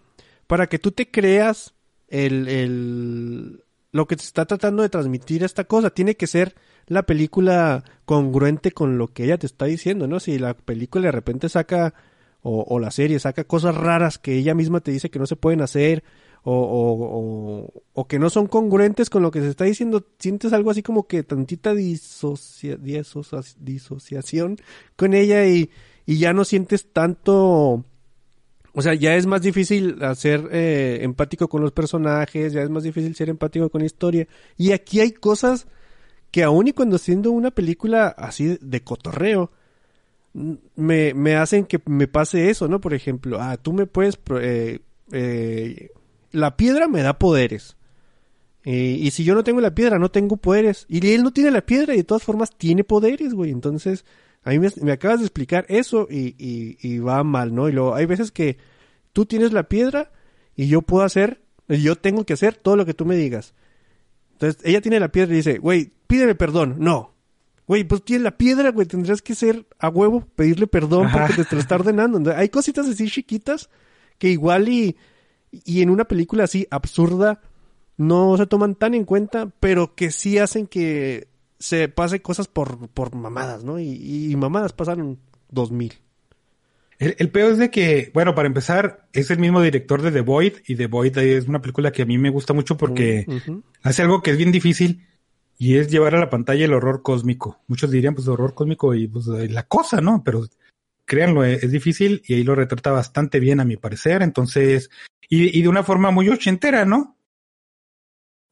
para 0.48 0.66
que 0.66 0.78
tú 0.80 0.90
te 0.90 1.08
creas 1.10 1.72
el, 2.08 2.48
el, 2.48 3.63
lo 3.94 4.06
que 4.08 4.16
te 4.16 4.24
está 4.24 4.44
tratando 4.44 4.82
de 4.82 4.88
transmitir 4.88 5.44
esta 5.44 5.62
cosa, 5.62 5.90
tiene 5.90 6.16
que 6.16 6.26
ser 6.26 6.56
la 6.88 7.04
película 7.04 7.84
congruente 8.04 8.72
con 8.72 8.98
lo 8.98 9.06
que 9.06 9.22
ella 9.22 9.38
te 9.38 9.46
está 9.46 9.66
diciendo, 9.66 10.08
¿no? 10.08 10.18
Si 10.18 10.36
la 10.36 10.54
película 10.54 11.04
de 11.06 11.12
repente 11.12 11.48
saca, 11.48 11.94
o, 12.42 12.64
o 12.68 12.80
la 12.80 12.90
serie 12.90 13.20
saca 13.20 13.44
cosas 13.44 13.76
raras 13.76 14.18
que 14.18 14.36
ella 14.36 14.52
misma 14.52 14.80
te 14.80 14.90
dice 14.90 15.10
que 15.10 15.20
no 15.20 15.26
se 15.26 15.36
pueden 15.36 15.60
hacer, 15.62 16.02
o, 16.42 16.52
o, 16.52 17.82
o, 17.94 18.06
que 18.08 18.18
no 18.18 18.30
son 18.30 18.48
congruentes 18.48 19.10
con 19.10 19.22
lo 19.22 19.30
que 19.30 19.40
se 19.40 19.48
está 19.48 19.62
diciendo, 19.64 20.04
sientes 20.18 20.52
algo 20.52 20.72
así 20.72 20.82
como 20.82 21.06
que 21.06 21.22
tantita 21.22 21.72
disocia- 21.72 22.76
disocia- 22.76 23.56
disociación 23.60 24.58
con 24.96 25.14
ella 25.14 25.46
y, 25.46 25.70
y 26.04 26.18
ya 26.18 26.32
no 26.32 26.44
sientes 26.44 26.92
tanto 26.92 27.84
O 28.74 28.82
sea, 28.82 28.94
ya 28.94 29.14
es 29.14 29.26
más 29.26 29.40
difícil 29.40 30.02
hacer 30.02 30.48
eh, 30.50 30.98
empático 31.02 31.48
con 31.48 31.62
los 31.62 31.72
personajes, 31.72 32.52
ya 32.52 32.62
es 32.62 32.70
más 32.70 32.82
difícil 32.82 33.14
ser 33.14 33.30
empático 33.30 33.70
con 33.70 33.80
la 33.80 33.86
historia. 33.86 34.26
Y 34.56 34.72
aquí 34.72 35.00
hay 35.00 35.12
cosas 35.12 35.66
que 36.32 36.42
aun 36.42 36.66
y 36.66 36.72
cuando 36.72 36.98
siendo 36.98 37.30
una 37.30 37.52
película 37.52 38.08
así 38.08 38.58
de 38.60 38.82
cotorreo, 38.82 39.52
me, 40.74 41.14
me 41.14 41.36
hacen 41.36 41.64
que 41.64 41.80
me 41.86 42.08
pase 42.08 42.50
eso, 42.50 42.66
¿no? 42.66 42.80
Por 42.80 42.94
ejemplo, 42.94 43.40
ah, 43.40 43.56
tú 43.56 43.72
me 43.72 43.86
puedes... 43.86 44.18
eh, 44.40 44.80
eh, 45.12 45.90
la 46.32 46.56
piedra 46.56 46.88
me 46.88 47.02
da 47.02 47.18
poderes. 47.18 47.76
Y 48.64 49.10
si 49.10 49.24
yo 49.24 49.34
no 49.34 49.44
tengo 49.44 49.60
la 49.60 49.74
piedra, 49.74 49.98
no 49.98 50.10
tengo 50.10 50.38
poderes. 50.38 50.86
Y 50.88 51.06
él 51.14 51.22
no 51.22 51.32
tiene 51.32 51.50
la 51.50 51.64
piedra 51.64 51.94
y 51.94 51.98
de 51.98 52.04
todas 52.04 52.22
formas 52.22 52.50
tiene 52.56 52.82
poderes, 52.82 53.34
güey. 53.34 53.50
Entonces, 53.50 54.06
a 54.44 54.50
mí 54.50 54.58
me, 54.58 54.68
me 54.82 54.92
acabas 54.92 55.20
de 55.20 55.26
explicar 55.26 55.64
eso 55.68 56.06
y, 56.10 56.34
y, 56.38 56.76
y 56.80 56.98
va 56.98 57.24
mal, 57.24 57.54
¿no? 57.54 57.68
Y 57.68 57.72
luego 57.72 57.94
hay 57.94 58.06
veces 58.06 58.30
que 58.30 58.58
tú 59.12 59.24
tienes 59.24 59.52
la 59.52 59.68
piedra 59.68 60.12
y 60.54 60.68
yo 60.68 60.82
puedo 60.82 61.04
hacer, 61.04 61.40
yo 61.66 61.96
tengo 61.96 62.24
que 62.24 62.34
hacer 62.34 62.54
todo 62.54 62.76
lo 62.76 62.84
que 62.84 62.94
tú 62.94 63.06
me 63.06 63.16
digas. 63.16 63.54
Entonces, 64.32 64.60
ella 64.64 64.80
tiene 64.80 65.00
la 65.00 65.08
piedra 65.08 65.32
y 65.32 65.38
dice, 65.38 65.58
güey, 65.58 65.92
pídeme 66.06 66.34
perdón. 66.34 66.76
No. 66.78 67.14
Güey, 67.66 67.84
pues 67.84 68.04
tienes 68.04 68.22
la 68.22 68.36
piedra, 68.36 68.70
güey, 68.70 68.86
tendrás 68.86 69.22
que 69.22 69.34
ser 69.34 69.66
a 69.78 69.88
huevo, 69.88 70.26
pedirle 70.36 70.66
perdón 70.66 71.06
Ajá. 71.06 71.26
porque 71.26 71.42
te, 71.42 71.48
te 71.48 71.54
lo 71.56 71.62
está 71.62 71.76
ordenando. 71.76 72.18
Entonces, 72.18 72.40
hay 72.40 72.50
cositas 72.50 72.86
así 72.86 73.08
chiquitas 73.08 73.70
que 74.18 74.28
igual 74.28 74.68
y, 74.68 74.96
y 75.50 75.80
en 75.80 75.88
una 75.88 76.04
película 76.04 76.44
así 76.44 76.66
absurda 76.70 77.40
no 77.96 78.36
se 78.36 78.46
toman 78.46 78.74
tan 78.74 78.92
en 78.94 79.04
cuenta, 79.04 79.50
pero 79.60 79.94
que 79.94 80.10
sí 80.10 80.38
hacen 80.38 80.66
que 80.66 81.28
se 81.64 81.88
pase 81.88 82.20
cosas 82.20 82.46
por, 82.46 82.88
por 82.90 83.14
mamadas, 83.14 83.64
¿no? 83.64 83.80
Y, 83.80 84.30
y 84.30 84.36
mamadas 84.36 84.74
pasaron 84.74 85.18
dos 85.48 85.72
mil. 85.72 85.94
El, 86.98 87.16
el 87.18 87.30
peor 87.30 87.52
es 87.52 87.58
de 87.58 87.70
que, 87.70 88.10
bueno, 88.12 88.34
para 88.34 88.48
empezar, 88.48 89.08
es 89.14 89.30
el 89.30 89.38
mismo 89.38 89.62
director 89.62 90.02
de 90.02 90.12
The 90.12 90.20
Void 90.20 90.52
y 90.66 90.76
The 90.76 90.88
Void 90.88 91.16
es 91.16 91.48
una 91.48 91.62
película 91.62 91.90
que 91.90 92.02
a 92.02 92.06
mí 92.06 92.18
me 92.18 92.28
gusta 92.28 92.52
mucho 92.52 92.76
porque 92.76 93.24
Ujú. 93.26 93.62
hace 93.82 94.02
algo 94.02 94.20
que 94.20 94.32
es 94.32 94.36
bien 94.36 94.52
difícil 94.52 95.06
y 95.56 95.76
es 95.76 95.88
llevar 95.88 96.14
a 96.14 96.20
la 96.20 96.28
pantalla 96.28 96.66
el 96.66 96.74
horror 96.74 97.00
cósmico. 97.00 97.62
Muchos 97.66 97.90
dirían, 97.90 98.14
pues, 98.14 98.28
horror 98.28 98.52
cósmico 98.52 98.94
y 98.94 99.08
pues 99.08 99.26
la 99.26 99.62
cosa, 99.62 100.02
¿no? 100.02 100.22
Pero 100.22 100.46
créanlo, 101.06 101.46
eh, 101.46 101.60
es 101.62 101.72
difícil 101.72 102.22
y 102.26 102.34
ahí 102.34 102.44
lo 102.44 102.54
retrata 102.54 102.90
bastante 102.90 103.40
bien 103.40 103.60
a 103.60 103.64
mi 103.64 103.78
parecer. 103.78 104.20
Entonces, 104.20 104.90
y, 105.30 105.58
y 105.58 105.62
de 105.62 105.68
una 105.68 105.82
forma 105.82 106.10
muy 106.10 106.28
ochentera, 106.28 106.84
¿no? 106.84 107.13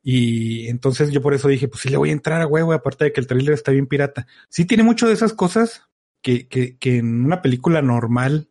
Y 0.02 0.68
entonces 0.68 1.10
yo 1.12 1.22
por 1.22 1.32
eso 1.34 1.48
dije, 1.48 1.68
pues 1.68 1.82
sí 1.82 1.88
le 1.88 1.96
voy 1.96 2.08
a 2.10 2.12
entrar 2.12 2.40
a 2.42 2.46
huevo, 2.46 2.72
aparte 2.72 3.04
de 3.04 3.12
que 3.12 3.20
el 3.20 3.26
tráiler 3.26 3.54
está 3.54 3.70
bien 3.72 3.86
pirata. 3.86 4.26
Sí 4.48 4.64
tiene 4.64 4.82
mucho 4.82 5.06
de 5.06 5.14
esas 5.14 5.32
cosas 5.32 5.84
que, 6.22 6.48
que, 6.48 6.76
que 6.76 6.98
en 6.98 7.24
una 7.24 7.40
película 7.42 7.82
normal 7.82 8.48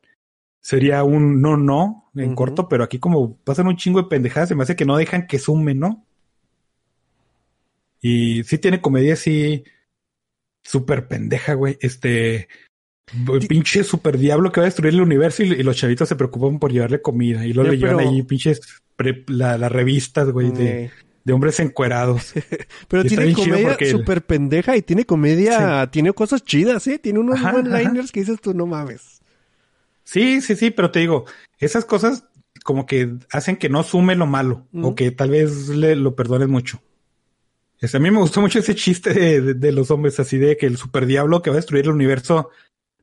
sería 0.61 1.03
un 1.03 1.41
no, 1.41 1.57
no 1.57 2.09
en 2.15 2.35
corto, 2.35 2.69
pero 2.69 2.83
aquí 2.83 2.99
como 2.99 3.35
pasan 3.37 3.67
un 3.67 3.77
chingo 3.77 4.01
de 4.01 4.07
pendejadas, 4.09 4.49
se 4.49 4.55
me 4.55 4.63
hace 4.63 4.75
que 4.75 4.85
no 4.85 4.95
dejan 4.97 5.27
que 5.27 5.39
sume, 5.39 5.73
¿no? 5.73 6.05
Y 8.01 8.43
sí 8.43 8.57
tiene 8.57 8.81
comedia 8.81 9.13
así 9.13 9.63
súper 10.63 11.07
pendeja, 11.07 11.53
güey. 11.53 11.77
Este 11.81 12.47
pinche 13.47 13.83
super 13.83 14.17
diablo 14.17 14.51
que 14.51 14.61
va 14.61 14.65
a 14.65 14.69
destruir 14.69 14.93
el 14.93 15.01
universo 15.01 15.43
y, 15.43 15.47
y 15.51 15.63
los 15.63 15.75
chavitos 15.77 16.07
se 16.07 16.15
preocupan 16.15 16.59
por 16.59 16.71
llevarle 16.71 17.01
comida 17.01 17.45
y 17.45 17.53
luego 17.53 17.71
le 17.71 17.77
llevan 17.77 17.97
pero- 17.97 18.09
ahí 18.09 18.23
pinches 18.23 18.61
pre- 18.95 19.23
la- 19.27 19.57
las 19.57 19.71
revistas, 19.71 20.29
güey, 20.31 20.51
de, 20.51 20.91
de 21.23 21.33
hombres 21.33 21.59
encuerados. 21.59 22.33
pero 22.87 23.03
y 23.03 23.07
tiene 23.07 23.33
comedia 23.33 23.69
porque 23.69 23.91
súper 23.91 24.25
pendeja 24.25 24.75
y 24.77 24.81
tiene 24.81 25.05
comedia, 25.05 25.89
tiene 25.91 26.13
cosas 26.13 26.43
chidas, 26.43 26.87
¿eh? 26.87 26.99
Tiene 26.99 27.19
unos 27.19 27.39
Ajá, 27.39 27.53
one-liners 27.55 28.11
que 28.11 28.21
dices 28.21 28.39
tú, 28.41 28.53
no 28.53 28.65
mames. 28.65 29.19
Sí, 30.03 30.41
sí, 30.41 30.55
sí, 30.55 30.71
pero 30.71 30.91
te 30.91 30.99
digo, 30.99 31.25
esas 31.59 31.85
cosas 31.85 32.25
como 32.63 32.85
que 32.85 33.13
hacen 33.31 33.55
que 33.57 33.69
no 33.69 33.83
sume 33.83 34.15
lo 34.15 34.25
malo 34.25 34.67
o 34.73 34.93
que 34.95 35.11
tal 35.11 35.29
vez 35.31 35.69
le 35.69 35.95
lo 35.95 36.15
perdones 36.15 36.47
mucho. 36.49 36.81
Este, 37.79 37.97
a 37.97 37.99
mí 37.99 38.11
me 38.11 38.19
gustó 38.19 38.41
mucho 38.41 38.59
ese 38.59 38.75
chiste 38.75 39.13
de, 39.13 39.41
de- 39.41 39.53
de 39.55 39.71
los 39.71 39.89
hombres 39.89 40.19
así 40.19 40.37
de 40.37 40.57
que 40.57 40.67
el 40.67 40.77
super 40.77 41.05
diablo 41.05 41.41
que 41.41 41.49
va 41.49 41.55
a 41.55 41.57
destruir 41.57 41.85
el 41.85 41.91
universo 41.91 42.49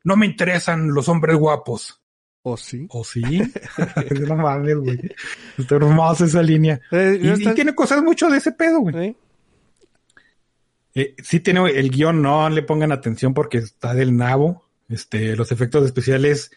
no 0.04 0.16
me 0.16 0.26
interesan 0.26 0.88
los 0.94 1.08
hombres 1.08 1.36
guapos. 1.36 2.00
¿O 2.42 2.56
sí? 2.56 2.86
¿O 2.90 3.04
sí? 3.04 3.22
no 4.26 4.36
mames, 4.36 4.76
güey. 4.76 4.98
Está 5.58 5.76
hermosa 5.76 6.24
esa 6.24 6.42
línea. 6.42 6.80
Eh, 6.92 7.18
Y, 7.22 7.28
está- 7.28 7.54
tiene 7.54 7.74
cosas 7.74 8.02
mucho 8.02 8.28
de 8.30 8.38
ese 8.38 8.52
pedo, 8.52 8.80
güey. 8.80 8.96
¿eh? 9.08 9.16
Eh, 10.94 11.14
sí 11.22 11.40
tiene 11.40 11.60
el 11.70 11.90
guion, 11.90 12.22
no 12.22 12.48
le 12.48 12.62
pongan 12.62 12.92
atención 12.92 13.34
porque 13.34 13.58
está 13.58 13.94
del 13.94 14.16
nabo. 14.16 14.64
Este, 14.88 15.36
los 15.36 15.52
efectos 15.52 15.84
especiales, 15.84 16.50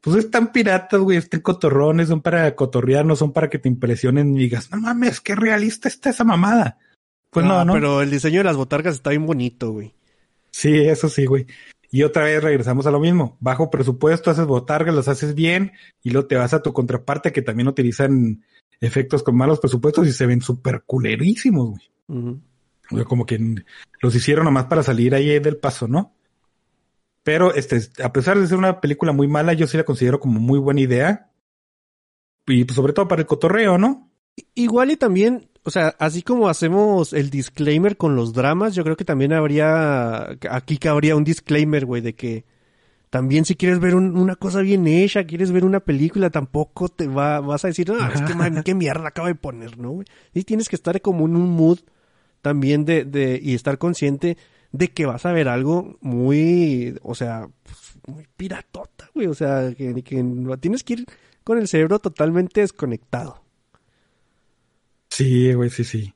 pues 0.00 0.16
están 0.16 0.50
piratas, 0.52 1.00
güey, 1.00 1.16
están 1.18 1.40
cotorrones, 1.40 2.08
son 2.08 2.20
para 2.22 2.54
cotorrear, 2.56 3.04
no 3.06 3.14
son 3.14 3.32
para 3.32 3.48
que 3.48 3.58
te 3.60 3.68
impresionen 3.68 4.34
y 4.36 4.40
digas, 4.40 4.70
no 4.72 4.78
mames, 4.80 5.20
qué 5.20 5.36
realista 5.36 5.86
está 5.88 6.10
esa 6.10 6.24
mamada. 6.24 6.78
Pues 7.30 7.46
no, 7.46 7.60
Ah, 7.60 7.64
no. 7.64 7.74
Pero 7.74 8.02
el 8.02 8.10
diseño 8.10 8.38
de 8.38 8.44
las 8.44 8.56
botargas 8.56 8.96
está 8.96 9.10
bien 9.10 9.24
bonito, 9.26 9.70
güey. 9.70 9.94
Sí, 10.50 10.74
eso 10.80 11.08
sí, 11.08 11.24
güey. 11.24 11.46
Y 11.94 12.04
otra 12.04 12.24
vez 12.24 12.42
regresamos 12.42 12.86
a 12.86 12.90
lo 12.90 12.98
mismo. 12.98 13.36
Bajo 13.38 13.70
presupuesto, 13.70 14.30
haces 14.30 14.46
botargas, 14.46 14.94
las 14.94 15.08
haces 15.08 15.34
bien 15.34 15.72
y 16.02 16.10
luego 16.10 16.26
te 16.26 16.36
vas 16.36 16.54
a 16.54 16.62
tu 16.62 16.72
contraparte 16.72 17.32
que 17.32 17.42
también 17.42 17.68
utilizan 17.68 18.42
efectos 18.80 19.22
con 19.22 19.36
malos 19.36 19.60
presupuestos 19.60 20.08
y 20.08 20.12
se 20.12 20.24
ven 20.24 20.40
súper 20.40 20.84
culerísimos, 20.86 21.68
güey. 22.08 22.40
O 22.90 22.96
sea, 22.96 23.04
como 23.04 23.26
que 23.26 23.38
los 24.00 24.14
hicieron 24.14 24.46
nomás 24.46 24.64
para 24.64 24.82
salir 24.82 25.14
ahí 25.14 25.38
del 25.38 25.58
paso, 25.58 25.86
¿no? 25.86 26.14
Pero 27.22 27.54
este, 27.54 27.80
a 28.02 28.10
pesar 28.10 28.38
de 28.38 28.46
ser 28.46 28.56
una 28.56 28.80
película 28.80 29.12
muy 29.12 29.28
mala, 29.28 29.52
yo 29.52 29.66
sí 29.66 29.76
la 29.76 29.84
considero 29.84 30.18
como 30.18 30.40
muy 30.40 30.58
buena 30.58 30.80
idea. 30.80 31.30
Y 32.46 32.64
pues, 32.64 32.74
sobre 32.74 32.94
todo 32.94 33.06
para 33.06 33.20
el 33.20 33.26
cotorreo, 33.26 33.76
¿no? 33.76 34.10
Igual 34.54 34.92
y 34.92 34.96
también, 34.96 35.50
o 35.64 35.70
sea, 35.70 35.94
así 35.98 36.22
como 36.22 36.48
hacemos 36.48 37.12
el 37.12 37.30
disclaimer 37.30 37.96
con 37.96 38.16
los 38.16 38.32
dramas, 38.32 38.74
yo 38.74 38.82
creo 38.84 38.96
que 38.96 39.04
también 39.04 39.32
habría, 39.32 40.36
aquí 40.50 40.78
cabría 40.78 41.16
un 41.16 41.24
disclaimer, 41.24 41.86
güey, 41.86 42.02
de 42.02 42.14
que 42.14 42.44
también 43.10 43.44
si 43.44 43.54
quieres 43.56 43.78
ver 43.78 43.94
un- 43.94 44.16
una 44.16 44.36
cosa 44.36 44.60
bien 44.60 44.86
hecha, 44.86 45.24
quieres 45.24 45.52
ver 45.52 45.64
una 45.64 45.80
película, 45.80 46.30
tampoco 46.30 46.88
te 46.88 47.06
va, 47.06 47.40
vas 47.40 47.64
a 47.64 47.68
decir, 47.68 47.88
no, 47.88 47.98
es 48.08 48.22
que 48.22 48.34
man, 48.34 48.62
qué 48.64 48.74
mierda 48.74 49.08
acaba 49.08 49.28
de 49.28 49.34
poner, 49.34 49.78
¿no, 49.78 49.90
güey? 49.90 50.06
Y 50.34 50.44
tienes 50.44 50.68
que 50.68 50.76
estar 50.76 51.00
como 51.02 51.26
en 51.26 51.36
un 51.36 51.50
mood 51.50 51.78
también 52.40 52.84
de, 52.84 53.04
de, 53.04 53.38
y 53.42 53.54
estar 53.54 53.78
consciente 53.78 54.36
de 54.72 54.88
que 54.88 55.04
vas 55.06 55.26
a 55.26 55.32
ver 55.32 55.48
algo 55.48 55.98
muy, 56.00 56.96
o 57.02 57.14
sea, 57.14 57.48
pues, 57.62 57.76
muy 58.06 58.26
piratota, 58.36 59.10
güey, 59.14 59.26
o 59.28 59.34
sea, 59.34 59.72
que, 59.76 59.94
que 60.02 60.24
tienes 60.60 60.82
que 60.82 60.92
ir 60.94 61.06
con 61.44 61.58
el 61.58 61.68
cerebro 61.68 61.98
totalmente 61.98 62.62
desconectado. 62.62 63.42
Sí, 65.14 65.52
güey, 65.52 65.68
sí, 65.70 65.84
sí. 65.84 66.14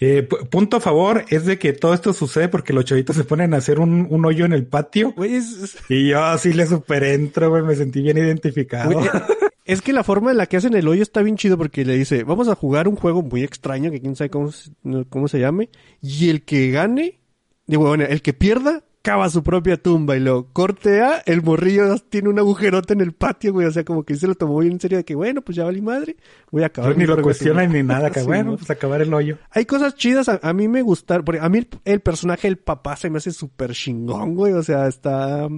Eh, 0.00 0.26
pu- 0.28 0.48
punto 0.48 0.76
a 0.76 0.80
favor 0.80 1.24
es 1.28 1.44
de 1.44 1.58
que 1.58 1.72
todo 1.72 1.92
esto 1.92 2.12
sucede 2.12 2.48
porque 2.48 2.72
los 2.72 2.84
chavitos 2.84 3.16
se 3.16 3.24
ponen 3.24 3.52
a 3.52 3.56
hacer 3.58 3.78
un, 3.80 4.06
un 4.08 4.24
hoyo 4.24 4.44
en 4.44 4.52
el 4.52 4.64
patio 4.64 5.12
Güey, 5.12 5.34
es, 5.34 5.76
y 5.88 6.08
yo 6.10 6.22
así 6.24 6.52
le 6.52 6.66
super 6.66 7.02
entro, 7.04 7.50
güey, 7.50 7.62
me 7.64 7.74
sentí 7.74 8.00
bien 8.00 8.16
identificado. 8.16 8.92
güey, 8.92 9.06
es 9.64 9.82
que 9.82 9.92
la 9.92 10.04
forma 10.04 10.30
en 10.30 10.36
la 10.38 10.46
que 10.46 10.56
hacen 10.56 10.74
el 10.74 10.86
hoyo 10.88 11.02
está 11.02 11.20
bien 11.22 11.36
chido 11.36 11.58
porque 11.58 11.84
le 11.84 11.96
dice, 11.98 12.22
vamos 12.24 12.48
a 12.48 12.54
jugar 12.54 12.86
un 12.88 12.94
juego 12.96 13.22
muy 13.22 13.42
extraño 13.42 13.90
que 13.90 14.00
quién 14.00 14.14
sabe 14.16 14.30
cómo 14.30 15.28
se 15.28 15.40
llame, 15.40 15.68
y 16.00 16.30
el 16.30 16.42
que 16.44 16.70
gane, 16.70 17.18
digo, 17.66 17.86
bueno, 17.86 18.04
el 18.04 18.22
que 18.22 18.32
pierda, 18.32 18.84
cava 19.08 19.30
su 19.30 19.42
propia 19.42 19.78
tumba 19.78 20.18
y 20.18 20.20
lo 20.20 20.52
cortea, 20.52 21.22
el 21.24 21.42
morrillo 21.42 21.96
tiene 22.10 22.28
un 22.28 22.38
agujerote 22.38 22.92
en 22.92 23.00
el 23.00 23.12
patio, 23.12 23.54
güey, 23.54 23.66
o 23.66 23.70
sea, 23.70 23.82
como 23.82 24.04
que 24.04 24.14
se 24.16 24.26
lo 24.26 24.34
tomó 24.34 24.58
bien 24.58 24.74
en 24.74 24.80
serio 24.80 24.98
de 24.98 25.04
que, 25.06 25.14
bueno, 25.14 25.40
pues 25.40 25.56
ya 25.56 25.64
valí 25.64 25.80
madre, 25.80 26.16
voy 26.50 26.62
a 26.62 26.66
acabar. 26.66 26.94
ni 26.94 27.06
lo 27.06 27.22
cuestionan 27.22 27.72
ni 27.72 27.82
nada, 27.82 28.10
que 28.10 28.20
Sí, 28.20 28.26
bueno, 28.26 28.50
¿no? 28.50 28.56
pues 28.58 28.70
acabar 28.70 29.00
el 29.00 29.14
hoyo. 29.14 29.38
Hay 29.50 29.64
cosas 29.64 29.94
chidas, 29.94 30.28
a, 30.28 30.40
a 30.42 30.52
mí 30.52 30.68
me 30.68 30.82
gustan, 30.82 31.24
porque 31.24 31.40
a 31.40 31.48
mí 31.48 31.56
el, 31.56 31.68
el 31.86 32.00
personaje 32.00 32.48
del 32.48 32.58
papá 32.58 32.96
se 32.96 33.08
me 33.08 33.16
hace 33.16 33.30
súper 33.30 33.72
chingón, 33.72 34.34
güey, 34.34 34.52
o 34.52 34.62
sea, 34.62 34.86
está, 34.88 35.48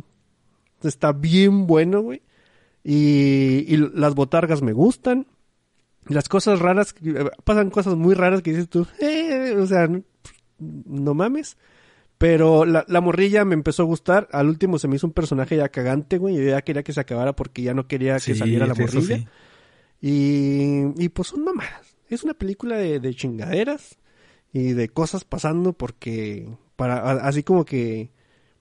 está 0.85 1.10
bien 1.10 1.66
bueno, 1.66 2.02
güey. 2.02 2.22
Y, 2.85 3.64
y 3.66 3.77
las 3.94 4.14
botargas 4.14 4.62
me 4.62 4.72
gustan. 4.72 5.27
Las 6.06 6.28
cosas 6.28 6.60
raras, 6.60 6.94
eh, 7.05 7.28
pasan 7.43 7.70
cosas 7.70 7.97
muy 7.97 8.14
raras 8.14 8.43
que 8.43 8.52
dices 8.52 8.68
tú, 8.68 8.86
eh, 9.01 9.56
o 9.59 9.66
sea, 9.66 9.89
no 10.59 11.14
mames. 11.14 11.56
Pero 12.20 12.66
la, 12.66 12.84
la 12.86 13.01
morrilla 13.01 13.47
me 13.47 13.55
empezó 13.55 13.82
a 13.82 13.86
gustar. 13.86 14.28
Al 14.30 14.47
último 14.48 14.78
se 14.78 14.88
me 14.88 14.97
hizo 14.97 15.06
un 15.06 15.14
personaje 15.14 15.56
ya 15.56 15.70
cagante, 15.70 16.18
güey. 16.18 16.36
Yo 16.36 16.42
ya 16.42 16.60
quería 16.60 16.82
que 16.82 16.92
se 16.92 17.01
acabara 17.01 17.34
porque 17.34 17.62
ya 17.62 17.72
no 17.72 17.88
quería 17.88 18.16
que 18.16 18.20
Sí, 18.20 18.34
saliera 18.34 18.66
la 18.66 18.74
morrilla. 18.74 19.16
sí. 19.16 19.26
Y, 20.02 21.02
y 21.02 21.09
pues 21.09 21.28
son 21.28 21.44
mamadas. 21.44 21.97
Es 22.09 22.22
una 22.22 22.34
película 22.34 22.76
de, 22.76 23.01
de 23.01 23.14
chingaderas 23.14 23.97
y 24.52 24.72
de 24.72 24.88
cosas 24.90 25.24
pasando 25.24 25.72
porque 25.72 26.48
para 26.76 26.97
a- 26.98 27.26
así 27.28 27.42
como 27.42 27.64
que 27.64 28.10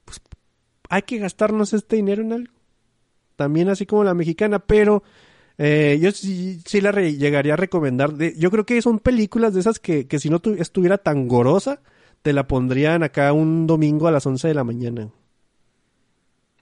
pues 0.06 0.22
hay 0.90 1.02
que 1.02 1.18
gastarnos 1.18 1.74
este 1.74 1.98
dinero 1.98 2.22
en 2.22 2.32
algo. 2.34 2.54
También 3.36 3.70
así 3.70 3.86
como 3.86 4.04
la 4.06 4.14
mexicana, 4.14 4.60
pero 4.60 5.04
eh, 5.58 5.98
yo 6.02 6.12
sí, 6.12 6.62
sí 6.66 6.80
la 6.82 6.92
re- 6.92 7.16
llegaría 7.18 7.54
a 7.54 7.58
recomendar. 7.58 8.14
De, 8.14 8.36
yo 8.38 8.52
creo 8.52 8.66
que 8.66 8.82
son 8.82 9.00
películas 9.00 9.54
de 9.54 9.62
esas 9.62 9.80
que, 9.80 10.08
que 10.08 10.20
si 10.20 10.30
no 10.30 10.40
tu- 10.40 10.54
estuviera 10.54 10.98
tan 10.98 11.28
gorosa, 11.28 11.82
te 12.22 12.34
la 12.34 12.48
pondrían 12.48 13.04
acá 13.04 13.34
un 13.34 13.68
domingo 13.68 14.08
a 14.08 14.12
las 14.12 14.26
11 14.26 14.48
de 14.48 14.54
la 14.54 14.64
mañana. 14.64 15.10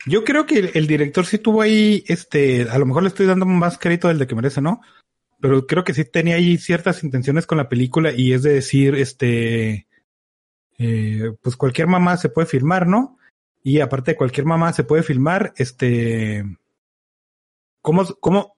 Yo 0.05 0.23
creo 0.23 0.45
que 0.45 0.71
el, 0.73 0.87
director 0.87 1.25
sí 1.25 1.37
tuvo 1.37 1.61
ahí, 1.61 2.03
este, 2.07 2.69
a 2.69 2.77
lo 2.77 2.85
mejor 2.85 3.03
le 3.03 3.09
estoy 3.09 3.25
dando 3.25 3.45
más 3.45 3.77
crédito 3.77 4.07
del 4.07 4.19
de 4.19 4.27
que 4.27 4.35
merece, 4.35 4.61
¿no? 4.61 4.81
Pero 5.39 5.67
creo 5.67 5.83
que 5.83 5.93
sí 5.93 6.05
tenía 6.05 6.35
ahí 6.35 6.57
ciertas 6.57 7.03
intenciones 7.03 7.45
con 7.45 7.57
la 7.57 7.67
película 7.67 8.11
y 8.15 8.33
es 8.33 8.43
de 8.43 8.53
decir, 8.53 8.95
este, 8.95 9.87
eh, 10.77 11.33
pues 11.41 11.55
cualquier 11.57 11.87
mamá 11.87 12.17
se 12.17 12.29
puede 12.29 12.47
filmar, 12.47 12.87
¿no? 12.87 13.17
Y 13.63 13.81
aparte 13.81 14.11
de 14.11 14.17
cualquier 14.17 14.45
mamá 14.45 14.71
se 14.71 14.83
puede 14.83 15.03
filmar, 15.03 15.53
este, 15.57 16.45
cómo, 17.81 18.05
cómo 18.19 18.55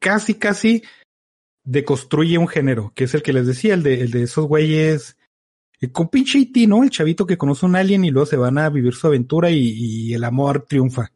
casi, 0.00 0.34
casi 0.34 0.82
deconstruye 1.62 2.36
un 2.38 2.48
género, 2.48 2.92
que 2.94 3.04
es 3.04 3.14
el 3.14 3.22
que 3.22 3.32
les 3.32 3.46
decía, 3.46 3.74
el 3.74 3.82
de, 3.82 4.00
el 4.00 4.10
de 4.10 4.24
esos 4.24 4.46
güeyes, 4.46 5.16
con 5.92 6.08
pinche 6.08 6.38
E.T., 6.38 6.66
¿no? 6.66 6.82
El 6.82 6.90
chavito 6.90 7.26
que 7.26 7.36
conoce 7.36 7.66
un 7.66 7.76
alien 7.76 8.04
y 8.04 8.10
luego 8.10 8.26
se 8.26 8.36
van 8.36 8.58
a 8.58 8.68
vivir 8.70 8.94
su 8.94 9.06
aventura 9.06 9.50
y, 9.50 10.14
el 10.14 10.24
amor 10.24 10.64
triunfa. 10.68 11.10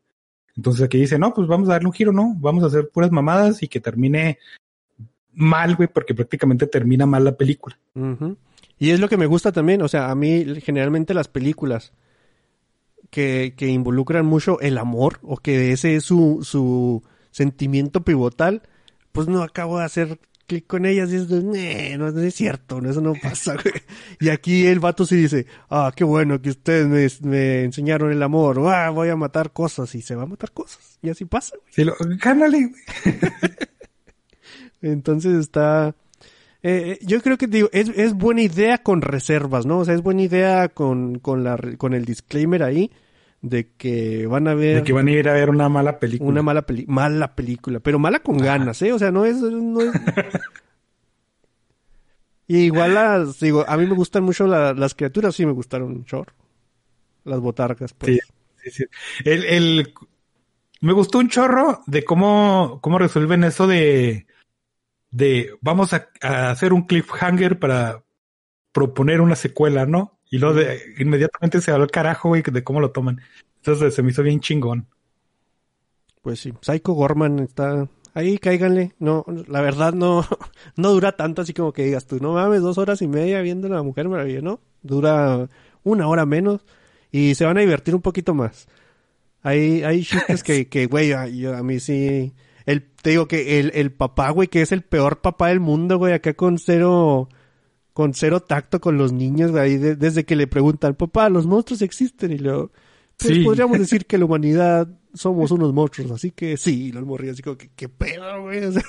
Entonces 0.56 0.82
aquí 0.82 0.98
dice, 0.98 1.18
no, 1.18 1.32
pues 1.32 1.46
vamos 1.46 1.68
a 1.68 1.72
darle 1.72 1.86
un 1.86 1.92
giro, 1.92 2.12
¿no? 2.12 2.34
Vamos 2.38 2.64
a 2.64 2.66
hacer 2.66 2.88
puras 2.88 3.12
mamadas 3.12 3.62
y 3.62 3.68
que 3.68 3.80
termine 3.80 4.38
mal, 5.32 5.76
güey, 5.76 5.88
porque 5.88 6.14
prácticamente 6.14 6.66
termina 6.66 7.06
mal 7.06 7.24
la 7.24 7.36
película. 7.36 7.78
Y 8.78 8.90
es 8.90 9.00
lo 9.00 9.08
que 9.08 9.16
me 9.16 9.26
gusta 9.26 9.52
también, 9.52 9.82
o 9.82 9.88
sea, 9.88 10.10
a 10.10 10.14
mí 10.14 10.44
generalmente 10.60 11.14
las 11.14 11.28
películas 11.28 11.92
que, 13.10 13.54
que 13.56 13.68
involucran 13.68 14.26
mucho 14.26 14.60
el 14.60 14.78
amor 14.78 15.18
o 15.22 15.36
que 15.36 15.72
ese 15.72 15.96
es 15.96 16.04
su, 16.04 16.40
su 16.42 17.02
sentimiento 17.30 18.02
pivotal, 18.02 18.62
pues 19.12 19.28
no 19.28 19.42
acabo 19.42 19.78
de 19.78 19.84
hacer 19.84 20.18
clic 20.48 20.66
con 20.66 20.84
ellas 20.86 21.12
y 21.12 21.16
es 21.16 21.28
de, 21.28 21.42
"Nee, 21.44 21.96
no, 21.96 22.10
no 22.10 22.20
es 22.20 22.34
cierto, 22.34 22.80
no, 22.80 22.90
eso 22.90 23.00
no 23.00 23.12
pasa, 23.22 23.54
güey. 23.54 23.74
Y 24.18 24.30
aquí 24.30 24.66
el 24.66 24.80
vato 24.80 25.06
sí 25.06 25.14
dice, 25.14 25.46
ah, 25.70 25.92
qué 25.94 26.02
bueno 26.02 26.42
que 26.42 26.50
ustedes 26.50 26.88
me, 26.88 27.30
me 27.30 27.62
enseñaron 27.62 28.10
el 28.10 28.20
amor, 28.24 28.58
ah, 28.66 28.90
voy 28.90 29.10
a 29.10 29.16
matar 29.16 29.52
cosas 29.52 29.94
y 29.94 30.02
se 30.02 30.16
va 30.16 30.24
a 30.24 30.26
matar 30.26 30.50
cosas. 30.50 30.98
Y 31.02 31.10
así 31.10 31.24
pasa, 31.26 31.56
güey. 31.60 31.72
Sí, 31.72 31.84
lo, 31.84 31.94
gánale, 32.20 32.70
güey. 33.04 33.14
Entonces 34.82 35.34
está... 35.36 35.94
eh, 36.62 36.98
yo 37.02 37.20
creo 37.22 37.36
que 37.36 37.46
digo, 37.46 37.68
es, 37.72 37.88
es 37.90 38.14
buena 38.14 38.42
idea 38.42 38.78
con 38.78 39.02
reservas, 39.02 39.66
¿no? 39.66 39.78
O 39.78 39.84
sea, 39.84 39.94
es 39.94 40.02
buena 40.02 40.22
idea 40.22 40.68
con, 40.68 41.18
con, 41.18 41.44
la, 41.44 41.58
con 41.76 41.94
el 41.94 42.04
disclaimer 42.04 42.62
ahí 42.62 42.90
de 43.40 43.72
que 43.76 44.26
van 44.26 44.48
a 44.48 44.54
ver 44.54 44.76
De 44.78 44.82
que 44.84 44.92
van 44.92 45.06
a 45.08 45.12
ir 45.12 45.28
a 45.28 45.32
ver 45.32 45.50
una 45.50 45.68
mala 45.68 45.98
película. 46.00 46.28
una 46.30 46.42
mala, 46.42 46.62
peli 46.62 46.84
mala 46.88 47.34
película, 47.34 47.80
pero 47.80 47.98
mala 47.98 48.20
con 48.20 48.38
ganas, 48.38 48.80
¿eh? 48.82 48.92
O 48.92 48.98
sea, 48.98 49.10
no 49.10 49.24
es... 49.24 49.36
No 49.36 49.80
es... 49.80 49.92
y 52.46 52.58
igual 52.60 52.94
las, 52.94 53.40
digo, 53.40 53.64
a 53.68 53.76
mí 53.76 53.86
me 53.86 53.94
gustan 53.94 54.24
mucho 54.24 54.46
la- 54.46 54.72
las 54.72 54.94
criaturas, 54.94 55.34
sí 55.34 55.44
me 55.44 55.52
gustaron 55.52 56.04
chorro. 56.04 56.32
Las 57.24 57.40
botargas, 57.40 57.92
pues. 57.92 58.14
Sí. 58.14 58.20
Sí, 58.64 58.70
sí. 58.70 58.84
El, 59.24 59.44
el, 59.44 59.94
me 60.80 60.92
gustó 60.92 61.18
un 61.18 61.28
chorro 61.28 61.82
de 61.86 62.04
cómo, 62.04 62.80
cómo 62.82 62.98
resuelven 62.98 63.44
eso 63.44 63.66
de, 63.66 64.26
de 65.10 65.52
vamos 65.60 65.92
a, 65.92 66.08
a 66.22 66.50
hacer 66.50 66.72
un 66.72 66.86
cliffhanger 66.86 67.58
para 67.58 68.02
proponer 68.72 69.20
una 69.20 69.36
secuela, 69.36 69.86
¿no? 69.86 70.17
Y 70.30 70.38
luego 70.38 70.54
de, 70.56 70.80
inmediatamente 70.98 71.60
se 71.60 71.72
va 71.72 71.78
al 71.78 71.90
carajo, 71.90 72.28
güey, 72.28 72.42
de 72.42 72.64
cómo 72.64 72.80
lo 72.80 72.90
toman. 72.90 73.20
Entonces 73.56 73.94
se 73.94 74.02
me 74.02 74.10
hizo 74.10 74.22
bien 74.22 74.40
chingón. 74.40 74.86
Pues 76.22 76.40
sí, 76.40 76.52
Psycho 76.60 76.92
Gorman 76.92 77.38
está 77.38 77.88
ahí, 78.14 78.38
cáiganle. 78.38 78.92
No, 78.98 79.24
la 79.46 79.60
verdad 79.60 79.92
no, 79.94 80.24
no 80.76 80.90
dura 80.90 81.12
tanto 81.16 81.42
así 81.42 81.52
como 81.54 81.72
que 81.72 81.84
digas 81.84 82.06
tú, 82.06 82.18
no 82.20 82.34
mames, 82.34 82.60
dos 82.62 82.78
horas 82.78 83.00
y 83.02 83.08
media 83.08 83.40
viendo 83.40 83.68
la 83.68 83.82
Mujer 83.82 84.08
Maravilla, 84.08 84.40
¿no? 84.42 84.60
Dura 84.82 85.48
una 85.84 86.08
hora 86.08 86.26
menos 86.26 86.60
y 87.10 87.34
se 87.34 87.44
van 87.44 87.56
a 87.56 87.60
divertir 87.60 87.94
un 87.94 88.02
poquito 88.02 88.34
más. 88.34 88.68
Hay, 89.42 89.82
hay 89.84 90.04
chistes 90.04 90.42
que, 90.42 90.68
que, 90.70 90.86
güey, 90.86 91.12
a, 91.12 91.26
yo- 91.28 91.56
a 91.56 91.62
mí 91.62 91.80
sí. 91.80 92.34
El, 92.66 92.82
te 92.82 93.10
digo 93.10 93.28
que 93.28 93.60
el, 93.60 93.70
el 93.74 93.92
papá, 93.92 94.28
güey, 94.30 94.48
que 94.48 94.60
es 94.60 94.72
el 94.72 94.82
peor 94.82 95.20
papá 95.22 95.48
del 95.48 95.60
mundo, 95.60 95.96
güey, 95.96 96.12
acá 96.12 96.34
con 96.34 96.58
cero, 96.58 97.28
con 97.98 98.14
cero 98.14 98.38
tacto 98.38 98.80
con 98.80 98.96
los 98.96 99.12
niños, 99.12 99.52
ahí 99.56 99.76
de- 99.76 99.96
desde 99.96 100.24
que 100.24 100.36
le 100.36 100.46
preguntan, 100.46 100.94
papá, 100.94 101.28
los 101.28 101.48
monstruos 101.48 101.82
existen, 101.82 102.30
y 102.30 102.38
luego, 102.38 102.70
pues 103.16 103.34
Sí. 103.38 103.42
podríamos 103.42 103.76
decir 103.76 104.06
que 104.06 104.18
la 104.18 104.24
humanidad 104.28 104.86
somos 105.14 105.50
unos 105.50 105.72
monstruos, 105.74 106.12
así 106.12 106.30
que 106.30 106.56
sí, 106.56 106.84
y 106.84 106.92
los 106.92 107.04
así 107.28 107.42
como 107.42 107.56
que, 107.58 107.70
qué 107.74 107.88
pedo, 107.88 108.42
güey, 108.42 108.62
o 108.66 108.70
sea, 108.70 108.82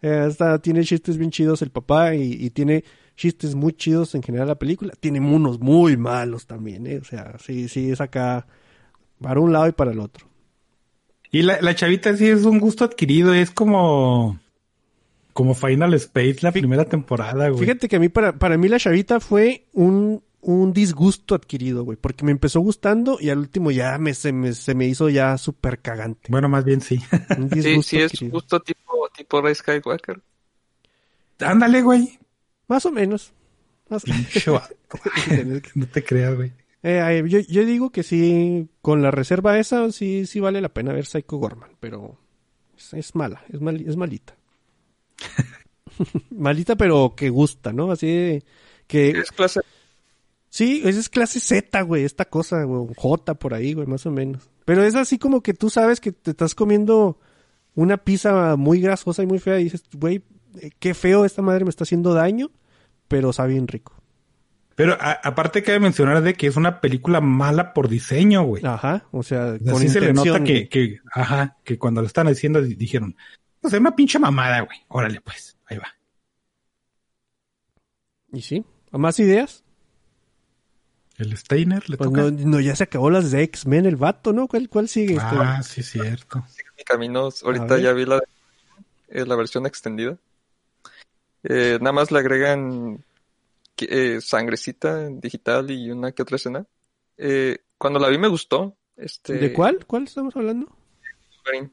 eh, 0.00 0.24
está, 0.30 0.58
tiene 0.60 0.82
chistes 0.82 1.18
bien 1.18 1.30
chidos 1.30 1.60
el 1.60 1.68
papá 1.68 2.14
y, 2.14 2.32
y 2.32 2.48
tiene 2.48 2.84
chistes 3.16 3.54
muy 3.54 3.74
chidos 3.74 4.14
en 4.14 4.22
general 4.22 4.48
la 4.48 4.58
película, 4.58 4.94
tiene 4.98 5.20
unos 5.20 5.60
muy 5.60 5.98
malos 5.98 6.46
también, 6.46 6.86
eh, 6.86 7.00
o 7.02 7.04
sea, 7.04 7.36
sí, 7.38 7.68
sí, 7.68 7.90
es 7.90 8.00
acá 8.00 8.46
para 9.20 9.40
un 9.40 9.52
lado 9.52 9.68
y 9.68 9.72
para 9.72 9.90
el 9.92 10.00
otro. 10.00 10.26
Y 11.30 11.42
la, 11.42 11.60
la 11.60 11.74
chavita 11.74 12.16
sí 12.16 12.28
es 12.28 12.44
un 12.46 12.60
gusto 12.60 12.84
adquirido, 12.86 13.34
es 13.34 13.50
como, 13.50 14.40
como 15.34 15.54
Final 15.54 15.92
Space 15.94 16.38
la 16.40 16.50
primera 16.52 16.86
temporada, 16.86 17.48
güey. 17.50 17.60
Fíjate 17.60 17.88
que 17.88 17.96
a 17.96 18.00
mí, 18.00 18.08
para, 18.08 18.38
para 18.38 18.56
mí 18.56 18.68
la 18.68 18.78
chavita 18.78 19.20
fue 19.20 19.66
un, 19.74 20.22
un 20.40 20.72
disgusto 20.72 21.34
adquirido, 21.34 21.84
güey, 21.84 21.98
porque 22.00 22.24
me 22.24 22.30
empezó 22.30 22.60
gustando 22.60 23.18
y 23.20 23.28
al 23.30 23.38
último 23.38 23.70
ya 23.70 23.98
me, 23.98 24.14
se, 24.14 24.32
me, 24.32 24.54
se 24.54 24.74
me 24.74 24.86
hizo 24.86 25.08
ya 25.10 25.36
súper 25.36 25.80
cagante. 25.80 26.28
Bueno, 26.30 26.48
más 26.48 26.64
bien 26.64 26.80
sí. 26.80 26.98
Un 27.36 27.50
Sí, 27.50 27.56
disgusto 27.60 27.90
sí 27.90 27.96
es 27.98 28.04
adquirido. 28.12 28.38
justo 28.38 28.60
tipo, 28.60 29.08
tipo 29.14 29.42
Rey 29.42 29.54
Skywalker. 29.54 30.22
Ándale, 31.40 31.82
güey. 31.82 32.18
Más 32.68 32.86
o 32.86 32.90
menos. 32.92 33.32
Más- 33.90 34.04
no 35.74 35.86
te 35.86 36.02
creas, 36.04 36.34
güey. 36.36 36.52
Eh, 36.82 37.24
yo, 37.26 37.38
yo 37.40 37.64
digo 37.64 37.90
que 37.90 38.02
sí, 38.02 38.68
con 38.82 39.02
la 39.02 39.10
reserva 39.10 39.58
esa, 39.58 39.90
sí, 39.90 40.26
sí 40.26 40.38
vale 40.40 40.60
la 40.60 40.68
pena 40.68 40.92
ver 40.92 41.06
Psycho 41.06 41.38
Gorman, 41.38 41.70
pero 41.80 42.18
es, 42.76 42.92
es 42.92 43.14
mala, 43.14 43.42
es, 43.50 43.60
mal, 43.60 43.80
es 43.80 43.96
malita. 43.96 44.36
malita, 46.30 46.76
pero 46.76 47.14
que 47.16 47.30
gusta, 47.30 47.72
¿no? 47.72 47.90
Así 47.90 48.06
de 48.06 48.44
que... 48.86 49.10
Es 49.10 49.30
clase 49.30 49.60
Sí, 50.48 50.82
esa 50.84 51.00
es 51.00 51.08
clase 51.08 51.40
Z, 51.40 51.82
güey, 51.82 52.04
esta 52.04 52.26
cosa, 52.26 52.62
güey, 52.62 52.86
J 52.96 53.34
por 53.34 53.54
ahí, 53.54 53.72
güey, 53.72 53.88
más 53.88 54.06
o 54.06 54.12
menos. 54.12 54.50
Pero 54.64 54.84
es 54.84 54.94
así 54.94 55.18
como 55.18 55.42
que 55.42 55.52
tú 55.52 55.68
sabes 55.68 56.00
que 56.00 56.12
te 56.12 56.30
estás 56.30 56.54
comiendo 56.54 57.18
una 57.74 57.96
pizza 57.96 58.54
muy 58.54 58.80
grasosa 58.80 59.24
y 59.24 59.26
muy 59.26 59.40
fea 59.40 59.58
y 59.58 59.64
dices, 59.64 59.82
güey, 59.94 60.22
eh, 60.60 60.70
qué 60.78 60.94
feo, 60.94 61.24
esta 61.24 61.42
madre 61.42 61.64
me 61.64 61.70
está 61.70 61.82
haciendo 61.82 62.14
daño, 62.14 62.52
pero 63.08 63.32
sabe 63.32 63.54
bien 63.54 63.66
rico. 63.66 63.94
Pero 64.76 64.92
a- 65.00 65.18
aparte 65.24 65.64
cabe 65.64 65.80
mencionar 65.80 66.22
de 66.22 66.34
que 66.34 66.46
es 66.46 66.56
una 66.56 66.80
película 66.80 67.20
mala 67.20 67.74
por 67.74 67.88
diseño, 67.88 68.44
güey. 68.44 68.64
Ajá, 68.64 69.06
o 69.10 69.24
sea, 69.24 69.54
O 69.54 69.58
sea, 69.58 69.72
con 69.72 69.82
sí 69.82 69.88
se 69.88 70.00
le 70.00 70.12
nota 70.12 70.44
que, 70.44 70.98
ajá, 71.12 71.56
que 71.64 71.78
cuando 71.78 72.00
lo 72.00 72.06
están 72.06 72.28
haciendo 72.28 72.62
di- 72.62 72.76
dijeron, 72.76 73.16
no 73.64 73.70
sé, 73.70 73.78
una 73.78 73.96
pinche 73.96 74.18
mamada, 74.18 74.60
güey. 74.60 74.78
Órale, 74.88 75.20
pues, 75.22 75.56
ahí 75.66 75.78
va. 75.78 75.88
Y 78.30 78.42
sí, 78.42 78.64
¿a 78.92 78.98
más 78.98 79.18
ideas? 79.18 79.64
El 81.16 81.36
Steiner 81.36 81.88
le 81.88 81.96
Pues 81.96 82.10
toca. 82.10 82.22
no, 82.22 82.30
no, 82.30 82.60
ya 82.60 82.76
se 82.76 82.84
acabó 82.84 83.08
las 83.08 83.30
de 83.30 83.42
X-Men 83.44 83.86
el 83.86 83.96
vato, 83.96 84.32
¿no? 84.32 84.48
¿Cuál, 84.48 84.68
cuál 84.68 84.88
sigue? 84.88 85.14
Este, 85.14 85.26
ah, 85.30 85.62
sí, 85.62 85.80
es 85.80 85.90
cierto. 85.90 86.44
mi 86.76 86.84
camino. 86.84 87.28
Ahorita 87.42 87.78
ya 87.78 87.92
vi 87.92 88.04
la, 88.04 88.20
eh, 89.08 89.24
la 89.24 89.36
versión 89.36 89.64
extendida. 89.64 90.18
Eh, 91.44 91.78
nada 91.80 91.92
más 91.92 92.10
le 92.10 92.18
agregan 92.18 93.02
eh, 93.78 94.18
sangrecita 94.20 95.08
digital 95.08 95.70
y 95.70 95.90
una 95.90 96.12
que 96.12 96.22
otra 96.22 96.36
escena. 96.36 96.66
Eh, 97.16 97.58
cuando 97.78 97.98
la 97.98 98.08
vi 98.08 98.18
me 98.18 98.28
gustó. 98.28 98.76
Este, 98.96 99.34
¿De 99.34 99.52
cuál? 99.52 99.86
¿Cuál 99.86 100.04
estamos 100.04 100.34
hablando? 100.36 100.66
Wolverine. 101.44 101.70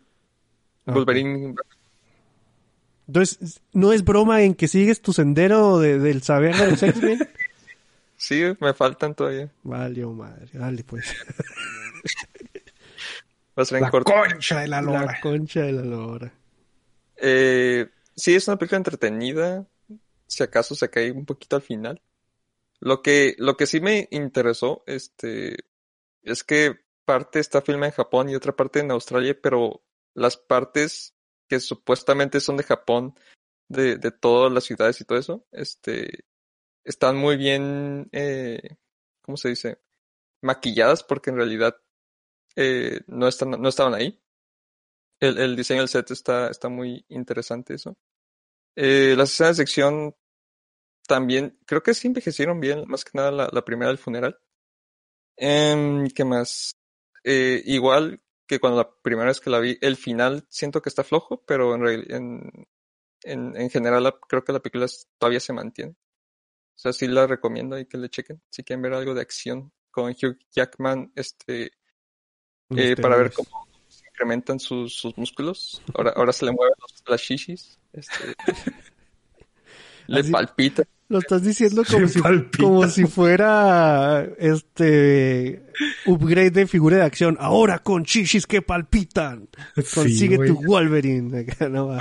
Ah, 0.86 0.94
Wolverine. 0.94 1.56
Entonces, 3.12 3.62
¿no 3.74 3.92
es 3.92 4.06
broma 4.06 4.42
en 4.44 4.56
que 4.56 4.70
sigues 4.70 5.02
tu 5.02 5.12
sendero 5.12 5.80
de- 5.80 6.00
del 6.00 6.22
saber 6.24 6.56
de 6.56 6.72
los 6.72 6.82
X-Men? 6.82 7.20
Sí, 8.16 8.44
me 8.60 8.74
faltan 8.76 9.16
todavía. 9.16 9.52
Vale, 9.64 10.06
oh 10.06 10.14
madre, 10.14 10.48
dale 10.54 10.84
pues. 10.84 11.12
La 13.72 13.90
corto. 13.90 14.12
concha 14.14 14.60
de 14.62 14.68
la 14.68 14.82
lora. 14.82 15.06
La 15.06 15.20
concha 15.20 15.62
de 15.62 15.72
la 15.74 15.82
lora. 15.84 16.32
Eh, 17.18 17.88
sí, 18.16 18.34
es 18.36 18.48
una 18.48 18.58
película 18.58 18.78
entretenida. 18.78 19.68
Si 20.28 20.44
acaso 20.44 20.76
se 20.76 20.90
cae 20.90 21.12
un 21.12 21.26
poquito 21.26 21.56
al 21.58 21.62
final. 21.62 22.02
Lo 22.80 23.02
que, 23.02 23.36
lo 23.40 23.58
que 23.58 23.68
sí 23.68 23.82
me 23.82 24.08
interesó, 24.12 24.84
este, 24.88 25.58
es 26.24 26.44
que 26.44 26.76
parte 27.06 27.40
está 27.40 27.62
filmada 27.62 27.88
en 27.88 27.94
Japón 27.96 28.30
y 28.30 28.36
otra 28.36 28.56
parte 28.56 28.80
en 28.80 28.92
Australia, 28.92 29.36
pero 29.42 29.82
las 30.14 30.38
partes 30.38 31.14
que 31.52 31.60
supuestamente 31.60 32.40
son 32.40 32.56
de 32.56 32.64
Japón, 32.64 33.14
de, 33.68 33.98
de 33.98 34.12
todas 34.12 34.50
las 34.54 34.64
ciudades 34.64 35.02
y 35.02 35.04
todo 35.04 35.18
eso, 35.18 35.46
este, 35.52 36.24
están 36.86 37.18
muy 37.18 37.36
bien, 37.36 38.08
eh, 38.14 38.78
¿cómo 39.22 39.36
se 39.36 39.50
dice? 39.50 39.82
Maquilladas 40.42 41.04
porque 41.04 41.30
en 41.30 41.36
realidad 41.36 41.76
eh, 42.56 43.02
no, 43.08 43.28
están, 43.28 43.50
no 43.52 43.68
estaban 43.68 43.94
ahí. 43.94 44.24
El, 45.20 45.40
el 45.40 45.58
diseño 45.58 45.82
del 45.82 45.90
set 45.90 46.10
está, 46.12 46.48
está 46.50 46.70
muy 46.70 47.06
interesante 47.10 47.74
eso. 47.74 47.98
Eh, 48.78 49.14
las 49.18 49.34
escenas 49.34 49.58
de 49.58 49.64
acción 49.64 50.16
también, 51.06 51.60
creo 51.66 51.84
que 51.84 51.94
sí 51.94 52.08
envejecieron 52.08 52.62
bien, 52.62 52.86
más 52.88 53.04
que 53.04 53.12
nada 53.16 53.50
la, 53.52 53.66
primera 53.66 53.90
del 53.90 53.98
funeral. 53.98 54.40
Em, 55.36 56.08
¿Qué 56.12 56.24
más? 56.24 56.78
igual 57.24 58.22
que 58.52 58.60
cuando 58.60 58.80
la 58.80 58.92
primera 59.02 59.28
vez 59.30 59.40
que 59.40 59.50
la 59.50 59.60
vi, 59.60 59.78
el 59.80 59.96
final 59.96 60.46
siento 60.50 60.82
que 60.82 60.90
está 60.90 61.06
flojo, 61.06 61.42
pero 61.46 61.74
en, 61.76 61.86
en, 62.14 62.68
en, 63.24 63.56
en 63.56 63.70
general 63.70 64.04
la- 64.04 64.20
creo 64.28 64.44
que 64.44 64.52
la 64.52 64.60
película 64.60 64.88
todavía 65.18 65.40
se 65.40 65.54
mantiene. 65.54 65.92
O 65.94 66.80
sea, 66.82 66.92
sí 66.92 67.08
la 67.08 67.28
recomiendo 67.28 67.80
y 67.80 67.86
que 67.86 67.98
le 67.98 68.10
chequen. 68.10 68.42
Si 68.50 68.64
quieren 68.64 68.82
ver 68.82 68.94
algo 68.94 69.14
de 69.14 69.22
acción 69.22 69.72
con 69.90 70.10
Hugh 70.12 70.38
Jackman, 70.52 71.14
este, 71.16 71.72
eh, 72.72 72.96
para 72.98 73.16
ver 73.16 73.32
cómo 73.32 73.68
se 73.88 74.06
incrementan 74.08 74.60
sus, 74.60 74.94
sus 74.96 75.18
músculos. 75.18 75.82
Ahora, 75.94 76.12
ahora 76.18 76.34
se 76.34 76.46
le 76.46 76.52
mueven 76.52 76.74
los, 76.82 77.04
las 77.08 77.22
shishis. 77.22 77.80
Este, 77.94 78.36
le 80.08 80.24
palpita. 80.26 80.84
Lo 81.12 81.20
estás 81.20 81.44
diciendo 81.44 81.84
como 81.84 82.08
si, 82.08 82.22
como 82.58 82.88
si 82.88 83.04
fuera 83.04 84.26
este 84.38 85.62
upgrade 86.06 86.52
de 86.52 86.68
figura 86.68 86.96
de 86.96 87.04
acción. 87.04 87.36
Ahora 87.38 87.80
con 87.80 88.06
chichis 88.06 88.48
que 88.48 88.62
palpitan. 88.62 89.50
Consigue 89.94 90.38
tu 90.48 90.64
Wolverine. 90.64 91.46
No. 91.70 91.92
Ha 91.92 92.00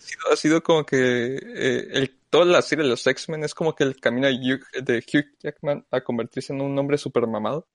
sido, 0.00 0.32
ha 0.32 0.36
sido 0.36 0.62
como 0.62 0.84
que 0.84 1.36
eh, 1.36 1.88
el, 1.92 2.14
toda 2.28 2.44
la 2.44 2.60
serie 2.60 2.84
de 2.84 2.90
los 2.90 3.06
X-Men 3.06 3.44
es 3.44 3.54
como 3.54 3.74
que 3.74 3.84
el 3.84 3.96
camino 3.98 4.26
de 4.26 4.34
Hugh, 4.34 4.84
de 4.84 4.98
Hugh 4.98 5.38
Jackman 5.42 5.86
a 5.90 6.02
convertirse 6.02 6.52
en 6.52 6.60
un 6.60 6.78
hombre 6.78 6.98
super 6.98 7.26
mamado. 7.26 7.66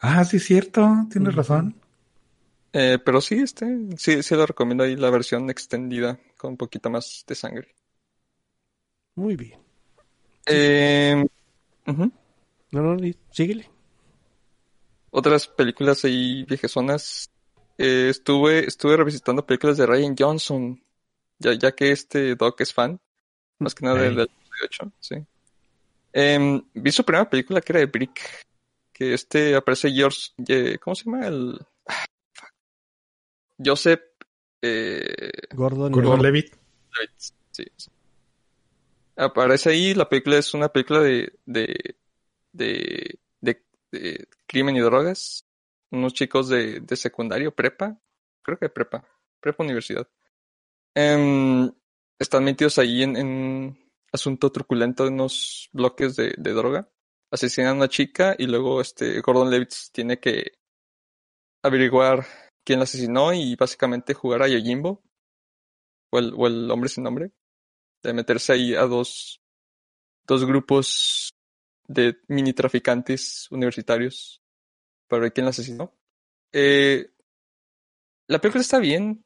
Ah, 0.00 0.24
sí, 0.24 0.38
cierto. 0.38 0.88
Tienes 1.10 1.34
razón. 1.34 1.74
Eh, 2.72 2.98
pero 3.04 3.20
sí, 3.20 3.40
este, 3.40 3.66
sí, 3.96 4.22
sí 4.22 4.34
lo 4.36 4.46
recomiendo 4.46 4.84
ahí 4.84 4.94
la 4.94 5.10
versión 5.10 5.50
extendida 5.50 6.20
con 6.36 6.52
un 6.52 6.56
poquito 6.56 6.90
más 6.90 7.24
de 7.26 7.34
sangre. 7.34 7.74
Muy 9.20 9.36
bien. 9.36 9.60
Eh. 10.46 11.26
No, 11.84 12.10
no, 12.70 12.96
síguele. 13.30 13.68
Otras 15.10 15.46
películas 15.46 16.02
ahí 16.06 16.44
viejezonas. 16.44 17.30
Eh, 17.76 18.08
estuve, 18.08 18.66
estuve 18.66 18.96
revisitando 18.96 19.44
películas 19.44 19.76
de 19.76 19.84
Ryan 19.84 20.14
Johnson, 20.18 20.82
ya, 21.38 21.52
ya 21.52 21.72
que 21.72 21.92
este 21.92 22.34
Doc 22.34 22.62
es 22.62 22.72
fan, 22.72 22.98
más 23.58 23.74
que 23.74 23.84
nada 23.84 24.00
del, 24.00 24.16
del 24.16 24.30
18, 24.60 24.92
sí. 25.00 25.16
Em, 26.12 26.62
vi 26.72 26.90
su 26.90 27.04
primera 27.04 27.28
película 27.28 27.60
que 27.60 27.72
era 27.72 27.80
de 27.80 27.86
Brick, 27.86 28.20
que 28.92 29.12
este 29.14 29.54
aparece 29.54 29.90
George, 29.90 30.30
¿cómo 30.80 30.94
se 30.94 31.04
llama? 31.04 31.26
El 31.26 31.58
ah. 31.88 32.06
Joseph 33.62 34.00
eh, 34.62 35.30
Gordon. 35.54 35.92
Gordon 35.92 36.22
Levitt. 36.22 36.54
Levitt, 36.96 37.20
sí, 37.50 37.64
sí. 37.76 37.90
Aparece 39.20 39.68
ahí, 39.68 39.92
la 39.92 40.08
película 40.08 40.38
es 40.38 40.54
una 40.54 40.70
película 40.70 41.00
de, 41.00 41.30
de, 41.44 41.96
de, 42.52 43.18
de, 43.42 43.62
de 43.92 44.28
crimen 44.46 44.76
y 44.76 44.80
drogas. 44.80 45.46
Unos 45.90 46.14
chicos 46.14 46.48
de, 46.48 46.80
de 46.80 46.96
secundario, 46.96 47.54
prepa, 47.54 48.00
creo 48.42 48.58
que 48.58 48.70
prepa, 48.70 49.04
prepa 49.38 49.62
universidad. 49.62 50.08
Em, 50.94 51.70
están 52.18 52.44
metidos 52.44 52.78
ahí 52.78 53.02
en, 53.02 53.14
en 53.16 53.92
asunto 54.10 54.50
truculento 54.50 55.04
de 55.04 55.10
unos 55.10 55.68
bloques 55.72 56.16
de, 56.16 56.32
de 56.38 56.52
droga. 56.52 56.88
Asesinan 57.30 57.72
a 57.72 57.74
una 57.74 57.88
chica 57.88 58.34
y 58.38 58.46
luego 58.46 58.80
este 58.80 59.20
Gordon 59.20 59.50
Levitt 59.50 59.74
tiene 59.92 60.18
que 60.18 60.52
averiguar 61.62 62.24
quién 62.64 62.78
la 62.78 62.84
asesinó 62.84 63.34
y 63.34 63.54
básicamente 63.54 64.14
jugar 64.14 64.44
a 64.44 64.48
Yojimbo 64.48 65.02
o 66.10 66.18
el, 66.18 66.32
o 66.34 66.46
el 66.46 66.70
hombre 66.70 66.88
sin 66.88 67.04
nombre 67.04 67.32
de 68.02 68.12
meterse 68.12 68.52
ahí 68.52 68.74
a 68.74 68.82
dos, 68.82 69.40
dos 70.26 70.44
grupos 70.44 71.34
de 71.86 72.18
mini 72.28 72.52
traficantes 72.52 73.50
universitarios 73.50 74.42
para 75.08 75.22
ver 75.22 75.32
quién 75.32 75.44
la 75.44 75.50
asesinó. 75.50 75.92
Eh, 76.52 77.10
la 78.28 78.40
película 78.40 78.62
está 78.62 78.78
bien. 78.78 79.24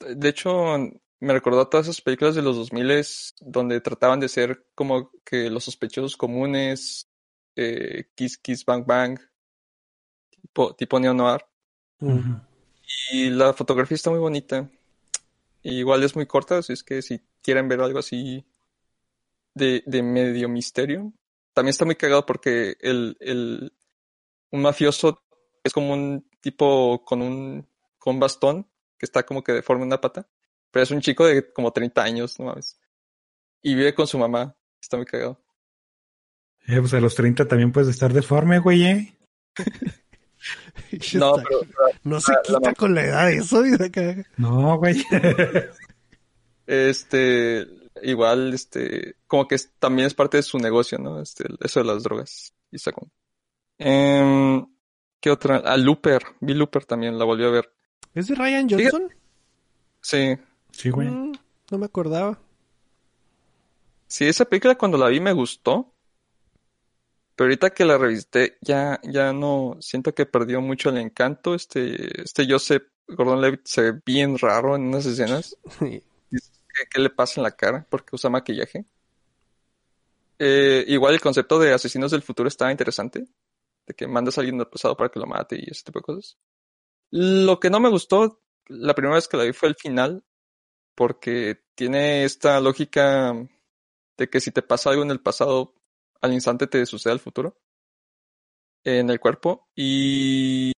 De 0.00 0.28
hecho, 0.28 0.78
me 1.20 1.32
recordó 1.32 1.60
a 1.60 1.70
todas 1.70 1.86
esas 1.86 2.00
películas 2.00 2.34
de 2.34 2.42
los 2.42 2.56
2000 2.56 3.04
donde 3.40 3.80
trataban 3.80 4.20
de 4.20 4.28
ser 4.28 4.66
como 4.74 5.10
que 5.24 5.50
los 5.50 5.64
sospechosos 5.64 6.16
comunes, 6.16 7.08
eh, 7.56 8.10
Kiss 8.14 8.38
Kiss 8.38 8.64
Bang 8.64 8.84
Bang, 8.86 9.18
tipo, 10.30 10.74
tipo 10.74 10.98
neo 10.98 11.14
noir. 11.14 11.44
Y 13.12 13.30
la 13.30 13.52
fotografía 13.52 13.94
está 13.94 14.10
muy 14.10 14.18
bonita. 14.18 14.70
Igual 15.62 16.02
es 16.02 16.16
muy 16.16 16.26
corta, 16.26 16.58
así 16.58 16.72
es 16.72 16.82
que 16.82 17.00
si 17.00 17.22
quieren 17.44 17.68
ver 17.68 17.80
algo 17.80 17.98
así 18.00 18.44
de, 19.54 19.84
de 19.86 20.02
medio 20.02 20.48
misterio. 20.48 21.12
También 21.52 21.70
está 21.70 21.84
muy 21.84 21.94
cagado 21.94 22.26
porque 22.26 22.76
el, 22.80 23.16
el, 23.20 23.72
un 24.50 24.62
mafioso 24.62 25.22
es 25.62 25.72
como 25.72 25.92
un 25.92 26.28
tipo 26.40 27.04
con 27.04 27.22
un, 27.22 27.68
con 27.98 28.14
un 28.14 28.20
bastón 28.20 28.66
que 28.98 29.06
está 29.06 29.24
como 29.24 29.44
que 29.44 29.52
deforme 29.52 29.84
una 29.84 30.00
pata. 30.00 30.26
Pero 30.70 30.82
es 30.82 30.90
un 30.90 31.00
chico 31.00 31.24
de 31.26 31.52
como 31.52 31.70
30 31.72 32.02
años, 32.02 32.40
no 32.40 32.46
mames. 32.46 32.80
Y 33.62 33.74
vive 33.76 33.94
con 33.94 34.06
su 34.08 34.18
mamá. 34.18 34.56
Está 34.80 34.96
muy 34.96 35.06
cagado. 35.06 35.40
Eh, 36.66 36.80
pues 36.80 36.94
a 36.94 37.00
los 37.00 37.14
30 37.14 37.46
también 37.46 37.70
puedes 37.72 37.90
estar 37.90 38.12
deforme, 38.12 38.58
güey, 38.58 38.84
¿eh? 38.84 39.18
No, 41.14 41.36
pero 41.36 41.60
no 42.02 42.20
se 42.20 42.32
la- 42.32 42.42
quita 42.42 42.74
con 42.74 42.94
la 42.94 43.04
edad 43.04 43.30
eso. 43.32 43.62
dice 43.62 43.84
acá. 43.84 44.16
No, 44.36 44.76
güey. 44.78 45.02
Este, 46.66 47.66
igual, 48.02 48.54
este, 48.54 49.16
como 49.26 49.46
que 49.46 49.56
es- 49.56 49.72
también 49.78 50.06
es 50.06 50.14
parte 50.14 50.38
de 50.38 50.42
su 50.42 50.58
negocio, 50.58 50.98
¿no? 50.98 51.20
Este, 51.20 51.44
eso 51.60 51.80
de 51.80 51.86
las 51.86 52.02
drogas. 52.02 52.54
Y 52.70 52.76
está 52.76 52.92
como- 52.92 53.10
Em, 53.78 54.66
¿Qué 55.20 55.30
otra? 55.30 55.62
Ah, 55.64 55.76
Looper. 55.78 56.22
Vi 56.40 56.52
Looper 56.54 56.84
también, 56.84 57.18
la 57.18 57.24
volví 57.24 57.44
a 57.44 57.48
ver. 57.50 57.72
¿Es 58.14 58.26
de 58.28 58.34
Ryan 58.34 58.68
Johnson? 58.68 59.08
Sí. 60.02 60.36
sí, 60.70 60.90
güey. 60.90 61.08
Mm, 61.08 61.32
no 61.70 61.78
me 61.78 61.86
acordaba. 61.86 62.38
Sí, 64.06 64.26
esa 64.26 64.44
película 64.44 64.76
cuando 64.76 64.98
la 64.98 65.08
vi 65.08 65.20
me 65.20 65.32
gustó. 65.32 65.90
Pero 67.36 67.46
ahorita 67.46 67.70
que 67.70 67.84
la 67.84 67.96
revisité, 67.98 68.58
ya, 68.60 69.00
ya 69.02 69.32
no, 69.32 69.76
siento 69.80 70.14
que 70.14 70.26
perdió 70.26 70.60
mucho 70.60 70.90
el 70.90 70.98
encanto. 70.98 71.54
Este, 71.54 72.22
este 72.22 72.46
Joseph 72.48 72.84
Gordon-Levitt 73.08 73.62
se 73.66 73.80
ve 73.92 74.00
bien 74.04 74.38
raro 74.38 74.76
en 74.76 74.82
unas 74.82 75.06
escenas. 75.06 75.56
¿Qué, 76.90 77.00
le 77.00 77.10
pasa 77.10 77.40
en 77.40 77.44
la 77.44 77.52
cara? 77.52 77.86
Porque 77.88 78.14
usa 78.14 78.30
maquillaje. 78.30 78.84
Eh, 80.38 80.84
igual 80.88 81.14
el 81.14 81.20
concepto 81.20 81.58
de 81.58 81.72
asesinos 81.72 82.10
del 82.10 82.22
futuro 82.22 82.48
estaba 82.48 82.70
interesante. 82.70 83.26
De 83.86 83.94
que 83.94 84.06
mandas 84.06 84.36
a 84.36 84.40
alguien 84.40 84.58
del 84.58 84.66
pasado 84.66 84.96
para 84.96 85.10
que 85.10 85.20
lo 85.20 85.26
mate 85.26 85.56
y 85.56 85.70
ese 85.70 85.84
tipo 85.84 86.00
de 86.00 86.04
cosas. 86.04 86.38
Lo 87.10 87.60
que 87.60 87.70
no 87.70 87.80
me 87.80 87.90
gustó 87.90 88.40
la 88.66 88.94
primera 88.94 89.16
vez 89.16 89.28
que 89.28 89.36
la 89.36 89.44
vi 89.44 89.52
fue 89.52 89.68
el 89.68 89.76
final. 89.76 90.24
Porque 90.94 91.62
tiene 91.74 92.24
esta 92.24 92.60
lógica 92.60 93.34
de 94.16 94.30
que 94.30 94.40
si 94.40 94.52
te 94.52 94.62
pasa 94.62 94.90
algo 94.90 95.02
en 95.02 95.10
el 95.10 95.20
pasado, 95.20 95.74
al 96.20 96.32
instante 96.32 96.66
te 96.66 96.86
sucede 96.86 97.12
al 97.12 97.20
futuro. 97.20 97.56
En 98.84 99.10
el 99.10 99.20
cuerpo. 99.20 99.68
Y. 99.74 100.72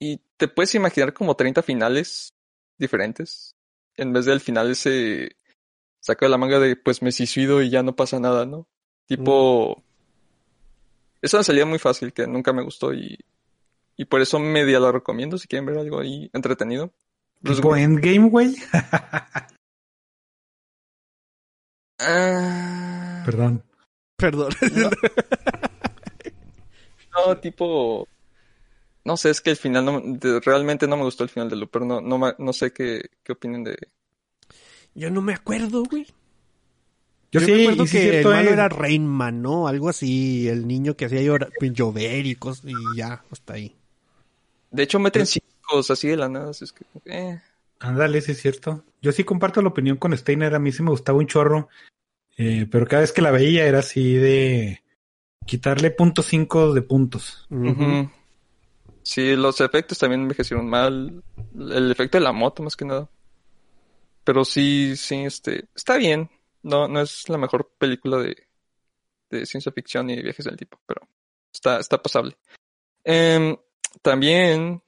Y 0.00 0.18
te 0.36 0.48
puedes 0.48 0.74
imaginar 0.74 1.12
como 1.14 1.36
30 1.36 1.62
finales 1.62 2.30
diferentes 2.78 3.54
en 3.96 4.12
vez 4.12 4.24
del 4.26 4.40
final 4.40 4.70
ese 4.70 5.36
saca 6.00 6.26
de 6.26 6.30
la 6.30 6.38
manga 6.38 6.58
de 6.58 6.76
pues 6.76 7.02
me 7.02 7.12
suicido 7.12 7.62
y 7.62 7.70
ya 7.70 7.82
no 7.82 7.96
pasa 7.96 8.20
nada, 8.20 8.46
¿no? 8.46 8.68
Tipo 9.06 9.82
es 11.22 11.32
una 11.32 11.42
salida 11.42 11.64
muy 11.64 11.78
fácil 11.78 12.12
que 12.12 12.26
nunca 12.26 12.52
me 12.52 12.62
gustó 12.62 12.92
y 12.92 13.18
y 13.96 14.06
por 14.06 14.20
eso 14.20 14.38
media 14.38 14.80
la 14.80 14.92
recomiendo 14.92 15.38
si 15.38 15.48
quieren 15.48 15.66
ver 15.66 15.78
algo 15.78 16.00
ahí 16.00 16.30
entretenido. 16.32 16.92
Bruce 17.40 17.60
Tipo 17.60 17.76
Endgame, 17.76 18.28
güey. 18.28 18.56
Ah, 22.00 23.22
Perdón. 23.24 23.62
Perdón. 24.16 24.52
no, 27.12 27.38
tipo 27.38 28.08
no 29.04 29.16
sé, 29.16 29.30
es 29.30 29.40
que 29.40 29.50
el 29.50 29.56
final 29.56 29.84
no, 29.84 30.00
de- 30.04 30.40
realmente 30.40 30.86
no 30.88 30.96
me 30.96 31.04
gustó 31.04 31.24
el 31.24 31.30
final 31.30 31.48
de 31.50 31.56
Looper, 31.56 31.82
no, 31.82 32.00
no, 32.00 32.18
no 32.38 32.52
sé 32.52 32.72
qué, 32.72 33.02
qué 33.22 33.32
opinen 33.32 33.64
de... 33.64 33.76
Yo 34.94 35.10
no 35.10 35.20
me 35.22 35.34
acuerdo, 35.34 35.82
güey. 35.84 36.06
Yo, 37.32 37.40
Yo 37.40 37.46
sí, 37.46 37.52
me 37.52 37.62
acuerdo 37.62 37.86
sí, 37.86 37.92
que 37.98 38.20
el 38.20 38.26
malo 38.26 38.50
eh. 38.50 38.52
era 38.52 38.68
Rainman, 38.68 39.42
¿no? 39.42 39.66
Algo 39.66 39.88
así, 39.88 40.48
el 40.48 40.66
niño 40.68 40.96
que 40.96 41.06
hacía 41.06 41.20
llorar- 41.20 41.50
llover 41.60 42.26
y 42.26 42.36
cosas, 42.36 42.64
y 42.66 42.96
ya, 42.96 43.24
hasta 43.30 43.54
ahí. 43.54 43.74
De 44.70 44.84
hecho 44.84 44.98
meten 45.00 45.26
cosas 45.62 45.98
así 45.98 46.08
de 46.08 46.16
la 46.16 46.28
nada, 46.28 46.50
así 46.50 46.64
es 46.64 46.72
que... 46.72 46.84
Eh. 47.06 47.40
Ándale, 47.80 48.20
sí 48.22 48.32
es 48.32 48.40
cierto. 48.40 48.84
Yo 49.02 49.12
sí 49.12 49.24
comparto 49.24 49.60
la 49.60 49.68
opinión 49.68 49.96
con 49.96 50.16
Steiner. 50.16 50.54
A 50.54 50.58
mí 50.58 50.72
sí 50.72 50.82
me 50.82 50.90
gustaba 50.90 51.18
un 51.18 51.26
chorro. 51.26 51.68
eh, 52.36 52.66
pero 52.70 52.86
cada 52.86 53.02
vez 53.02 53.12
que 53.12 53.20
la 53.20 53.30
veía 53.30 53.66
era 53.66 53.80
así 53.80 54.14
de 54.14 54.82
quitarle 55.44 55.90
punto 55.90 56.22
cinco 56.22 56.72
de 56.72 56.82
puntos. 56.82 57.46
Ujú. 57.50 58.08
Sí, 59.04 59.36
los 59.36 59.60
efectos 59.60 59.98
también 59.98 60.22
envejecieron 60.22 60.68
mal. 60.68 61.22
El 61.54 61.92
efecto 61.92 62.18
de 62.18 62.24
la 62.24 62.32
moto, 62.32 62.62
más 62.62 62.74
que 62.74 62.86
nada. 62.86 63.08
Pero 64.24 64.44
sí, 64.44 64.96
sí, 64.96 65.16
este, 65.24 65.68
está 65.74 65.96
bien. 65.96 66.30
No, 66.62 66.88
no 66.88 67.00
es 67.02 67.28
la 67.28 67.36
mejor 67.36 67.70
película 67.78 68.16
de, 68.18 68.48
de 69.30 69.46
ciencia 69.46 69.70
ficción 69.70 70.08
y 70.08 70.16
de 70.16 70.22
viajes 70.22 70.46
del 70.46 70.56
tipo, 70.56 70.80
pero 70.86 71.06
está, 71.52 71.78
está 71.78 72.02
pasable. 72.02 72.38
Em, 73.04 73.56
también, 74.00 74.82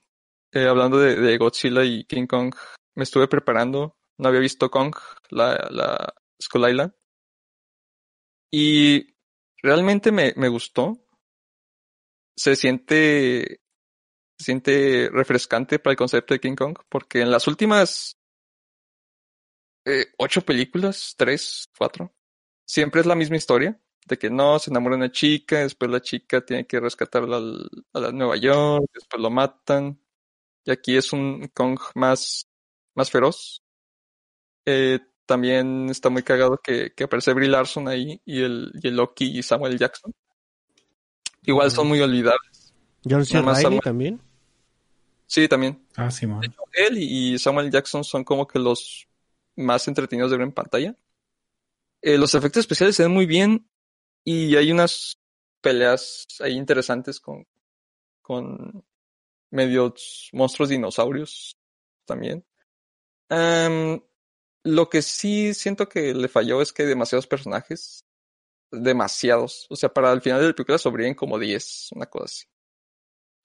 eh, 0.52 0.66
hablando 0.66 0.98
de, 0.98 1.16
de 1.16 1.36
Godzilla 1.36 1.84
y 1.84 2.04
King 2.04 2.26
Kong, 2.26 2.54
me 2.94 3.04
estuve 3.04 3.28
preparando. 3.28 3.96
No 4.16 4.28
había 4.28 4.40
visto 4.40 4.70
Kong, 4.70 4.94
la, 5.28 5.68
la 5.70 6.14
Skull 6.42 6.70
Island. 6.70 6.94
Y 8.50 9.14
realmente 9.62 10.12
me, 10.12 10.32
me 10.36 10.48
gustó. 10.48 10.98
Se 12.34 12.56
siente, 12.56 13.60
se 14.38 14.44
siente 14.44 15.08
refrescante 15.12 15.78
para 15.78 15.92
el 15.92 15.96
concepto 15.98 16.34
de 16.34 16.40
King 16.40 16.54
Kong, 16.56 16.78
porque 16.88 17.20
en 17.20 17.30
las 17.30 17.46
últimas 17.46 18.18
eh, 19.84 20.06
ocho 20.18 20.42
películas, 20.42 21.14
tres, 21.16 21.68
cuatro, 21.76 22.12
siempre 22.66 23.00
es 23.00 23.06
la 23.06 23.14
misma 23.14 23.36
historia, 23.36 23.80
de 24.06 24.18
que 24.18 24.30
no, 24.30 24.58
se 24.58 24.70
enamora 24.70 24.96
una 24.96 25.10
chica, 25.10 25.60
después 25.60 25.90
la 25.90 26.00
chica 26.00 26.44
tiene 26.44 26.66
que 26.66 26.80
rescatarla 26.80 27.36
al- 27.38 27.68
a 27.92 28.00
la 28.00 28.12
Nueva 28.12 28.36
York, 28.36 28.84
después 28.92 29.20
lo 29.22 29.30
matan. 29.30 30.00
Y 30.64 30.70
aquí 30.70 30.96
es 30.96 31.12
un 31.12 31.48
Kong 31.54 31.78
más, 31.94 32.48
más 32.94 33.10
feroz. 33.10 33.62
Eh, 34.64 34.98
también 35.24 35.88
está 35.90 36.08
muy 36.08 36.22
cagado 36.22 36.58
que, 36.58 36.92
que 36.94 37.04
aparece 37.04 37.32
Brie 37.32 37.48
Larson 37.48 37.88
ahí 37.88 38.20
y 38.24 38.42
el, 38.42 38.72
y 38.82 38.88
el 38.88 38.96
Loki 38.96 39.38
y 39.38 39.42
Samuel 39.42 39.78
Jackson. 39.78 40.12
Igual 41.42 41.70
son 41.70 41.88
muy 41.88 42.00
olvidables. 42.00 42.74
John 43.08 43.24
C. 43.24 43.40
Más 43.40 43.64
Samuel. 45.26 45.48
también. 45.48 45.74
Sí, 45.76 45.82
también. 45.82 45.86
Ah, 45.96 46.10
Simón. 46.10 46.42
Él 46.72 46.98
y 46.98 47.38
Samuel 47.38 47.70
Jackson 47.70 48.04
son 48.04 48.24
como 48.24 48.46
que 48.46 48.58
los 48.58 49.08
más 49.56 49.88
entretenidos 49.88 50.30
de 50.30 50.36
ver 50.36 50.46
en 50.46 50.52
pantalla. 50.52 50.96
Eh, 52.02 52.18
los 52.18 52.34
efectos 52.34 52.60
especiales 52.60 52.94
se 52.94 53.02
ven 53.02 53.12
muy 53.12 53.26
bien 53.26 53.68
y 54.22 54.56
hay 54.56 54.70
unas 54.70 55.18
peleas 55.60 56.26
ahí 56.40 56.52
interesantes 56.52 57.18
con, 57.18 57.46
con 58.22 58.84
medios 59.50 60.28
monstruos 60.32 60.68
dinosaurios 60.68 61.58
también. 62.04 62.44
Am, 63.28 64.00
lo 64.62 64.88
que 64.88 65.02
sí 65.02 65.54
siento 65.54 65.88
que 65.88 66.14
le 66.14 66.28
falló 66.28 66.60
es 66.62 66.72
que 66.72 66.82
hay 66.82 66.88
demasiados 66.88 67.26
personajes. 67.26 68.04
Demasiados. 68.70 69.66
O 69.70 69.76
sea, 69.76 69.88
para 69.88 70.12
el 70.12 70.20
final 70.20 70.40
de 70.40 70.48
la 70.48 70.52
película 70.54 70.78
sobreviven 70.78 71.14
como 71.14 71.38
10, 71.38 71.90
una 71.92 72.06
cosa 72.06 72.24
así. 72.26 72.46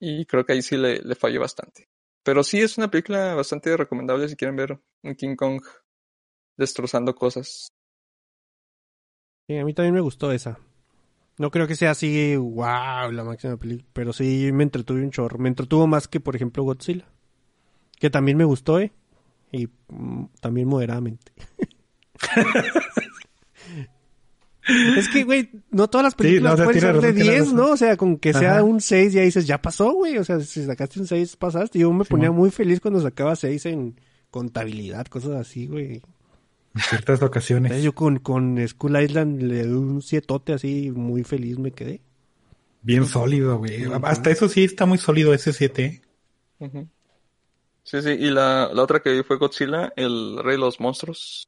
Y 0.01 0.25
creo 0.25 0.43
que 0.43 0.53
ahí 0.53 0.61
sí 0.63 0.75
le, 0.77 0.99
le 0.99 1.15
falló 1.15 1.39
bastante. 1.39 1.87
Pero 2.23 2.43
sí 2.43 2.59
es 2.59 2.77
una 2.77 2.89
película 2.89 3.35
bastante 3.35 3.77
recomendable 3.77 4.27
si 4.27 4.35
quieren 4.35 4.55
ver 4.55 4.79
un 5.03 5.15
King 5.15 5.35
Kong 5.35 5.61
destrozando 6.57 7.13
cosas. 7.13 7.69
Sí, 9.47 9.57
a 9.57 9.63
mí 9.63 9.73
también 9.73 9.93
me 9.93 10.01
gustó 10.01 10.31
esa. 10.31 10.59
No 11.37 11.51
creo 11.51 11.67
que 11.67 11.75
sea 11.75 11.91
así, 11.91 12.35
wow, 12.35 13.11
la 13.11 13.23
máxima 13.23 13.57
película, 13.57 13.89
pero 13.93 14.11
sí 14.11 14.51
me 14.51 14.63
entretuve 14.63 15.03
un 15.03 15.11
chorro. 15.11 15.37
Me 15.37 15.49
entretuvo 15.49 15.87
más 15.87 16.07
que, 16.07 16.19
por 16.19 16.35
ejemplo, 16.35 16.63
Godzilla. 16.63 17.07
Que 17.99 18.09
también 18.09 18.37
me 18.37 18.43
gustó, 18.43 18.79
¿eh? 18.79 18.91
Y 19.51 19.67
mm, 19.87 20.25
también 20.39 20.67
moderadamente. 20.67 21.31
es 24.67 25.09
que, 25.09 25.23
güey, 25.23 25.49
no 25.71 25.89
todas 25.89 26.03
las 26.05 26.15
películas 26.15 26.51
no, 26.51 26.53
o 26.53 26.57
sea, 26.57 26.65
pueden 26.65 26.81
ser 26.81 26.93
de 26.93 27.01
razón, 27.01 27.15
tiene 27.15 27.31
10, 27.31 27.39
razón. 27.41 27.55
¿no? 27.55 27.71
O 27.71 27.77
sea, 27.77 27.97
con 27.97 28.17
que 28.17 28.33
sea 28.33 28.51
Ajá. 28.57 28.63
un 28.63 28.81
6 28.81 29.13
ya 29.13 29.21
dices, 29.21 29.47
ya 29.47 29.61
pasó, 29.61 29.91
güey. 29.93 30.17
O 30.17 30.23
sea, 30.23 30.39
si 30.39 30.65
sacaste 30.65 30.99
un 30.99 31.07
6, 31.07 31.35
pasaste. 31.37 31.79
Yo 31.79 31.91
me 31.91 32.05
ponía 32.05 32.31
muy 32.31 32.51
feliz 32.51 32.79
cuando 32.79 33.01
sacaba 33.01 33.35
6 33.35 33.65
en 33.67 33.99
contabilidad, 34.29 35.05
cosas 35.07 35.31
así, 35.31 35.67
güey. 35.67 36.01
En 36.73 36.81
ciertas 36.81 36.99
Entonces 36.99 37.23
ocasiones. 37.27 37.83
yo 37.83 37.93
con, 37.93 38.19
con 38.19 38.65
School 38.67 39.01
Island 39.01 39.41
le 39.41 39.65
doy 39.65 39.77
un 39.77 40.01
sietote 40.01 40.53
así, 40.53 40.91
muy 40.91 41.23
feliz 41.23 41.57
me 41.59 41.71
quedé. 41.71 42.01
Bien 42.83 43.05
sólido, 43.05 43.57
güey. 43.57 43.83
Hasta 44.03 44.31
eso 44.31 44.47
sí 44.47 44.63
está 44.63 44.85
muy 44.85 44.97
sólido 44.97 45.33
ese 45.33 45.53
7. 45.53 46.01
Ujú. 46.59 46.87
Sí, 47.83 48.01
sí. 48.01 48.09
Y 48.11 48.29
la, 48.29 48.69
la 48.73 48.83
otra 48.83 49.01
que 49.01 49.11
vi 49.11 49.23
fue 49.23 49.37
Godzilla, 49.37 49.91
el 49.95 50.37
rey 50.41 50.53
de 50.53 50.59
los 50.59 50.79
monstruos. 50.79 51.47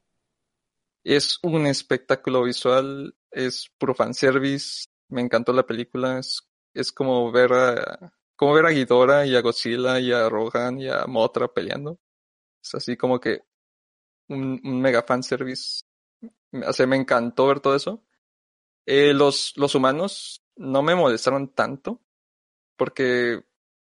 Es 1.04 1.38
un 1.42 1.66
espectáculo 1.66 2.42
visual, 2.44 3.14
es 3.30 3.70
puro 3.78 3.94
fanservice. 3.94 4.86
Me 5.08 5.20
encantó 5.20 5.52
la 5.52 5.66
película. 5.66 6.18
Es, 6.18 6.48
es 6.72 6.92
como 6.92 7.30
ver 7.30 7.52
a, 7.52 8.12
como 8.36 8.54
ver 8.54 8.66
a 8.66 8.70
Ghidorah 8.70 9.26
y 9.26 9.36
a 9.36 9.42
Godzilla 9.42 10.00
y 10.00 10.12
a 10.12 10.28
Rohan 10.28 10.80
y 10.80 10.88
a 10.88 11.06
Mothra 11.06 11.48
peleando. 11.48 12.00
Es 12.62 12.74
así 12.74 12.96
como 12.96 13.20
que 13.20 13.42
un, 14.28 14.60
un 14.64 14.80
mega 14.80 15.02
fanservice. 15.02 15.82
O 16.66 16.72
sea, 16.72 16.86
me 16.86 16.96
encantó 16.96 17.46
ver 17.48 17.60
todo 17.60 17.76
eso. 17.76 18.02
Eh, 18.86 19.14
los, 19.14 19.54
los 19.56 19.74
humanos 19.74 20.42
no 20.56 20.82
me 20.82 20.94
molestaron 20.94 21.48
tanto 21.54 22.00
porque 22.76 23.44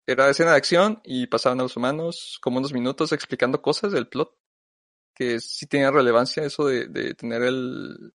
era 0.07 0.31
escena 0.31 0.53
de 0.53 0.57
acción 0.57 1.01
y 1.05 1.27
pasaban 1.27 1.61
a 1.61 1.65
los 1.65 1.77
humanos 1.77 2.39
como 2.43 2.59
unos 2.59 2.73
minutos 2.73 3.13
explicando 3.13 3.63
cosas 3.63 3.93
del 3.93 4.09
plot 4.09 4.37
que 5.15 5.41
sí 5.41 5.67
tenía 5.67 5.91
relevancia 5.91 6.45
eso 6.45 6.67
de, 6.67 6.89
de 6.89 7.15
tener 7.15 7.43
el 7.43 8.13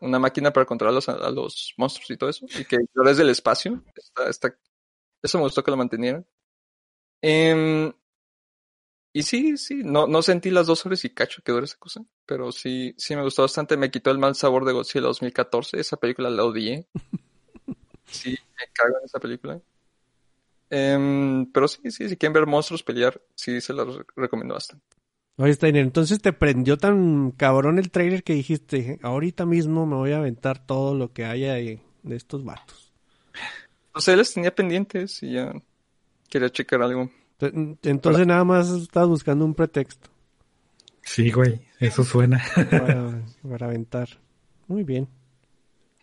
una 0.00 0.18
máquina 0.18 0.52
para 0.52 0.66
controlar 0.66 0.92
a 0.92 0.96
los, 0.96 1.08
a 1.08 1.30
los 1.30 1.74
monstruos 1.78 2.10
y 2.10 2.16
todo 2.16 2.30
eso 2.30 2.46
y 2.58 2.64
que 2.64 2.78
yo 2.94 3.02
desde 3.04 3.22
el 3.22 3.30
espacio 3.30 3.82
está, 3.96 4.30
está- 4.30 4.58
eso 5.22 5.38
me 5.38 5.44
gustó 5.44 5.62
que 5.64 5.70
lo 5.72 5.76
mantenieran. 5.78 6.26
Em, 7.22 7.92
y 9.12 9.22
sí 9.22 9.56
sí 9.56 9.82
no 9.84 10.06
no 10.06 10.22
sentí 10.22 10.50
las 10.50 10.66
dos 10.66 10.86
horas 10.86 11.04
y 11.04 11.10
cacho 11.10 11.42
que 11.42 11.52
dura 11.52 11.64
esa 11.64 11.76
cosa 11.78 12.04
pero 12.26 12.52
sí 12.52 12.94
sí 12.96 13.16
me 13.16 13.22
gustó 13.22 13.42
bastante 13.42 13.76
me 13.76 13.90
quitó 13.90 14.10
el 14.10 14.18
mal 14.18 14.34
sabor 14.36 14.64
de 14.64 14.72
Godzilla 14.72 15.06
2014 15.06 15.80
esa 15.80 15.96
película 15.96 16.30
la 16.30 16.44
odié. 16.44 16.86
Sí 18.10 18.30
me 18.30 18.66
cago 18.72 18.98
en 18.98 19.04
esa 19.04 19.18
película. 19.20 19.60
Em, 20.70 21.50
pero 21.52 21.66
sí, 21.68 21.90
sí, 21.90 22.08
si 22.08 22.16
quieren 22.16 22.32
ver 22.32 22.46
monstruos 22.46 22.82
pelear, 22.82 23.20
sí 23.34 23.60
se 23.60 23.72
los 23.72 23.96
re- 23.96 24.04
recomiendo 24.16 24.54
bastante. 24.54 24.86
Oye, 25.42 25.54
Steiner, 25.54 25.82
entonces 25.82 26.20
te 26.20 26.32
prendió 26.34 26.76
tan 26.76 27.30
cabrón 27.30 27.78
el 27.78 27.90
trailer 27.90 28.22
que 28.22 28.34
dijiste, 28.34 28.98
ahorita 29.02 29.46
mismo 29.46 29.86
me 29.86 29.96
voy 29.96 30.12
a 30.12 30.18
aventar 30.18 30.64
todo 30.66 30.94
lo 30.94 31.12
que 31.12 31.24
haya 31.24 31.54
de, 31.54 31.80
de 32.02 32.16
estos 32.16 32.44
vatos. 32.44 32.92
O 33.94 34.00
sea, 34.00 34.16
les 34.16 34.34
tenía 34.34 34.54
pendientes 34.54 35.22
y 35.22 35.32
ya 35.32 35.52
quería 36.28 36.50
checar 36.50 36.82
algo. 36.82 37.10
Ent- 37.40 37.78
Entonces 37.84 38.26
nada 38.26 38.44
más 38.44 38.68
estás 38.70 39.08
buscando 39.08 39.44
un 39.46 39.54
pretexto 39.54 40.10
Sí, 41.02 41.30
güey. 41.30 41.62
Eso 41.78 42.04
suena. 42.04 42.44
para, 42.54 43.22
para 43.50 43.66
aventar. 43.66 44.08
Muy 44.68 44.84
bien. 44.84 45.08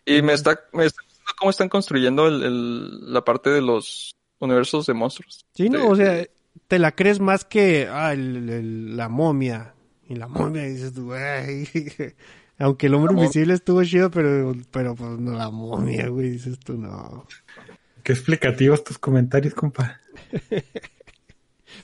Y 0.04 0.20
me 0.22 0.32
está, 0.32 0.58
me 0.72 0.84
está 0.86 1.00
gustando 1.04 1.32
cómo 1.38 1.50
están 1.50 1.68
construyendo 1.68 2.26
el, 2.26 2.42
el- 2.42 3.12
la 3.12 3.24
parte 3.24 3.50
de 3.50 3.62
los 3.62 4.10
universos 4.40 4.86
de 4.86 4.94
monstruos. 4.94 5.46
Sí, 5.54 5.70
no, 5.70 5.78
De- 5.78 5.86
o 5.86 5.96
sea, 5.96 6.26
te 6.68 6.78
la 6.78 6.92
crees 6.92 7.20
más 7.20 7.44
que 7.44 7.88
ah, 7.90 8.12
el- 8.12 8.48
el- 8.48 8.96
la 8.96 9.08
momia. 9.08 9.74
Y 10.08 10.14
la 10.16 10.28
momia 10.28 10.62
dices, 10.62 10.92
tú, 10.94 11.06
güey. 11.06 11.68
Aunque 12.58 12.86
el 12.86 12.94
hombre 12.94 13.14
invisible 13.14 13.54
estuvo 13.54 13.84
chido, 13.84 14.10
pero, 14.10 14.54
pero 14.70 14.94
pues 14.94 15.18
no 15.18 15.32
la 15.32 15.50
momia, 15.50 16.08
güey, 16.08 16.30
dices 16.30 16.58
tú, 16.58 16.74
no. 16.76 17.26
Qué 18.02 18.12
explicativos 18.12 18.82
tus 18.84 18.98
comentarios, 18.98 19.54
compa. 19.54 20.00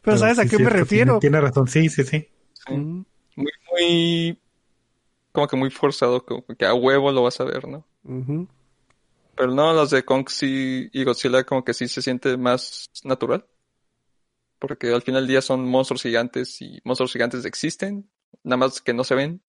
Pero 0.03 0.19
¿sabes 0.19 0.39
a 0.39 0.45
qué 0.45 0.57
sí, 0.57 0.63
me 0.63 0.71
refiero? 0.71 1.19
Tiene, 1.21 1.39
tiene 1.39 1.41
razón. 1.41 1.69
Sí, 1.69 1.89
sí, 1.89 2.03
sí. 2.03 2.29
sí, 2.53 2.73
Mm, 2.75 3.03
muy, 3.37 3.53
muy, 3.71 4.39
como 5.33 5.47
que 5.47 5.57
muy 5.57 5.71
forzado, 5.71 6.25
como 6.25 6.45
que 6.59 6.65
a 6.67 6.75
huevo 6.75 7.13
lo 7.13 7.23
vas 7.23 7.41
a 7.41 7.45
ver, 7.45 7.69
¿no? 7.69 7.87
Pero 9.37 9.53
no, 9.53 9.73
los 9.73 9.91
de 9.91 10.05
Kong 10.05 10.29
sí 10.29 10.89
y 10.93 11.05
Godzilla 11.05 11.45
como 11.45 11.65
que 11.65 11.75
sí 11.75 11.89
se 11.89 12.03
siente 12.03 12.37
más 12.37 12.91
natural. 13.05 13.45
Porque 14.67 14.89
al 14.95 15.03
final 15.03 15.21
del 15.25 15.29
día 15.29 15.43
son 15.43 15.67
monstruos 15.69 16.01
gigantes 16.01 16.63
y 16.63 16.81
monstruos 16.85 17.13
gigantes 17.13 17.45
existen, 17.45 18.11
nada 18.43 18.57
más 18.57 18.81
que 18.81 18.95
no 18.95 19.05
se 19.05 19.15
ven. 19.15 19.43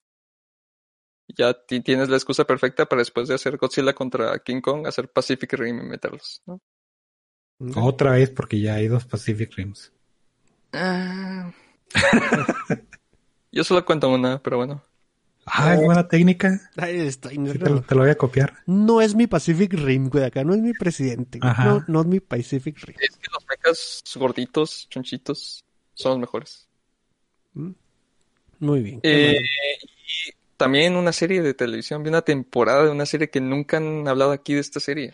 Ya 1.29 1.53
ti- 1.53 1.79
tienes 1.79 2.09
la 2.09 2.17
excusa 2.17 2.43
perfecta 2.43 2.85
para 2.85 2.99
después 2.99 3.29
de 3.29 3.35
hacer 3.35 3.55
Godzilla 3.55 3.93
contra 3.93 4.37
King 4.39 4.59
Kong, 4.59 4.85
hacer 4.87 5.09
Pacific 5.09 5.53
Rim 5.53 5.79
y 5.79 5.85
meterlos, 5.85 6.43
¿no? 6.45 6.59
Otra 7.77 8.11
vez 8.11 8.29
porque 8.29 8.59
ya 8.59 8.73
hay 8.75 8.89
dos 8.89 9.05
Pacific 9.05 9.53
Rims. 9.55 9.93
Ah. 10.73 11.49
Yo 13.53 13.63
solo 13.63 13.85
cuento 13.85 14.09
una, 14.09 14.43
pero 14.43 14.57
bueno. 14.57 14.83
Ah, 15.45 15.75
es 15.75 15.81
buena 15.81 16.07
técnica. 16.07 16.59
Ay, 16.75 17.11
Steiner, 17.11 17.53
Sí, 17.53 17.59
te, 17.59 17.69
lo- 17.69 17.75
no. 17.75 17.81
te 17.83 17.93
lo 17.95 18.01
voy 18.01 18.09
a 18.09 18.17
copiar. 18.17 18.55
No 18.65 18.99
es 19.01 19.13
mi 19.13 19.27
Pacific 19.27 19.73
Rim, 19.73 20.09
güey, 20.09 20.23
acá 20.23 20.43
no 20.43 20.53
es 20.55 20.59
mi 20.59 20.73
presidente. 20.73 21.39
No, 21.39 21.83
no 21.87 22.01
es 22.01 22.07
mi 22.07 22.19
Pacific 22.19 22.77
Rim. 22.83 22.95
Es 22.99 23.15
que 23.17 23.27
los 23.31 23.45
mechas 23.47 24.03
gorditos, 24.15 24.87
chonchitos, 24.89 25.63
son 25.93 26.13
los 26.13 26.19
mejores. 26.19 26.67
Muy 28.59 28.81
bien. 28.81 28.99
Eh, 29.03 29.37
y 29.39 30.31
también 30.57 30.95
una 30.95 31.11
serie 31.11 31.41
de 31.41 31.53
televisión, 31.53 32.01
vi 32.03 32.09
una 32.09 32.21
temporada 32.23 32.85
de 32.85 32.91
una 32.91 33.05
serie 33.05 33.29
que 33.29 33.41
nunca 33.41 33.77
han 33.77 34.07
hablado 34.07 34.31
aquí 34.31 34.53
de 34.55 34.61
esta 34.61 34.79
serie. 34.79 35.13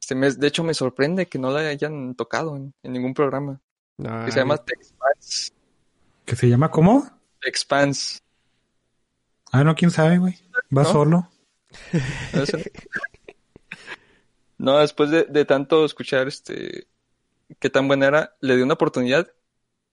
Este 0.00 0.14
mes, 0.16 0.40
de 0.40 0.48
hecho, 0.48 0.64
me 0.64 0.74
sorprende 0.74 1.26
que 1.26 1.38
no 1.38 1.50
la 1.52 1.60
hayan 1.60 2.14
tocado 2.16 2.56
en, 2.56 2.74
en 2.82 2.92
ningún 2.92 3.14
programa. 3.14 3.60
Ay, 4.04 4.26
Que 4.26 4.32
se 4.32 4.40
llama 4.40 4.58
The 4.58 4.72
Expanse. 4.74 5.52
¿Que 6.24 6.34
se 6.36 6.48
llama 6.48 6.70
cómo? 6.70 7.08
The 7.42 7.48
Expanse. 7.48 8.18
Ah, 9.52 9.62
no, 9.64 9.74
quién 9.74 9.90
sabe, 9.90 10.18
güey. 10.18 10.34
Va 10.76 10.82
¿No? 10.82 10.92
solo. 10.92 11.28
No, 14.58 14.78
después 14.78 15.10
de, 15.10 15.24
de 15.24 15.44
tanto 15.44 15.84
escuchar 15.84 16.28
este 16.28 16.86
qué 17.58 17.70
tan 17.70 17.88
buena 17.88 18.06
era, 18.06 18.36
le 18.40 18.56
di 18.56 18.62
una 18.62 18.74
oportunidad 18.74 19.28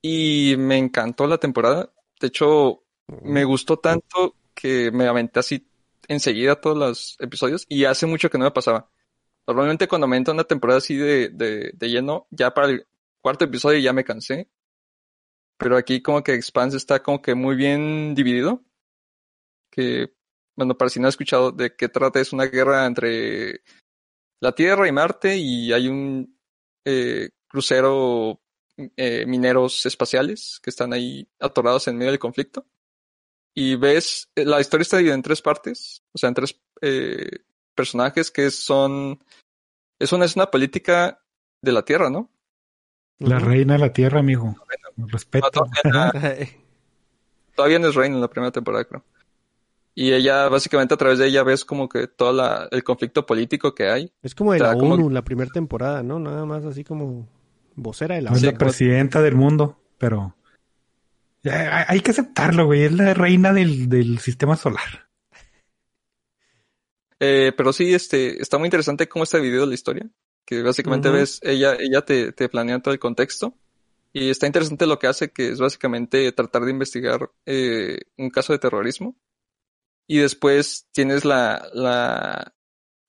y 0.02 0.56
me 0.58 0.78
encantó 0.78 1.28
la 1.28 1.38
temporada. 1.38 1.92
De 2.20 2.28
hecho, 2.28 2.84
me 3.08 3.44
gustó 3.44 3.78
tanto 3.78 4.36
que 4.54 4.92
me 4.92 5.08
aventé 5.08 5.40
así 5.40 5.68
enseguida 6.08 6.60
todos 6.60 6.78
los 6.78 7.18
episodios 7.20 7.66
y 7.70 7.86
hace 7.86 8.06
mucho 8.06 8.30
que 8.30 8.38
no 8.38 8.46
me 8.46 8.52
pasaba. 8.52 8.90
Normalmente 9.48 9.88
cuando 9.88 10.08
me 10.08 10.18
entra 10.18 10.34
una 10.34 10.44
temporada 10.44 10.78
así 10.78 10.96
de, 10.96 11.30
de, 11.30 11.72
de 11.74 11.90
lleno, 11.90 12.28
ya 12.30 12.54
para 12.54 12.68
el 12.68 12.88
cuarto 13.22 13.46
episodio 13.46 13.80
ya 13.80 13.94
me 13.94 14.04
cansé. 14.04 14.50
Pero 15.58 15.76
aquí 15.78 16.02
como 16.02 16.24
que 16.24 16.34
Expanse 16.34 16.78
está 16.78 17.04
como 17.04 17.22
que 17.22 17.36
muy 17.36 17.56
bien 17.56 18.16
dividido. 18.16 18.64
Que, 19.72 20.14
bueno, 20.56 20.78
para 20.78 20.90
si 20.90 21.00
no 21.00 21.08
has 21.08 21.14
escuchado 21.14 21.52
de 21.52 21.76
qué 21.76 21.90
trata, 21.90 22.20
es 22.20 22.34
una 22.34 22.46
guerra 22.46 22.86
entre 22.86 23.62
la 24.42 24.54
Tierra 24.54 24.88
y 24.88 24.92
Marte 24.92 25.38
y 25.38 25.74
hay 25.74 25.88
un 25.88 26.40
eh, 26.86 27.30
crucero 27.48 28.42
eh, 28.96 29.26
mineros 29.26 29.86
espaciales 29.86 30.60
que 30.64 30.70
están 30.70 30.94
ahí 30.94 31.28
atorados 31.40 31.88
en 31.88 31.98
medio 31.98 32.12
del 32.12 32.20
conflicto. 32.20 32.66
Y 33.54 33.76
ves, 33.76 34.30
eh, 34.36 34.46
la 34.46 34.62
historia 34.62 34.84
está 34.84 34.98
dividida 34.98 35.16
en 35.16 35.22
tres 35.22 35.42
partes, 35.42 36.04
o 36.14 36.18
sea, 36.18 36.30
en 36.30 36.36
tres 36.36 36.62
eh, 36.82 37.40
personajes 37.76 38.32
que 38.32 38.50
son... 38.52 39.20
Es 40.00 40.14
una, 40.14 40.24
es 40.24 40.36
una 40.38 40.50
política 40.50 41.22
de 41.62 41.72
la 41.74 41.84
Tierra, 41.84 42.10
¿no? 42.10 42.32
La 43.18 43.38
reina 43.38 43.74
de 43.74 43.80
la 43.80 43.92
tierra, 43.92 44.20
amigo. 44.20 44.56
Respeto. 44.96 45.46
No, 45.46 45.52
todavía, 45.52 46.48
todavía 47.56 47.80
no 47.80 47.90
es 47.90 47.96
reina 47.96 48.16
en 48.16 48.22
la 48.22 48.30
primera 48.30 48.52
temporada, 48.52 48.86
creo. 48.86 49.04
Y 50.02 50.14
ella, 50.14 50.48
básicamente, 50.48 50.94
a 50.94 50.98
través 50.98 51.20
de 51.20 51.28
ella 51.28 51.44
ves 51.44 51.66
como 51.66 51.90
que 51.90 52.08
todo 52.08 52.32
la, 52.32 52.70
el 52.72 52.86
conflicto 52.86 53.26
político 53.26 53.76
que 53.76 53.90
hay. 53.90 54.14
Es 54.22 54.34
como 54.34 54.54
de 54.54 54.62
O 54.62 54.64
sea, 54.64 54.74
la 54.74 54.80
como- 54.80 54.94
ONU, 54.94 55.10
la 55.10 55.24
primera 55.24 55.52
temporada, 55.52 56.04
¿no? 56.04 56.20
Nada 56.20 56.46
más 56.46 56.64
así 56.64 56.86
como 56.86 57.28
vocera 57.76 58.16
de 58.16 58.22
la 58.22 58.30
No 58.30 58.38
es 58.38 58.44
ONU. 58.44 58.52
la 58.54 58.58
presidenta 58.58 59.22
del 59.22 59.36
mundo, 59.36 59.82
pero 59.98 60.38
ya, 61.44 61.86
hay- 61.90 62.00
que 62.00 62.12
aceptarlo, 62.12 62.66
güey. 62.66 62.84
Es 62.84 62.94
la 62.94 63.14
reina 63.14 63.52
del, 63.52 63.90
del 63.90 64.20
sistema 64.20 64.56
solar. 64.56 65.10
Eh, 67.22 67.52
pero 67.58 67.74
sí, 67.74 67.94
este, 67.94 68.42
está 68.42 68.58
muy 68.58 68.68
interesante 68.68 69.10
cómo 69.10 69.24
está 69.26 69.38
dividido 69.40 69.66
la 69.66 69.74
historia. 69.74 70.10
Que 70.46 70.64
básicamente 70.64 71.10
ves, 71.10 71.42
ella, 71.44 71.76
ella 71.78 72.02
te, 72.04 72.32
te 72.32 72.48
planea 72.48 72.80
todo 72.80 72.94
el 72.94 73.00
contexto. 73.00 73.54
Y 74.14 74.30
está 74.30 74.48
interesante 74.48 74.88
lo 74.88 74.98
que 75.00 75.08
hace, 75.08 75.30
que 75.32 75.50
es 75.50 75.60
básicamente 75.60 76.32
tratar 76.32 76.64
de 76.64 76.72
investigar 76.72 77.30
eh, 77.46 78.00
un 78.18 78.30
caso 78.30 78.54
de 78.54 78.60
terrorismo. 78.60 79.18
Y 80.12 80.18
después 80.18 80.88
tienes 80.92 81.24
la, 81.24 81.70
la, 81.72 82.56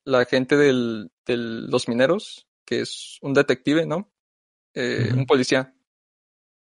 la 0.05 0.25
gente 0.27 0.59
del, 0.59 1.11
los 1.27 1.89
mineros, 1.89 2.47
que 2.67 2.83
es 2.83 3.17
un 3.23 3.33
detective, 3.33 3.87
¿no? 3.87 4.13
Eh. 4.75 5.11
Un 5.17 5.25
policía. 5.25 5.75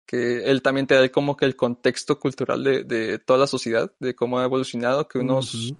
Que 0.05 0.43
él 0.43 0.61
también 0.61 0.87
te 0.87 0.95
da 0.95 1.07
como 1.07 1.37
que 1.37 1.45
el 1.45 1.55
contexto 1.55 2.19
cultural 2.19 2.65
de, 2.65 2.83
de 2.83 3.17
toda 3.17 3.39
la 3.39 3.47
sociedad, 3.47 3.93
de 4.01 4.13
cómo 4.13 4.37
ha 4.37 4.43
evolucionado, 4.43 5.07
que 5.07 5.19
unos 5.19 5.73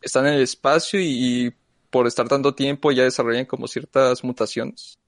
están 0.00 0.28
en 0.28 0.34
el 0.34 0.42
espacio 0.42 1.00
y, 1.00 1.46
y 1.46 1.54
por 1.90 2.06
estar 2.06 2.28
tanto 2.28 2.54
tiempo 2.54 2.92
ya 2.92 3.02
desarrollan 3.02 3.46
como 3.46 3.66
ciertas 3.66 4.22
mutaciones. 4.22 5.00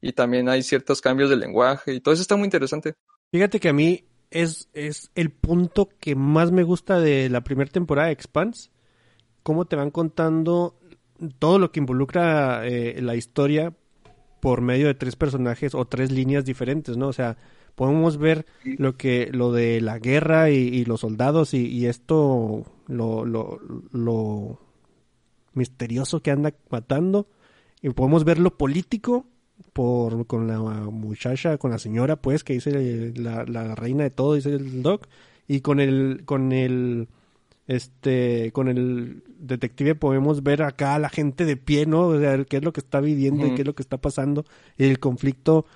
Y 0.00 0.12
también 0.12 0.48
hay 0.48 0.62
ciertos 0.62 1.00
cambios 1.00 1.30
de 1.30 1.36
lenguaje 1.36 1.94
y 1.94 2.00
todo 2.00 2.14
eso 2.14 2.22
está 2.22 2.36
muy 2.36 2.44
interesante. 2.44 2.94
Fíjate 3.32 3.58
que 3.58 3.70
a 3.70 3.72
mí 3.72 4.04
es, 4.30 4.68
es 4.72 5.10
el 5.14 5.30
punto 5.30 5.88
que 6.00 6.14
más 6.14 6.52
me 6.52 6.62
gusta 6.62 7.00
de 7.00 7.28
la 7.28 7.42
primera 7.42 7.70
temporada 7.70 8.08
de 8.08 8.14
Expanse. 8.14 8.70
Cómo 9.42 9.64
te 9.64 9.76
van 9.76 9.90
contando 9.90 10.78
todo 11.38 11.58
lo 11.58 11.72
que 11.72 11.80
involucra 11.80 12.66
eh, 12.66 13.00
la 13.02 13.16
historia 13.16 13.74
por 14.40 14.60
medio 14.60 14.86
de 14.86 14.94
tres 14.94 15.16
personajes 15.16 15.74
o 15.74 15.86
tres 15.86 16.10
líneas 16.10 16.44
diferentes, 16.44 16.96
¿no? 16.96 17.08
O 17.08 17.12
sea, 17.12 17.36
podemos 17.74 18.16
ver 18.16 18.46
lo 18.64 18.96
que 18.96 19.30
lo 19.32 19.52
de 19.52 19.80
la 19.80 19.98
guerra 19.98 20.50
y, 20.50 20.56
y 20.56 20.84
los 20.84 21.00
soldados 21.00 21.54
y, 21.54 21.66
y 21.66 21.86
esto 21.86 22.64
lo, 22.86 23.24
lo, 23.24 23.58
lo 23.92 24.60
misterioso 25.52 26.22
que 26.22 26.30
anda 26.30 26.54
matando 26.70 27.28
y 27.82 27.90
podemos 27.90 28.24
ver 28.24 28.38
lo 28.38 28.56
político 28.56 29.26
por 29.72 30.26
con 30.26 30.46
la 30.46 30.58
muchacha, 30.58 31.58
con 31.58 31.70
la 31.70 31.78
señora, 31.78 32.16
pues, 32.16 32.44
que 32.44 32.54
dice 32.54 33.12
la, 33.16 33.44
la 33.44 33.74
reina 33.74 34.04
de 34.04 34.10
todo, 34.10 34.34
dice 34.34 34.50
el 34.50 34.82
doc, 34.82 35.06
y 35.46 35.60
con 35.60 35.80
el, 35.80 36.22
con 36.24 36.52
el, 36.52 37.08
este, 37.66 38.50
con 38.52 38.68
el 38.68 39.22
detective 39.38 39.94
podemos 39.94 40.42
ver 40.42 40.62
acá 40.62 40.94
a 40.94 40.98
la 40.98 41.08
gente 41.08 41.44
de 41.44 41.56
pie, 41.56 41.86
¿no? 41.86 42.08
O 42.08 42.18
sea, 42.18 42.44
qué 42.44 42.58
es 42.58 42.64
lo 42.64 42.72
que 42.72 42.80
está 42.80 43.00
viviendo 43.00 43.46
y 43.46 43.54
qué 43.54 43.62
es 43.62 43.66
lo 43.66 43.74
que 43.74 43.82
está 43.82 43.98
pasando, 43.98 44.44
y 44.76 44.84
el 44.84 44.98
conflicto, 44.98 45.66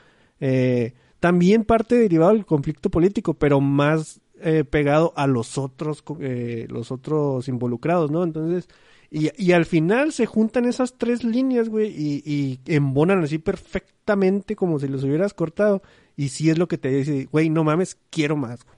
eh, 0.41 0.95
también 1.21 1.65
parte 1.65 1.97
derivado 1.97 2.33
del 2.33 2.47
conflicto 2.47 2.91
político, 2.91 3.35
pero 3.35 3.61
más 3.61 4.21
eh, 4.41 4.65
pegado 4.65 5.13
a 5.17 5.27
los 5.27 5.57
otros, 5.57 6.05
eh, 6.21 6.67
los 6.69 6.91
otros 6.91 7.49
involucrados, 7.49 8.11
¿no? 8.11 8.25
Entonces, 8.25 8.69
y, 9.17 9.31
y 9.37 9.53
al 9.53 9.65
final 9.65 10.13
se 10.13 10.27
juntan 10.27 10.65
esas 10.65 10.99
tres 10.99 11.23
líneas, 11.23 11.69
güey, 11.69 11.89
y, 11.89 12.23
y 12.25 12.59
embonan 12.67 13.23
así 13.23 13.39
perfectamente 13.39 14.57
como 14.57 14.81
si 14.81 14.89
los 14.89 15.05
hubieras 15.05 15.35
cortado. 15.35 15.83
Y 16.17 16.31
sí 16.31 16.51
es 16.51 16.59
lo 16.59 16.67
que 16.67 16.79
te 16.79 16.89
dice, 16.89 17.29
güey, 17.31 17.49
no 17.49 17.63
mames, 17.63 17.97
quiero 18.11 18.37
más. 18.37 18.65
güey. 18.65 18.77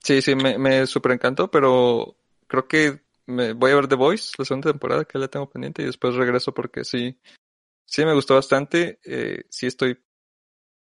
Sí, 0.00 0.22
sí, 0.22 0.34
me, 0.34 0.58
me 0.58 0.86
super 0.86 1.12
encantó, 1.12 1.50
pero 1.50 2.16
creo 2.48 2.66
que 2.66 3.00
me 3.26 3.52
voy 3.52 3.70
a 3.70 3.76
ver 3.76 3.86
The 3.86 3.94
Voice, 3.94 4.32
la 4.38 4.44
segunda 4.44 4.72
temporada 4.72 5.04
que 5.04 5.18
la 5.18 5.28
tengo 5.28 5.48
pendiente 5.48 5.82
y 5.82 5.86
después 5.86 6.16
regreso 6.16 6.52
porque 6.52 6.82
sí, 6.84 7.16
sí 7.84 8.04
me 8.04 8.14
gustó 8.14 8.34
bastante. 8.34 8.98
Eh, 9.04 9.44
sí 9.50 9.66
estoy, 9.66 9.98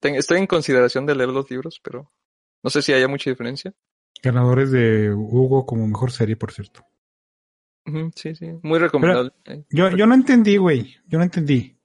ten- 0.02 0.15
estoy 0.15 0.39
en 0.39 0.48
consideración 0.48 1.06
de 1.06 1.15
leer 1.15 1.30
los 1.30 1.49
libros, 1.49 1.80
pero 1.81 2.11
no 2.64 2.69
sé 2.69 2.81
si 2.81 2.91
haya 2.91 3.07
mucha 3.07 3.30
diferencia. 3.30 3.73
Ganadores 4.22 4.72
de 4.72 5.14
Hugo 5.14 5.65
como 5.65 5.88
mejor 5.88 6.11
serie, 6.11 6.35
por 6.35 6.52
cierto. 6.52 6.85
Sí, 8.15 8.35
sí, 8.35 8.47
muy 8.61 8.79
recomendable. 8.79 9.31
Eh, 9.45 9.63
Yo, 9.69 9.89
yo 9.89 10.05
no 10.05 10.13
entendí, 10.13 10.57
güey. 10.57 10.97
Yo 11.07 11.17
no 11.17 11.23
entendí. 11.23 11.77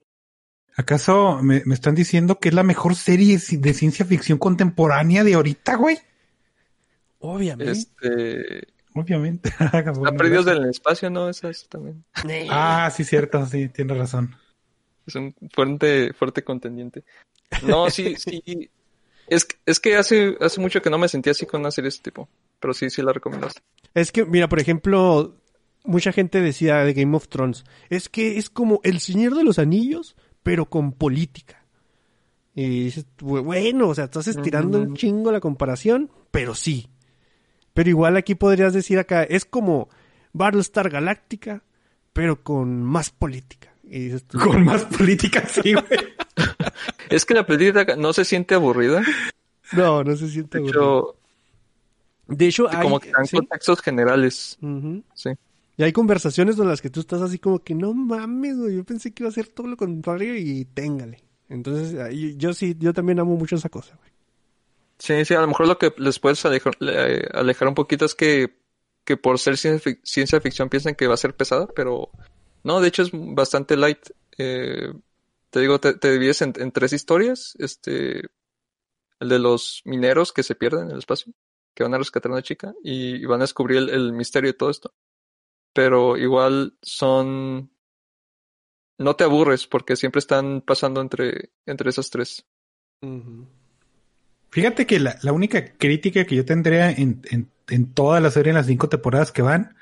¿Acaso 0.76 1.40
me, 1.42 1.62
me 1.64 1.74
están 1.74 1.94
diciendo 1.94 2.38
que 2.38 2.50
es 2.50 2.54
la 2.54 2.62
mejor 2.62 2.94
serie 2.94 3.38
de 3.50 3.74
ciencia 3.74 4.04
ficción 4.04 4.38
contemporánea 4.38 5.24
de 5.24 5.34
ahorita, 5.34 5.76
güey? 5.76 5.98
Obviamente. 7.18 7.72
Este, 7.72 8.66
Obviamente. 8.94 9.52
a 9.58 10.12
perdidos 10.12 10.44
del 10.44 10.66
espacio, 10.70 11.10
¿no? 11.10 11.30
También. 11.68 12.04
Ah, 12.50 12.90
sí, 12.94 13.04
cierto, 13.04 13.44
sí, 13.46 13.68
tienes 13.68 13.96
razón. 13.96 14.36
Es 15.06 15.14
un 15.14 15.34
fuerte, 15.52 16.12
fuerte 16.12 16.42
contendiente. 16.44 17.04
No, 17.62 17.90
sí, 17.90 18.16
sí. 18.18 18.70
Es, 19.28 19.44
que- 19.44 19.56
es 19.66 19.80
que 19.80 19.96
hace, 19.96 20.36
hace 20.40 20.60
mucho 20.60 20.80
que 20.82 20.90
no 20.90 20.98
me 20.98 21.08
sentía 21.08 21.32
así 21.32 21.46
con 21.46 21.60
una 21.60 21.70
serie 21.70 21.86
de 21.86 21.96
este 21.96 22.10
tipo. 22.10 22.28
Pero 22.60 22.74
sí, 22.74 22.90
sí 22.90 23.02
la 23.02 23.12
recomendaste. 23.12 23.60
Es 23.94 24.12
que, 24.12 24.24
mira, 24.24 24.48
por 24.48 24.60
ejemplo, 24.60 25.36
mucha 25.86 26.12
gente 26.12 26.40
decía 26.40 26.76
de 26.84 26.92
Game 26.94 27.16
of 27.16 27.28
Thrones, 27.28 27.64
es 27.90 28.08
que 28.08 28.38
es 28.38 28.50
como 28.50 28.80
El 28.84 29.00
Señor 29.00 29.34
de 29.34 29.44
los 29.44 29.58
Anillos, 29.58 30.16
pero 30.42 30.66
con 30.66 30.92
política. 30.92 31.64
Y 32.54 32.84
dices, 32.84 33.06
"Bu- 33.18 33.42
bueno, 33.42 33.88
o 33.88 33.94
sea, 33.94 34.04
estás 34.04 34.28
estirando 34.28 34.80
un 34.80 34.96
chingo 34.96 35.30
la 35.32 35.40
comparación, 35.40 36.10
pero 36.30 36.54
sí. 36.54 36.88
Pero 37.74 37.90
igual 37.90 38.16
aquí 38.16 38.34
podrías 38.34 38.72
decir 38.72 38.98
acá, 38.98 39.22
es 39.24 39.44
como 39.44 39.88
Battlestar 40.32 40.88
Galactica, 40.88 41.62
pero 42.12 42.42
con 42.42 42.82
más 42.82 43.10
política. 43.10 43.74
Y 43.84 44.00
dices 44.06 44.24
tú, 44.24 44.38
Con 44.38 44.64
más 44.64 44.84
política, 44.84 45.46
sí, 45.46 45.72
güey. 45.74 45.84
Es 47.10 47.24
que 47.24 47.34
la 47.34 47.46
película 47.46 47.84
no 47.96 48.12
se 48.12 48.24
siente 48.24 48.54
aburrida. 48.54 49.02
no, 49.72 50.02
no 50.02 50.16
se 50.16 50.28
siente 50.28 50.58
De 50.58 50.66
hecho, 50.68 51.16
De 52.26 52.46
hecho, 52.48 52.68
hay, 52.70 52.82
como 52.82 52.98
que 52.98 53.10
dan 53.12 53.26
sí, 53.26 53.36
contextos 53.36 53.80
generales. 53.80 54.58
Sí. 55.14 55.30
Y 55.76 55.82
hay 55.82 55.92
conversaciones 55.92 56.58
en 56.58 56.68
las 56.68 56.80
que 56.80 56.90
tú 56.90 57.00
estás 57.00 57.20
así 57.20 57.38
como 57.38 57.58
que 57.58 57.74
no 57.74 57.92
mames, 57.92 58.56
güey, 58.56 58.76
yo 58.76 58.84
pensé 58.84 59.12
que 59.12 59.22
iba 59.22 59.28
a 59.28 59.32
ser 59.32 59.48
todo 59.48 59.66
lo 59.66 59.76
contrario 59.76 60.36
y 60.36 60.64
téngale. 60.64 61.22
Entonces, 61.48 61.94
yo 62.36 62.54
sí, 62.54 62.74
yo 62.78 62.92
también 62.92 63.20
amo 63.20 63.36
mucho 63.36 63.56
esa 63.56 63.68
cosa, 63.68 63.96
güey. 63.96 64.10
Sí, 64.98 65.24
sí, 65.26 65.34
a 65.34 65.42
lo 65.42 65.48
mejor 65.48 65.68
lo 65.68 65.78
que 65.78 65.92
les 65.98 66.18
puedes 66.18 66.44
alejar, 66.46 66.74
alejar 67.34 67.68
un 67.68 67.74
poquito 67.74 68.06
es 68.06 68.14
que, 68.14 68.56
que 69.04 69.18
por 69.18 69.38
ser 69.38 69.58
ciencia, 69.58 69.94
ciencia 70.02 70.40
ficción 70.40 70.70
piensan 70.70 70.94
que 70.94 71.06
va 71.06 71.14
a 71.14 71.18
ser 71.18 71.36
pesada, 71.36 71.66
pero 71.66 72.10
no, 72.64 72.80
de 72.80 72.88
hecho 72.88 73.02
es 73.02 73.10
bastante 73.12 73.76
light. 73.76 74.08
Eh, 74.38 74.92
te 75.50 75.60
digo, 75.60 75.78
te, 75.78 76.10
divides 76.10 76.40
en, 76.42 76.72
tres 76.72 76.94
historias. 76.94 77.54
Este, 77.58 78.22
el 79.20 79.28
de 79.28 79.38
los 79.38 79.82
mineros 79.84 80.32
que 80.32 80.42
se 80.42 80.54
pierden 80.54 80.86
en 80.86 80.92
el 80.92 80.98
espacio, 80.98 81.32
que 81.74 81.82
van 81.82 81.94
a 81.94 81.98
rescatar 81.98 82.30
a 82.30 82.34
una 82.34 82.42
chica 82.42 82.74
y, 82.82 83.16
y 83.16 83.24
van 83.26 83.40
a 83.40 83.44
descubrir 83.44 83.78
el, 83.78 83.90
el 83.90 84.12
misterio 84.14 84.50
de 84.50 84.58
todo 84.58 84.70
esto. 84.70 84.94
Pero 85.76 86.16
igual 86.16 86.74
son... 86.80 87.70
No 88.98 89.14
te 89.14 89.24
aburres 89.24 89.66
porque 89.66 89.94
siempre 89.94 90.20
están 90.20 90.62
pasando 90.62 91.02
entre, 91.02 91.50
entre 91.66 91.90
esas 91.90 92.08
tres. 92.08 92.46
Fíjate 94.48 94.86
que 94.86 94.98
la, 94.98 95.18
la 95.22 95.34
única 95.34 95.76
crítica 95.76 96.24
que 96.24 96.34
yo 96.34 96.46
tendría 96.46 96.90
en, 96.90 97.20
en, 97.30 97.50
en 97.68 97.92
toda 97.92 98.20
la 98.20 98.30
serie, 98.30 98.52
en 98.52 98.56
las 98.56 98.68
cinco 98.68 98.88
temporadas 98.88 99.32
que 99.32 99.42
van, 99.42 99.76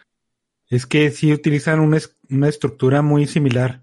es 0.69 0.85
que 0.85 1.13
sí 1.13 1.33
utilizan 1.33 1.79
una, 1.79 1.99
una 2.29 2.49
estructura 2.49 3.01
muy 3.01 3.29
similar. 3.29 3.81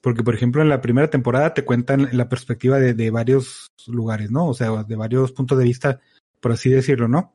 Porque, 0.00 0.22
por 0.22 0.36
ejemplo, 0.36 0.62
en 0.62 0.68
la 0.68 0.80
primera 0.80 1.10
temporada 1.10 1.54
te 1.54 1.64
cuentan 1.64 2.10
la 2.12 2.28
perspectiva 2.28 2.78
de, 2.78 2.94
de 2.94 3.10
varios 3.10 3.72
lugares, 3.88 4.30
¿no? 4.30 4.46
O 4.46 4.54
sea, 4.54 4.84
de 4.84 4.94
varios 4.94 5.32
puntos 5.32 5.58
de 5.58 5.64
vista, 5.64 6.00
por 6.38 6.52
así 6.52 6.70
decirlo, 6.70 7.08
¿no? 7.08 7.34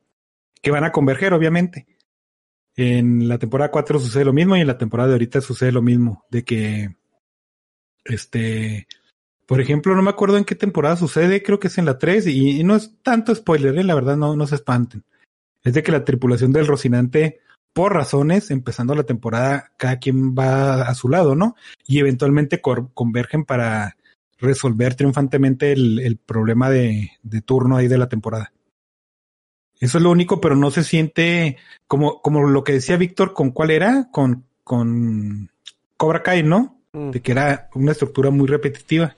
Que 0.61 0.71
van 0.71 0.85
a 0.85 0.93
converger, 0.93 1.33
obviamente. 1.33 1.90
En 2.75 3.27
la 3.27 3.37
temporada 3.37 3.71
4 3.71 3.99
sucede 3.99 4.25
lo 4.25 4.33
mismo 4.33 4.55
y 4.55 4.61
en 4.61 4.67
la 4.67 4.77
temporada 4.77 5.09
de 5.09 5.15
ahorita 5.15 5.41
sucede 5.41 5.71
lo 5.71 5.81
mismo. 5.81 6.25
De 6.29 6.43
que, 6.43 6.95
este, 8.05 8.87
por 9.45 9.59
ejemplo, 9.59 9.95
no 9.95 10.01
me 10.01 10.09
acuerdo 10.09 10.37
en 10.37 10.45
qué 10.45 10.55
temporada 10.55 10.95
sucede, 10.95 11.43
creo 11.43 11.59
que 11.59 11.67
es 11.67 11.77
en 11.77 11.85
la 11.85 11.97
3 11.97 12.27
y, 12.27 12.63
no 12.63 12.75
es 12.75 12.95
tanto 13.03 13.35
spoiler, 13.35 13.77
¿eh? 13.77 13.83
la 13.83 13.95
verdad 13.95 14.17
no, 14.17 14.35
no 14.35 14.47
se 14.47 14.55
espanten. 14.55 15.03
Es 15.63 15.73
de 15.73 15.83
que 15.83 15.91
la 15.91 16.05
tripulación 16.05 16.51
del 16.53 16.67
Rocinante, 16.67 17.41
por 17.73 17.93
razones, 17.93 18.49
empezando 18.51 18.95
la 18.95 19.03
temporada, 19.03 19.71
cada 19.77 19.99
quien 19.99 20.33
va 20.33 20.83
a 20.83 20.95
su 20.95 21.09
lado, 21.09 21.35
¿no? 21.35 21.55
Y 21.85 21.99
eventualmente 21.99 22.61
convergen 22.61 23.45
para 23.45 23.97
resolver 24.39 24.95
triunfantemente 24.95 25.71
el, 25.71 25.99
el 25.99 26.17
problema 26.17 26.69
de, 26.69 27.11
de 27.21 27.41
turno 27.41 27.77
ahí 27.77 27.87
de 27.87 27.97
la 27.97 28.09
temporada. 28.09 28.51
Eso 29.81 29.97
es 29.97 30.03
lo 30.03 30.11
único, 30.11 30.39
pero 30.39 30.55
no 30.55 30.69
se 30.69 30.83
siente 30.83 31.57
como, 31.87 32.21
como 32.21 32.47
lo 32.47 32.63
que 32.63 32.73
decía 32.73 32.97
Víctor, 32.97 33.33
¿con 33.33 33.49
cuál 33.49 33.71
era? 33.71 34.09
Con, 34.11 34.45
con 34.63 35.49
Cobra 35.97 36.21
Kai, 36.21 36.43
¿no? 36.43 36.79
Mm. 36.93 37.09
De 37.09 37.21
que 37.21 37.31
era 37.31 37.67
una 37.73 37.91
estructura 37.91 38.29
muy 38.29 38.47
repetitiva. 38.47 39.15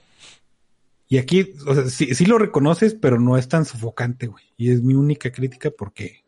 Y 1.06 1.18
aquí, 1.18 1.52
o 1.66 1.74
sea, 1.74 1.84
sí, 1.90 2.14
sí 2.14 2.24
lo 2.24 2.38
reconoces, 2.38 2.94
pero 2.94 3.20
no 3.20 3.36
es 3.36 3.46
tan 3.46 3.66
sofocante, 3.66 4.26
güey. 4.26 4.44
Y 4.56 4.72
es 4.72 4.82
mi 4.82 4.94
única 4.94 5.30
crítica 5.30 5.70
porque... 5.70 6.24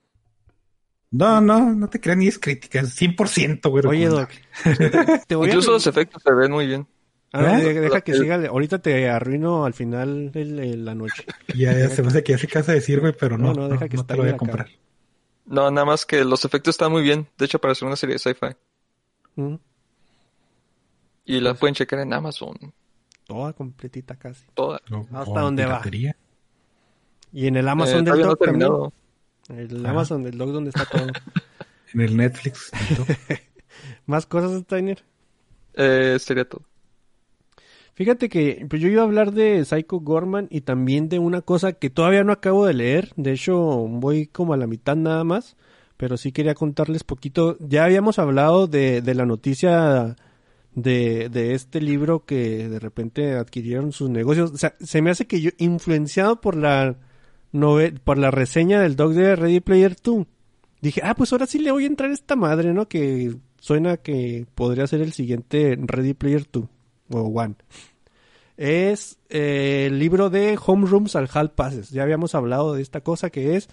No, 1.11 1.41
no, 1.41 1.73
no 1.75 1.89
te 1.89 1.99
creas 1.99 2.19
ni 2.19 2.29
es 2.29 2.39
crítica, 2.39 2.81
es 2.81 3.01
100%, 3.01 3.71
güey. 3.71 3.87
Oye, 3.87 4.09
Doc. 4.09 4.29
Incluso 5.31 5.71
los 5.71 5.87
efectos 5.87 6.23
se 6.23 6.35
ven 6.35 6.53
muy 6.53 6.67
bien. 6.67 6.87
Ah, 7.39 7.61
¿Eh? 7.61 7.65
de- 7.75 7.81
deja 7.81 8.01
que 8.01 8.15
siga. 8.15 8.37
Ahorita 8.49 8.79
te 8.81 9.09
arruino 9.09 9.65
al 9.65 9.75
final 9.75 10.31
de 10.33 10.45
la 10.77 10.95
noche. 10.95 11.25
Ya, 11.57 11.73
ya 11.73 11.89
se 11.89 12.03
me 12.03 12.09
hace 12.09 12.23
que 12.23 12.33
ya 12.33 12.39
se 12.39 12.49
casa 12.49 12.73
de 12.73 12.79
decir, 12.79 13.01
güey, 13.01 13.13
pero 13.19 13.37
no, 13.39 13.49
No, 13.49 13.55
no, 13.55 13.61
no, 13.63 13.69
deja 13.69 13.89
que 13.89 13.97
no 13.97 14.07
te 14.07 14.15
lo 14.15 14.23
voy 14.23 14.29
a 14.29 14.33
acá. 14.33 14.39
comprar. 14.39 14.69
No, 15.47 15.71
nada 15.71 15.85
más 15.85 16.05
que 16.07 16.25
los 16.25 16.45
efectos 16.45 16.75
están 16.75 16.91
muy 16.93 17.03
bien. 17.03 17.29
De 17.39 17.45
hecho, 17.47 17.61
para 17.61 17.73
hacer 17.73 17.87
una 17.87 17.97
serie 17.97 18.15
de 18.15 18.19
sci-fi. 18.19 18.47
Mm. 19.37 19.55
Y 21.27 21.41
la 21.41 21.55
pueden 21.55 21.75
checar 21.75 22.01
en 22.01 22.13
Amazon. 22.13 22.57
Toda 23.27 23.53
completita 23.53 24.17
casi. 24.17 24.45
Toda. 24.55 24.81
¿Hasta 25.13 25.41
dónde 25.41 25.67
va? 25.67 25.83
Y 27.33 27.47
en 27.49 27.57
el 27.57 27.67
Eh, 27.67 27.71
Amazon 27.71 28.05
del 28.05 28.19
no 28.21 28.27
Dog 28.27 28.39
he 28.43 28.47
también. 28.47 28.73
El 29.49 29.87
Ah. 29.87 29.91
Amazon 29.91 30.23
del 30.23 30.39
Dog 30.39 30.53
donde 30.53 30.71
está 30.71 30.85
todo. 30.87 31.07
En 31.95 32.01
el 32.01 32.17
Netflix. 32.17 32.71
¿Más 34.07 34.27
cosas, 34.27 34.61
Steiner? 34.63 35.03
Eh, 35.75 36.17
sería 36.19 36.47
todo. 36.49 36.63
Fíjate 37.97 38.29
que 38.29 38.67
pues 38.69 38.81
yo 38.83 38.89
iba 38.89 39.01
a 39.01 39.07
hablar 39.07 39.33
de 39.33 39.65
Psycho 39.65 40.01
Gorman 40.01 40.49
y 40.51 40.61
también 40.61 41.09
de 41.09 41.19
una 41.19 41.41
cosa 41.41 41.73
que 41.73 41.89
todavía 41.91 42.25
no 42.25 42.33
acabo 42.33 42.67
de 42.67 42.75
leer. 42.75 43.13
De 43.17 43.33
hecho, 43.33 43.57
voy 43.59 44.27
como 44.27 44.53
a 44.53 44.59
la 44.59 44.67
mitad 44.67 44.97
nada 44.97 45.25
más. 45.25 45.57
Pero 45.97 46.19
sí 46.19 46.31
quería 46.31 46.55
contarles 46.55 47.05
poquito. 47.05 47.57
Ya 47.59 47.85
habíamos 47.85 48.19
hablado 48.19 48.67
de, 48.67 49.01
de 49.01 49.15
la 49.15 49.25
noticia 49.25 50.15
de, 50.75 51.31
de 51.31 51.55
este 51.55 51.81
libro 51.81 52.27
que 52.27 52.69
de 52.69 52.79
repente 52.79 53.33
adquirieron 53.35 53.93
sus 53.93 54.11
negocios. 54.11 54.51
O 54.53 54.59
sea, 54.59 54.75
se 54.79 55.01
me 55.01 55.09
hace 55.11 55.27
que 55.27 55.41
yo, 55.41 55.51
influenciado 55.57 56.43
por 56.43 56.55
la 56.55 56.99
nove- 57.55 57.99
por 57.99 58.19
la 58.19 58.31
reseña 58.31 58.79
del 58.83 58.95
dog 58.97 59.15
de 59.15 59.37
Ready 59.37 59.61
Player 59.61 59.97
2, 60.03 60.27
dije, 60.83 61.01
ah, 61.03 61.15
pues 61.15 61.33
ahora 61.33 61.47
sí 61.47 61.59
le 61.61 61.73
voy 61.73 61.85
a 61.85 61.87
entrar 61.87 62.11
esta 62.11 62.37
madre, 62.37 62.75
¿no? 62.75 62.89
Que 62.89 63.35
suena 63.59 63.97
que 63.97 64.47
podría 64.55 64.87
ser 64.87 65.01
el 65.01 65.15
siguiente 65.15 65.79
Ready 65.81 66.13
Player 66.13 66.45
2 66.53 66.65
o 67.11 67.21
One. 67.21 67.55
Es 68.57 69.19
eh, 69.29 69.85
el 69.89 69.99
libro 69.99 70.31
de 70.31 70.59
Homerooms 70.65 71.15
al 71.17 71.29
Hall 71.35 71.51
Passes. 71.51 71.91
Ya 71.91 72.03
habíamos 72.03 72.35
hablado 72.35 72.75
de 72.75 72.83
esta 72.83 73.03
cosa 73.03 73.31
que 73.31 73.57
es 73.57 73.69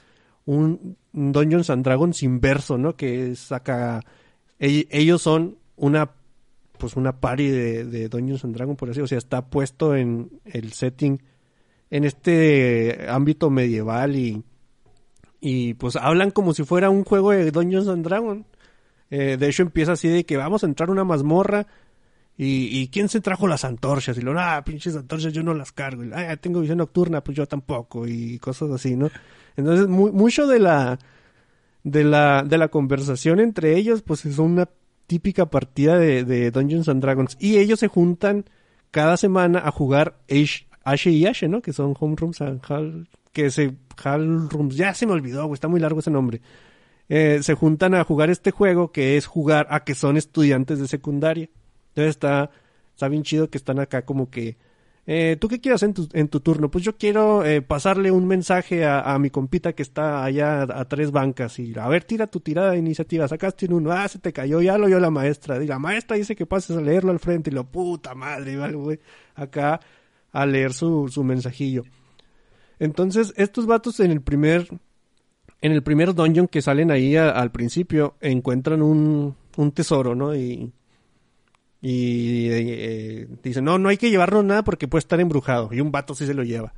un 0.46 0.98
un 1.14 1.32
Dungeons 1.32 1.70
and 1.70 1.86
Dragons 1.86 2.22
inverso, 2.24 2.78
¿no? 2.78 2.96
Que 2.96 3.36
saca... 3.36 4.02
ell- 4.60 4.88
Ellos 4.90 5.22
son 5.22 5.58
una 5.78 6.12
pues 6.78 6.98
una 6.98 7.22
party 7.22 7.48
de, 7.48 7.86
de 7.86 8.10
Dungeons 8.10 8.44
and 8.44 8.56
Dragons, 8.56 8.78
por 8.78 8.90
así, 8.90 9.00
o 9.00 9.08
sea, 9.08 9.18
está 9.18 9.46
puesto 9.46 9.96
en 9.96 10.42
el 10.44 10.74
setting, 10.74 11.22
en 11.90 12.04
este 12.04 13.06
ámbito 13.08 13.50
medieval 13.50 14.18
y, 14.18 14.44
y 15.40 15.76
pues 15.76 15.96
hablan 15.96 16.32
como 16.32 16.54
si 16.54 16.64
fuera 16.64 16.90
un 16.90 17.06
juego 17.06 17.32
de 17.32 17.52
Dungeons 17.52 17.88
and 17.88 18.04
Dragons. 18.04 18.46
Eh, 19.12 19.38
de 19.38 19.48
hecho 19.48 19.62
empieza 19.62 19.94
así 19.94 20.10
de 20.10 20.26
que 20.26 20.36
vamos 20.36 20.64
a 20.64 20.66
entrar 20.66 20.90
a 20.90 20.92
una 20.92 21.06
mazmorra 21.06 21.68
y, 22.38 22.80
y 22.82 22.88
quién 22.90 23.10
se 23.10 23.22
trajo 23.22 23.48
las 23.48 23.64
antorchas 23.64 24.18
y 24.18 24.22
lo, 24.22 24.34
ah, 24.40 24.64
pinches 24.66 24.96
antorchas 24.96 25.34
yo 25.34 25.44
no 25.44 25.54
las 25.54 25.72
cargo, 25.72 26.04
y, 26.04 26.12
ah, 26.14 26.36
tengo 26.38 26.60
visión 26.62 26.80
nocturna, 26.80 27.24
pues 27.24 27.38
yo 27.38 27.46
tampoco 27.48 28.08
y 28.08 28.40
cosas 28.40 28.72
así, 28.72 28.96
¿no? 28.96 29.10
Entonces 29.56 29.88
mu- 29.88 30.12
mucho 30.12 30.48
de 30.48 30.60
la 30.60 31.00
de 31.84 32.04
la 32.04 32.44
de 32.44 32.58
la 32.58 32.70
conversación 32.70 33.40
entre 33.40 33.76
ellos 33.78 34.02
pues 34.02 34.26
es 34.26 34.40
una 34.40 34.70
típica 35.06 35.48
partida 35.48 35.98
de, 35.98 36.24
de 36.24 36.50
Dungeons 36.50 36.88
and 36.88 37.02
Dragons 37.02 37.36
y 37.40 37.58
ellos 37.58 37.80
se 37.80 37.88
juntan 37.90 38.46
cada 38.90 39.18
semana 39.18 39.60
a 39.60 39.70
jugar 39.72 40.18
H, 40.30 40.66
H 40.84 41.10
y 41.12 41.26
H, 41.28 41.48
¿no? 41.50 41.62
Que 41.62 41.74
son 41.74 41.94
Home 42.00 42.16
Rooms 42.18 42.42
and 42.42 42.62
que 43.32 43.50
se 43.52 43.76
Hall 44.04 44.50
Rooms, 44.50 44.76
ya 44.76 44.94
se 44.94 45.06
me 45.06 45.12
olvidó, 45.12 45.46
güey, 45.46 45.56
está 45.56 45.68
muy 45.68 45.80
largo 45.80 46.00
ese 46.00 46.10
nombre. 46.12 46.42
Eh, 47.10 47.40
se 47.44 47.54
juntan 47.54 47.94
a 47.96 48.04
jugar 48.04 48.30
este 48.30 48.52
juego 48.52 48.92
que 48.92 49.18
es 49.18 49.26
jugar 49.26 49.68
a 49.70 49.84
que 49.84 49.94
son 49.94 50.16
estudiantes 50.18 50.80
de 50.80 50.88
secundaria. 50.88 51.50
Entonces 51.94 52.12
está, 52.12 52.50
está 52.94 53.08
bien 53.08 53.24
chido 53.24 53.50
que 53.50 53.58
están 53.58 53.80
acá 53.80 54.04
como 54.04 54.30
que, 54.30 54.58
eh, 55.06 55.38
¿tú 55.40 55.48
qué 55.48 55.60
quieres 55.60 55.78
hacer 55.78 55.90
en 55.90 55.94
tu, 55.94 56.10
en 56.14 56.28
tu 56.28 56.40
turno? 56.40 56.72
Pues 56.72 56.84
yo 56.84 56.98
quiero 56.98 57.46
eh, 57.46 57.62
pasarle 57.62 58.10
un 58.10 58.26
mensaje 58.26 58.86
a, 58.86 59.18
mi 59.20 59.30
compita 59.30 59.74
que 59.74 59.84
está 59.84 60.24
allá 60.24 60.64
a, 60.64 60.86
tres 60.86 61.12
bancas 61.12 61.60
y 61.60 61.78
a 61.78 61.88
ver, 61.88 62.04
tira 62.04 62.28
tu 62.28 62.40
tirada 62.40 62.72
de 62.72 62.78
iniciativa, 62.80 63.28
sacaste 63.28 63.68
un 63.68 63.74
uno, 63.74 63.92
ah, 63.92 64.08
se 64.08 64.20
te 64.20 64.34
cayó, 64.34 64.62
ya 64.62 64.78
lo 64.78 64.88
oyó 64.88 65.00
la 65.00 65.12
maestra. 65.12 65.64
Y 65.64 65.68
la 65.68 65.78
maestra 65.78 66.18
dice 66.18 66.36
que 66.36 66.46
pases 66.46 66.78
a 66.78 66.82
leerlo 66.82 67.12
al 67.12 67.20
frente 67.20 67.50
y 67.50 67.54
lo, 67.54 67.66
puta 67.66 68.16
madre, 68.16 68.56
güey 68.74 69.00
acá 69.36 69.80
a 70.32 70.46
leer 70.46 70.74
su, 70.74 71.08
su 71.10 71.24
mensajillo. 71.24 71.84
Entonces, 72.80 73.34
estos 73.38 73.66
vatos 73.66 74.00
en 74.00 74.12
el 74.12 74.22
primer, 74.22 74.68
en 75.62 75.72
el 75.72 75.84
primer 75.84 76.14
dungeon 76.14 76.48
que 76.48 76.62
salen 76.62 76.92
ahí 76.92 77.16
al 77.16 77.52
principio, 77.52 78.16
encuentran 78.20 78.82
un, 78.82 79.36
un 79.58 79.72
tesoro, 79.72 80.16
¿no? 80.16 80.36
Y, 80.36 80.72
y 81.86 82.48
eh, 82.50 83.28
dicen, 83.44 83.66
no, 83.66 83.78
no 83.78 83.90
hay 83.90 83.98
que 83.98 84.10
llevarnos 84.10 84.46
nada 84.46 84.64
porque 84.64 84.88
puede 84.88 85.00
estar 85.00 85.20
embrujado. 85.20 85.68
Y 85.74 85.82
un 85.82 85.92
vato 85.92 86.16
sí 86.16 86.26
se 86.26 86.34
lo 86.34 86.44
lleva. 86.44 86.74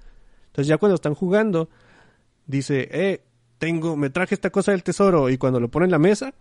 Entonces 0.47 0.67
ya 0.67 0.79
cuando 0.79 0.95
están 0.95 1.13
jugando, 1.13 1.69
dice, 2.47 2.89
eh, 2.91 3.21
tengo, 3.59 3.95
me 3.95 4.09
traje 4.09 4.33
esta 4.33 4.49
cosa 4.49 4.71
del 4.71 4.81
tesoro. 4.81 5.29
Y 5.29 5.37
cuando 5.37 5.59
lo 5.59 5.69
ponen 5.69 5.89
en 5.89 5.91
la 5.91 5.99
mesa, 5.99 6.33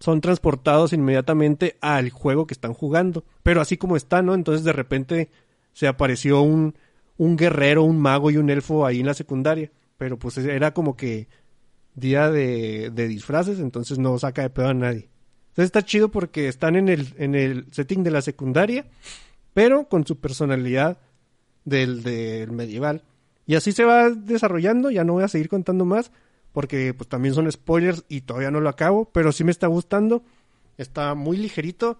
son 0.00 0.20
transportados 0.20 0.92
inmediatamente 0.92 1.78
al 1.80 2.10
juego 2.10 2.46
que 2.46 2.52
están 2.52 2.74
jugando. 2.74 3.24
Pero 3.42 3.62
así 3.62 3.78
como 3.78 3.96
está, 3.96 4.20
¿no? 4.20 4.34
Entonces 4.34 4.64
de 4.64 4.74
repente 4.74 5.30
se 5.72 5.88
apareció 5.88 6.42
un, 6.42 6.74
un 7.16 7.38
guerrero, 7.38 7.84
un 7.84 8.02
mago 8.02 8.30
y 8.30 8.36
un 8.36 8.50
elfo 8.50 8.84
ahí 8.84 9.00
en 9.00 9.06
la 9.06 9.14
secundaria. 9.14 9.72
Pero 9.96 10.18
pues 10.18 10.36
era 10.36 10.74
como 10.74 10.94
que 10.94 11.26
día 11.94 12.30
de, 12.30 12.90
de 12.90 13.08
disfraces, 13.08 13.60
entonces 13.60 13.98
no 13.98 14.18
saca 14.18 14.42
de 14.42 14.50
pedo 14.50 14.68
a 14.68 14.74
nadie. 14.74 15.08
Entonces 15.50 15.66
está 15.66 15.82
chido 15.82 16.08
porque 16.10 16.48
están 16.48 16.76
en 16.76 16.88
el, 16.88 17.14
en 17.18 17.34
el 17.34 17.66
setting 17.70 18.02
de 18.02 18.10
la 18.10 18.22
secundaria, 18.22 18.86
pero 19.54 19.88
con 19.88 20.06
su 20.06 20.16
personalidad 20.18 20.98
del, 21.64 22.02
del 22.02 22.50
medieval. 22.52 23.02
Y 23.46 23.56
así 23.56 23.72
se 23.72 23.84
va 23.84 24.10
desarrollando, 24.10 24.90
ya 24.90 25.04
no 25.04 25.14
voy 25.14 25.24
a 25.24 25.28
seguir 25.28 25.48
contando 25.48 25.84
más, 25.84 26.12
porque 26.52 26.94
pues 26.94 27.08
también 27.08 27.34
son 27.34 27.50
spoilers 27.50 28.04
y 28.08 28.22
todavía 28.22 28.50
no 28.50 28.60
lo 28.60 28.68
acabo, 28.68 29.06
pero 29.12 29.32
sí 29.32 29.44
me 29.44 29.50
está 29.50 29.66
gustando. 29.66 30.22
Está 30.78 31.14
muy 31.14 31.36
ligerito. 31.36 31.98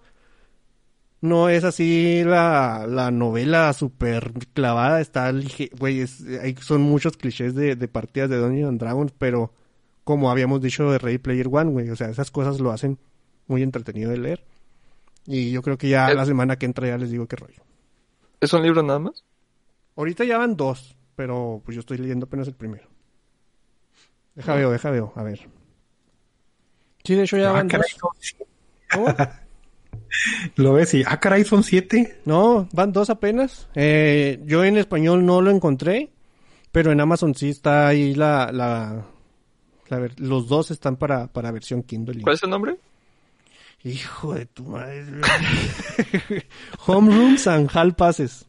No 1.19 1.49
es 1.49 1.63
así 1.63 2.23
la, 2.23 2.87
la 2.89 3.11
novela 3.11 3.71
súper 3.73 4.31
clavada, 4.53 5.01
está 5.01 5.31
güey, 5.77 5.99
es- 5.99 6.23
son 6.61 6.81
muchos 6.81 7.15
clichés 7.15 7.53
de, 7.53 7.75
de 7.75 7.87
partidas 7.87 8.29
de 8.29 8.37
Dungeons 8.37 8.69
and 8.69 8.79
Dragons, 8.79 9.13
pero 9.17 9.53
como 10.03 10.31
habíamos 10.31 10.61
dicho 10.61 10.89
de 10.91 10.97
Ready 10.97 11.19
Player 11.19 11.47
One, 11.51 11.69
güey, 11.71 11.89
o 11.91 11.95
sea, 11.95 12.09
esas 12.09 12.31
cosas 12.31 12.59
lo 12.59 12.71
hacen 12.71 12.97
muy 13.51 13.61
entretenido 13.63 14.09
de 14.09 14.17
leer. 14.17 14.43
Y 15.27 15.51
yo 15.51 15.61
creo 15.61 15.77
que 15.77 15.89
ya 15.89 16.11
la 16.13 16.25
semana 16.25 16.55
que 16.57 16.65
entra 16.65 16.87
ya 16.87 16.97
les 16.97 17.11
digo 17.11 17.27
qué 17.27 17.35
rollo. 17.35 17.61
¿Es 18.39 18.51
un 18.53 18.63
libro 18.63 18.81
nada 18.81 18.97
más? 18.99 19.23
Ahorita 19.95 20.23
ya 20.23 20.37
van 20.39 20.55
dos, 20.57 20.95
pero 21.15 21.61
pues 21.63 21.75
yo 21.75 21.81
estoy 21.81 21.97
leyendo 21.99 22.25
apenas 22.25 22.47
el 22.47 22.55
primero. 22.55 22.87
Deja 24.33 24.55
veo, 24.55 24.71
deja 24.71 24.89
veo, 24.89 25.13
a 25.15 25.23
ver. 25.23 25.47
Sí, 27.03 27.15
de 27.15 27.23
hecho 27.23 27.37
ya 27.37 27.49
Ah, 27.49 27.53
van 27.53 27.67
caray, 27.67 27.89
dos. 28.01 28.35
¿Cómo? 28.93 29.07
Lo 30.55 30.73
ves 30.73 30.93
y, 30.93 31.03
ah, 31.05 31.19
caray, 31.19 31.43
son 31.45 31.63
siete. 31.63 32.19
No, 32.25 32.67
van 32.73 32.91
dos 32.91 33.09
apenas. 33.09 33.67
Eh, 33.75 34.41
yo 34.45 34.63
en 34.63 34.77
español 34.77 35.25
no 35.25 35.41
lo 35.41 35.51
encontré, 35.51 36.11
pero 36.71 36.91
en 36.91 36.99
Amazon 36.99 37.35
sí 37.35 37.49
está 37.49 37.87
ahí 37.87 38.13
la... 38.15 38.51
la, 38.51 39.05
la 39.87 39.99
ver- 39.99 40.19
los 40.19 40.47
dos 40.47 40.71
están 40.71 40.95
para, 40.97 41.27
para 41.27 41.51
versión 41.51 41.83
Kindle. 41.83 42.21
¿Cuál 42.21 42.35
es 42.35 42.43
el 42.43 42.49
nombre? 42.49 42.77
Hijo 43.83 44.35
de 44.35 44.45
tu 44.45 44.63
madre. 44.63 45.05
Homerooms 46.85 47.47
and 47.47 47.69
Hall 47.73 47.95
Passes. 47.95 48.45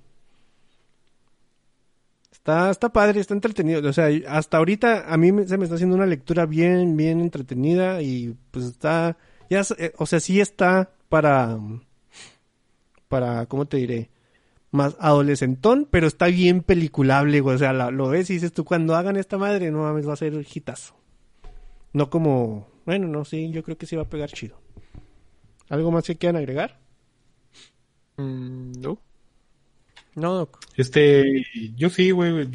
Está, 2.31 2.71
está 2.71 2.93
padre, 2.93 3.21
está 3.21 3.35
entretenido. 3.35 3.89
O 3.89 3.93
sea, 3.93 4.09
hasta 4.29 4.59
ahorita 4.59 5.13
a 5.13 5.17
mí 5.17 5.29
se 5.47 5.57
me 5.57 5.65
está 5.65 5.77
haciendo 5.77 5.97
una 5.97 6.07
lectura 6.07 6.45
bien, 6.45 6.97
bien 6.97 7.21
entretenida 7.21 8.03
y 8.03 8.37
pues 8.51 8.67
está, 8.67 9.17
ya, 9.49 9.63
eh, 9.79 9.93
o 9.97 10.07
sea, 10.07 10.19
sí 10.21 10.41
está 10.41 10.91
para, 11.09 11.57
para, 13.09 13.47
¿cómo 13.47 13.67
te 13.67 13.77
diré? 13.77 14.11
Más 14.71 14.97
adolescentón, 14.99 15.87
pero 15.91 16.09
está 16.09 16.27
bien 16.27 16.63
peliculable, 16.63 17.41
güey. 17.41 17.55
O 17.57 17.59
sea, 17.59 17.73
lo 17.73 18.09
ves 18.09 18.29
y 18.31 18.35
dices 18.35 18.53
tú, 18.53 18.65
cuando 18.65 18.97
hagan 18.97 19.17
esta 19.17 19.39
madre, 19.39 19.71
no 19.71 19.83
mames, 19.83 20.09
va 20.09 20.15
a 20.15 20.17
ser 20.17 20.45
hitazo. 20.53 20.95
No 21.93 22.11
como, 22.11 22.67
bueno, 22.85 23.07
no, 23.07 23.25
sí, 23.25 23.51
yo 23.51 23.63
creo 23.63 23.79
que 23.79 23.87
sí 23.87 23.97
va 23.97 24.03
a 24.03 24.09
pegar 24.09 24.31
chido. 24.31 24.62
¿Algo 25.73 25.91
más 25.91 26.05
que 26.05 26.17
quieran 26.17 26.37
agregar? 26.37 26.79
Mm, 28.19 28.73
no. 28.81 28.99
No, 30.15 30.35
Doc. 30.35 30.59
Este, 30.77 31.45
yo 31.75 31.89
sí, 31.89 32.11
güey. 32.11 32.31
güey. 32.33 32.49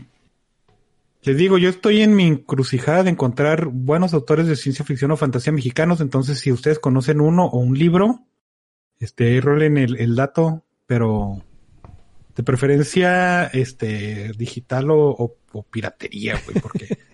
Les 1.23 1.35
digo, 1.35 1.57
yo 1.57 1.67
estoy 1.69 2.01
en 2.03 2.15
mi 2.15 2.27
encrucijada 2.27 3.03
de 3.03 3.09
encontrar 3.09 3.65
buenos 3.65 4.13
autores 4.13 4.45
de 4.47 4.55
ciencia 4.55 4.85
ficción 4.85 5.09
o 5.11 5.17
fantasía 5.17 5.51
mexicanos. 5.51 5.99
Entonces, 5.99 6.39
si 6.39 6.51
ustedes 6.51 6.77
conocen 6.79 7.19
uno 7.19 7.45
o 7.47 7.57
un 7.57 7.77
libro, 7.77 8.23
este, 8.99 9.41
rolen 9.41 9.77
el, 9.79 9.97
el 9.99 10.15
dato, 10.15 10.63
pero 10.85 11.41
de 12.35 12.43
preferencia, 12.43 13.45
este, 13.47 14.31
digital 14.37 14.91
o, 14.91 15.09
o- 15.09 15.35
o 15.53 15.63
piratería, 15.63 16.39
güey, 16.45 16.59
porque 16.61 16.87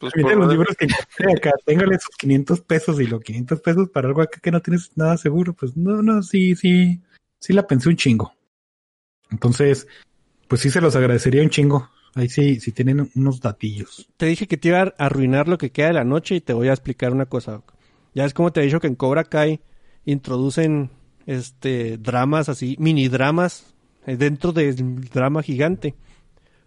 Pues 0.00 0.14
por 0.14 0.34
los 0.34 0.50
libros 0.50 0.76
que 0.78 0.86
encontré 0.86 1.32
acá, 1.32 1.52
téngale 1.66 1.98
sus 1.98 2.16
500 2.16 2.62
pesos 2.62 2.98
y 3.00 3.06
los 3.06 3.20
500 3.20 3.60
pesos 3.60 3.90
para 3.90 4.08
algo 4.08 4.22
acá 4.22 4.40
que 4.40 4.50
no 4.50 4.62
tienes 4.62 4.90
nada 4.96 5.18
seguro. 5.18 5.52
Pues 5.52 5.76
no, 5.76 6.02
no, 6.02 6.22
sí, 6.22 6.56
sí, 6.56 7.02
sí 7.38 7.52
la 7.52 7.66
pensé 7.66 7.90
un 7.90 7.96
chingo. 7.96 8.32
Entonces, 9.30 9.86
pues 10.48 10.62
sí 10.62 10.70
se 10.70 10.80
los 10.80 10.96
agradecería 10.96 11.42
un 11.42 11.50
chingo. 11.50 11.90
Ahí 12.14 12.30
sí, 12.30 12.60
sí 12.60 12.72
tienen 12.72 13.10
unos 13.14 13.40
datillos. 13.40 14.08
Te 14.16 14.24
dije 14.26 14.48
que 14.48 14.56
te 14.56 14.68
iba 14.68 14.80
a 14.80 14.94
arruinar 14.96 15.48
lo 15.48 15.58
que 15.58 15.70
queda 15.70 15.88
de 15.88 15.92
la 15.92 16.04
noche 16.04 16.36
y 16.36 16.40
te 16.40 16.54
voy 16.54 16.68
a 16.68 16.72
explicar 16.72 17.12
una 17.12 17.26
cosa. 17.26 17.62
Ya 18.14 18.24
es 18.24 18.32
como 18.32 18.52
te 18.52 18.60
he 18.60 18.64
dicho 18.64 18.80
que 18.80 18.86
en 18.86 18.96
Cobra 18.96 19.24
Kai 19.24 19.60
introducen 20.06 20.90
este 21.26 21.98
dramas 21.98 22.48
así, 22.48 22.74
mini 22.80 23.08
dramas 23.08 23.74
eh, 24.06 24.16
dentro 24.16 24.52
del 24.52 25.02
drama 25.10 25.42
gigante. 25.42 25.94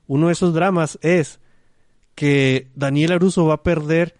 Uno 0.05 0.27
de 0.27 0.33
esos 0.33 0.53
dramas 0.53 0.99
es 1.01 1.39
que 2.15 2.67
Daniel 2.75 3.13
Aruso 3.13 3.45
va 3.45 3.55
a 3.55 3.63
perder 3.63 4.15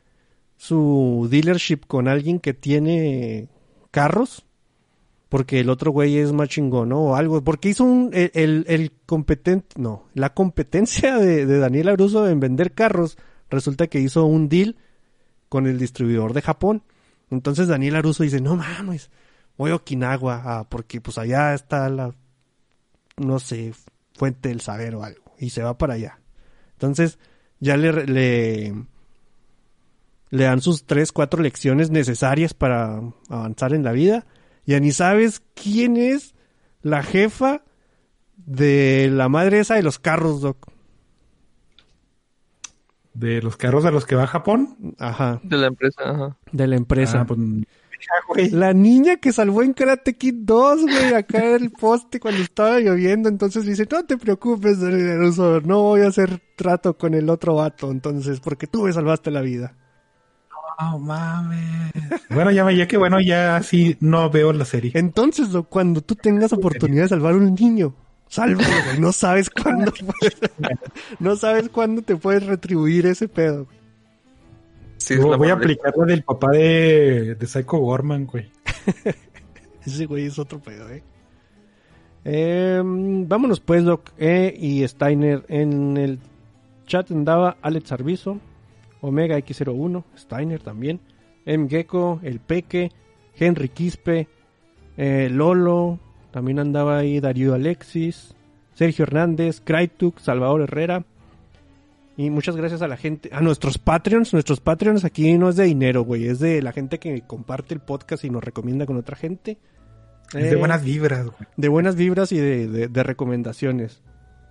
su 0.58 1.28
dealership 1.30 1.82
con 1.88 2.08
alguien 2.08 2.40
que 2.40 2.54
tiene 2.54 3.50
carros 3.92 4.46
porque 5.34 5.60
el 5.62 5.72
otro 5.72 5.90
güey 5.90 6.20
es 6.20 6.32
más 6.32 6.48
chingón, 6.48 6.90
¿no? 6.90 7.02
O 7.02 7.16
algo, 7.16 7.44
porque 7.44 7.70
hizo 7.70 7.86
un, 7.86 8.12
el, 8.14 8.66
el, 8.68 8.92
competente, 9.08 9.82
no, 9.82 10.06
la 10.14 10.32
competencia 10.36 11.18
de, 11.18 11.48
de 11.48 11.58
Daniel 11.58 11.90
Aruso 11.90 12.30
en 12.30 12.40
vender 12.40 12.74
carros, 12.74 13.18
resulta 13.50 13.88
que 13.88 14.00
hizo 14.00 14.26
un 14.26 14.48
deal 14.48 14.76
con 15.50 15.66
el 15.66 15.80
distribuidor 15.80 16.34
de 16.34 16.44
Japón. 16.44 16.84
Entonces 17.32 17.68
Daniel 17.68 17.96
Aruso 17.96 18.22
dice, 18.22 18.42
no 18.42 18.56
mames, 18.58 19.10
voy 19.58 19.72
a 19.72 19.76
Okinawa, 19.78 20.44
ah, 20.46 20.70
porque 20.70 21.02
pues 21.02 21.18
allá 21.18 21.56
está 21.56 21.90
la, 21.90 22.14
no 23.18 23.40
sé, 23.40 23.74
fuente 24.14 24.50
del 24.50 24.62
saber 24.62 24.94
o 24.94 25.04
algo, 25.04 25.34
y 25.40 25.50
se 25.50 25.64
va 25.64 25.80
para 25.80 25.96
allá. 25.96 26.20
Entonces 26.74 27.18
ya 27.64 27.78
le, 27.78 28.06
le, 28.06 28.74
le 30.32 30.44
dan 30.44 30.60
sus 30.60 30.84
tres, 30.84 31.14
cuatro 31.14 31.42
lecciones 31.42 31.92
necesarias 31.92 32.54
para 32.54 33.00
avanzar 33.30 33.74
en 33.74 33.84
la 33.84 33.94
vida. 33.94 34.26
Ya 34.66 34.82
ni 34.82 34.92
sabes 34.92 35.42
quién 35.54 35.96
es 35.96 36.36
la 36.82 37.04
jefa 37.04 37.64
de 38.36 39.10
la 39.10 39.30
madre 39.30 39.62
esa 39.62 39.76
de 39.76 39.84
los 39.84 39.98
carros, 39.98 40.42
Doc. 40.42 40.58
De 43.14 43.42
los 43.42 43.56
carros 43.56 43.86
a 43.86 43.92
los 43.92 44.06
que 44.06 44.16
va 44.16 44.24
a 44.24 44.28
Japón. 44.28 44.96
Ajá, 45.00 45.40
de 45.44 45.58
la 45.58 45.68
empresa, 45.68 46.02
ajá. 46.04 46.38
de 46.52 46.68
la 46.68 46.76
empresa. 46.76 47.22
Ah, 47.22 47.26
pues, 47.26 47.40
güey. 48.28 48.50
La 48.50 48.74
niña 48.74 49.18
que 49.18 49.32
salvó 49.32 49.64
en 49.64 49.74
Karate 49.74 50.16
Kid 50.16 50.36
2, 50.40 50.82
güey, 50.84 51.14
acá 51.14 51.44
en 51.44 51.64
el 51.64 51.72
poste 51.72 52.20
cuando 52.20 52.42
estaba 52.42 52.80
lloviendo. 52.80 53.30
Entonces 53.30 53.66
dice, 53.66 53.88
no 53.92 54.06
te 54.06 54.18
preocupes, 54.18 54.78
no 54.78 55.82
voy 55.82 56.02
a 56.02 56.08
hacer 56.08 56.42
trato 56.56 56.98
con 56.98 57.14
el 57.14 57.30
otro 57.30 57.56
vato, 57.56 57.92
entonces, 57.92 58.40
porque 58.40 58.68
tú 58.68 58.84
me 58.84 58.94
salvaste 58.94 59.32
la 59.32 59.42
vida. 59.42 59.76
No 60.80 61.00
mames. 61.00 62.04
Bueno, 62.30 62.52
ya, 62.52 62.70
ya 62.72 62.88
que 62.88 62.98
bueno, 62.98 63.20
ya 63.22 63.62
sí 63.62 63.96
no 64.00 64.30
veo 64.30 64.54
la 64.54 64.66
serie. 64.66 64.92
Entonces, 64.96 65.50
cuando 65.70 66.02
tú 66.02 66.16
tengas 66.16 66.52
oportunidad 66.54 67.04
de 67.04 67.10
salvar 67.10 67.34
a 67.34 67.38
un 67.38 67.54
niño, 67.54 67.96
sálvalo, 68.28 68.68
güey. 68.86 69.00
No 69.00 69.12
sabes 69.12 69.50
cuándo, 69.50 69.94
no 71.20 71.36
sabes 71.36 71.70
cuándo 71.70 72.02
te 72.02 72.16
puedes 72.16 72.46
retribuir 72.46 73.06
ese 73.06 73.28
pedo. 73.28 73.68
Sí, 75.04 75.16
es 75.16 75.22
Voy 75.22 75.32
la 75.32 75.38
voy 75.38 75.50
a 75.50 75.54
aplicar 75.54 75.92
la 75.98 76.06
del 76.06 76.24
papá 76.24 76.52
de, 76.52 77.36
de 77.36 77.46
Psycho 77.46 77.78
Gorman, 77.78 78.26
güey. 78.26 78.50
Ese 79.86 80.06
güey 80.06 80.28
es 80.28 80.40
otro 80.40 80.62
pedo, 80.62 80.90
eh. 80.90 81.04
Em, 82.24 83.28
vámonos 83.28 83.60
pues, 83.60 83.84
Doc. 83.84 84.12
Eh, 84.18 84.56
y 84.58 84.88
Steiner 84.88 85.44
en 85.50 85.98
el 85.98 86.20
chat 86.88 87.12
andaba 87.12 87.58
Alex 87.62 87.92
Arbizo, 87.92 88.40
Omega 89.02 89.38
X01, 89.38 90.06
Steiner 90.18 90.62
también, 90.62 91.02
M. 91.46 91.68
Gecko, 91.68 92.22
El 92.24 92.40
Peque, 92.40 92.90
Henry 93.38 93.68
Quispe, 93.68 94.30
eh, 94.96 95.28
Lolo, 95.30 96.00
también 96.32 96.60
andaba 96.60 97.00
ahí 97.00 97.20
Darío 97.20 97.54
Alexis, 97.54 98.36
Sergio 98.74 99.04
Hernández, 99.04 99.60
Kraituk, 99.60 100.20
Salvador 100.20 100.62
Herrera. 100.62 101.04
Y 102.16 102.30
muchas 102.30 102.56
gracias 102.56 102.82
a 102.84 102.88
la 102.88 102.96
gente, 102.98 103.30
a 103.34 103.42
nuestros 103.42 103.78
Patreons. 103.80 104.34
Nuestros 104.34 104.60
Patreons 104.60 105.04
aquí 105.04 105.36
no 105.38 105.50
es 105.50 105.56
de 105.56 105.64
dinero, 105.64 106.04
güey, 106.04 106.28
es 106.28 106.40
de 106.40 106.62
la 106.62 106.72
gente 106.72 107.00
que 107.00 107.22
comparte 107.22 107.74
el 107.74 107.80
podcast 107.80 108.24
y 108.24 108.30
nos 108.30 108.44
recomienda 108.44 108.86
con 108.86 108.98
otra 108.98 109.16
gente. 109.16 109.58
Es 110.28 110.44
de 110.44 110.52
Eh, 110.52 110.56
buenas 110.56 110.84
vibras, 110.84 111.26
güey. 111.26 111.38
de 111.58 111.68
buenas 111.70 111.96
vibras 111.96 112.32
y 112.32 112.38
de, 112.38 112.68
de- 112.68 112.88
de 112.88 113.04
recomendaciones. 113.04 114.02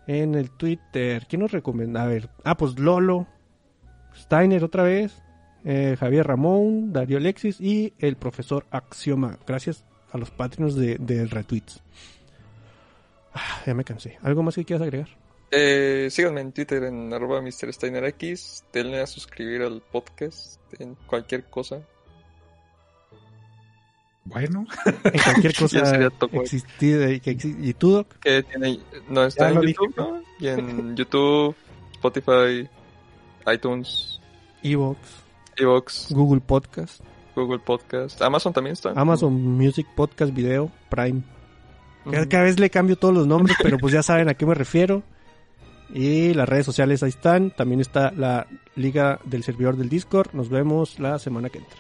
En 0.09 0.35
el 0.35 0.51
Twitter, 0.51 1.27
¿quién 1.29 1.43
nos 1.43 1.53
recomienda? 1.53 2.03
A 2.03 2.07
ver, 2.07 2.29
ah, 2.45 2.57
pues 2.57 2.79
Lolo, 2.81 3.29
Steiner 4.17 4.65
otra 4.65 4.83
vez, 4.83 5.23
eh, 5.65 5.97
Javier 5.99 6.27
Ramón, 6.27 6.93
Darío 6.93 7.19
Alexis 7.19 7.61
y 7.61 7.93
el 8.01 8.17
profesor 8.17 8.67
Axioma. 8.73 9.39
Gracias 9.47 9.85
a 10.11 10.19
los 10.19 10.31
Patreons 10.33 10.75
de, 10.75 10.99
de 10.99 11.27
retweets. 11.27 11.81
Ah, 13.35 13.63
ya 13.65 13.75
me 13.75 13.85
cansé. 13.85 14.19
¿Algo 14.23 14.43
más 14.43 14.57
que 14.57 14.65
quieras 14.65 14.83
agregar? 14.83 15.09
Eh, 15.55 16.09
síganme 16.11 16.41
en 16.41 16.53
Twitter 16.53 16.83
en 16.85 17.13
arroba 17.13 17.43
Mr. 17.43 17.73
Steiner 17.73 18.05
X. 18.07 18.65
Denle 18.73 19.01
a 19.03 19.07
suscribir 19.07 19.61
al 19.63 19.83
podcast 19.83 20.59
en 20.81 20.95
cualquier 21.07 21.45
cosa. 21.45 21.83
Bueno, 24.25 24.67
En 25.05 25.21
cualquier 25.21 25.55
cosa 25.59 26.07
existida 26.43 27.11
y, 27.11 27.21
que 27.21 27.37
exi- 27.37 27.57
¿Y 27.61 27.75
tú, 27.75 27.91
Doc? 27.93 28.07
Que 28.21 28.43
tiene, 28.45 28.79
no 29.09 29.25
está 29.25 29.51
en 29.51 29.61
YouTube, 29.63 29.89
dije. 29.89 30.01
¿no? 30.01 30.23
Y 30.39 30.47
en 30.49 30.97
YouTube, 30.97 31.57
Spotify, 31.95 32.69
iTunes, 33.53 34.21
Evox, 34.63 34.99
Evox, 35.57 36.13
Google 36.13 36.41
Podcast, 36.41 37.01
Google 37.35 37.59
Podcast, 37.59 38.23
Amazon 38.23 38.53
también 38.53 38.75
está. 38.75 38.91
Amazon 38.91 39.35
Music 39.35 39.87
Podcast 39.97 40.33
Video, 40.33 40.71
Prime. 40.89 41.23
Cada 42.29 42.45
vez 42.45 42.59
le 42.61 42.71
cambio 42.71 42.97
todos 42.97 43.15
los 43.15 43.27
nombres, 43.27 43.57
pero 43.63 43.77
pues 43.79 43.93
ya 43.93 44.03
saben 44.05 44.29
a 44.29 44.35
qué 44.35 44.47
me 44.47 44.55
refiero. 44.55 45.03
Y 45.93 46.33
las 46.35 46.49
redes 46.49 46.67
sociales 46.67 47.03
ahí 47.03 47.11
están. 47.11 47.51
También 47.51 47.81
está 47.81 48.11
la 48.13 48.47
liga 48.77 49.21
del 49.25 49.43
servidor 49.43 49.77
del 49.77 49.89
Discord. 49.89 50.33
Nos 50.33 50.49
vemos 50.49 50.99
la 50.99 51.19
semana 51.19 51.51
que 51.51 51.59
entra. 51.59 51.79